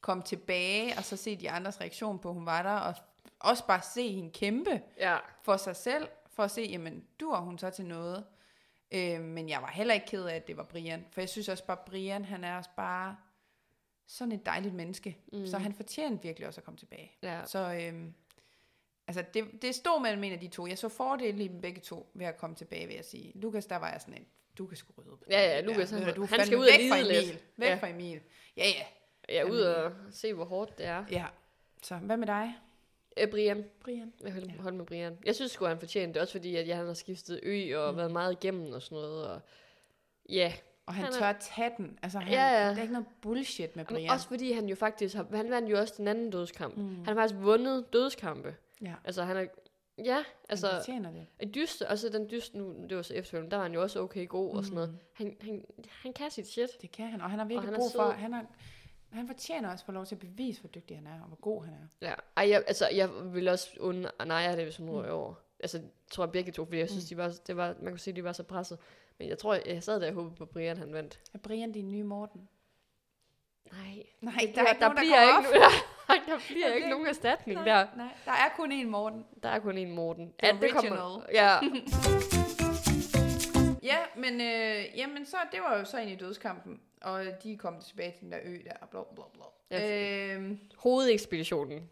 komme 0.00 0.22
tilbage, 0.22 0.94
og 0.98 1.04
så 1.04 1.16
se 1.16 1.36
de 1.36 1.50
andres 1.50 1.80
reaktion 1.80 2.18
på, 2.18 2.28
at 2.28 2.34
hun 2.34 2.46
var 2.46 2.62
der, 2.62 2.70
og 2.74 2.94
også 3.40 3.66
bare 3.66 3.82
se 3.82 4.12
hende 4.12 4.30
kæmpe 4.30 4.82
Ja, 4.98 5.16
for 5.42 5.56
sig 5.56 5.76
selv, 5.76 6.08
for 6.32 6.42
at 6.42 6.50
se, 6.50 6.62
jamen, 6.62 7.04
du 7.20 7.30
er 7.30 7.40
hun 7.40 7.58
så 7.58 7.70
til 7.70 7.84
noget. 7.86 8.24
Øh, 8.92 9.20
men 9.20 9.48
jeg 9.48 9.62
var 9.62 9.68
heller 9.70 9.94
ikke 9.94 10.06
ked 10.06 10.24
af, 10.24 10.36
at 10.36 10.46
det 10.48 10.56
var 10.56 10.62
Brian, 10.64 11.06
for 11.12 11.20
jeg 11.20 11.28
synes 11.28 11.48
også 11.48 11.64
bare, 11.64 11.76
Brian, 11.86 12.24
han 12.24 12.44
er 12.44 12.56
også 12.56 12.70
bare 12.76 13.16
sådan 14.06 14.32
et 14.32 14.46
dejligt 14.46 14.74
menneske, 14.74 15.18
mm. 15.32 15.46
så 15.46 15.58
han 15.58 15.74
fortjente 15.74 16.22
virkelig 16.22 16.48
også 16.48 16.60
at 16.60 16.64
komme 16.64 16.78
tilbage. 16.78 17.12
ja. 17.22 17.40
Så 17.46 17.58
øhm, 17.82 18.14
altså 19.08 19.24
det, 19.34 19.62
det 19.62 19.74
stod 19.74 20.02
mellem 20.02 20.24
en 20.24 20.32
af 20.32 20.40
de 20.40 20.48
to. 20.48 20.66
Jeg 20.66 20.78
så 20.78 20.88
fordele 20.88 21.44
i 21.44 21.48
dem 21.48 21.60
begge 21.60 21.80
to 21.80 22.10
ved 22.14 22.26
at 22.26 22.36
komme 22.36 22.56
tilbage, 22.56 22.86
vil 22.86 22.94
jeg 22.96 23.04
sige. 23.04 23.32
Lukas, 23.34 23.66
der 23.66 23.76
var 23.76 23.90
jeg 23.90 24.00
sådan 24.00 24.14
en, 24.14 24.26
du 24.58 24.66
kan 24.66 24.76
sgu 24.76 24.92
rydde 24.98 25.12
op. 25.12 25.22
Ja, 25.30 25.40
ja, 25.40 25.60
Lukas, 25.60 25.92
Ved 25.92 26.00
han- 26.04 26.14
du, 26.14 26.26
han 26.26 26.46
skal 26.46 26.58
ud 26.58 26.68
fra 26.90 26.96
lide 27.00 27.08
lidt. 27.12 27.24
Emil. 27.24 27.40
Væk 27.56 27.68
Ja. 27.68 27.74
fra 27.74 27.88
Emil. 27.88 28.20
Ja, 28.56 28.64
ja. 28.68 28.84
Jeg 29.28 29.36
er 29.36 29.44
ude 29.50 29.84
og 29.84 29.92
se, 30.10 30.34
hvor 30.34 30.44
hårdt 30.44 30.78
det 30.78 30.86
er. 30.86 31.04
Ja. 31.10 31.26
Så 31.82 31.96
hvad 31.96 32.16
med 32.16 32.26
dig, 32.26 32.54
Øh, 33.22 33.28
Brian. 33.30 33.64
Brian? 33.84 34.12
Jeg 34.24 34.34
vil 34.34 34.52
holde 34.60 34.76
med 34.76 34.86
Brian. 34.86 35.18
Jeg 35.24 35.34
synes 35.34 35.52
sgu, 35.52 35.64
han 35.66 35.78
fortjente 35.78 36.14
det, 36.14 36.22
også 36.22 36.32
fordi, 36.32 36.56
at 36.56 36.68
jeg, 36.68 36.76
han 36.76 36.86
har 36.86 36.94
skiftet 36.94 37.40
ø 37.42 37.78
og 37.78 37.92
mm. 37.92 37.96
været 37.96 38.10
meget 38.10 38.32
igennem 38.32 38.72
og 38.72 38.82
sådan 38.82 38.96
noget. 38.98 39.26
Og 39.30 39.40
ja, 40.28 40.52
Og 40.86 40.94
han, 40.94 41.04
Han 41.04 41.12
er- 41.14 41.18
tør 41.18 41.32
tage 41.40 41.72
den. 41.76 41.98
Altså, 42.02 42.18
han, 42.18 42.32
Ja, 42.32 42.42
ja. 42.42 42.70
der 42.70 42.76
er 42.76 42.80
ikke 42.82 42.92
noget 42.92 43.06
bullshit 43.22 43.76
med 43.76 43.84
Men 43.88 43.94
Brian. 43.96 44.10
også 44.10 44.28
fordi 44.28 44.52
han 44.52 44.66
jo 44.68 44.74
faktisk 44.76 45.14
har, 45.16 45.26
han 45.36 45.50
vandt 45.50 45.70
jo 45.70 45.78
også 45.78 45.94
den 45.96 46.08
anden 46.08 46.30
dødskamp. 46.30 46.76
Mm. 46.76 46.88
Han 46.96 47.06
har 47.06 47.14
faktisk 47.14 47.40
vundet 47.40 47.92
dødskampe. 47.92 48.54
ja, 48.82 48.94
Altså 49.04 49.22
han 49.24 49.36
er, 49.36 49.44
ja, 50.04 50.24
altså, 50.48 50.66
han 50.68 50.76
fortjener 50.80 51.10
det. 51.12 51.26
i 51.42 51.46
dyst, 51.46 51.82
altså 51.88 52.08
den 52.08 52.30
dyst 52.30 52.54
nu, 52.54 52.74
det 52.88 52.96
var 52.96 53.02
så 53.02 53.14
efterfølgende, 53.14 53.50
der 53.50 53.56
var 53.56 53.64
han 53.64 53.74
jo 53.74 53.82
også 53.82 54.00
okay 54.00 54.28
god 54.28 54.56
og 54.56 54.64
sådan 54.64 54.74
noget. 54.74 54.98
Han, 55.12 55.36
han, 55.40 55.64
han 56.02 56.12
kan 56.12 56.30
sit 56.30 56.48
shit. 56.48 56.68
Det 56.82 56.90
kan 56.92 57.06
han, 57.06 57.20
og 57.20 57.30
han 57.30 57.38
har 57.38 57.46
virkelig 57.46 57.64
han 57.66 57.74
er 57.74 57.78
brug 57.78 57.92
for, 57.94 58.10
han 58.10 58.32
har, 58.32 58.46
han 59.12 59.26
fortjener 59.26 59.70
også 59.70 59.82
at 59.82 59.86
få 59.86 59.92
lov 59.92 60.06
til 60.06 60.14
at 60.14 60.18
bevise, 60.18 60.60
hvor 60.60 60.68
dygtig 60.68 60.96
han 60.96 61.06
er, 61.06 61.20
og 61.20 61.26
hvor 61.26 61.36
god 61.40 61.64
han 61.64 61.74
er. 61.74 62.08
Ja, 62.08 62.14
Ej, 62.36 62.48
jeg, 62.50 62.64
altså, 62.66 62.88
jeg 62.88 63.10
ville 63.34 63.50
også 63.50 63.70
under 63.80 64.10
Anaya 64.18 64.56
det, 64.56 64.64
hvis 64.64 64.76
hun 64.76 64.90
røg 64.90 65.10
over. 65.10 65.34
Altså, 65.60 65.78
jeg 65.78 65.86
tror 66.10 66.24
jeg 66.24 66.32
begge 66.32 66.52
to, 66.52 66.64
fordi 66.64 66.78
jeg 66.78 66.90
synes, 66.90 67.04
de 67.04 67.16
var, 67.16 67.34
det 67.46 67.56
var, 67.56 67.74
man 67.80 67.92
kunne 67.92 67.98
se, 67.98 68.12
de 68.12 68.24
var 68.24 68.32
så 68.32 68.42
presset. 68.42 68.78
Men 69.18 69.28
jeg 69.28 69.38
tror, 69.38 69.54
jeg, 69.54 69.62
jeg 69.66 69.82
sad 69.82 70.00
der 70.00 70.08
og 70.08 70.14
håbede 70.14 70.34
på, 70.34 70.44
at 70.44 70.50
Brian 70.50 70.76
han 70.76 70.92
vandt. 70.92 71.20
Er 71.34 71.38
Brian 71.38 71.72
din 71.72 71.90
nye 71.90 72.02
Morten? 72.02 72.48
Nej, 73.72 74.02
Nej, 74.20 74.34
det, 74.40 74.54
der 74.54 74.62
er 74.62 74.68
ikke 74.70 74.80
der, 74.80 74.88
nogen, 74.88 74.96
der 74.96 75.02
bliver 75.02 75.32
går 75.32 75.38
ikke, 75.38 75.58
nej, 76.08 76.18
der 76.26 76.38
bliver 76.48 76.74
ikke 76.74 76.88
nogen 76.90 77.06
erstatning 77.06 77.54
Nej, 77.60 77.64
der. 77.64 77.86
nej, 77.96 78.14
der 78.24 78.32
er 78.32 78.48
kun 78.56 78.72
én 78.72 78.86
Morten. 78.86 79.24
Der 79.42 79.48
er 79.48 79.58
kun 79.58 79.78
en 79.78 79.94
Morten. 79.94 80.32
The 80.42 80.60
det 80.60 80.70
kommer, 80.70 81.22
ja, 81.32 81.58
Ja, 83.82 83.98
men 84.16 84.40
øh, 84.40 84.84
jamen, 84.98 85.26
så, 85.26 85.36
det 85.52 85.60
var 85.60 85.78
jo 85.78 85.84
så 85.84 85.98
i 85.98 86.14
dødskampen, 86.14 86.80
og 87.02 87.24
de 87.42 87.56
kom 87.56 87.80
tilbage 87.80 88.12
til 88.12 88.20
den 88.20 88.32
der 88.32 88.38
ø 88.44 88.58
der, 88.64 88.86
bla 88.90 89.00
bla 89.14 89.24
bla. 89.34 89.44
Ja. 89.70 90.34
Øhm, 90.34 90.58
hovedekspeditionen. 90.76 91.90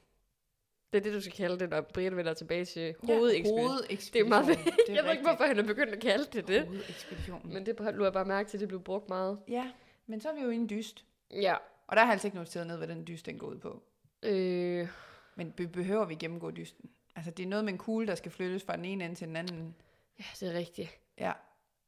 Det 0.92 0.98
er 0.98 1.02
det, 1.02 1.12
du 1.12 1.20
skal 1.20 1.32
kalde 1.32 1.58
det, 1.58 1.70
når 1.70 1.80
Brian 1.80 2.16
vender 2.16 2.34
tilbage 2.34 2.64
til 2.64 2.94
hovedekspeditionen. 3.04 3.84
Ja, 3.90 3.96
det 3.96 4.16
er 4.20 4.24
meget 4.24 4.44
hovedekspeditionen. 4.44 4.96
Jeg 4.96 5.04
ved 5.04 5.10
ikke, 5.10 5.22
hvorfor 5.22 5.44
han 5.44 5.58
er 5.58 5.62
begyndt 5.62 5.92
at 5.92 6.00
kalde 6.00 6.24
det 6.32 6.48
det. 6.48 6.66
Hovedekspeditionen. 6.66 7.52
Men 7.54 7.66
det 7.66 7.94
lå 7.94 8.04
jeg 8.04 8.12
bare 8.12 8.24
mærke 8.24 8.48
til, 8.50 8.56
at 8.56 8.60
det 8.60 8.68
blev 8.68 8.80
brugt 8.82 9.08
meget. 9.08 9.38
Ja, 9.48 9.70
men 10.06 10.20
så 10.20 10.28
er 10.30 10.34
vi 10.34 10.40
jo 10.40 10.50
i 10.50 10.54
en 10.54 10.68
dyst. 10.70 11.04
Ja. 11.30 11.54
Og 11.86 11.96
der 11.96 12.02
er 12.02 12.06
altså 12.10 12.26
ikke 12.26 12.34
noget 12.36 12.48
sted 12.48 12.64
ned, 12.64 12.76
hvad 12.76 12.88
den 12.88 13.06
dyst 13.06 13.26
den 13.26 13.38
går 13.38 13.46
ud 13.46 13.58
på. 13.58 13.82
Øh, 14.22 14.88
Men 15.36 15.52
be- 15.52 15.68
behøver 15.68 16.04
vi 16.04 16.14
gennemgå 16.14 16.50
dysten? 16.50 16.90
Altså, 17.16 17.30
det 17.30 17.42
er 17.42 17.46
noget 17.48 17.64
med 17.64 17.72
en 17.72 17.78
kugle, 17.78 18.06
der 18.06 18.14
skal 18.14 18.30
flyttes 18.32 18.62
fra 18.64 18.76
den 18.76 18.84
ene 18.84 19.04
ende 19.04 19.16
til 19.16 19.26
den 19.28 19.36
anden. 19.36 19.74
ja, 20.18 20.24
det 20.40 20.48
er 20.48 20.58
rigtigt. 20.58 20.90
Ja. 21.18 21.32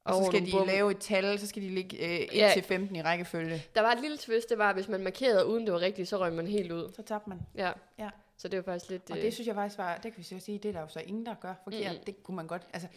Og 0.09 0.25
så 0.25 0.31
skal 0.31 0.47
de 0.47 0.51
bum. 0.51 0.67
lave 0.67 0.91
et 0.91 0.99
tal, 0.99 1.39
så 1.39 1.47
skal 1.47 1.63
de 1.63 1.69
ligge 1.69 1.97
øh, 1.99 2.21
1 2.21 2.29
Ja. 2.35 2.51
til 2.55 2.63
15 2.63 2.97
i 2.97 3.03
rækkefølge. 3.03 3.63
Der 3.75 3.81
var 3.81 3.93
et 3.93 4.01
lille 4.01 4.17
twist, 4.17 4.49
det 4.49 4.59
var, 4.59 4.69
at 4.69 4.75
hvis 4.77 4.89
man 4.89 5.03
markerede, 5.05 5.47
uden 5.47 5.65
det 5.67 5.73
var 5.75 5.81
rigtigt, 5.81 6.09
så 6.09 6.19
røg 6.19 6.33
man 6.33 6.47
helt 6.47 6.73
ud. 6.73 6.93
Så 6.97 7.03
tabte 7.03 7.29
man. 7.31 7.41
Ja. 7.55 7.73
Ja. 7.99 8.11
Så 8.37 8.49
det 8.49 8.57
var 8.57 8.63
faktisk 8.73 8.91
lidt... 8.91 9.11
Og 9.11 9.17
øh, 9.17 9.23
det 9.23 9.35
synes 9.35 9.47
jeg 9.47 9.55
faktisk 9.55 9.79
var, 9.79 9.95
det 9.95 10.03
kan 10.03 10.19
vi 10.19 10.23
så 10.23 10.39
sige, 10.39 10.59
det 10.59 10.69
er 10.69 10.73
der 10.73 10.81
jo 10.81 10.89
så 10.89 11.01
ingen, 11.01 11.27
der 11.27 11.35
gør 11.35 11.55
forkert. 11.65 11.93
Mm. 11.99 12.05
Det 12.07 12.23
kunne 12.23 12.37
man 12.37 12.47
godt, 12.47 12.63
altså, 12.73 12.89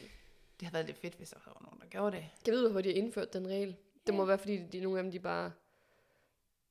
det 0.59 0.67
har 0.67 0.71
været 0.71 0.85
lidt 0.85 0.97
fedt, 0.97 1.13
hvis 1.15 1.29
der 1.29 1.37
var 1.45 1.61
nogen, 1.61 1.79
der 1.79 1.87
gjorde 1.87 2.15
det. 2.15 2.25
Jeg 2.45 2.53
ved, 2.53 2.61
hvorfor 2.61 2.81
de 2.81 2.89
har 2.89 2.95
indført 2.95 3.33
den 3.33 3.47
regel. 3.47 3.75
Det 4.07 4.13
Ja. 4.13 4.17
må 4.17 4.25
være, 4.25 4.37
fordi 4.37 4.57
de, 4.57 4.79
nogle 4.79 4.97
af 4.99 5.03
dem, 5.03 5.11
de 5.11 5.19
bare... 5.19 5.51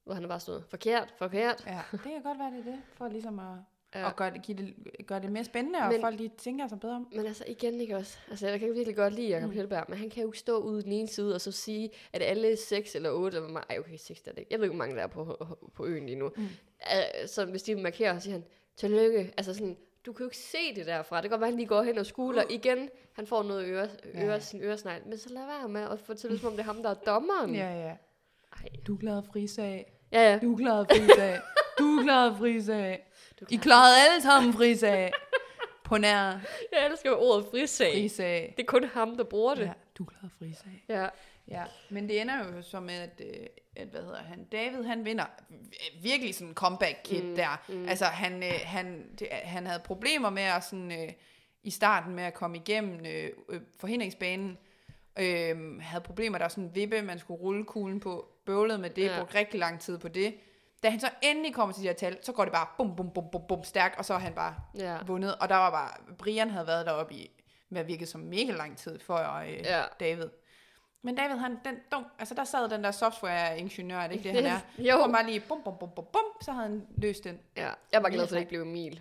Hvor 0.04 0.14
han 0.14 0.22
har 0.22 0.28
bare 0.28 0.40
stået, 0.40 0.64
forkert, 0.70 1.14
forkert. 1.18 1.64
Ja, 1.66 1.80
det 1.92 2.00
kan 2.02 2.22
godt 2.22 2.38
være, 2.38 2.50
det 2.50 2.58
er 2.58 2.64
det, 2.70 2.80
for 2.94 3.08
ligesom 3.08 3.38
at, 3.38 3.56
Ja. 3.94 4.00
ja. 4.00 4.08
at 4.08 4.16
gøre, 4.16 4.30
det, 4.30 4.42
give 4.42 4.56
det, 4.56 4.74
gøre 5.06 5.20
det 5.20 5.32
mere 5.32 5.44
spændende, 5.44 5.78
og 5.78 5.88
Men- 5.92 6.00
folk 6.00 6.16
lige 6.16 6.30
tænker 6.38 6.68
sig 6.68 6.80
bedre 6.80 6.94
om. 6.94 7.08
Men 7.16 7.26
altså 7.26 7.44
igen 7.46 7.80
ikke 7.80 7.96
også. 7.96 8.18
Altså 8.30 8.48
jeg 8.48 8.60
kan 8.60 8.74
virkelig 8.74 8.96
godt 8.96 9.14
lide 9.14 9.28
Jacob 9.28 9.48
Mm. 9.50 9.54
Helberg, 9.56 9.84
men 9.88 9.98
han 9.98 10.10
kan 10.10 10.22
jo 10.22 10.28
ikke 10.28 10.38
stå 10.38 10.56
ude 10.58 10.82
den 10.82 10.92
ene 10.92 11.08
side 11.08 11.34
og 11.34 11.40
så 11.40 11.52
sige, 11.52 11.90
at 12.12 12.22
alle 12.22 12.56
seks 12.56 12.94
eller 12.94 13.10
otte, 13.10 13.36
eller 13.36 13.50
mange, 13.50 13.66
ej 13.70 13.78
okay, 13.78 13.96
seks 13.96 14.20
der 14.22 14.30
er 14.30 14.34
det 14.34 14.40
ikke. 14.40 14.52
Jeg 14.52 14.58
ved 14.60 14.64
ikke, 14.66 14.76
hvor 14.76 14.84
mange 14.84 14.96
der 14.96 15.02
er 15.02 15.06
på, 15.06 15.46
på 15.74 15.86
øen 15.86 16.06
lige 16.06 16.16
nu. 16.18 16.30
Mm. 16.36 16.42
Uh, 16.42 16.48
så 17.26 17.44
hvis 17.44 17.62
de 17.62 17.74
markerer, 17.74 18.18
så 18.18 18.20
siger 18.24 18.32
han, 18.32 18.44
tillykke. 18.76 19.32
Altså 19.36 19.54
sådan, 19.54 19.76
du 20.06 20.12
kan 20.12 20.24
jo 20.24 20.28
ikke 20.28 20.38
se 20.38 20.74
det 20.76 20.86
derfra. 20.86 21.16
Det 21.16 21.22
kan 21.22 21.30
godt 21.30 21.40
være, 21.40 21.48
at 21.48 21.52
han 21.52 21.58
lige 21.58 21.68
går 21.68 21.82
hen 21.82 21.98
og 21.98 22.06
skuler. 22.06 22.42
Igen, 22.50 22.88
han 23.12 23.26
får 23.26 23.42
noget 23.42 23.66
øre, 23.68 23.88
øre, 24.14 24.32
Ja. 24.32 24.38
sin 24.40 24.62
øresnegl. 24.62 25.02
Men 25.06 25.18
så 25.18 25.28
lad 25.32 25.42
være 25.46 25.68
med 25.68 25.80
at 25.80 26.00
få 26.00 26.14
til, 26.14 26.38
som 26.38 26.46
om 26.48 26.52
det 26.52 26.60
er 26.60 26.64
ham, 26.64 26.82
der 26.82 26.90
er 26.90 26.94
dommeren. 26.94 27.54
Ja, 27.54 27.74
ja. 27.86 27.94
Ej. 28.52 28.68
Du 28.86 28.96
klarede 28.96 29.22
frisag. 29.32 29.92
Ja, 30.12 30.32
ja. 30.32 30.38
Du 30.38 30.56
klarede 30.56 30.86
frisag. 30.90 31.40
Du 31.78 32.00
klarede 32.02 32.36
frisag. 32.38 33.09
Du 33.40 33.46
I 33.50 33.56
klarede 33.56 33.94
alle 34.08 34.22
sammen 34.22 34.52
frisag. 34.52 35.12
På 35.84 35.98
nær 35.98 36.24
Jeg 36.72 36.86
elsker 36.90 37.10
ordet 37.12 37.46
frisag. 37.50 37.92
frisag. 37.92 38.54
Det 38.56 38.62
er 38.62 38.66
kun 38.66 38.84
ham, 38.84 39.16
der 39.16 39.24
bruger 39.24 39.54
det. 39.54 39.64
Ja, 39.64 39.72
du 39.98 40.04
klarede 40.04 40.30
frisag. 40.38 40.84
Ja. 40.88 41.06
Ja, 41.48 41.64
men 41.88 42.08
det 42.08 42.20
ender 42.20 42.38
jo 42.38 42.62
så 42.62 42.80
med, 42.80 42.94
at, 42.94 43.20
øh, 43.20 43.46
at 43.76 43.88
hvad 43.88 44.00
hedder 44.02 44.22
han, 44.22 44.44
David, 44.44 44.84
han 44.84 45.04
vinder 45.04 45.24
virkelig 46.02 46.34
sådan 46.34 46.48
en 46.48 46.54
comeback 46.54 46.98
kid 47.04 47.22
Mm, 47.22 47.36
der. 47.36 47.62
mm. 47.68 47.88
Altså, 47.88 48.04
han, 48.04 48.42
øh, 48.42 48.52
han, 48.64 49.04
det, 49.18 49.28
han 49.32 49.66
havde 49.66 49.80
problemer 49.84 50.30
med 50.30 50.42
at 50.42 50.64
sådan, 50.64 50.92
øh, 50.92 51.12
i 51.62 51.70
starten 51.70 52.14
med 52.14 52.24
at 52.24 52.34
komme 52.34 52.56
igennem 52.56 53.06
øh, 53.06 53.60
forhindringsbanen. 53.80 54.58
Øh, 55.18 55.80
havde 55.80 56.02
problemer, 56.04 56.38
der 56.38 56.44
var 56.44 56.48
sådan 56.48 56.64
en 56.64 56.74
vippe, 56.74 57.02
man 57.02 57.18
skulle 57.18 57.40
rulle 57.40 57.64
kuglen 57.64 58.00
på, 58.00 58.28
bøvlet 58.46 58.80
med 58.80 58.90
det, 58.90 59.04
ja. 59.04 59.18
brugte 59.18 59.38
rigtig 59.38 59.60
lang 59.60 59.80
tid 59.80 59.98
på 59.98 60.08
det. 60.08 60.34
Da 60.82 60.90
han 60.90 61.00
så 61.00 61.10
endelig 61.22 61.54
kommer 61.54 61.72
til 61.72 61.82
de 61.82 61.88
her 61.88 61.94
tal, 61.94 62.18
så 62.22 62.32
går 62.32 62.44
det 62.44 62.52
bare 62.52 62.66
bum, 62.78 62.96
bum, 62.96 63.10
bum, 63.10 63.24
bum, 63.32 63.42
bum 63.48 63.64
stærkt, 63.64 63.98
og 63.98 64.04
så 64.04 64.12
har 64.12 64.20
han 64.20 64.32
bare 64.34 64.54
Ja. 64.74 64.98
vundet. 65.06 65.34
Og 65.40 65.48
der 65.48 65.54
var 65.56 65.70
bare, 65.70 66.14
Brian 66.18 66.50
havde 66.50 66.66
været 66.66 66.86
deroppe 66.86 67.14
i, 67.14 67.30
hvad 67.68 67.84
virkede 67.84 68.10
som 68.10 68.20
mega 68.20 68.52
lang 68.52 68.76
tid 68.78 68.98
for 68.98 69.16
øh, 69.38 69.52
Ja. 69.52 69.82
David. 70.00 70.28
Men 71.02 71.14
David, 71.16 71.36
han, 71.36 71.58
den, 71.64 71.74
dum, 71.92 72.04
altså 72.18 72.34
der 72.34 72.44
sad 72.44 72.68
den 72.68 72.84
der 72.84 72.90
software-ingeniør, 72.90 73.96
er 73.98 74.06
det 74.06 74.14
ikke 74.16 74.28
det, 74.28 74.34
han 74.44 74.46
er? 74.46 74.60
Jo. 74.92 74.96
Kom 74.96 75.12
bare 75.12 75.26
lige 75.26 75.40
bum, 75.40 75.62
bum, 75.64 75.74
bum, 75.80 75.88
bum, 75.96 76.04
bum, 76.12 76.22
så 76.42 76.52
havde 76.52 76.66
han 76.68 76.86
løst 76.96 77.24
den. 77.24 77.38
Ja. 77.56 77.70
Jeg 77.92 78.02
var 78.02 78.08
glad 78.08 78.20
for, 78.20 78.24
at 78.26 78.30
det 78.30 78.38
ikke 78.38 78.48
blev 78.48 78.62
Emil. 78.62 79.00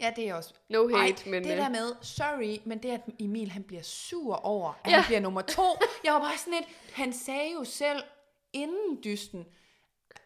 Ja, 0.00 0.12
det 0.16 0.28
er 0.28 0.34
også. 0.34 0.54
No 0.68 0.88
Ej, 0.88 1.06
hate, 1.06 1.28
men... 1.28 1.44
det 1.44 1.50
øh, 1.52 1.56
der 1.56 1.68
med, 1.68 1.94
sorry, 2.02 2.58
men 2.64 2.82
det 2.82 2.90
at 2.90 3.00
Emil, 3.20 3.50
han 3.50 3.62
bliver 3.62 3.82
sur 3.82 4.34
over, 4.34 4.72
at 4.84 4.90
Ja. 4.90 4.96
han 4.96 5.04
bliver 5.06 5.20
nummer 5.20 5.40
to. 5.40 5.62
Jeg 6.04 6.12
var 6.12 6.18
bare 6.20 6.38
sådan 6.38 6.52
lidt, 6.52 6.68
han 6.94 7.12
sagde 7.12 7.52
jo 7.58 7.64
selv 7.64 8.02
inden 8.52 8.98
dysten, 9.04 9.46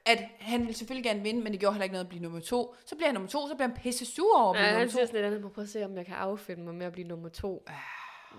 at 0.06 0.24
han 0.38 0.60
ville 0.60 0.74
selvfølgelig 0.74 1.04
gerne 1.04 1.22
vinde, 1.22 1.42
men 1.42 1.52
det 1.52 1.60
gjorde 1.60 1.74
heller 1.74 1.84
ikke 1.84 1.92
noget 1.92 2.04
at 2.04 2.08
blive 2.08 2.22
nummer 2.22 2.40
to. 2.40 2.74
Så 2.86 2.94
bliver 2.96 3.08
han 3.08 3.14
nummer 3.14 3.28
to, 3.30 3.48
så 3.48 3.54
bliver 3.54 3.68
han 3.68 3.76
pisse 3.76 4.04
sur 4.06 4.38
over 4.38 4.50
at 4.50 4.54
blive 4.54 4.64
Ja, 4.64 4.70
nummer 4.70 4.78
han 4.80 4.88
to. 4.88 4.92
siger 4.92 5.06
sådan 5.06 5.32
lidt, 5.32 5.44
at 5.44 5.52
prøve 5.52 5.62
at 5.64 5.68
se, 5.68 5.84
om 5.84 5.96
jeg 5.96 6.06
kan 6.06 6.14
affinde 6.14 6.62
mig 6.64 6.74
med 6.74 6.86
at 6.86 6.92
blive 6.92 7.08
nummer 7.08 7.28
to. 7.28 7.66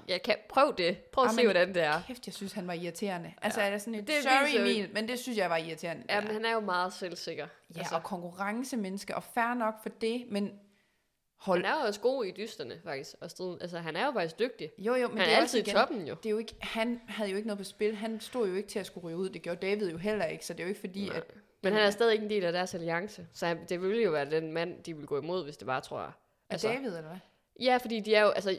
Jeg 0.08 0.22
kan 0.22 0.36
prøv 0.50 0.74
det. 0.78 0.98
Prøv 0.98 1.24
at 1.24 1.30
Ah, 1.30 1.36
se, 1.36 1.44
hvordan 1.44 1.74
det 1.74 1.84
er. 1.84 2.02
Kæft, 2.08 2.28
jeg 2.28 2.34
synes, 2.34 2.54
han 2.54 2.68
var 2.68 2.74
irriterende. 2.74 3.34
Altså, 3.42 3.62
Ja. 3.62 3.68
er 3.68 3.72
det 3.72 3.82
sådan 3.82 3.96
et, 3.96 4.08
Det 4.08 4.16
sorry 4.24 4.60
Emil, 4.62 4.90
men 4.94 5.08
det 5.08 5.20
synes 5.20 5.38
jeg 5.38 5.50
var 5.50 5.58
irriterende. 5.58 6.04
Ja, 6.10 6.22
men 6.22 6.32
han 6.32 6.46
er 6.46 6.54
jo 6.54 6.60
meget 6.60 6.94
selvsikker. 6.94 7.48
Ja, 7.76 7.80
altså. 7.80 7.96
og 7.96 8.04
konkurrencemenneske, 8.04 9.16
og 9.16 9.24
fair 9.24 9.54
nok 9.54 9.74
for 9.82 9.90
det, 9.90 10.26
men 10.30 10.52
hold... 11.42 11.66
han 11.66 11.74
er 11.74 11.80
jo 11.80 11.88
også 11.88 12.00
god 12.00 12.26
i 12.26 12.32
dysterne, 12.32 12.82
faktisk. 12.84 13.16
Og 13.22 13.32
striden. 13.32 13.58
Altså, 13.62 13.78
han 13.78 13.96
er 13.96 14.06
jo 14.06 14.12
faktisk 14.12 14.40
dygtig. 14.40 14.72
Jo, 14.78 14.96
jo, 14.96 15.08
men 15.08 15.18
han 15.18 15.28
det 15.28 15.34
er, 15.34 15.38
er 15.38 15.42
altid 15.42 15.44
også 15.46 15.58
i 15.58 15.72
igen, 15.72 15.74
toppen, 15.74 16.08
jo. 16.08 16.16
det 16.16 16.26
er 16.26 16.32
jo 16.32 16.38
ikke, 16.38 16.56
han 16.62 17.02
havde 17.08 17.30
jo 17.30 17.36
ikke 17.36 17.48
noget 17.48 17.58
på 17.58 17.64
spil. 17.64 17.96
Han 17.96 18.20
stod 18.20 18.48
jo 18.48 18.56
ikke 18.56 18.70
til 18.70 18.80
at 18.80 18.86
skulle 18.86 19.08
ryge 19.08 19.18
ud. 19.18 19.30
Det 19.30 19.42
gjorde 19.42 19.68
David 19.68 19.92
jo 19.92 19.98
heller 19.98 20.26
ikke, 20.26 20.46
så 20.46 20.54
det 20.54 20.60
er 20.60 20.64
jo 20.64 20.70
ikke 20.70 20.80
fordi, 20.80 21.08
Nej. 21.08 21.18
at... 21.18 21.24
Men 21.64 21.74
han 21.74 21.82
er 21.82 21.90
stadig 21.90 22.14
ikke 22.14 22.24
en 22.24 22.30
del 22.30 22.44
af 22.44 22.52
deres 22.52 22.74
alliance. 22.76 23.28
Så 23.34 23.46
han, 23.46 23.60
det 23.70 23.82
ville 23.82 24.04
jo 24.04 24.12
være 24.12 24.30
den 24.30 24.52
mand, 24.52 24.84
de 24.84 24.94
ville 24.94 25.08
gå 25.08 25.22
imod, 25.22 25.44
hvis 25.44 25.58
det 25.58 25.68
var, 25.68 25.80
tror 25.80 26.00
jeg. 26.00 26.12
Altså, 26.50 26.68
David, 26.68 26.88
eller 26.88 27.02
hvad? 27.02 27.20
Ja, 27.60 27.78
fordi 27.78 28.00
de 28.00 28.16
er 28.16 28.22
jo, 28.22 28.30
altså, 28.30 28.58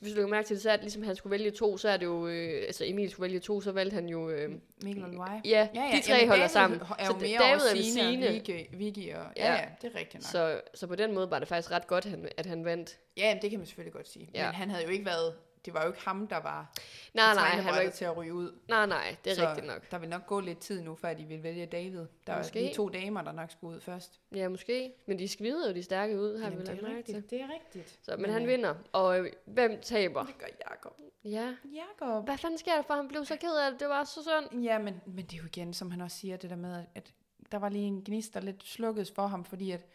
hvis 0.00 0.12
du 0.12 0.20
kan 0.20 0.30
mærke 0.30 0.46
til 0.46 0.54
det, 0.56 0.62
så 0.62 0.70
er 0.70 0.76
det 0.76 0.82
ligesom, 0.84 1.02
han 1.02 1.16
skulle 1.16 1.30
vælge 1.30 1.50
to, 1.50 1.76
så 1.76 1.88
er 1.88 1.96
det 1.96 2.06
jo, 2.06 2.26
øh, 2.28 2.62
altså 2.66 2.84
Emil 2.86 3.10
skulle 3.10 3.24
vælge 3.28 3.40
to, 3.40 3.60
så 3.60 3.72
valgte 3.72 3.94
han 3.94 4.08
jo, 4.08 4.30
øh, 4.30 4.50
Mikkel 4.82 5.04
og 5.04 5.10
Luai? 5.10 5.28
ja, 5.44 5.68
Ja, 5.74 5.80
ja. 5.80 5.96
de 5.96 6.02
tre 6.02 6.14
Jamen, 6.14 6.28
holder 6.28 6.42
David 6.42 6.48
sammen. 6.48 6.80
er 6.98 7.04
så 7.04 7.12
jo 7.12 7.12
det- 7.12 7.22
mere 7.22 7.38
David 7.38 7.74
med 7.74 7.82
Signe 7.82 8.26
og. 8.28 8.32
Vicky, 8.78 9.14
og... 9.14 9.24
Ja. 9.36 9.46
Ja, 9.46 9.52
ja, 9.54 9.64
det 9.82 9.92
er 9.94 9.98
rigtigt 9.98 10.14
nok. 10.14 10.22
Så... 10.22 10.30
Så, 10.30 10.60
så 10.74 10.86
på 10.86 10.94
den 10.94 11.14
måde 11.14 11.30
var 11.30 11.38
det 11.38 11.48
faktisk 11.48 11.70
ret 11.70 11.86
godt, 11.86 12.04
han, 12.04 12.28
at 12.36 12.46
han 12.46 12.64
vandt. 12.64 12.98
Ja, 13.16 13.38
det 13.42 13.50
kan 13.50 13.58
man 13.58 13.66
selvfølgelig 13.66 13.92
godt 13.92 14.08
sige. 14.08 14.30
Ja. 14.34 14.46
Men 14.46 14.54
han 14.54 14.70
havde 14.70 14.84
jo 14.84 14.90
ikke 14.90 15.06
været... 15.06 15.34
Det 15.68 15.74
var 15.74 15.82
jo 15.82 15.88
ikke 15.88 16.04
ham, 16.04 16.26
der 16.26 16.36
var 16.36 16.72
Nej, 17.14 17.34
nej, 17.34 17.44
han 17.48 17.74
var 17.74 17.80
ikke, 17.80 17.92
til 17.94 18.04
at 18.04 18.16
ryge 18.16 18.34
ud. 18.34 18.52
nej, 18.68 18.86
nej, 18.86 19.16
det 19.24 19.30
er 19.30 19.34
så 19.34 19.48
rigtigt 19.48 19.66
nok. 19.66 19.90
der 19.90 19.98
vil 19.98 20.08
nok 20.08 20.26
gå 20.26 20.40
lidt 20.40 20.58
tid 20.58 20.82
nu, 20.82 20.94
før 20.94 21.14
de 21.14 21.24
vil 21.24 21.42
vælge 21.42 21.66
David. 21.66 22.06
Der 22.26 22.32
er 22.32 22.38
Måske. 22.38 22.60
lige 22.60 22.74
to 22.74 22.88
damer, 22.88 23.22
der 23.22 23.32
nok 23.32 23.50
skulle 23.50 23.76
ud 23.76 23.80
først. 23.80 24.20
Ja, 24.34 24.48
måske. 24.48 24.92
Men 25.06 25.18
de 25.18 25.28
skvider 25.28 25.68
jo 25.68 25.74
de 25.74 25.82
stærke 25.82 26.20
ud, 26.20 26.38
har 26.38 26.50
vi 26.50 26.54
Jamen, 26.54 26.58
det 26.58 26.68
lagt 26.68 26.82
er 26.82 26.88
mærke 26.88 27.02
til. 27.06 27.14
rigtigt. 27.14 27.30
Det 27.30 27.40
er 27.40 27.48
rigtigt. 27.54 27.98
Så, 28.02 28.10
men, 28.10 28.22
men 28.22 28.30
han 28.30 28.42
øh, 28.42 28.48
vinder. 28.48 28.74
Og 28.92 29.18
øh, 29.20 29.32
hvem 29.44 29.80
taber? 29.82 30.24
Det 30.24 30.38
gør 30.38 30.46
Jacob. 30.70 30.92
Ja. 31.24 31.54
Jacob. 31.64 32.24
Hvad 32.24 32.38
fanden 32.38 32.58
sker 32.58 32.74
der 32.74 32.82
for? 32.82 32.94
Han 32.94 33.08
blev 33.08 33.24
så 33.24 33.36
ked 33.36 33.56
af 33.66 33.70
det. 33.70 33.80
Det 33.80 33.88
var 33.88 34.04
så 34.04 34.22
synd. 34.22 34.62
Ja, 34.62 34.78
men, 34.78 35.00
men 35.06 35.24
det 35.24 35.32
er 35.32 35.38
jo 35.38 35.46
igen, 35.46 35.74
som 35.74 35.90
han 35.90 36.00
også 36.00 36.16
siger, 36.16 36.36
det 36.36 36.50
der 36.50 36.56
med, 36.56 36.84
at 36.94 37.12
der 37.52 37.58
var 37.58 37.68
lige 37.68 37.84
en 37.84 38.02
gnist, 38.04 38.34
der 38.34 38.40
lidt 38.40 38.64
slukkedes 38.64 39.10
for 39.10 39.26
ham, 39.26 39.44
fordi 39.44 39.70
at 39.70 39.86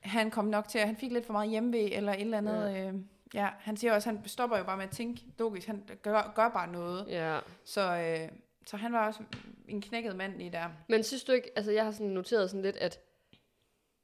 han 0.00 0.30
kom 0.30 0.44
nok 0.44 0.68
til, 0.68 0.78
at 0.78 0.86
han 0.86 0.96
fik 0.96 1.12
lidt 1.12 1.26
for 1.26 1.32
meget 1.32 1.50
hjemmevæg, 1.50 1.92
eller 1.92 2.12
et 2.12 2.20
eller 2.20 2.38
andet. 2.38 2.70
Ja. 2.74 2.88
Øh, 2.88 2.94
ja, 3.34 3.48
han 3.58 3.76
siger 3.76 3.92
også, 3.94 4.10
at 4.10 4.16
han 4.16 4.28
stopper 4.28 4.58
jo 4.58 4.64
bare 4.64 4.76
med 4.76 4.84
at 4.84 4.90
tænke 4.90 5.22
logisk, 5.38 5.66
han 5.66 5.84
gør, 6.02 6.32
gør 6.34 6.48
bare 6.48 6.72
noget. 6.72 7.06
Ja. 7.08 7.38
Så, 7.64 7.80
øh, 7.96 8.28
så 8.66 8.76
han 8.76 8.92
var 8.92 9.06
også 9.06 9.20
en 9.68 9.80
knækket 9.80 10.16
mand 10.16 10.36
lige 10.36 10.52
der. 10.52 10.68
Men 10.88 11.04
synes 11.04 11.24
du 11.24 11.32
ikke, 11.32 11.50
altså 11.56 11.72
jeg 11.72 11.84
har 11.84 11.92
sådan 11.92 12.06
noteret 12.06 12.50
sådan 12.50 12.62
lidt, 12.62 12.76
at 12.76 13.00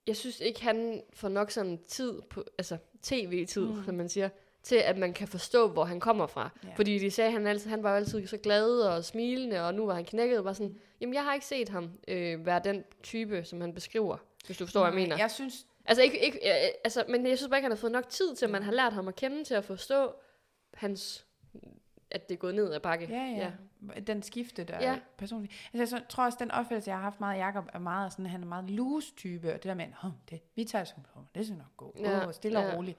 jeg 0.06 0.16
synes 0.16 0.40
ikke, 0.40 0.62
han 0.62 1.02
får 1.14 1.28
nok 1.28 1.50
sådan 1.50 1.78
tid 1.88 2.22
på, 2.30 2.44
altså 2.58 2.76
tv-tid, 3.02 3.66
Mm. 3.66 3.84
som 3.84 3.94
man 3.94 4.08
siger, 4.08 4.28
til 4.62 4.76
at 4.76 4.98
man 4.98 5.12
kan 5.12 5.28
forstå, 5.28 5.68
hvor 5.68 5.84
han 5.84 6.00
kommer 6.00 6.26
fra. 6.26 6.50
Ja. 6.64 6.68
Fordi 6.76 6.98
de 6.98 7.10
sagde, 7.10 7.26
at 7.28 7.32
han, 7.32 7.46
altid, 7.46 7.70
han 7.70 7.82
var 7.82 7.90
jo 7.90 7.96
altid 7.96 8.26
så 8.26 8.36
glad 8.36 8.80
og 8.80 9.04
smilende, 9.04 9.66
og 9.66 9.74
nu 9.74 9.86
var 9.86 9.94
han 9.94 10.04
knækket 10.04 10.38
og 10.38 10.44
var 10.44 10.52
sådan, 10.52 10.78
jamen 11.00 11.14
jeg 11.14 11.24
har 11.24 11.34
ikke 11.34 11.46
set 11.46 11.68
ham 11.68 11.90
øh, 12.08 12.46
være 12.46 12.60
den 12.64 12.84
type, 13.02 13.44
som 13.44 13.60
han 13.60 13.74
beskriver, 13.74 14.16
hvis 14.46 14.56
du 14.58 14.64
forstår, 14.66 14.80
hvad 14.80 14.92
jeg 14.92 15.00
mener. 15.00 15.16
Jeg 15.16 15.30
synes, 15.30 15.66
Altså, 15.88 16.02
ikke, 16.02 16.24
ikke, 16.24 16.40
altså, 16.84 17.04
men 17.08 17.26
jeg 17.26 17.38
synes 17.38 17.50
bare 17.50 17.58
ikke, 17.58 17.64
han 17.64 17.72
har 17.72 17.76
fået 17.76 17.92
nok 17.92 18.08
tid 18.08 18.34
til, 18.36 18.44
at 18.44 18.50
man 18.50 18.62
har 18.62 18.72
lært 18.72 18.92
ham 18.92 19.08
at 19.08 19.16
kende 19.16 19.44
til 19.44 19.54
at 19.54 19.64
forstå 19.64 20.14
hans, 20.74 21.26
at 22.10 22.28
det 22.28 22.34
er 22.34 22.38
gået 22.38 22.54
ned 22.54 22.72
ad 22.72 22.80
bakke. 22.80 23.06
ja, 23.10 23.22
ja, 23.24 23.52
ja. 23.94 24.00
den 24.00 24.22
skifte 24.22 24.64
der 24.64 24.78
Ja. 24.82 24.98
personligt. 25.18 25.52
Altså, 25.74 25.96
jeg 25.96 26.04
tror 26.08 26.24
også, 26.24 26.38
den 26.40 26.50
opfattelse, 26.50 26.90
jeg 26.90 26.96
har 26.98 27.02
haft 27.02 27.20
meget 27.20 27.40
af 27.40 27.46
Jacob, 27.46 27.68
er 27.72 27.78
meget 27.78 28.12
sådan, 28.12 28.26
han 28.26 28.42
er 28.42 28.46
meget 28.46 28.70
loose 28.70 29.14
type, 29.14 29.48
og 29.48 29.54
det 29.54 29.64
der 29.64 29.74
med, 29.74 29.84
at 29.84 29.92
det, 30.30 30.40
vi 30.56 30.64
tager 30.64 30.84
det, 30.84 30.94
som 30.94 31.26
det 31.34 31.46
skal 31.46 31.58
nok 31.58 31.76
gå, 31.76 31.96
Ja, 32.00 32.26
oh, 32.26 32.32
stille 32.34 32.58
og 32.58 32.64
ja. 32.64 32.76
roligt. 32.76 32.98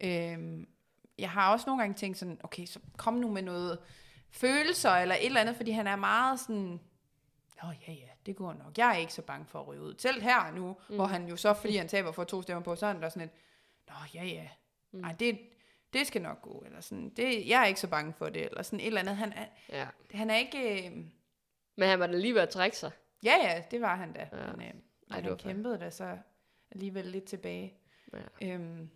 Øhm, 0.00 0.68
jeg 1.18 1.30
har 1.30 1.52
også 1.52 1.64
nogle 1.66 1.82
gange 1.82 1.94
tænkt 1.94 2.18
sådan, 2.18 2.40
okay, 2.44 2.66
så 2.66 2.80
kom 2.96 3.14
nu 3.14 3.30
med 3.30 3.42
noget 3.42 3.78
følelser, 4.30 4.90
eller 4.90 5.14
et 5.14 5.26
eller 5.26 5.40
andet, 5.40 5.56
fordi 5.56 5.70
han 5.70 5.86
er 5.86 5.96
meget 5.96 6.40
sådan, 6.40 6.80
Nå 7.62 7.68
ja, 7.88 7.92
ja, 7.92 8.08
det 8.26 8.36
går 8.36 8.52
nok. 8.52 8.78
Jeg 8.78 8.90
er 8.90 8.96
ikke 8.96 9.12
så 9.12 9.22
bange 9.22 9.46
for 9.46 9.60
at 9.60 9.66
ryge 9.68 9.80
ud. 9.82 9.94
Selv 9.98 10.22
her 10.22 10.50
nu, 10.52 10.76
mm. 10.88 10.94
hvor 10.94 11.06
han 11.06 11.28
jo 11.28 11.36
så, 11.36 11.54
fordi 11.54 11.76
han 11.76 11.88
taber 11.88 12.12
for 12.12 12.24
to 12.24 12.42
stemmer 12.42 12.62
på, 12.62 12.76
så 12.76 12.86
er 12.86 12.92
han 12.92 13.02
der 13.02 13.08
sådan 13.08 13.28
et, 13.28 13.34
Nå 13.88 13.94
ja, 14.14 14.24
ja, 14.24 14.48
Mm. 14.92 15.00
nej, 15.00 15.12
det, 15.20 15.38
det 15.92 16.06
skal 16.06 16.22
nok 16.22 16.42
gå. 16.42 16.62
Eller 16.66 16.80
sådan, 16.80 17.08
det, 17.10 17.48
jeg 17.48 17.62
er 17.62 17.66
ikke 17.66 17.80
så 17.80 17.88
bange 17.88 18.12
for 18.12 18.28
det. 18.28 18.44
Eller 18.46 18.62
sådan 18.62 18.80
et 18.80 18.86
eller 18.86 19.00
andet. 19.00 19.16
Han 19.16 19.32
er, 19.32 19.46
Ja. 19.68 19.86
han 20.14 20.30
er 20.30 20.36
ikke... 20.36 20.86
Øh, 20.86 20.92
Men 21.76 21.88
han 21.88 21.98
var 22.00 22.06
da 22.06 22.12
lige 22.16 22.34
ved 22.34 22.40
at 22.40 22.48
trække 22.48 22.76
sig. 22.76 22.90
ja, 23.24 23.34
ja, 23.42 23.62
det 23.70 23.80
var 23.80 23.96
han 23.96 24.12
da. 24.12 24.28
Ja. 24.32 24.52
Men, 24.52 24.60
øh, 24.60 24.66
Ej, 24.66 24.72
Ej, 25.10 25.20
det 25.20 25.28
han 25.28 25.36
kæmpede 25.38 25.78
da 25.78 25.90
så 25.90 26.18
alligevel 26.70 27.04
lidt 27.06 27.24
tilbage. 27.24 27.74
Ja. 28.12 28.48
Øhm, 28.54 28.90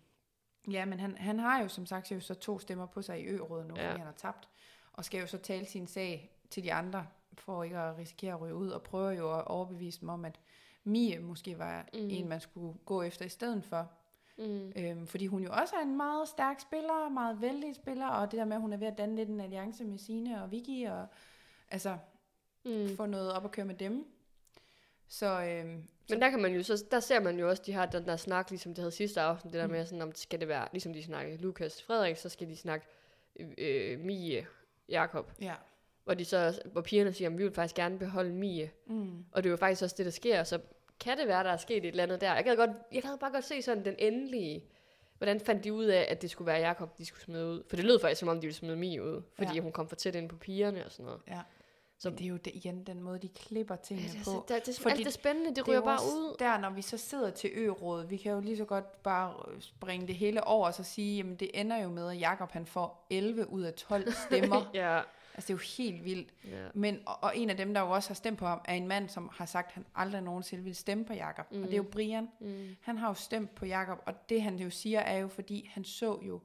ja, 0.70 0.84
men 0.84 1.00
han, 1.00 1.16
han 1.16 1.38
har 1.38 1.62
jo 1.62 1.68
som 1.68 1.86
sagt 1.86 2.10
jo 2.12 2.20
så 2.20 2.34
to 2.34 2.58
stemmer 2.58 2.86
på 2.86 3.02
sig 3.02 3.20
i 3.20 3.24
ø-rådet 3.26 3.66
nu, 3.66 3.74
ja. 3.76 3.86
fordi 3.88 3.98
han 3.98 4.06
har 4.06 4.14
tabt. 4.16 4.48
Og 4.92 5.04
skal 5.04 5.20
jo 5.20 5.26
så 5.26 5.38
tale 5.38 5.66
sin 5.66 5.86
sag 5.86 6.30
til 6.50 6.64
de 6.64 6.72
andre, 6.72 7.06
for 7.42 7.64
ikke 7.64 7.78
at 7.78 7.98
risikere 7.98 8.34
at 8.34 8.40
ryge 8.40 8.54
ud, 8.54 8.68
og 8.70 8.82
prøver 8.82 9.10
jo 9.10 9.38
at 9.38 9.44
overbevise 9.44 10.00
dem 10.00 10.08
om, 10.08 10.24
at 10.24 10.40
Mie 10.84 11.18
måske 11.18 11.58
var 11.58 11.80
Mm. 11.92 11.98
en, 12.10 12.28
man 12.28 12.40
skulle 12.40 12.78
gå 12.84 13.02
efter 13.02 13.24
i 13.24 13.28
stedet 13.28 13.64
for. 13.64 13.90
Mm. 14.38 14.72
Øhm, 14.76 15.06
fordi 15.06 15.26
hun 15.26 15.42
jo 15.42 15.50
også 15.52 15.76
er 15.76 15.82
en 15.82 15.96
meget 15.96 16.28
stærk 16.28 16.60
spiller, 16.60 17.08
meget 17.08 17.40
vældig 17.40 17.74
spiller, 17.74 18.06
og 18.08 18.30
det 18.30 18.38
der 18.38 18.44
med, 18.44 18.56
at 18.56 18.60
hun 18.60 18.72
er 18.72 18.76
ved 18.76 18.86
at 18.86 18.98
danne 18.98 19.16
lidt 19.16 19.28
en 19.28 19.40
alliance 19.40 19.84
med 19.84 19.98
Sine 19.98 20.42
og 20.42 20.50
Vicky, 20.50 20.88
og 20.88 21.06
altså 21.70 21.98
Mm. 22.64 22.96
få 22.96 23.06
noget 23.06 23.32
op 23.32 23.44
at 23.44 23.50
køre 23.50 23.66
med 23.66 23.74
dem. 23.74 24.06
Så, 25.08 25.42
øhm, 25.42 25.84
Men 26.10 26.20
der 26.22 26.30
kan 26.30 26.42
man 26.42 26.54
jo 26.54 26.62
så, 26.62 26.84
der 26.90 27.00
ser 27.00 27.20
man 27.20 27.38
jo 27.38 27.48
også, 27.48 27.62
de 27.66 27.72
har 27.72 27.86
den 27.86 28.04
der 28.06 28.16
snak, 28.16 28.50
ligesom 28.50 28.74
det 28.74 28.82
havde 28.82 28.92
sidste 28.92 29.20
afsnit, 29.20 29.52
det 29.52 29.60
der 29.60 29.66
Mm. 29.66 29.72
med 29.72 29.86
sådan, 29.86 30.02
om 30.02 30.14
skal 30.14 30.40
det 30.40 30.48
være, 30.48 30.68
ligesom 30.72 30.92
de 30.92 31.02
snakkede 31.02 31.36
Lukas 31.36 31.82
Frederik, 31.82 32.16
så 32.16 32.28
skal 32.28 32.48
de 32.48 32.56
snakke 32.56 32.86
øh, 33.58 34.00
Mie 34.00 34.46
Jakob. 34.88 35.32
ja. 35.40 35.54
Hvor, 36.10 36.14
de 36.14 36.24
så, 36.24 36.60
hvor 36.72 36.80
pigerne 36.80 37.12
siger, 37.12 37.30
at 37.30 37.38
vi 37.38 37.42
vil 37.42 37.52
faktisk 37.52 37.74
gerne 37.74 37.98
beholde 37.98 38.30
Mie. 38.32 38.70
Mm. 38.86 39.24
Og 39.32 39.42
det 39.42 39.48
er 39.48 39.50
jo 39.50 39.56
faktisk 39.56 39.82
også 39.82 39.94
det, 39.98 40.06
der 40.06 40.12
sker. 40.12 40.44
Så 40.44 40.58
kan 41.00 41.18
det 41.18 41.28
være, 41.28 41.44
der 41.44 41.50
er 41.50 41.56
sket 41.56 41.76
et 41.76 41.86
eller 41.86 42.02
andet 42.02 42.20
der. 42.20 42.34
Jeg 42.34 42.44
kan, 42.44 42.56
godt, 42.56 42.70
jeg 42.92 43.02
kan 43.02 43.10
bare 43.20 43.30
godt 43.32 43.44
se 43.44 43.62
sådan 43.62 43.84
den 43.84 43.94
endelige... 43.98 44.64
Hvordan 45.18 45.40
fandt 45.40 45.64
de 45.64 45.72
ud 45.72 45.84
af, 45.84 46.06
at 46.08 46.22
det 46.22 46.30
skulle 46.30 46.46
være 46.46 46.58
Jakob, 46.58 46.98
de 46.98 47.04
skulle 47.06 47.22
smide 47.22 47.46
ud? 47.46 47.62
For 47.68 47.76
det 47.76 47.84
lød 47.84 48.00
faktisk, 48.00 48.18
som 48.18 48.28
om 48.28 48.36
de 48.36 48.40
ville 48.40 48.54
smide 48.54 48.76
Mie 48.76 49.02
ud. 49.02 49.22
Fordi 49.34 49.54
Ja. 49.54 49.60
hun 49.60 49.72
kom 49.72 49.88
for 49.88 49.96
tæt 49.96 50.14
ind 50.14 50.28
på 50.28 50.36
pigerne 50.36 50.84
og 50.84 50.90
sådan 50.92 51.04
noget. 51.04 51.20
Ja. 51.28 51.40
Så- 51.98 52.10
det 52.10 52.20
er 52.20 52.28
jo 52.28 52.36
det, 52.36 52.54
igen 52.54 52.84
den 52.84 53.02
måde, 53.02 53.18
de 53.18 53.28
klipper 53.28 53.74
Ja, 53.74 53.80
tingene 53.82 54.08
det, 54.08 54.20
er, 54.20 54.24
på. 54.24 54.44
det, 54.48 54.66
det, 54.66 54.78
Fordi 54.80 54.94
alt 54.96 55.04
det 55.04 55.12
spændende, 55.12 55.48
det, 55.48 55.56
Det 55.56 55.62
er 55.62 55.68
ryger 55.68 55.78
jo 55.78 55.84
bare 55.84 55.98
ud. 56.02 56.36
Der, 56.38 56.58
når 56.58 56.70
vi 56.70 56.82
så 56.82 56.96
sidder 56.96 57.30
til 57.30 57.50
ø-rådet, 57.54 58.10
vi 58.10 58.16
kan 58.16 58.32
jo 58.32 58.40
lige 58.40 58.56
så 58.56 58.64
godt 58.64 59.02
bare 59.02 59.34
springe 59.60 60.06
det 60.06 60.14
hele 60.14 60.44
over 60.44 60.66
og 60.66 60.74
så 60.74 60.82
sige, 60.84 61.16
jamen 61.16 61.36
det 61.36 61.50
ender 61.54 61.76
jo 61.82 61.88
med, 61.88 62.10
at 62.10 62.20
Jakob 62.20 62.50
han 62.52 62.66
får 62.66 63.06
11 63.10 63.50
ud 63.50 63.62
af 63.62 63.74
12 63.74 64.12
stemmer. 64.28 64.70
ja. 64.74 65.00
Altså 65.34 65.46
det 65.48 65.50
er 65.50 65.54
jo 65.54 65.84
helt 65.84 66.04
vildt. 66.04 66.34
ja. 66.44 66.66
Men, 66.74 66.98
og, 67.06 67.22
og 67.22 67.36
en 67.36 67.50
af 67.50 67.56
dem, 67.56 67.74
der 67.74 67.80
jo 67.80 67.90
også 67.90 68.08
har 68.10 68.14
stemt 68.14 68.38
på 68.38 68.46
ham, 68.46 68.60
er 68.64 68.74
en 68.74 68.88
mand, 68.88 69.08
som 69.08 69.30
har 69.32 69.46
sagt, 69.46 69.66
at 69.68 69.74
han 69.74 69.86
aldrig 69.94 70.22
nogensinde 70.22 70.64
vil 70.64 70.76
stemme 70.76 71.04
på 71.04 71.12
Jakob. 71.12 71.52
Mm. 71.52 71.58
Og 71.62 71.64
det 71.68 71.72
er 71.72 71.76
jo 71.76 71.82
Brian. 71.92 72.28
Mm. 72.40 72.76
Han 72.80 72.98
har 72.98 73.08
jo 73.08 73.14
stemt 73.14 73.54
på 73.54 73.66
Jakob, 73.66 73.98
og 74.06 74.28
det 74.28 74.42
han 74.42 74.56
jo 74.56 74.70
siger, 74.70 75.00
er 75.00 75.18
jo 75.18 75.28
fordi, 75.28 75.70
han 75.74 75.84
så 75.84 76.18
jo, 76.22 76.40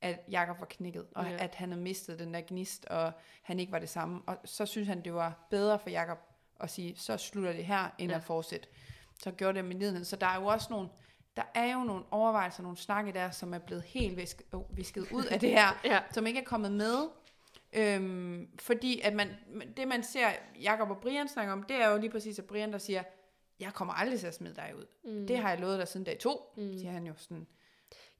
at 0.00 0.20
Jakob 0.30 0.60
var 0.60 0.66
knækket, 0.70 1.06
og 1.14 1.24
Ja. 1.26 1.36
at 1.44 1.54
han 1.54 1.68
havde 1.70 1.82
mistet 1.82 2.18
den 2.18 2.34
der 2.34 2.40
gnist, 2.48 2.84
og 2.84 3.12
han 3.42 3.60
ikke 3.60 3.72
var 3.72 3.78
det 3.78 3.88
samme. 3.88 4.20
Og 4.26 4.36
så 4.44 4.66
synes 4.66 4.88
han, 4.88 5.04
det 5.04 5.14
var 5.14 5.46
bedre 5.50 5.78
for 5.78 5.90
Jakob 5.90 6.18
at 6.60 6.70
sige, 6.70 6.94
så 6.96 7.16
slutter 7.16 7.52
det 7.52 7.64
her, 7.66 7.88
end 7.98 8.10
Ja. 8.10 8.16
at 8.16 8.24
fortsætte. 8.24 8.68
Så 9.22 9.30
gjorde 9.30 9.56
det 9.58 9.64
med 9.64 9.76
lidenhed. 9.76 10.04
Så 10.04 10.16
der 10.16 10.26
er 10.26 10.40
jo 10.40 10.46
også 10.46 10.66
nogle, 10.70 10.88
der 11.36 11.42
er 11.54 11.72
jo 11.72 11.78
nogle 11.84 12.04
overvejelser, 12.10 12.62
nogle 12.62 12.76
snakke 12.78 13.12
der, 13.12 13.30
som 13.30 13.54
er 13.54 13.58
blevet 13.58 13.82
helt 13.84 14.16
visket, 14.16 14.46
visket 14.70 15.12
ud 15.12 15.24
af 15.24 15.40
det 15.40 15.50
her, 15.50 15.80
Ja. 15.84 16.00
som 16.12 16.26
ikke 16.26 16.40
er 16.40 16.44
kommet 16.44 16.72
med. 16.72 17.08
Øhm, 17.72 18.48
fordi 18.58 19.00
at 19.00 19.14
man, 19.14 19.28
det 19.76 19.88
man 19.88 20.02
ser 20.02 20.28
Jakob 20.62 20.90
og 20.90 20.98
Brian 21.00 21.28
snakke 21.28 21.52
om, 21.52 21.62
det 21.62 21.76
er 21.76 21.90
jo 21.90 21.98
lige 21.98 22.10
præcis, 22.10 22.38
at 22.38 22.44
Brian 22.44 22.72
der 22.72 22.78
siger, 22.78 23.02
jeg 23.60 23.72
kommer 23.74 23.94
aldrig 23.94 24.20
til 24.20 24.26
at 24.26 24.34
smide 24.34 24.54
dig 24.54 24.72
ud. 24.78 24.86
Mm. 25.04 25.26
Det 25.26 25.38
har 25.38 25.50
jeg 25.50 25.60
lovet 25.60 25.78
dig 25.78 25.88
siden 25.88 26.04
dag 26.04 26.18
to, 26.18 26.52
Mm. 26.56 26.78
siger 26.78 26.90
han 26.90 27.06
jo 27.06 27.12
sådan. 27.16 27.46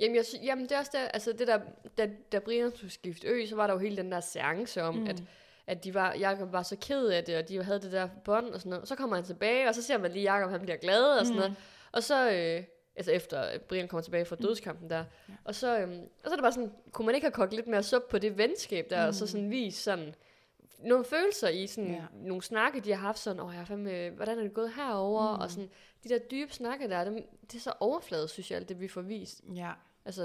Jamen, 0.00 0.16
jeg, 0.16 0.24
jamen, 0.44 0.64
det 0.64 0.72
er 0.72 0.78
også 0.78 0.90
der, 0.94 1.08
altså 1.08 1.32
det 1.32 1.46
der, 1.46 1.60
da, 1.98 2.10
da 2.32 2.38
Brian 2.38 2.70
skulle 2.76 2.92
skifte 2.92 3.26
ø, 3.28 3.46
så 3.46 3.56
var 3.56 3.66
der 3.66 3.74
jo 3.74 3.80
hele 3.80 3.96
den 3.96 4.12
der 4.12 4.20
seance 4.20 4.82
om, 4.82 4.94
mm. 4.94 5.06
at, 5.06 5.22
at 5.66 5.84
de 5.84 5.94
var, 5.94 6.14
Jacob 6.14 6.52
var 6.52 6.62
så 6.62 6.76
ked 6.80 7.06
af 7.08 7.24
det, 7.24 7.36
og 7.36 7.48
de 7.48 7.64
havde 7.64 7.80
det 7.80 7.92
der 7.92 8.08
bånd 8.24 8.46
og 8.46 8.60
sådan 8.60 8.70
noget. 8.70 8.82
Og 8.82 8.88
så 8.88 8.94
kommer 8.96 9.16
han 9.16 9.24
tilbage, 9.24 9.68
og 9.68 9.74
så 9.74 9.82
ser 9.82 9.98
man 9.98 10.12
lige, 10.12 10.32
Jacob 10.34 10.50
han 10.50 10.60
bliver 10.60 10.76
glad 10.76 11.04
og 11.04 11.26
sådan 11.26 11.34
Mm. 11.36 11.40
noget. 11.40 11.56
Og 11.92 12.02
så, 12.02 12.30
øh, 12.32 12.64
altså 12.98 13.12
efter 13.12 13.40
at 13.40 13.62
Brian 13.62 13.88
kommer 13.88 14.02
tilbage 14.02 14.24
fra 14.24 14.36
dødskampen 14.36 14.90
der, 14.90 15.04
Ja. 15.28 15.34
og, 15.44 15.54
så, 15.54 15.78
øh, 15.78 15.88
og 15.98 16.08
så 16.24 16.30
er 16.30 16.34
det 16.34 16.42
bare 16.42 16.52
sådan, 16.52 16.72
kunne 16.92 17.06
man 17.06 17.14
ikke 17.14 17.24
have 17.24 17.32
kogt 17.32 17.52
lidt 17.52 17.66
mere 17.66 17.82
sup 17.82 18.02
på 18.10 18.18
det 18.18 18.38
venskab 18.38 18.90
der, 18.90 19.02
mm. 19.02 19.08
og 19.08 19.14
så 19.14 19.26
sådan 19.26 19.50
vise 19.50 19.82
sådan, 19.82 20.14
nogle 20.78 21.04
følelser 21.04 21.48
i 21.48 21.66
sådan 21.66 21.90
Ja. 21.90 22.02
nogle 22.12 22.42
snakke, 22.42 22.80
de 22.80 22.90
har 22.90 22.96
haft 22.96 23.18
sådan, 23.18 23.40
åh, 23.42 23.54
jeg 23.54 23.66
fandme, 23.66 24.10
hvordan 24.10 24.38
er 24.38 24.42
det 24.42 24.54
gået 24.54 24.72
herover 24.76 25.36
mm. 25.36 25.40
og 25.42 25.50
sådan, 25.50 25.70
de 26.04 26.08
der 26.08 26.18
dybe 26.18 26.52
snakke 26.52 26.88
der, 26.88 27.04
dem, 27.04 27.14
det 27.42 27.54
er 27.54 27.60
så 27.60 27.72
overfladet, 27.80 28.30
synes 28.30 28.50
jeg, 28.50 28.56
alt 28.58 28.68
det 28.68 28.80
vi 28.80 28.88
får 28.88 29.00
vist. 29.02 29.40
Ja. 29.54 29.70
Altså, 30.04 30.22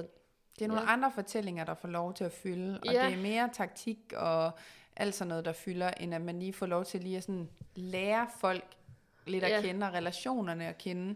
Det 0.60 0.62
er 0.62 0.68
nogle 0.68 0.82
Ja. 0.84 0.94
andre 0.94 1.12
fortællinger, 1.16 1.66
der 1.66 1.74
får 1.74 1.88
lov 1.88 2.14
til 2.14 2.24
at 2.24 2.32
fylde, 2.32 2.80
og 2.88 2.94
Ja. 2.94 3.06
det 3.06 3.14
er 3.14 3.22
mere 3.22 3.50
taktik 3.54 3.98
og 4.16 4.52
alt 4.96 5.16
sådan 5.16 5.30
noget, 5.30 5.46
der 5.46 5.54
fylder, 5.54 5.92
end 5.92 6.16
at 6.16 6.22
man 6.22 6.40
lige 6.40 6.54
får 6.54 6.66
lov 6.66 6.86
til 6.86 7.02
lige 7.02 7.18
at 7.18 7.24
sådan 7.24 7.50
lære 7.76 8.28
folk 8.40 8.64
lidt 9.26 9.44
at 9.44 9.52
Ja. 9.52 9.62
kende, 9.62 9.88
og 9.88 9.94
relationerne 9.94 10.68
at 10.68 10.78
kende. 10.78 11.16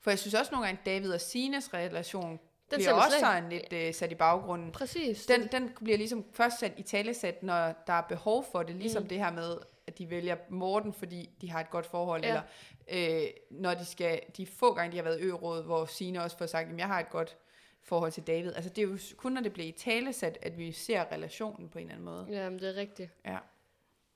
For 0.00 0.10
jeg 0.10 0.18
synes 0.18 0.34
også 0.34 0.52
nogle 0.52 0.66
gange, 0.66 0.80
David 0.86 1.12
og 1.12 1.20
Sines 1.20 1.74
relation 1.74 2.30
Den 2.70 2.76
bliver 2.76 2.92
også 2.92 3.18
sådan 3.20 3.48
lidt 3.48 3.72
øh, 3.72 3.94
sat 3.94 4.12
i 4.12 4.14
baggrunden. 4.14 4.72
præcis. 4.72 5.26
Den, 5.26 5.48
den 5.52 5.70
bliver 5.84 5.96
ligesom 5.98 6.24
først 6.32 6.58
sat 6.58 6.72
i 6.76 6.82
talesæt, 6.82 7.42
når 7.42 7.72
der 7.86 7.92
er 7.92 8.02
behov 8.08 8.44
for 8.52 8.62
det, 8.62 8.74
ligesom 8.76 9.02
Mm. 9.02 9.08
det 9.08 9.18
her 9.18 9.32
med, 9.32 9.56
at 9.86 9.98
de 9.98 10.10
vælger 10.10 10.36
Morten, 10.48 10.92
fordi 10.92 11.30
de 11.40 11.50
har 11.50 11.60
et 11.60 11.70
godt 11.70 11.86
forhold, 11.86 12.24
Ja. 12.24 12.34
ja. 12.34 12.40
eller 12.88 13.22
øh, 13.22 13.28
når 13.50 13.74
de 13.74 13.84
skal, 13.84 14.20
de 14.36 14.46
få 14.46 14.74
gange, 14.74 14.92
de 14.92 14.96
har 14.96 15.04
været 15.04 15.20
i 15.20 15.22
ø-råd, 15.22 15.62
hvor 15.64 15.84
Signe 15.86 16.22
også 16.22 16.38
får 16.38 16.46
sagt, 16.46 16.72
at 16.72 16.78
jeg 16.78 16.86
har 16.86 17.00
et 17.00 17.10
godt 17.10 17.36
forhold 17.82 18.12
til 18.12 18.22
David. 18.26 18.52
Altså 18.54 18.70
det 18.70 18.78
er 18.84 18.88
jo 18.88 18.98
kun, 19.16 19.32
når 19.32 19.40
det 19.40 19.52
bliver 19.52 19.68
i 19.68 19.72
talesæt, 19.72 20.38
at 20.42 20.58
vi 20.58 20.72
ser 20.72 21.04
relationen 21.12 21.68
på 21.68 21.78
en 21.78 21.82
eller 21.84 21.92
anden 21.94 22.04
måde. 22.04 22.26
Jamen, 22.30 22.58
det 22.58 22.68
er 22.68 22.74
rigtigt. 22.80 23.10
Ja. 23.24 23.38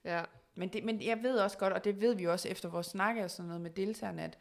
Ja. 0.05 0.23
Men, 0.55 0.69
det, 0.69 0.85
men 0.85 1.03
jeg 1.03 1.23
ved 1.23 1.39
også 1.39 1.59
godt, 1.59 1.73
og 1.73 1.85
det 1.85 2.01
ved 2.01 2.15
vi 2.15 2.27
også 2.27 2.49
efter 2.49 2.69
vores 2.69 2.87
snakke 2.87 3.25
og 3.25 3.31
sådan 3.31 3.47
noget 3.47 3.61
med 3.61 3.71
deltagerne, 3.71 4.23
at 4.25 4.39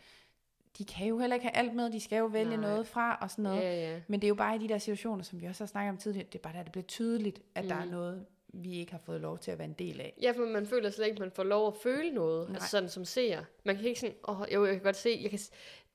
de 0.78 0.86
kan 0.86 1.08
jo 1.08 1.20
heller 1.20 1.34
ikke 1.36 1.46
have 1.48 1.58
alt 1.58 1.76
med, 1.76 1.92
de 1.92 2.00
skal 2.00 2.18
jo 2.18 2.26
vælge 2.26 2.58
Nej. 2.58 2.70
noget 2.70 2.88
fra 2.88 3.18
og 3.22 3.32
sådan 3.32 3.44
noget. 3.44 3.62
Ja, 3.62 3.92
ja. 3.92 4.00
Men 4.08 4.20
det 4.20 4.28
er 4.28 4.30
jo 4.30 4.36
bare 4.36 4.56
i 4.56 4.60
de 4.60 4.68
der 4.68 4.78
situationer, 4.78 5.24
som 5.24 5.42
vi 5.42 5.46
også 5.46 5.64
har 5.64 5.68
snakket 5.68 5.90
om 5.90 5.98
tidligere, 5.98 6.28
det 6.34 6.40
er 6.40 6.44
bare 6.44 6.54
der, 6.54 6.64
det 6.64 6.72
bliver 6.72 6.86
tydeligt, 6.86 7.42
at 7.56 7.64
mm. 7.64 7.70
der 7.70 7.76
er 7.76 7.86
Mm. 7.86 7.92
noget, 7.92 8.26
vi 8.54 8.74
ikke 8.74 8.92
har 8.92 9.00
fået 9.00 9.22
lov 9.22 9.38
til 9.40 9.52
at 9.52 9.58
være 9.58 9.68
en 9.68 9.76
del 9.80 10.02
af. 10.02 10.14
Ja, 10.22 10.32
for 10.32 10.46
man 10.46 10.66
føler 10.66 10.90
slet 10.90 11.06
ikke, 11.06 11.16
at 11.16 11.20
man 11.20 11.32
får 11.32 11.44
lov 11.44 11.68
at 11.68 11.74
føle 11.84 12.12
noget. 12.12 12.48
Nej. 12.48 12.56
Altså 12.56 12.70
sådan 12.70 12.90
som 12.90 13.06
ser. 13.06 13.44
Man 13.64 13.76
kan 13.76 13.86
ikke 13.86 14.00
sådan, 14.00 14.16
åh, 14.28 14.42
jo, 14.54 14.66
jeg 14.66 14.74
kan 14.74 14.84
godt 14.84 14.96
se, 14.96 15.20
jeg 15.22 15.30
kan, 15.30 15.40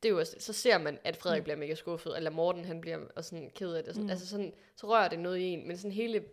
det 0.02 0.08
er 0.08 0.12
jo 0.12 0.24
så 0.38 0.52
ser 0.52 0.78
man, 0.78 0.98
at 1.04 1.16
Frederik 1.16 1.40
mm. 1.40 1.44
bliver 1.44 1.56
mega 1.56 1.74
skuffet, 1.74 2.16
eller 2.16 2.30
Morten, 2.30 2.64
han 2.64 2.80
bliver 2.80 2.98
og 3.16 3.24
sådan 3.24 3.50
ked 3.54 3.72
af 3.72 3.84
det. 3.84 3.94
Sådan. 3.94 4.04
Mm. 4.04 4.10
Altså 4.10 4.26
sådan, 4.26 4.52
så 4.76 4.88
rører 4.88 5.08
det 5.08 5.18
noget 5.18 5.38
i 5.38 5.42
en, 5.42 5.66
men 5.68 5.76
sådan 5.76 5.92
hele 5.92 6.24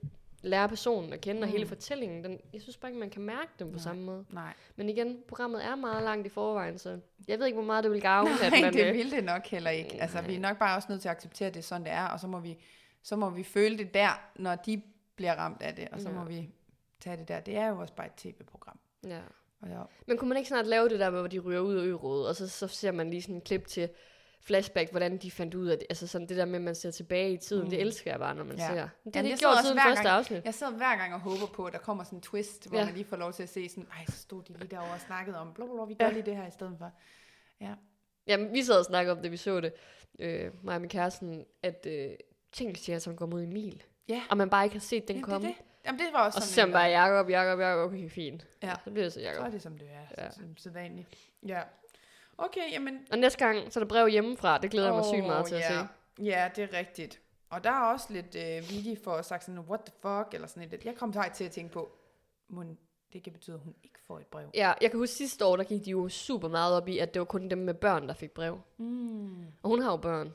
lære 0.44 0.70
personen 0.70 1.14
at 1.14 1.22
kende, 1.22 1.40
mm. 1.40 1.44
og 1.44 1.50
hele 1.50 1.64
Mm. 1.64 1.68
fortællingen, 1.70 2.24
den, 2.24 2.40
jeg 2.54 2.62
synes 2.62 2.78
bare 2.78 2.92
ikke, 2.92 3.00
man 3.00 3.10
kan 3.10 3.22
mærke 3.22 3.50
dem 3.60 3.68
på 3.68 3.76
Nej. 3.76 3.84
samme 3.84 4.02
måde. 4.04 4.26
Nej, 4.30 4.54
Men 4.76 4.90
igen, 4.90 5.18
programmet 5.28 5.66
er 5.66 5.76
meget 5.76 6.04
langt 6.04 6.26
i 6.28 6.30
forvejen, 6.30 6.78
så 6.78 7.00
jeg 7.28 7.40
ved 7.40 7.46
ikke, 7.46 7.56
hvor 7.56 7.66
meget 7.66 7.84
det 7.84 7.92
vil 7.92 8.02
gavne, 8.02 8.30
at 8.44 8.52
Nej 8.52 8.62
man... 8.62 8.74
det 8.74 8.88
øh, 8.88 8.94
vil 8.94 9.12
det 9.12 9.24
nok 9.24 9.46
heller 9.48 9.70
ikke. 9.70 10.02
Altså, 10.02 10.22
vi 10.22 10.36
er 10.36 10.40
nok 10.40 10.60
bare 10.60 10.76
også 10.76 10.88
nødt 10.90 11.02
til 11.02 11.10
at 11.10 11.16
acceptere, 11.16 11.48
at 11.48 11.54
det 11.54 11.60
er 11.60 11.64
sådan, 11.64 11.84
det 11.86 11.92
er, 11.92 12.06
og 12.08 12.20
så 12.20 12.28
må 12.28 12.40
vi, 12.40 12.58
så 13.04 13.16
må 13.16 13.30
vi 13.30 13.44
føle 13.44 13.78
det 13.78 13.94
der, 13.94 14.22
når 14.36 14.56
de 14.56 14.82
bliver 15.16 15.36
ramt 15.36 15.62
af 15.62 15.76
det, 15.76 15.88
og 15.92 16.02
så 16.02 16.10
Ja. 16.10 16.16
må 16.16 16.24
vi 16.26 16.50
tage 17.00 17.18
det 17.18 17.28
der. 17.28 17.40
Det 17.40 17.58
er 17.58 17.68
jo 17.68 17.80
også 17.80 17.94
bare 17.94 18.08
et 18.08 18.14
tv-program. 18.18 18.80
ja. 19.08 19.20
Og 19.62 19.70
ja, 19.70 19.82
Men 20.08 20.18
kunne 20.18 20.30
man 20.30 20.38
ikke 20.38 20.48
snart 20.48 20.68
lave 20.68 20.90
det 20.90 21.00
der, 21.00 21.10
hvor 21.10 21.28
de 21.28 21.40
ryger 21.40 21.60
ud 21.60 21.76
af 21.76 21.84
ørådet, 21.86 22.28
og 22.28 22.36
så, 22.36 22.48
så 22.50 22.68
ser 22.68 22.92
man 22.92 23.10
lige 23.10 23.22
sådan 23.22 23.36
en 23.36 23.42
klip 23.42 23.68
til 23.68 23.90
flashback, 24.46 24.92
hvordan 24.92 25.18
de 25.18 25.32
fandt 25.32 25.54
ud 25.56 25.68
af 25.68 25.78
det. 25.78 25.86
Altså 25.90 26.08
sådan 26.08 26.28
det 26.28 26.38
der 26.38 26.46
med, 26.46 26.56
at 26.56 26.62
man 26.62 26.76
ser 26.76 26.92
tilbage 26.92 27.34
i 27.34 27.38
tiden, 27.38 27.64
mm. 27.64 27.70
det 27.70 27.82
elsker 27.82 28.12
jeg 28.12 28.20
bare, 28.20 28.36
når 28.36 28.44
man 28.44 28.58
Ja. 28.58 28.68
ser. 28.68 28.74
Det 28.74 28.80
er 28.82 28.90
Jamen, 29.16 29.24
det 29.26 29.30
jeg 29.32 29.38
gjort 29.40 29.58
siden 29.66 29.80
første 29.80 30.04
gang- 30.04 30.18
afsnit. 30.18 30.46
Jeg 30.46 30.54
sidder 30.54 30.74
hver 30.74 30.96
gang 30.98 31.14
og 31.14 31.20
håber 31.20 31.46
på, 31.54 31.66
at 31.66 31.74
der 31.74 31.80
kommer 31.80 32.04
sådan 32.04 32.18
en 32.18 32.22
twist, 32.22 32.68
hvor 32.68 32.78
Ja. 32.78 32.82
ja. 32.82 32.86
man 32.86 32.96
lige 32.96 33.06
får 33.06 33.18
lov 33.18 33.34
til 33.34 33.44
at 33.44 33.50
se 33.50 33.70
sådan, 33.70 33.88
ej, 33.98 34.06
så 34.06 34.18
stod 34.18 34.44
de 34.44 34.54
lige 34.54 34.68
derovre 34.68 34.94
og 34.94 35.00
snakkede 35.00 35.38
om, 35.38 35.54
blablabla, 35.54 35.84
vi 35.86 35.94
gør 35.94 36.06
Ja. 36.06 36.12
lige 36.12 36.24
det 36.26 36.36
her 36.36 36.48
i 36.48 36.52
stedet 36.52 36.76
for. 36.78 36.92
Jamen, 38.28 38.54
vi 38.54 38.64
sad 38.64 38.80
og 38.80 38.86
snakkede 38.86 39.16
om 39.16 39.22
det, 39.22 39.32
vi 39.32 39.38
så 39.38 39.62
det, 39.62 39.74
øh, 40.20 40.52
mig 40.66 40.76
og 40.76 40.82
min 40.82 40.90
kæresten, 40.90 41.46
at 41.64 41.86
øh, 41.90 42.10
tænk, 42.52 42.90
alle 42.90 43.00
sammen 43.00 43.18
går 43.18 43.26
mod 43.26 43.44
Emil. 43.44 43.84
Ja. 44.10 44.24
Og 44.30 44.38
man 44.38 44.50
bare 44.50 44.64
ikke 44.64 44.76
har 44.76 44.80
set 44.82 45.08
den 45.08 45.16
Jamen, 45.16 45.24
komme. 45.24 45.48
det, 45.48 45.56
det. 45.58 45.66
Jamen, 45.86 46.00
det 46.00 46.08
var 46.14 46.26
også 46.26 46.38
Og 46.38 46.44
så 46.44 46.54
sådan, 46.54 46.68
en, 46.68 46.74
man 46.74 46.80
bare 46.80 46.90
Jacob, 46.90 47.30
Jacob, 47.30 47.60
Jacob. 47.60 47.92
Okay, 47.92 48.10
fint. 48.10 48.48
Ja. 48.64 48.74
Så 48.84 48.92
bliver 48.92 49.06
det 49.06 49.14
så 49.14 49.20
Så 49.20 49.26
Jacob. 49.26 49.46
er 49.46 49.50
det, 49.50 49.62
som 49.62 49.78
det 49.78 49.88
er, 49.92 50.06
Ja. 50.18 50.24
ja. 50.24 50.32
som 50.32 50.58
sædvanligt. 50.58 51.08
Ja. 51.48 51.62
Okay, 52.38 52.72
jamen, 52.72 53.00
Og 53.12 53.18
næste 53.18 53.46
gang, 53.46 53.74
så 53.74 53.80
er 53.80 53.84
der 53.84 53.90
brev 53.90 54.08
hjemmefra. 54.08 54.58
Det 54.58 54.72
glæder 54.72 54.88
jeg 54.88 54.96
mig 54.96 55.06
sygt 55.06 55.26
meget 55.26 55.46
til 55.46 55.56
at 55.56 55.62
ja. 55.62 55.88
se. 56.18 56.24
Ja, 56.24 56.50
det 56.56 56.64
er 56.64 56.78
rigtigt. 56.78 57.20
Og 57.50 57.64
der 57.64 57.70
er 57.70 57.94
også 57.94 58.08
lidt 58.10 58.36
øh, 58.36 58.70
Vicky 58.70 59.04
for 59.04 59.12
at 59.12 59.26
sagt 59.26 59.44
sådan, 59.44 59.60
what 59.60 59.80
the 59.80 59.94
fuck, 60.02 60.34
eller 60.34 60.48
sådan 60.48 60.70
lidt. 60.70 60.86
Jeg 60.86 60.96
kom 60.96 61.14
faktisk 61.14 61.38
til 61.38 61.44
at 61.44 61.52
tænke 61.52 61.74
på, 61.74 61.92
må 62.50 62.64
det 63.14 63.24
kan 63.24 63.34
betyde, 63.34 63.56
at 63.56 63.62
hun 63.64 63.76
ikke 63.84 64.00
får 64.08 64.20
et 64.20 64.26
brev. 64.26 64.50
Ja, 64.54 64.74
jeg 64.82 64.92
kan 64.92 65.00
huske 65.00 65.16
sidste 65.16 65.46
år, 65.46 65.56
der 65.58 65.64
gik 65.64 65.86
de 65.86 65.90
jo 65.92 66.10
super 66.10 66.48
meget 66.48 66.76
op 66.78 66.88
i, 66.88 66.98
at 66.98 67.14
det 67.14 67.20
var 67.20 67.26
kun 67.26 67.50
dem 67.50 67.58
med 67.58 67.74
børn, 67.74 68.08
der 68.08 68.14
fik 68.14 68.32
brev. 68.32 68.60
Mm. 68.78 69.46
Og 69.64 69.70
hun 69.70 69.82
har 69.82 69.92
jo 69.92 69.98
børn. 69.98 70.28
Så 70.28 70.34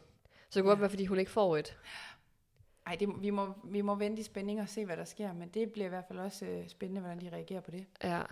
det 0.55 0.63
kunne 0.63 0.65
Ja. 0.65 0.71
godt 0.71 0.81
være, 0.81 0.91
fordi 0.91 1.05
hun 1.05 1.19
ikke 1.19 1.31
får 1.31 1.57
et. 1.57 1.77
Ej, 2.87 2.95
det, 2.95 3.09
vi, 3.21 3.31
må, 3.31 3.55
vi 3.65 3.81
må 3.81 3.95
vente 3.95 4.21
i 4.21 4.25
spænding 4.25 4.61
og 4.61 4.69
se, 4.69 4.85
hvad 4.85 4.97
der 4.97 5.05
sker, 5.05 5.33
men 5.33 5.49
det 5.49 5.73
bliver 5.73 5.87
i 5.87 5.89
hvert 5.89 6.05
fald 6.09 6.19
også 6.19 6.45
øh, 6.47 6.69
spændende, 6.69 7.01
hvordan 7.01 7.21
de 7.21 7.31
reagerer 7.33 7.61
på 7.61 7.71
det. 7.71 7.87
Ja. 8.05 8.23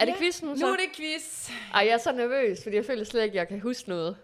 Er 0.00 0.04
det 0.04 0.12
Ja, 0.12 0.18
quiz 0.18 0.42
nu, 0.42 0.56
så? 0.56 0.66
Nu 0.66 0.72
er 0.72 0.76
det 0.76 0.96
quiz. 0.96 1.50
Ej, 1.74 1.80
jeg 1.80 1.88
er 1.92 1.98
så 1.98 2.12
nervøs, 2.12 2.62
fordi 2.62 2.76
jeg 2.76 2.84
føler 2.84 3.04
slet 3.04 3.22
ikke, 3.24 3.32
at 3.32 3.36
jeg 3.36 3.48
kan 3.48 3.60
huske 3.60 3.88
noget. 3.88 4.16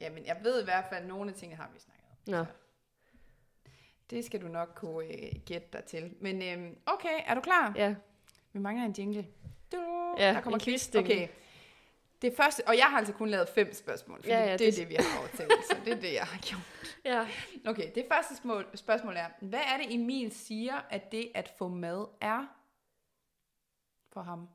Jamen, 0.00 0.26
jeg 0.26 0.36
ved 0.42 0.60
i 0.60 0.64
hvert 0.64 0.84
fald, 0.90 1.02
at 1.02 1.08
nogle 1.08 1.30
af 1.30 1.36
tingene 1.36 1.56
har 1.56 1.70
vi 1.74 1.80
snakket 1.80 2.04
om. 2.26 2.46
Nå. 2.46 2.52
Det 4.10 4.24
skal 4.24 4.42
du 4.42 4.48
nok 4.48 4.68
kunne 4.76 5.04
øh, 5.06 5.32
gætte 5.46 5.68
dig 5.72 5.84
til. 5.84 6.14
Men 6.20 6.42
øhm, 6.42 6.76
okay, 6.86 7.20
er 7.26 7.34
du 7.34 7.40
klar? 7.40 7.72
Ja. 7.76 7.94
Vi 8.52 8.58
mangler 8.58 8.84
en 8.86 8.92
jingle. 8.98 9.26
Du, 9.72 10.14
Ja, 10.18 10.32
der 10.32 10.40
kommer 10.40 10.58
quiz. 10.58 10.88
quiz-jingle. 10.90 11.12
Okay. 11.14 11.28
Det 12.22 12.36
første, 12.36 12.68
og 12.68 12.76
jeg 12.76 12.86
har 12.86 12.98
altså 12.98 13.12
kun 13.12 13.28
lavet 13.28 13.48
fem 13.48 13.74
spørgsmål, 13.74 14.18
fordi 14.18 14.28
Ja, 14.32 14.38
ja, 14.38 14.44
ja, 14.50 14.56
det 14.56 14.66
er 14.66 14.70
det- 14.70 14.78
det, 14.80 14.88
vi 14.88 14.94
har 14.94 15.22
aftalt, 15.22 15.52
så 15.70 15.76
det 15.84 15.92
er 15.92 16.00
det, 16.00 16.12
jeg 16.14 16.24
har 16.24 16.38
gjort. 16.40 16.60
Ja. 17.04 17.26
Okay, 17.66 17.90
det 17.94 18.04
første 18.12 18.36
smål, 18.36 18.66
spørgsmål 18.74 19.16
er, 19.16 19.26
hvad 19.40 19.60
er 19.60 19.76
det 19.76 19.94
Emil 19.94 20.32
siger, 20.36 20.74
at 20.90 21.12
det 21.12 21.30
at 21.34 21.48
få 21.58 21.68
mad 21.68 22.06
er 22.20 22.46
for 24.12 24.20
ham? 24.22 24.48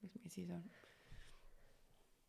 Hvis 0.00 0.10
man 0.14 0.22
kan 0.22 0.30
sige 0.30 0.46
sådan. 0.46 0.70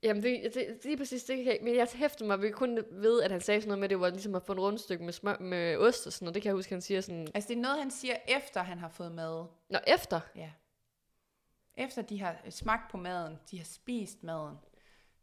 Jamen, 0.03 0.23
det, 0.23 0.41
det, 0.43 0.53
det, 0.53 0.79
lige 0.83 0.97
præcis 0.97 1.23
det 1.23 1.37
kan 1.37 1.45
jeg, 1.45 1.59
men 1.61 1.75
jeg 1.75 1.87
hæfter 1.93 2.25
mig 2.25 2.41
ved 2.41 2.51
kun 2.51 2.79
ved, 2.91 3.21
at 3.21 3.31
han 3.31 3.41
sagde 3.41 3.61
sådan 3.61 3.67
noget 3.67 3.79
med, 3.79 3.85
at 3.85 3.89
det 3.89 3.99
var 3.99 4.09
ligesom 4.09 4.35
at 4.35 4.43
få 4.43 4.53
en 4.53 4.59
rundstykke 4.59 5.03
med, 5.03 5.13
smør, 5.13 5.37
med 5.39 5.77
ost 5.77 6.07
og 6.07 6.13
sådan 6.13 6.25
noget. 6.25 6.33
Det 6.33 6.43
kan 6.43 6.49
jeg 6.49 6.55
huske, 6.55 6.73
han 6.73 6.81
siger 6.81 7.01
sådan, 7.01 7.27
Altså 7.33 7.47
det 7.47 7.57
er 7.57 7.61
noget, 7.61 7.79
han 7.79 7.91
siger, 7.91 8.15
efter 8.27 8.63
han 8.63 8.79
har 8.79 8.89
fået 8.89 9.11
mad. 9.11 9.45
Nå, 9.69 9.79
efter. 9.87 10.19
Ja. 10.35 10.51
Efter 11.77 12.01
de 12.01 12.19
har 12.19 12.37
smagt 12.49 12.91
på 12.91 12.97
maden, 12.97 13.39
de 13.51 13.57
har 13.57 13.65
spist 13.65 14.23
maden, 14.23 14.57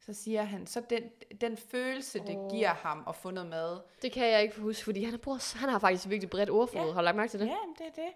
så 0.00 0.12
siger 0.14 0.42
han, 0.42 0.66
så 0.66 0.82
den, 0.90 1.02
den 1.40 1.56
følelse, 1.56 2.18
det 2.18 2.36
Åh. 2.36 2.50
giver 2.50 2.74
ham 2.74 3.04
at 3.08 3.16
få 3.16 3.30
noget 3.30 3.50
mad, 3.50 3.80
Det 4.02 4.12
kan 4.12 4.26
jeg 4.26 4.42
ikke 4.42 4.60
huske, 4.60 4.84
fordi 4.84 5.04
han, 5.04 5.18
bruger, 5.18 5.58
han 5.58 5.68
har 5.68 5.78
faktisk 5.78 6.08
virkelig 6.08 6.30
bredt 6.30 6.50
ordforråd. 6.50 6.86
Ja. 6.86 6.92
Har 6.92 7.00
du 7.00 7.04
lagt 7.04 7.16
mærke 7.16 7.30
til 7.30 7.40
det? 7.40 7.46
Ja, 7.46 7.56
det 7.78 7.86
er 7.86 8.02
det. 8.02 8.12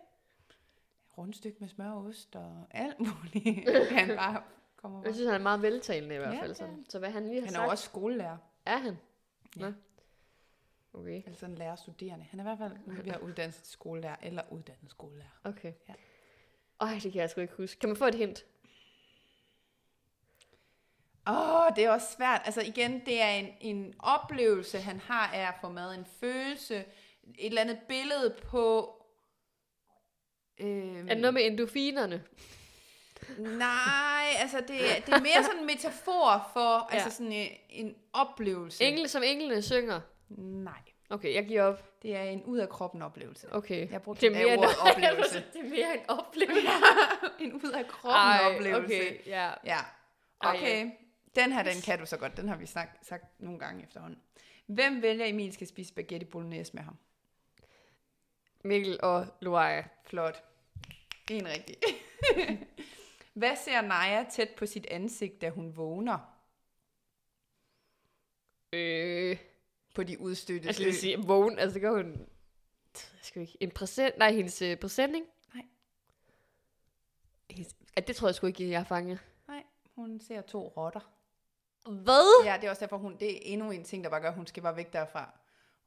Rundstykke 1.20 1.56
med 1.60 1.68
smør 1.68 1.90
og 1.90 2.04
ost 2.04 2.36
og 2.36 2.66
alt 2.70 2.96
muligt. 3.00 3.70
han 3.98 4.08
bare 4.16 4.42
kommer 4.76 5.02
Jeg 5.04 5.14
synes, 5.14 5.26
han 5.30 5.40
er 5.40 5.42
meget 5.42 5.62
veltalende 5.62 6.14
i 6.14 6.18
hvert 6.18 6.34
Ja, 6.34 6.40
fald. 6.40 6.50
ja. 6.50 6.54
Sådan. 6.54 6.86
Så 6.88 6.98
hvad 6.98 7.10
han 7.10 7.28
lige 7.28 7.40
har 7.40 7.46
Han 7.46 7.54
er 7.54 7.58
sagt... 7.58 7.64
jo 7.66 7.70
også 7.70 7.84
skolelærer. 7.84 8.36
Er 8.66 8.76
han? 8.76 8.98
Ja. 9.56 9.60
Nå. 9.60 9.72
Okay, 10.92 11.22
Altså 11.26 11.46
en 11.46 11.54
lærer 11.54 11.76
studerende. 11.76 12.24
Han 12.30 12.40
er 12.40 12.44
i 12.44 12.46
hvert 12.46 12.58
fald 12.58 13.02
ved 13.04 13.12
at 13.12 13.20
uddanne 13.20 13.52
sig 13.52 13.62
til 13.62 13.72
skolelærer 13.72 14.16
eller 14.22 14.42
uddannet 14.50 14.90
skolelærer. 14.90 15.40
okay. 15.44 15.72
Ja. 15.88 15.94
Ej, 16.80 16.98
det 17.02 17.12
kan 17.12 17.20
jeg 17.20 17.30
sgu 17.30 17.40
ikke 17.40 17.54
huske. 17.56 17.80
Kan 17.80 17.88
man 17.88 17.96
få 17.96 18.04
et 18.06 18.14
hint? 18.14 18.44
Åh, 21.26 21.50
oh, 21.66 21.70
det 21.76 21.84
er 21.84 21.90
også 21.90 22.06
svært. 22.16 22.42
Altså 22.44 22.60
igen, 22.62 23.06
det 23.06 23.22
er 23.22 23.28
en, 23.28 23.48
en 23.60 23.94
oplevelse, 23.98 24.78
han 24.78 25.00
har 25.00 25.26
af 25.26 25.48
at 25.48 25.54
få 25.60 25.68
mad. 25.68 25.94
En 25.94 26.04
følelse, 26.20 26.76
et 27.38 27.46
eller 27.46 27.60
andet 27.60 27.78
billede 27.88 28.36
på... 28.42 28.96
Øhm, 30.60 31.08
Er 31.08 31.14
det 31.14 31.20
noget 31.20 31.34
med 31.34 31.46
endorfinerne? 31.46 32.22
Nej, 33.38 34.24
altså 34.38 34.58
det, 34.60 34.68
det 35.06 35.14
er 35.14 35.20
mere 35.20 35.44
sådan 35.44 35.58
en 35.60 35.66
metafor 35.66 36.50
for 36.52 36.88
ja. 36.92 36.94
Altså 36.98 37.16
sådan 37.16 37.32
en, 37.32 37.48
en 37.70 37.94
oplevelse. 38.12 38.84
Engle, 38.84 39.08
som 39.08 39.22
englene 39.22 39.62
synger? 39.62 40.00
Nej, 40.38 40.78
Okay, 41.12 41.34
jeg 41.34 41.46
giver 41.46 41.62
op. 41.62 42.02
det 42.02 42.16
er 42.16 42.22
en 42.22 42.42
ud 42.44 42.58
af 42.58 42.68
kroppen 42.68 43.02
oplevelse. 43.02 43.52
Okay. 43.54 43.90
Jeg 43.90 44.02
brugte 44.02 44.20
det 44.20 44.26
er 44.26 44.38
det 44.38 44.46
mere 44.46 44.54
en 44.54 44.58
ordet 44.58 44.76
oplevelse. 44.90 45.44
det 45.52 45.60
er 45.60 45.68
mere 45.68 45.94
en 45.94 46.00
oplevelse. 46.10 46.68
en 47.40 47.52
ud 47.52 47.70
af 47.70 47.86
kroppen 47.88 48.54
oplevelse. 48.54 48.84
okay, 48.96 49.26
ja. 49.26 49.50
Ja, 49.64 49.78
Ej, 50.42 50.56
okay. 50.56 50.90
Den 51.36 51.52
her, 51.52 51.62
den 51.62 51.80
kan 51.84 51.98
du 51.98 52.06
så 52.06 52.16
godt. 52.16 52.36
Den 52.36 52.48
har 52.48 52.56
vi 52.56 52.66
snak, 52.66 52.88
sagt 53.02 53.24
nogle 53.40 53.58
gange 53.58 53.82
efterhånden. 53.84 54.18
Hvem 54.66 55.02
vælger 55.02 55.26
Emil 55.26 55.52
skal 55.52 55.66
spise 55.66 55.88
spaghetti 55.88 56.26
bolognese 56.26 56.72
med 56.74 56.82
ham? 56.82 56.96
Mikkel 58.64 58.98
og 59.02 59.26
Luaja. 59.40 59.82
Flot. 60.06 60.42
En 61.30 61.48
rigtig. 61.48 61.76
Hvad 63.34 63.56
ser 63.64 63.80
Naja 63.80 64.24
tæt 64.30 64.48
på 64.56 64.66
sit 64.66 64.86
ansigt, 64.86 65.40
da 65.40 65.50
hun 65.50 65.76
vågner 65.76 66.40
Øh, 68.72 69.38
på 69.94 70.02
de 70.02 70.20
udstødte 70.20 70.66
jeg 70.66 70.74
skal 70.74 70.86
lige 70.86 70.96
sige, 70.96 71.18
vågen, 71.18 71.58
altså 71.58 71.74
det 71.74 71.82
gør 71.82 71.92
hun... 71.96 72.26
Skal 73.22 73.42
ikke, 73.42 73.56
en 73.60 73.70
præsent, 73.70 74.18
nej, 74.18 74.32
hendes 74.32 74.62
øh, 74.62 74.76
præsenting? 74.76 75.26
Nej. 75.54 75.64
Hendes, 77.50 77.76
ja, 77.96 78.00
det 78.00 78.16
tror 78.16 78.28
jeg 78.28 78.34
sgu 78.34 78.46
ikke, 78.46 78.70
jeg 78.70 78.78
har 78.78 78.84
fanget. 78.84 79.18
Nej, 79.48 79.62
hun 79.94 80.20
ser 80.20 80.40
to 80.40 80.68
rotter. 80.76 81.12
Hvad? 81.90 82.44
Ja, 82.44 82.56
det 82.56 82.66
er 82.66 82.70
også 82.70 82.80
derfor, 82.80 82.98
hun, 82.98 83.16
det 83.20 83.36
er 83.36 83.40
endnu 83.42 83.70
en 83.70 83.84
ting, 83.84 84.04
der 84.04 84.10
bare 84.10 84.20
gør, 84.20 84.28
at 84.28 84.34
hun 84.34 84.46
skal 84.46 84.62
bare 84.62 84.76
væk 84.76 84.92
derfra. 84.92 85.38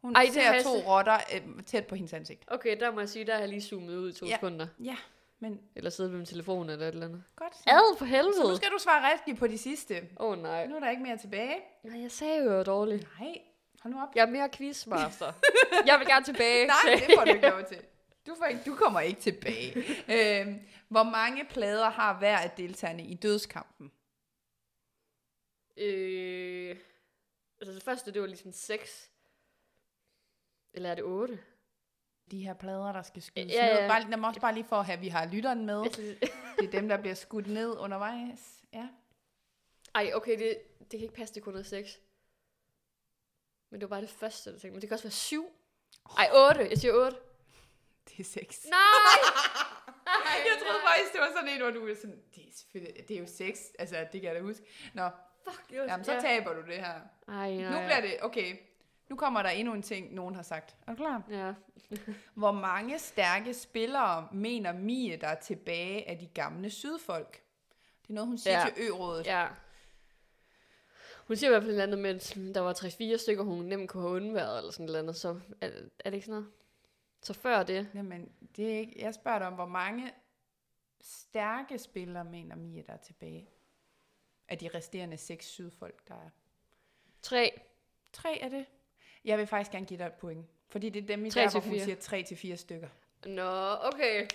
Hun 0.01 0.15
Ej, 0.15 0.21
Ej, 0.21 0.25
det 0.33 0.43
har 0.43 0.51
ser 0.51 0.53
jeg 0.53 0.63
to 0.63 0.77
set. 0.77 0.87
rotter 0.87 1.17
øh, 1.33 1.63
tæt 1.63 1.87
på 1.87 1.95
hendes 1.95 2.13
ansigt. 2.13 2.43
Okay, 2.47 2.79
der 2.79 2.91
må 2.91 2.99
jeg 2.99 3.09
sige, 3.09 3.25
der 3.25 3.33
har 3.33 3.39
jeg 3.39 3.49
lige 3.49 3.61
zoomet 3.61 3.97
ud 3.97 4.09
i 4.09 4.13
to 4.13 4.25
ja. 4.25 4.35
sekunder. 4.35 4.67
Ja, 4.79 4.97
men 5.43 5.61
Eller 5.75 5.89
siddet 5.89 6.11
ved 6.11 6.17
min 6.19 6.25
telefon 6.25 6.69
eller 6.69 6.87
et 6.87 6.93
eller 6.93 7.05
andet. 7.07 7.23
godt. 7.35 7.55
Så, 7.57 7.63
Ad 7.67 7.97
for 7.97 8.05
så 8.05 8.05
nu 8.05 8.09
helvede! 8.17 8.57
skal 8.57 8.69
du 8.71 8.77
svare 8.79 9.11
rigtigt 9.13 9.39
på 9.39 9.47
de 9.47 9.57
sidste. 9.57 9.95
Åh 10.19 10.29
oh, 10.29 10.41
nej. 10.41 10.67
Nu 10.67 10.75
er 10.75 10.79
der 10.79 10.89
ikke 10.89 11.03
mere 11.03 11.17
tilbage. 11.17 11.55
Nej, 11.83 12.01
jeg 12.01 12.11
sagde 12.11 12.37
jo, 12.43 12.49
jeg 12.49 12.57
var 12.57 12.63
dårlig. 12.63 13.07
Nej, 13.19 13.41
hold 13.81 13.93
nu 13.93 14.01
op. 14.01 14.15
Jeg 14.15 14.21
er 14.21 14.29
mere 14.29 14.49
quizmaster. 14.49 15.33
jeg 15.85 15.99
vil 15.99 16.07
gerne 16.07 16.25
tilbage. 16.25 16.67
Nej, 16.85 16.95
det 17.07 17.15
får 17.17 17.25
du 17.25 17.31
ikke 17.33 17.49
lov 17.49 17.63
til. 17.67 17.77
Du, 18.27 18.35
får 18.37 18.45
ikke, 18.45 18.61
du 18.65 18.75
kommer 18.75 18.99
ikke 18.99 19.21
tilbage. 19.21 19.73
øhm, 20.41 20.59
hvor 20.87 21.03
mange 21.03 21.45
plader 21.49 21.89
har 21.89 22.17
hver 22.19 22.37
af 22.37 22.51
deltagerne 22.51 23.03
i 23.03 23.13
dødskampen? 23.15 23.91
Øh, 25.77 26.75
altså 27.61 27.73
det 27.75 27.83
første, 27.83 28.11
det 28.13 28.21
var 28.21 28.27
ligesom 28.27 28.51
6. 28.51 29.09
Eller 30.73 30.89
er 30.91 30.95
det 30.95 31.03
8? 31.03 31.39
De 32.31 32.43
her 32.45 32.53
plader, 32.53 32.91
der 32.91 33.01
skal 33.01 33.21
skydes 33.21 33.51
Ja, 33.51 33.73
ned. 33.73 33.81
ja. 33.81 33.87
Bare, 33.87 34.09
lad 34.09 34.17
mig 34.17 34.27
også 34.29 34.41
bare 34.41 34.53
lige 34.53 34.63
for 34.63 34.75
at 34.75 34.85
have, 34.85 34.93
at 34.93 35.01
vi 35.01 35.07
har 35.07 35.25
lytteren 35.25 35.65
med. 35.65 35.83
Det 36.59 36.65
er 36.67 36.71
dem, 36.71 36.87
der 36.89 36.97
bliver 36.97 37.15
skudt 37.15 37.47
ned 37.47 37.77
undervejs. 37.77 38.63
Ja. 38.73 38.87
ej, 39.95 40.11
okay, 40.13 40.39
det, 40.39 40.57
det 40.79 40.89
kan 40.89 40.99
ikke 41.01 41.13
passe, 41.13 41.35
det 41.35 41.43
kun 41.43 41.55
er 41.57 41.63
6. 41.63 41.99
Men 43.69 43.81
det 43.81 43.89
var 43.89 43.95
bare 43.95 44.01
det 44.01 44.09
første, 44.09 44.49
jeg 44.49 44.61
tænkte. 44.61 44.71
Men 44.71 44.81
det 44.81 44.89
kan 44.89 44.93
også 44.95 45.03
være 45.05 45.11
7. 45.11 45.45
Ej, 46.17 46.29
8. 46.49 46.67
Jeg 46.69 46.77
siger 46.77 46.93
8. 46.93 47.17
Det 48.09 48.19
er 48.19 48.23
seks. 48.23 48.65
Nej! 48.69 48.79
Jeg 50.49 50.57
troede 50.65 50.81
faktisk, 50.89 51.13
det 51.13 51.21
var 51.21 51.31
sådan 51.35 51.49
en, 51.49 51.61
hvor 51.61 51.71
du 51.71 51.87
er 51.87 51.95
sådan, 51.95 52.21
det 52.35 52.43
er, 52.47 52.51
selvfølgelig, 52.55 53.07
det 53.07 53.15
er 53.15 53.19
jo 53.19 53.27
seks. 53.27 53.59
Altså, 53.79 53.95
det 54.11 54.21
kan 54.21 54.23
jeg 54.23 54.35
da 54.35 54.41
huske. 54.41 54.63
Nå, 54.93 55.09
Fuck, 55.43 55.63
var 55.71 55.83
jamen, 55.83 56.03
så 56.05 56.13
ja. 56.13 56.19
taber 56.19 56.53
du 56.53 56.61
det 56.61 56.75
her. 56.75 56.93
Ej, 57.27 57.51
nej. 57.55 57.71
Nu 57.71 57.77
bliver 57.85 58.01
det, 58.01 58.17
okay. 58.21 58.57
Nu 59.13 59.17
kommer 59.17 59.43
der 59.43 59.49
endnu 59.49 59.73
en 59.73 59.81
ting, 59.81 60.13
nogen 60.13 60.35
har 60.35 60.41
sagt. 60.41 60.75
Er 60.87 60.91
du 60.91 60.95
klar? 60.95 61.23
Ja. 61.29 61.53
Hvor 62.41 62.51
mange 62.51 62.99
stærke 62.99 63.53
spillere 63.53 64.27
mener 64.31 64.73
Mie, 64.73 65.17
der 65.17 65.27
er 65.27 65.39
tilbage 65.39 66.09
af 66.09 66.17
de 66.17 66.27
gamle 66.27 66.69
sydfolk? 66.69 67.43
Det 68.01 68.09
er 68.09 68.13
noget, 68.13 68.27
hun 68.27 68.37
siger 68.37 68.59
ja. 68.59 68.65
Til 68.65 68.83
ø-rådet. 68.83 69.25
Ja. 69.25 69.47
Hun 71.27 71.37
siger 71.37 71.49
i 71.49 71.51
hvert 71.51 71.63
fald 71.63 71.69
et 71.69 71.73
eller 71.73 71.83
andet 71.83 71.99
med, 71.99 72.09
at 72.09 72.55
der 72.55 72.61
var 72.61 72.73
3-4 72.73 73.17
stykker, 73.17 73.43
hun 73.43 73.65
nemt 73.65 73.89
kunne 73.89 74.03
have 74.03 74.15
undværet, 74.15 74.57
eller 74.57 74.71
sådan 74.71 74.83
et 74.85 74.89
eller 74.89 74.99
andet. 74.99 75.15
Så 75.15 75.39
er, 75.61 75.67
er 75.99 76.09
det 76.09 76.13
ikke 76.13 76.25
sådan 76.25 76.41
noget? 76.41 76.51
Så 77.21 77.33
før 77.33 77.63
det, 77.63 77.89
Jamen, 77.95 78.31
det 78.55 78.73
er 78.73 78.77
ikke, 78.77 79.01
jeg 79.01 79.13
spørger 79.13 79.39
dig 79.39 79.47
om, 79.47 79.53
hvor 79.53 79.65
mange 79.65 80.11
stærke 81.01 81.79
spillere 81.79 82.25
mener 82.25 82.55
Mie, 82.55 82.83
der 82.87 82.93
er 82.93 82.97
tilbage 82.97 83.49
af 84.47 84.57
de 84.57 84.69
resterende 84.73 85.17
seks 85.17 85.45
sydfolk, 85.45 86.07
der 86.07 86.15
er. 86.15 86.29
3. 87.21 87.61
Tre 88.13 88.39
er 88.39 88.49
det. 88.49 88.65
Jeg 89.25 89.37
vil 89.37 89.47
faktisk 89.47 89.71
gerne 89.71 89.85
give 89.85 89.97
dig 89.99 90.05
et 90.05 90.13
point. 90.13 90.45
Fordi 90.69 90.89
det 90.89 91.03
er 91.03 91.07
dem 91.07 91.25
i 91.25 91.31
Tre 91.31 91.41
der, 91.41 91.49
til 91.49 91.59
hvor 91.59 91.69
hun 91.69 91.75
fire. 91.75 91.83
siger 91.83 91.95
tre 91.95 92.23
til 92.23 92.37
fire 92.37 92.57
stykker. 92.57 92.87
Nå, 93.25 93.75
okay. 93.93 94.27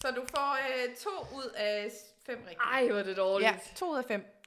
Så 0.00 0.10
du 0.10 0.22
får 0.36 0.58
øh, 0.88 0.94
to 0.96 1.36
ud 1.36 1.50
af 1.56 1.90
fem 2.26 2.38
rigtige. 2.38 2.60
Ej, 2.72 2.86
hvor 2.88 2.98
er 2.98 3.02
det 3.02 3.16
dårligt. 3.16 3.50
Ja, 3.50 3.56
to 3.76 3.92
ud 3.92 3.98
af 3.98 4.04
fem. 4.04 4.42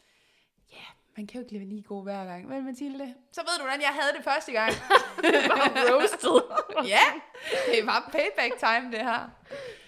Ja, 0.72 0.78
man 1.18 1.28
kan 1.28 1.36
jo 1.42 1.46
ikke 1.46 1.54
leve 1.54 1.66
lige 1.66 1.84
god 1.84 2.04
hver 2.04 2.26
gang. 2.26 2.50
Vel, 2.50 2.64
Mathilde? 2.64 3.16
Så 3.32 3.42
ved 3.42 3.58
du, 3.58 3.64
hvordan 3.64 3.82
jeg 3.82 3.90
havde 3.90 4.14
det 4.18 4.24
første 4.24 4.52
gang. 4.52 4.74
Bare 5.52 5.94
roasted. 5.94 6.42
ja, 6.88 7.06
det 7.76 7.86
var 7.86 8.10
payback 8.12 8.60
time, 8.60 8.92
det 8.92 9.00
her. 9.06 9.30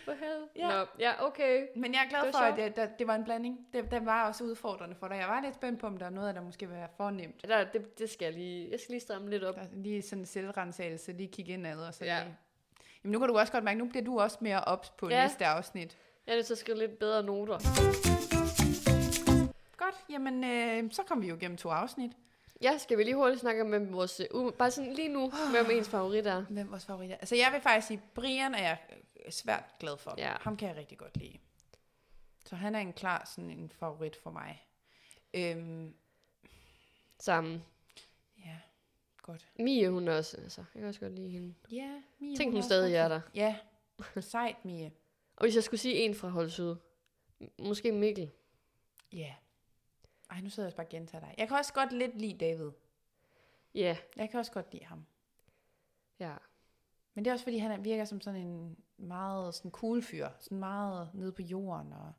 For 0.05 0.11
helvede. 0.11 0.47
Ja. 0.55 0.67
Nå, 0.67 0.85
ja, 0.99 1.25
okay. 1.25 1.67
Men 1.75 1.93
jeg 1.93 2.01
er 2.05 2.09
glad 2.09 2.21
Det 2.25 2.35
for, 2.35 2.39
at 2.39 2.75
det, 2.75 2.89
det 2.99 3.07
var 3.07 3.15
en 3.15 3.23
blanding. 3.23 3.59
Det, 3.73 3.91
det 3.91 4.05
var 4.05 4.27
også 4.27 4.43
udfordrende 4.43 4.95
for 4.95 5.07
dig. 5.07 5.15
Jeg 5.15 5.27
var 5.27 5.41
lidt 5.41 5.55
spændt 5.55 5.79
på, 5.79 5.87
om 5.87 5.97
der 5.97 6.05
er 6.05 6.09
noget, 6.09 6.35
der 6.35 6.41
måske 6.41 6.67
vil 6.67 6.77
være 6.77 6.87
fornemt. 6.97 7.47
Der, 7.47 7.63
det, 7.63 7.99
det 7.99 8.09
skal 8.09 8.25
jeg 8.25 8.33
lige, 8.33 8.71
jeg 8.71 8.79
skal 8.79 8.93
lige 8.93 9.01
stramme 9.01 9.29
lidt 9.29 9.43
op. 9.43 9.55
Der 9.55 9.61
lige 9.73 10.01
sådan 10.01 10.19
en 10.19 10.25
selvrensagelse, 10.25 11.11
lige 11.11 11.27
kigge 11.31 11.53
indad 11.53 11.77
og 11.87 11.93
så 11.93 12.05
Ja. 12.05 12.19
lige. 12.23 12.35
Jamen 13.03 13.11
nu 13.11 13.19
kan 13.19 13.27
du 13.27 13.37
også 13.37 13.51
godt 13.53 13.63
mærke, 13.63 13.79
nu 13.79 13.85
bliver 13.85 14.03
du 14.05 14.19
også 14.19 14.37
mere 14.41 14.63
ops 14.63 14.89
på 14.89 15.09
Ja. 15.09 15.21
næste 15.23 15.45
afsnit. 15.45 15.97
Jeg 16.27 16.33
er 16.33 16.37
nødt 16.37 16.45
til 16.45 16.53
at 16.53 16.57
skrive 16.57 16.77
lidt 16.77 16.99
bedre 16.99 17.23
noter. 17.23 17.57
Godt, 19.77 19.95
jamen 20.09 20.43
øh, 20.43 20.91
så 20.91 21.03
kom 21.03 21.21
vi 21.21 21.27
jo 21.27 21.37
gennem 21.39 21.57
to 21.57 21.69
afsnit. 21.69 22.11
Ja, 22.61 22.77
skal 22.77 22.97
vi 22.97 23.03
lige 23.03 23.15
hurtigt 23.15 23.41
snakke 23.41 23.61
om 23.61 23.93
vores... 23.93 24.21
Uh, 24.31 24.53
bare 24.53 24.71
sådan 24.71 24.93
lige 24.93 25.07
nu, 25.09 25.31
hvem 25.51 25.71
ens 25.71 25.89
favorit 25.89 26.27
er. 26.27 26.41
Hvem 26.41 26.65
er 26.67 26.69
vores 26.69 26.85
favorit 26.85 27.11
er? 27.11 27.15
Altså 27.15 27.35
jeg 27.35 27.49
vil 27.53 27.61
faktisk 27.61 27.87
sige, 27.87 28.01
Brian 28.15 28.55
er 28.55 28.63
jeg 28.63 28.77
svært 29.31 29.63
glad 29.79 29.97
for. 29.97 30.15
Ja. 30.17 30.35
Ham 30.41 30.57
kan 30.57 30.67
jeg 30.67 30.77
rigtig 30.77 30.97
godt 30.97 31.17
lide. 31.17 31.37
Så 32.45 32.55
han 32.55 32.75
er 32.75 32.79
en 32.79 32.93
klar 32.93 33.25
sådan 33.35 33.49
en 33.49 33.69
favorit 33.69 34.15
for 34.15 34.31
mig. 34.31 34.67
Øhm, 35.33 35.95
Sammen. 37.19 37.63
ja, 38.45 38.57
godt. 39.21 39.51
Mie, 39.59 39.89
hun 39.89 40.07
er 40.07 40.17
også, 40.17 40.37
altså, 40.37 40.63
jeg 40.73 40.79
kan 40.81 40.87
også 40.87 40.99
godt 40.99 41.13
lide 41.13 41.29
hende. 41.29 41.55
Ja, 41.71 42.01
Mie, 42.19 42.37
Tænk, 42.37 42.51
hun 42.51 42.57
også 42.57 42.67
stadig 42.67 42.95
er 42.95 43.07
lide- 43.07 43.21
Ja, 43.33 43.57
sejt 44.21 44.65
Mie. 44.65 44.91
Og 45.35 45.45
hvis 45.45 45.55
jeg 45.55 45.63
skulle 45.63 45.79
sige 45.79 45.95
en 45.95 46.15
fra 46.15 46.27
Hold 46.29 46.49
Syd, 46.49 46.75
Måske 47.59 47.91
Mikkel. 47.91 48.31
Ja. 49.13 49.35
Ej, 50.29 50.41
nu 50.41 50.49
sidder 50.49 50.63
jeg 50.63 50.67
også 50.67 50.77
bare 50.77 50.85
og 50.85 50.89
gentager 50.89 51.25
dig. 51.25 51.35
Jeg 51.37 51.47
kan 51.47 51.57
også 51.57 51.73
godt 51.73 51.91
lidt 51.93 52.17
lide 52.21 52.37
David. 52.37 52.71
Ja, 53.75 53.97
Jeg 54.17 54.29
kan 54.29 54.39
også 54.39 54.51
godt 54.51 54.73
lide 54.73 54.85
ham. 54.85 55.05
ja. 56.19 56.35
Men 57.13 57.25
det 57.25 57.29
er 57.31 57.33
også 57.33 57.45
fordi, 57.45 57.57
han 57.57 57.71
er- 57.71 57.77
virker 57.77 58.05
som 58.05 58.21
sådan 58.21 58.41
en 58.41 58.77
meget 58.97 59.55
sådan 59.55 59.71
cool 59.71 60.01
fyr. 60.03 60.27
Sådan 60.39 60.57
meget 60.57 61.09
nede 61.13 61.31
på 61.31 61.41
jorden 61.41 61.93
og 61.93 62.13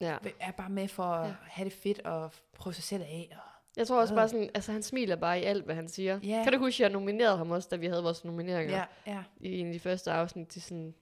Ja. 0.00 0.18
er 0.40 0.50
bare 0.50 0.70
med 0.70 0.88
for 0.88 1.02
at 1.04 1.28
Ja. 1.28 1.34
have 1.42 1.64
det 1.64 1.72
fedt 1.72 1.98
og 2.00 2.32
prøve 2.52 2.74
sig 2.74 2.84
selv 2.84 3.02
af. 3.02 3.28
Og... 3.32 3.50
Jeg 3.76 3.86
tror 3.86 4.00
også 4.00 4.14
Øh. 4.14 4.18
bare 4.18 4.28
sådan, 4.28 4.50
altså 4.54 4.72
han 4.72 4.82
smiler 4.82 5.16
bare 5.16 5.40
i 5.40 5.42
alt, 5.42 5.64
hvad 5.64 5.74
han 5.74 5.88
siger. 5.88 6.20
Ja. 6.22 6.40
Kan 6.44 6.52
du 6.52 6.58
huske, 6.58 6.82
jeg 6.82 6.90
nominerede 6.90 7.36
ham 7.36 7.50
også, 7.50 7.68
da 7.70 7.76
vi 7.76 7.86
havde 7.86 8.02
vores 8.02 8.24
nomineringer 8.24 8.76
Ja, 8.76 9.12
ja. 9.12 9.24
i 9.40 9.58
en 9.58 9.66
af 9.66 9.72
de 9.72 9.80
første 9.80 10.10
afsnit 10.12 10.48
til 10.48 10.62
sådan, 10.62 10.94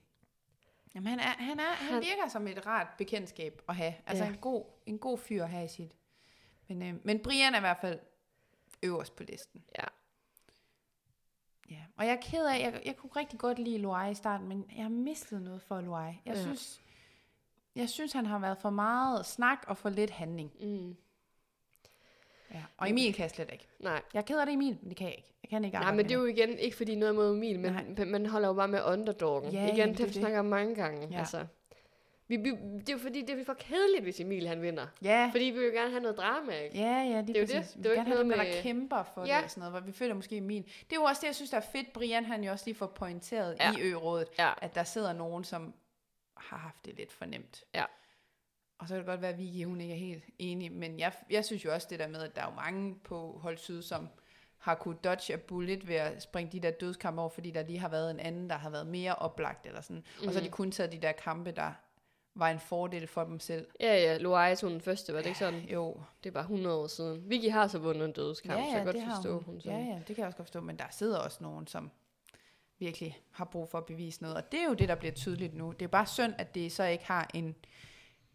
Jamen, 0.94 1.06
han, 1.06 1.18
er, 1.18 1.22
han, 1.22 1.58
er, 1.60 1.62
han, 1.64 1.92
Han- 1.92 2.02
virker 2.02 2.28
som 2.28 2.46
et 2.48 2.66
rart 2.66 2.86
bekendtskab 2.98 3.62
at 3.68 3.76
have. 3.76 3.94
Altså 4.06 4.24
Ja. 4.24 4.30
en, 4.30 4.36
god, 4.36 4.64
en 4.86 4.98
god 4.98 5.18
fyr 5.18 5.42
at 5.42 5.50
have 5.50 5.64
i 5.64 5.68
sit. 5.68 5.96
Men, 6.68 6.82
øh, 6.82 6.94
men 7.06 7.20
Brian 7.22 7.54
er 7.54 7.58
i 7.58 7.60
hvert 7.60 7.78
fald 7.80 7.98
øverst 8.82 9.16
på 9.16 9.22
listen. 9.22 9.64
Ja. 9.78 9.84
Ja, 11.70 11.76
og 11.96 12.06
jeg 12.06 12.12
er 12.12 12.20
ked 12.30 12.46
af, 12.46 12.60
jeg, 12.60 12.80
jeg 12.84 12.96
kunne 12.96 13.10
rigtig 13.16 13.38
godt 13.38 13.58
lide 13.58 13.78
Loai 13.78 14.10
i 14.10 14.14
starten, 14.14 14.48
men 14.48 14.64
jeg 14.76 14.82
har 14.84 14.90
mistet 14.90 15.42
noget 15.42 15.62
for 15.62 15.80
Loai. 15.80 16.04
Jeg, 16.26 16.34
Ja. 16.34 16.42
synes, 16.42 16.80
jeg 17.76 17.88
synes, 17.88 18.12
han 18.12 18.26
har 18.26 18.38
været 18.38 18.58
for 18.58 18.70
meget 18.70 19.26
snak 19.26 19.64
og 19.66 19.76
for 19.76 19.88
lidt 19.90 20.10
handling. 20.10 20.52
mm, 20.60 20.96
Ja. 22.54 22.62
Og 22.76 22.90
Emil 22.90 23.14
kan 23.14 23.22
jeg 23.22 23.30
slet 23.30 23.50
ikke. 23.52 23.66
nej. 23.80 24.02
Jeg 24.14 24.20
er 24.20 24.24
ked 24.24 24.38
af 24.38 24.46
det, 24.46 24.52
Emil, 24.52 24.78
men 24.80 24.88
det 24.88 24.96
kan 24.96 25.06
jeg 25.06 25.16
ikke. 25.16 25.32
Jeg 25.42 25.50
kan 25.50 25.64
ikke 25.64 25.78
Nej, 25.78 25.94
men 25.94 26.04
det 26.04 26.14
er 26.14 26.18
jo 26.18 26.24
igen 26.24 26.58
ikke 26.58 26.76
fordi 26.76 26.94
noget 26.94 27.14
mod 27.14 27.30
Emil, 27.36 27.60
men 27.60 27.72
Nej. 27.72 28.04
man 28.04 28.26
holder 28.26 28.48
jo 28.48 28.54
bare 28.54 28.68
med 28.68 28.80
underdoggen. 28.82 29.52
Ja, 29.52 29.72
igen, 29.74 29.88
det 29.94 30.14
det 30.14 30.22
er 30.24 30.38
om 30.38 30.44
mange 30.44 30.74
gange. 30.74 31.08
Ja. 31.10 31.18
Altså, 31.18 31.46
vi, 32.28 32.36
vi, 32.36 32.50
det 32.50 32.88
er 32.88 32.92
jo 32.92 32.98
fordi, 32.98 33.20
det 33.20 33.40
er 33.40 33.44
for 33.44 33.54
kedeligt, 33.54 34.02
hvis 34.02 34.20
Emil 34.20 34.46
han 34.48 34.62
vinder. 34.62 34.86
Ja, 35.02 35.28
Fordi 35.32 35.44
vi 35.44 35.50
vil 35.50 35.64
jo 35.66 35.72
gerne 35.72 35.90
have 35.90 36.02
noget 36.02 36.18
drama, 36.18 36.52
ikke? 36.52 36.78
Ja, 36.78 37.02
ja, 37.02 37.22
det 37.22 37.36
er 37.36 37.40
jo 37.40 37.46
præcis. 37.46 37.72
det. 37.72 37.76
Vi 37.76 37.82
Det 37.82 37.90
vil 37.90 37.96
gerne 37.96 38.08
have 38.14 38.24
noget 38.24 38.46
der 38.46 38.52
med- 38.54 38.62
kæmper 38.62 39.02
for 39.14 39.26
Ja. 39.26 39.36
det 39.36 39.44
og 39.44 39.50
sådan 39.50 39.60
noget, 39.60 39.72
hvor 39.72 39.80
vi 39.80 39.92
føler 39.92 40.14
måske 40.14 40.36
Emil. 40.36 40.62
Det 40.64 40.92
er 40.92 40.96
jo 40.96 41.02
også 41.02 41.20
det, 41.20 41.26
jeg 41.26 41.34
synes, 41.34 41.50
der 41.50 41.56
er 41.56 41.64
fedt. 41.72 41.92
Brian, 41.92 42.24
han 42.24 42.44
jo 42.44 42.50
også 42.52 42.64
lige 42.66 42.74
får 42.74 42.86
pointeret 42.86 43.56
Ja. 43.60 43.72
i 43.72 43.80
ø-rådet, 43.82 44.28
Ja. 44.38 44.52
at 44.62 44.74
der 44.74 44.84
sidder 44.84 45.12
nogen, 45.12 45.44
som 45.44 45.74
har 46.36 46.56
haft 46.56 46.86
det 46.86 46.94
lidt 46.96 47.12
for 47.12 47.24
nemt. 47.24 47.64
Ja. 47.74 47.84
Og 48.78 48.88
så 48.88 48.94
kan 48.94 48.98
det 48.98 49.06
godt 49.06 49.22
være, 49.22 49.30
at 49.32 49.38
Vicky, 49.38 49.64
hun 49.64 49.80
ikke 49.80 49.94
er 49.94 49.98
helt 49.98 50.24
enig, 50.38 50.72
men 50.72 50.98
jeg, 50.98 51.12
jeg 51.30 51.44
synes 51.44 51.64
jo 51.64 51.72
også 51.74 51.86
det 51.90 51.98
der 51.98 52.08
med, 52.08 52.22
at 52.22 52.36
der 52.36 52.42
er 52.42 52.46
jo 52.50 52.54
mange 52.54 52.94
på 53.04 53.38
hold 53.42 53.58
syd, 53.58 53.82
som 53.82 54.08
har 54.58 54.74
kunne 54.74 54.96
dodge 55.04 55.32
a 55.34 55.36
bullet 55.36 55.88
ved 55.88 55.94
at 55.94 56.22
springe 56.22 56.52
de 56.52 56.60
der 56.60 56.70
dødskampe 56.70 57.20
over, 57.20 57.30
fordi 57.30 57.50
der 57.50 57.62
lige 57.62 57.78
har 57.78 57.88
været 57.88 58.10
en 58.10 58.20
anden, 58.20 58.50
der 58.50 58.56
har 58.56 58.70
været 58.70 58.86
mere 58.86 59.14
oplagt 59.14 59.66
eller 59.66 59.80
sådan. 59.80 60.04
Mm. 60.20 60.26
Og 60.26 60.32
så 60.32 60.38
har 60.40 60.46
de 60.46 60.50
kun 60.50 60.70
taget 60.70 60.92
de 60.92 60.98
der 60.98 61.12
kampe, 61.12 61.50
der 61.50 61.72
var 62.35 62.51
en 62.51 62.59
fordel 62.61 63.07
for 63.07 63.24
dem 63.24 63.41
selv. 63.41 63.66
Ja, 63.80 63.95
ja, 63.97 64.18
Loai 64.18 64.57
tog 64.57 64.70
den 64.70 64.80
første, 64.80 65.12
var 65.12 65.18
det 65.18 65.26
ikke 65.26 65.39
sådan? 65.39 65.61
Jo, 65.61 66.01
Det 66.24 66.30
er 66.30 66.35
bare 66.35 66.43
100 66.43 66.76
år 66.76 66.87
siden. 66.87 67.30
Vicky 67.30 67.51
har 67.51 67.66
så 67.68 67.78
vundet 67.78 68.05
en 68.05 68.12
dødskamp, 68.12 68.61
så 68.61 68.76
jeg 68.76 68.85
kan 68.85 68.85
godt 68.85 68.97
forstå, 69.14 69.32
hun, 69.32 69.43
hun. 69.45 69.61
sådan. 69.61 69.78
Ja, 69.80 69.87
ja, 69.87 69.95
det 69.99 70.07
kan 70.07 70.18
jeg 70.18 70.26
også 70.26 70.37
godt 70.37 70.47
forstå, 70.49 70.61
men 70.61 70.76
der 70.78 70.85
sidder 70.91 71.18
også 71.18 71.39
nogen, 71.41 71.66
som 71.66 71.91
virkelig 72.78 73.18
har 73.30 73.45
brug 73.45 73.68
for 73.68 73.78
at 73.78 73.85
bevise 73.87 74.22
noget, 74.22 74.37
og 74.37 74.53
det 74.53 74.61
er 74.61 74.64
jo 74.64 74.74
det, 74.74 74.89
der 74.89 74.95
bliver 74.95 75.12
tydeligt 75.14 75.55
nu. 75.55 75.72
Det 75.72 75.82
er 75.85 75.89
bare 75.89 76.07
synd, 76.07 76.35
at 76.39 76.55
det 76.55 76.72
så 76.72 76.85
ikke 76.85 77.05
har 77.07 77.30
en 77.35 77.55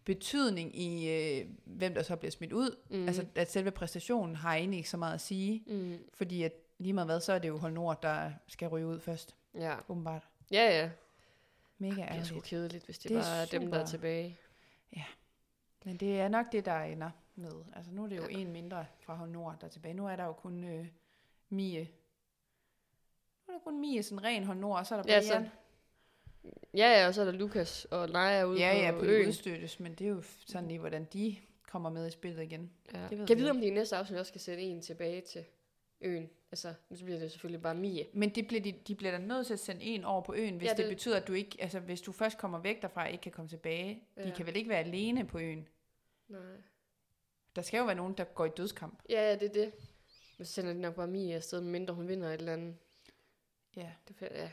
betydning 0.05 0.79
i, 0.79 1.09
øh, 1.09 1.45
hvem 1.65 1.93
der 1.93 2.03
så 2.03 2.15
bliver 2.15 2.31
smidt 2.31 2.53
ud. 2.53 2.75
Mm. 2.89 3.07
Altså, 3.07 3.25
at 3.35 3.51
selve 3.51 3.71
præstationen 3.71 4.35
har 4.35 4.55
egentlig 4.55 4.77
ikke 4.77 4.89
så 4.89 4.97
meget 4.97 5.13
at 5.13 5.21
sige, 5.21 5.63
Mm, 5.67 5.97
fordi 6.13 6.43
at 6.43 6.51
lige 6.77 6.93
meget 6.93 7.07
hvad, 7.07 7.19
så 7.19 7.33
er 7.33 7.39
det 7.39 7.47
jo 7.47 7.57
Hold 7.57 7.73
Nord, 7.73 8.01
der 8.01 8.31
skal 8.47 8.67
ryge 8.67 8.87
ud 8.87 8.99
først, 8.99 9.35
ja. 9.55 9.75
åbenbart. 9.89 10.27
Ja, 10.51 10.79
ja. 10.81 10.89
Mega 11.79 11.95
Det 11.95 12.01
er 12.01 12.05
sgu 12.07 12.15
ærgerligt. 12.15 12.43
kedeligt, 12.45 12.85
hvis 12.85 12.99
det, 12.99 13.09
Det 13.09 13.17
er 13.17 13.21
bare 13.21 13.41
er 13.41 13.45
dem, 13.45 13.61
der 13.71 13.77
er 13.79 13.85
super. 13.85 13.89
tilbage. 13.89 14.39
Men 15.85 15.97
det 15.97 16.19
er 16.19 16.27
nok 16.27 16.51
det, 16.51 16.65
der 16.65 16.79
ender 16.79 17.09
med. 17.35 17.51
Altså 17.75 17.91
nu 17.91 18.03
er 18.03 18.07
det 18.07 18.17
jo 18.17 18.27
en 18.29 18.51
mindre 18.51 18.85
fra 18.99 19.15
Hold 19.15 19.29
Nord, 19.29 19.55
der 19.61 19.67
er 19.67 19.71
tilbage. 19.71 19.93
Nu 19.93 20.07
er 20.07 20.15
der 20.15 20.23
jo 20.25 20.33
kun 20.33 20.63
øh, 20.63 20.87
Mie. 21.49 21.79
Nu 23.47 23.53
er 23.53 23.57
der 23.57 23.63
kun 23.63 23.79
Mie, 23.81 24.03
sådan 24.03 24.23
ren 24.23 24.43
Hold 24.43 24.57
Nord, 24.57 24.79
og 24.79 24.85
så 24.85 24.95
er 24.95 25.03
der 25.03 25.13
Ja, 25.13 25.19
Brian. 25.19 25.45
så- 25.45 25.49
Ja, 26.73 26.99
ja, 27.01 27.07
og 27.07 27.13
så 27.13 27.21
er 27.21 27.25
der 27.25 27.31
Lukas 27.31 27.85
og 27.85 28.09
Naja 28.09 28.43
ude 28.45 28.59
Ja, 28.59 28.73
på, 28.73 28.79
ja, 28.79 28.91
på 28.91 29.05
øen. 29.05 29.27
udstøttes, 29.27 29.79
men 29.79 29.95
det 29.95 30.05
er 30.05 30.09
jo 30.09 30.21
sådan 30.21 30.67
lige, 30.67 30.79
hvordan 30.79 31.05
de 31.13 31.35
kommer 31.67 31.89
med 31.89 32.07
i 32.07 32.11
spillet 32.11 32.43
igen. 32.43 32.71
Ja. 32.93 33.01
Det 33.09 33.19
ved 33.19 33.27
Kan 33.27 33.29
jeg 33.29 33.37
vide, 33.37 33.49
om 33.51 33.61
de 33.61 33.67
i 33.67 33.69
næste 33.69 33.95
afsnit 33.95 34.19
også 34.19 34.29
skal 34.29 34.41
sætte 34.41 34.63
en 34.63 34.81
tilbage 34.81 35.21
til 35.21 35.45
øen? 36.01 36.29
Altså, 36.51 36.73
nu 36.89 36.97
bliver 37.05 37.19
det 37.19 37.31
selvfølgelig 37.31 37.61
bare 37.61 37.75
Mie. 37.75 38.05
Men 38.13 38.29
det 38.29 38.47
bliver 38.47 38.61
de, 38.61 38.71
de 38.71 38.95
bliver 38.95 39.11
da 39.11 39.17
nødt 39.17 39.47
til 39.47 39.53
at 39.53 39.59
sende 39.59 39.81
en 39.83 40.03
over 40.03 40.21
på 40.21 40.33
øen, 40.33 40.57
hvis 40.57 40.65
Ja, 40.67 40.69
det, 40.73 40.77
det- 40.77 40.89
betyder, 40.89 41.17
at 41.17 41.27
du 41.27 41.33
ikke, 41.33 41.57
altså 41.61 41.79
hvis 41.79 42.01
du 42.01 42.11
først 42.11 42.37
kommer 42.37 42.59
væk 42.59 42.81
derfra 42.81 43.01
og 43.03 43.09
ikke 43.11 43.21
kan 43.21 43.31
komme 43.31 43.49
tilbage. 43.49 44.03
Ja. 44.17 44.23
De 44.25 44.31
kan 44.31 44.45
vel 44.45 44.55
ikke 44.55 44.69
være 44.69 44.79
alene 44.79 45.25
på 45.27 45.39
øen? 45.39 45.67
Nej. 46.27 46.41
Der 47.55 47.61
skal 47.61 47.77
jo 47.77 47.85
være 47.85 47.95
nogen, 47.95 48.13
der 48.13 48.23
går 48.23 48.45
i 48.45 48.49
dødskamp. 48.57 48.99
Ja, 49.09 49.21
ja, 49.29 49.35
det 49.35 49.43
er 49.43 49.53
det. 49.53 49.73
Men 50.37 50.45
så 50.45 50.53
sender 50.53 50.73
de 50.73 50.81
nok 50.81 50.95
bare 50.95 51.07
Mie 51.07 51.35
afsted, 51.35 51.61
mindre 51.61 51.93
hun 51.93 52.07
vinder 52.07 52.27
et 52.29 52.33
eller 52.33 52.53
andet. 52.53 52.75
Ja. 53.75 53.91
Det, 54.07 54.15
er 54.21 54.41
ja. 54.41 54.49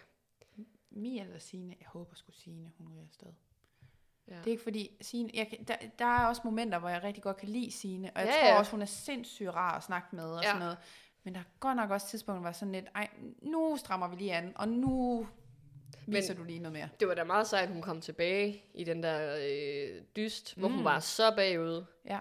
Mia 0.91 1.23
eller 1.25 1.39
Signe? 1.39 1.77
Jeg 1.81 1.89
håber 1.89 2.15
sgu 2.15 2.33
Signe, 2.33 2.73
hun 2.79 2.89
ryger 2.93 3.05
afsted. 3.05 3.29
Ja. 4.29 4.35
Det 4.35 4.47
er 4.47 4.51
ikke 4.51 4.63
fordi, 4.63 4.97
Signe, 5.01 5.31
jeg, 5.35 5.49
kan- 5.49 5.65
der, 5.65 5.77
der 5.99 6.05
er 6.05 6.27
også 6.27 6.43
momenter, 6.45 6.79
hvor 6.79 6.89
jeg 6.89 7.03
rigtig 7.03 7.23
godt 7.23 7.37
kan 7.37 7.49
lide 7.49 7.71
Signe, 7.71 8.11
og 8.15 8.21
jeg 8.21 8.27
Ja, 8.29 8.33
tror 8.41 8.49
ja. 8.55 8.59
også, 8.59 8.71
hun 8.71 8.83
er 8.83 8.87
sindssygt 8.87 9.49
rar 9.51 9.77
at 9.77 9.83
snakke 9.83 10.17
med 10.17 10.25
og 10.25 10.43
Ja. 10.43 10.49
sådan 10.49 10.59
noget. 10.61 10.79
Men 11.27 11.35
der 11.35 11.41
er 11.41 11.45
godt 11.61 11.77
nok 11.77 11.91
også 11.91 12.09
tidspunkter, 12.09 12.41
hvor 12.41 12.53
sådan 12.53 12.73
lidt, 12.73 12.87
ej, 12.95 13.09
nu 13.43 13.77
strammer 13.77 14.09
vi 14.09 14.17
lige 14.17 14.35
an, 14.35 14.53
og 14.57 14.69
nu 14.69 15.27
viser 16.07 16.35
du 16.35 16.45
lige 16.45 16.59
noget 16.59 16.73
mere. 16.73 16.89
Det 17.01 17.09
var 17.09 17.15
da 17.15 17.25
meget 17.25 17.47
sejt, 17.47 17.63
at 17.63 17.73
hun 17.73 17.83
kom 17.83 18.01
tilbage 18.01 18.65
i 18.75 18.85
den 18.85 19.03
der 19.03 19.37
øh, 19.51 20.03
dyst, 20.17 20.55
hvor 20.57 20.69
hun 20.69 20.79
Mm. 20.79 20.85
var 20.85 21.01
så 21.01 21.37
bagud. 21.37 21.85
Ja. 22.05 22.19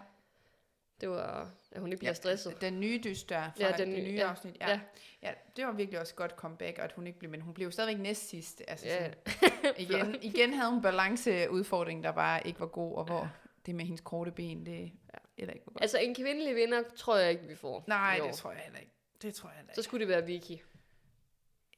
Det 1.01 1.10
var, 1.10 1.49
at 1.72 1.82
hun 1.82 1.91
ikke 1.91 1.99
bliver 1.99 2.14
stresset. 2.14 2.62
Den 2.62 2.80
nye 2.80 3.01
dyst 3.03 3.30
der, 3.30 3.41
fra 3.41 3.51
Ja, 3.60 3.68
ja, 3.68 3.78
den 3.78 3.91
det 3.95 4.03
nye- 4.03 4.14
ja, 4.14 4.30
afsnit. 4.30 4.58
Ja. 4.62 4.70
ja. 4.70 4.80
ja. 5.24 5.28
ja. 5.30 5.34
det 5.56 5.66
var 5.66 5.72
virkelig 5.72 5.99
også 5.99 6.16
godt 6.16 6.32
comeback, 6.32 6.78
og 6.78 6.84
at 6.84 6.91
hun 6.91 7.08
ikke 7.08 7.20
blev, 7.20 7.32
men 7.32 7.41
hun 7.41 7.53
blev 7.53 7.72
stadigvæk 7.72 8.01
næst 8.03 8.30
sidst. 8.30 8.62
Altså 8.68 8.86
Ja. 8.88 8.93
sådan, 9.03 9.14
igen, 9.78 10.16
igen 10.22 10.53
havde 10.53 10.72
hun 10.72 10.82
balanceudfordring, 10.82 12.03
der 12.03 12.12
bare 12.12 12.47
ikke 12.47 12.60
var 12.60 12.66
god, 12.68 12.95
og 12.95 13.03
hvor 13.06 13.20
ja. 13.20 13.28
det 13.66 13.76
med 13.76 13.86
hendes 13.86 14.01
korte 14.01 14.32
ben, 14.32 14.66
det 14.66 14.82
ja. 14.82 15.20
eller 15.38 15.53
ikke 15.53 15.66
var 15.66 15.72
godt. 15.74 15.82
Altså, 15.82 15.97
en 15.99 16.16
kvindelig 16.16 16.56
vinder 16.56 16.84
tror 16.97 17.18
jeg 17.18 17.32
ikke, 17.32 17.43
vi 17.47 17.56
får. 17.56 17.84
Nej, 17.88 18.20
år. 18.22 18.28
det 18.28 18.36
tror 18.36 18.51
jeg 18.51 18.60
heller 18.64 18.80
ikke. 18.80 18.91
Det 19.22 19.36
tror 19.36 19.49
jeg 19.49 19.57
heller 19.57 19.74
Så 19.74 19.82
skulle 19.82 19.99
det 20.05 20.07
være 20.07 20.26
Vicky. 20.26 20.61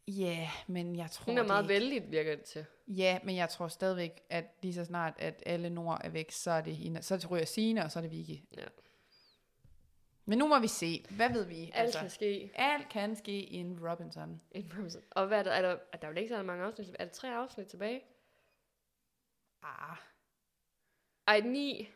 Ja, 0.07 0.49
men 0.67 0.95
jeg 0.95 1.11
tror 1.11 1.25
Hun 1.25 1.37
er 1.37 1.41
det 1.41 1.47
meget 1.47 1.63
ikke. 1.63 1.73
vældig, 1.73 2.11
virker 2.11 2.35
det 2.35 2.45
til. 2.45 2.65
Ja, 2.87 3.19
men 3.23 3.35
jeg 3.35 3.49
tror 3.49 3.67
stadigvæk, 3.67 4.21
at 4.29 4.45
lige 4.61 4.73
så 4.73 4.85
snart, 4.85 5.13
at 5.19 5.43
alle 5.45 5.69
nord 5.69 6.01
er 6.03 6.09
væk, 6.09 6.31
så 6.31 6.51
er 6.51 6.61
det 6.61 6.75
hende. 6.75 7.01
Så 7.03 7.27
ryger 7.31 7.45
Signe, 7.45 7.83
og 7.83 7.91
så 7.91 7.99
er 7.99 8.01
det 8.01 8.11
Vicky. 8.11 8.43
Ja. 8.57 8.65
Men 10.25 10.37
nu 10.37 10.47
må 10.47 10.59
vi 10.59 10.67
se. 10.67 11.05
Hvad 11.09 11.29
ved 11.29 11.45
vi? 11.45 11.71
Alt 11.73 11.95
kan 11.95 12.09
ske. 12.09 12.51
alt 12.55 12.89
kan 12.89 13.15
ske 13.15 13.31
i 13.31 13.55
en 13.55 13.89
Robinson. 13.89 14.41
in 14.51 14.71
Robinson. 14.77 15.03
Og 15.11 15.27
hvad 15.27 15.39
er 15.39 15.43
der? 15.43 15.51
Er 15.51 15.61
der, 15.61 15.77
er 15.93 15.97
der 15.97 16.07
vel 16.07 16.17
ikke 16.17 16.29
så 16.29 16.43
mange 16.43 16.63
afsnit? 16.65 16.95
Er 16.99 17.05
der 17.05 17.11
tre 17.13 17.35
afsnit 17.35 17.67
tilbage? 17.67 18.01
Ah, 19.63 19.97
Ej, 21.27 21.39
ni. 21.39 21.89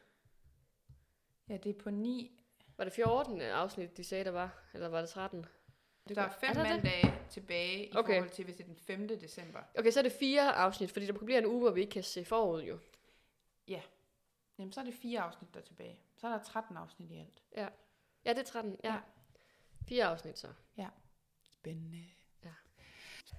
ja, 1.50 1.58
det 1.58 1.70
er 1.70 1.84
på 1.84 1.90
9. 1.90 2.41
Var 2.82 2.86
det 2.86 2.94
14 2.94 3.42
afsnit, 3.42 3.98
de 3.98 4.04
sagde, 4.04 4.24
der 4.24 4.32
var? 4.32 4.64
Eller 4.74 4.88
var 4.88 5.00
det 5.02 5.10
13? 5.10 5.46
Det 6.08 6.16
Der 6.16 6.22
er 6.22 6.30
fem 6.30 6.54
der 6.56 6.64
det? 6.64 6.72
mandage 6.72 7.14
tilbage 7.30 7.86
i 7.86 7.92
Okay. 7.96 8.14
forhold 8.14 8.30
til, 8.30 8.46
hvis 8.46 8.56
det 8.56 8.64
er 8.64 8.68
den 8.68 8.76
5. 8.76 9.08
december. 9.08 9.60
Okay, 9.80 9.92
så 9.92 10.00
er 10.00 10.04
det 10.04 10.12
fire 10.12 10.56
afsnit, 10.56 10.92
fordi 10.92 11.06
der 11.06 11.14
bliver 11.14 11.38
en 11.40 11.46
uge, 11.46 11.60
hvor 11.60 11.72
vi 11.72 11.82
ikke 11.82 11.92
kan 11.92 12.04
se 12.04 12.26
forud 12.26 12.64
jo. 12.64 12.80
Jamen, 14.58 14.72
så 14.74 14.80
er 14.80 14.84
det 14.86 14.94
fire 14.94 15.20
afsnit, 15.22 15.54
der 15.54 15.60
er 15.60 15.64
tilbage. 15.64 16.00
Så 16.18 16.28
er 16.28 16.32
der 16.32 16.44
13 16.44 16.78
afsnit 16.78 17.12
i 17.12 17.18
alt. 17.18 17.42
Ja, 18.26 18.34
det 18.34 18.40
er 18.40 18.44
13. 18.44 18.78
Ja. 18.84 18.94
Ja. 18.94 19.00
Fire 19.88 20.06
afsnit 20.06 20.40
så. 20.40 20.48
Spændende. 21.52 22.04
Ja. 22.46 22.54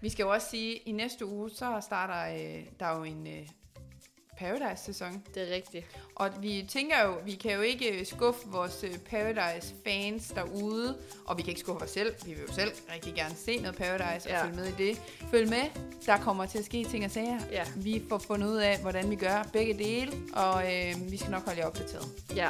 Vi 0.01 0.09
skal 0.09 0.23
jo 0.25 0.33
også 0.33 0.49
sige, 0.51 0.81
at 0.81 0.87
i 0.87 0.93
næste 0.93 1.27
uge, 1.27 1.51
så 1.51 1.81
starter 1.81 2.35
øh, 2.35 2.67
der 2.81 2.97
jo 2.97 3.03
en 3.05 3.27
øh, 3.27 3.49
Paradise-sæson. 4.43 5.23
Det 5.35 5.51
er 5.51 5.55
rigtigt. 5.55 5.87
Og 6.15 6.31
vi 6.41 6.67
tænker 6.71 7.05
jo, 7.05 7.15
vi 7.25 7.33
kan 7.35 7.53
jo 7.55 7.61
ikke 7.61 7.99
øh, 8.01 8.07
skuffe 8.07 8.41
vores 8.47 8.85
øh, 8.85 8.99
Paradise-fans 9.11 10.27
derude, 10.35 10.97
og 11.27 11.37
vi 11.39 11.43
kan 11.43 11.49
ikke 11.49 11.61
skuffe 11.61 11.85
os 11.85 11.91
selv. 11.91 12.15
Vi 12.25 12.33
vil 12.33 12.43
jo 12.49 12.53
selv 12.55 12.73
rigtig 12.95 13.15
gerne 13.15 13.35
se 13.47 13.57
noget 13.61 13.77
Paradise 13.77 14.29
og 14.29 14.33
Ja. 14.35 14.45
følge 14.45 14.57
med 14.57 14.67
i 14.67 14.73
det. 14.79 15.01
Følg 15.31 15.49
med, 15.49 15.63
der 16.07 16.17
kommer 16.19 16.47
til 16.47 16.59
at 16.59 16.65
ske 16.65 16.85
ting 16.85 17.05
og 17.05 17.11
sager. 17.11 17.39
Ja. 17.53 17.65
Vi 17.77 18.03
får 18.09 18.19
fundet 18.19 18.49
ud 18.49 18.57
af, 18.57 18.79
hvordan 18.79 19.11
vi 19.11 19.17
gør 19.17 19.43
begge 19.53 19.75
dele, 19.75 20.13
og 20.35 20.63
øh, 20.75 20.95
vi 21.11 21.17
skal 21.17 21.31
nok 21.31 21.45
holde 21.45 21.61
jer 21.61 21.67
opdateret. 21.67 22.09
Ja. 22.37 22.49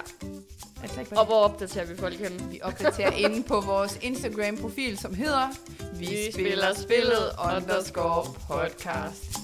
Altså 0.83 1.01
ikke 1.01 1.19
Og 1.19 1.27
hvor 1.27 1.35
opdaterer 1.45 1.85
vi 1.87 1.97
folk 1.97 2.15
henne? 2.15 2.51
vi 2.51 2.61
opdaterer 2.63 3.11
inde 3.13 3.43
på 3.43 3.61
vores 3.61 3.99
Instagram-profil, 4.03 4.99
som 4.99 5.15
hedder 5.15 5.49
Vi 5.95 6.33
spiller 6.33 6.75
spillet 6.75 7.31
underscore 7.57 8.25
podcast. 8.49 9.39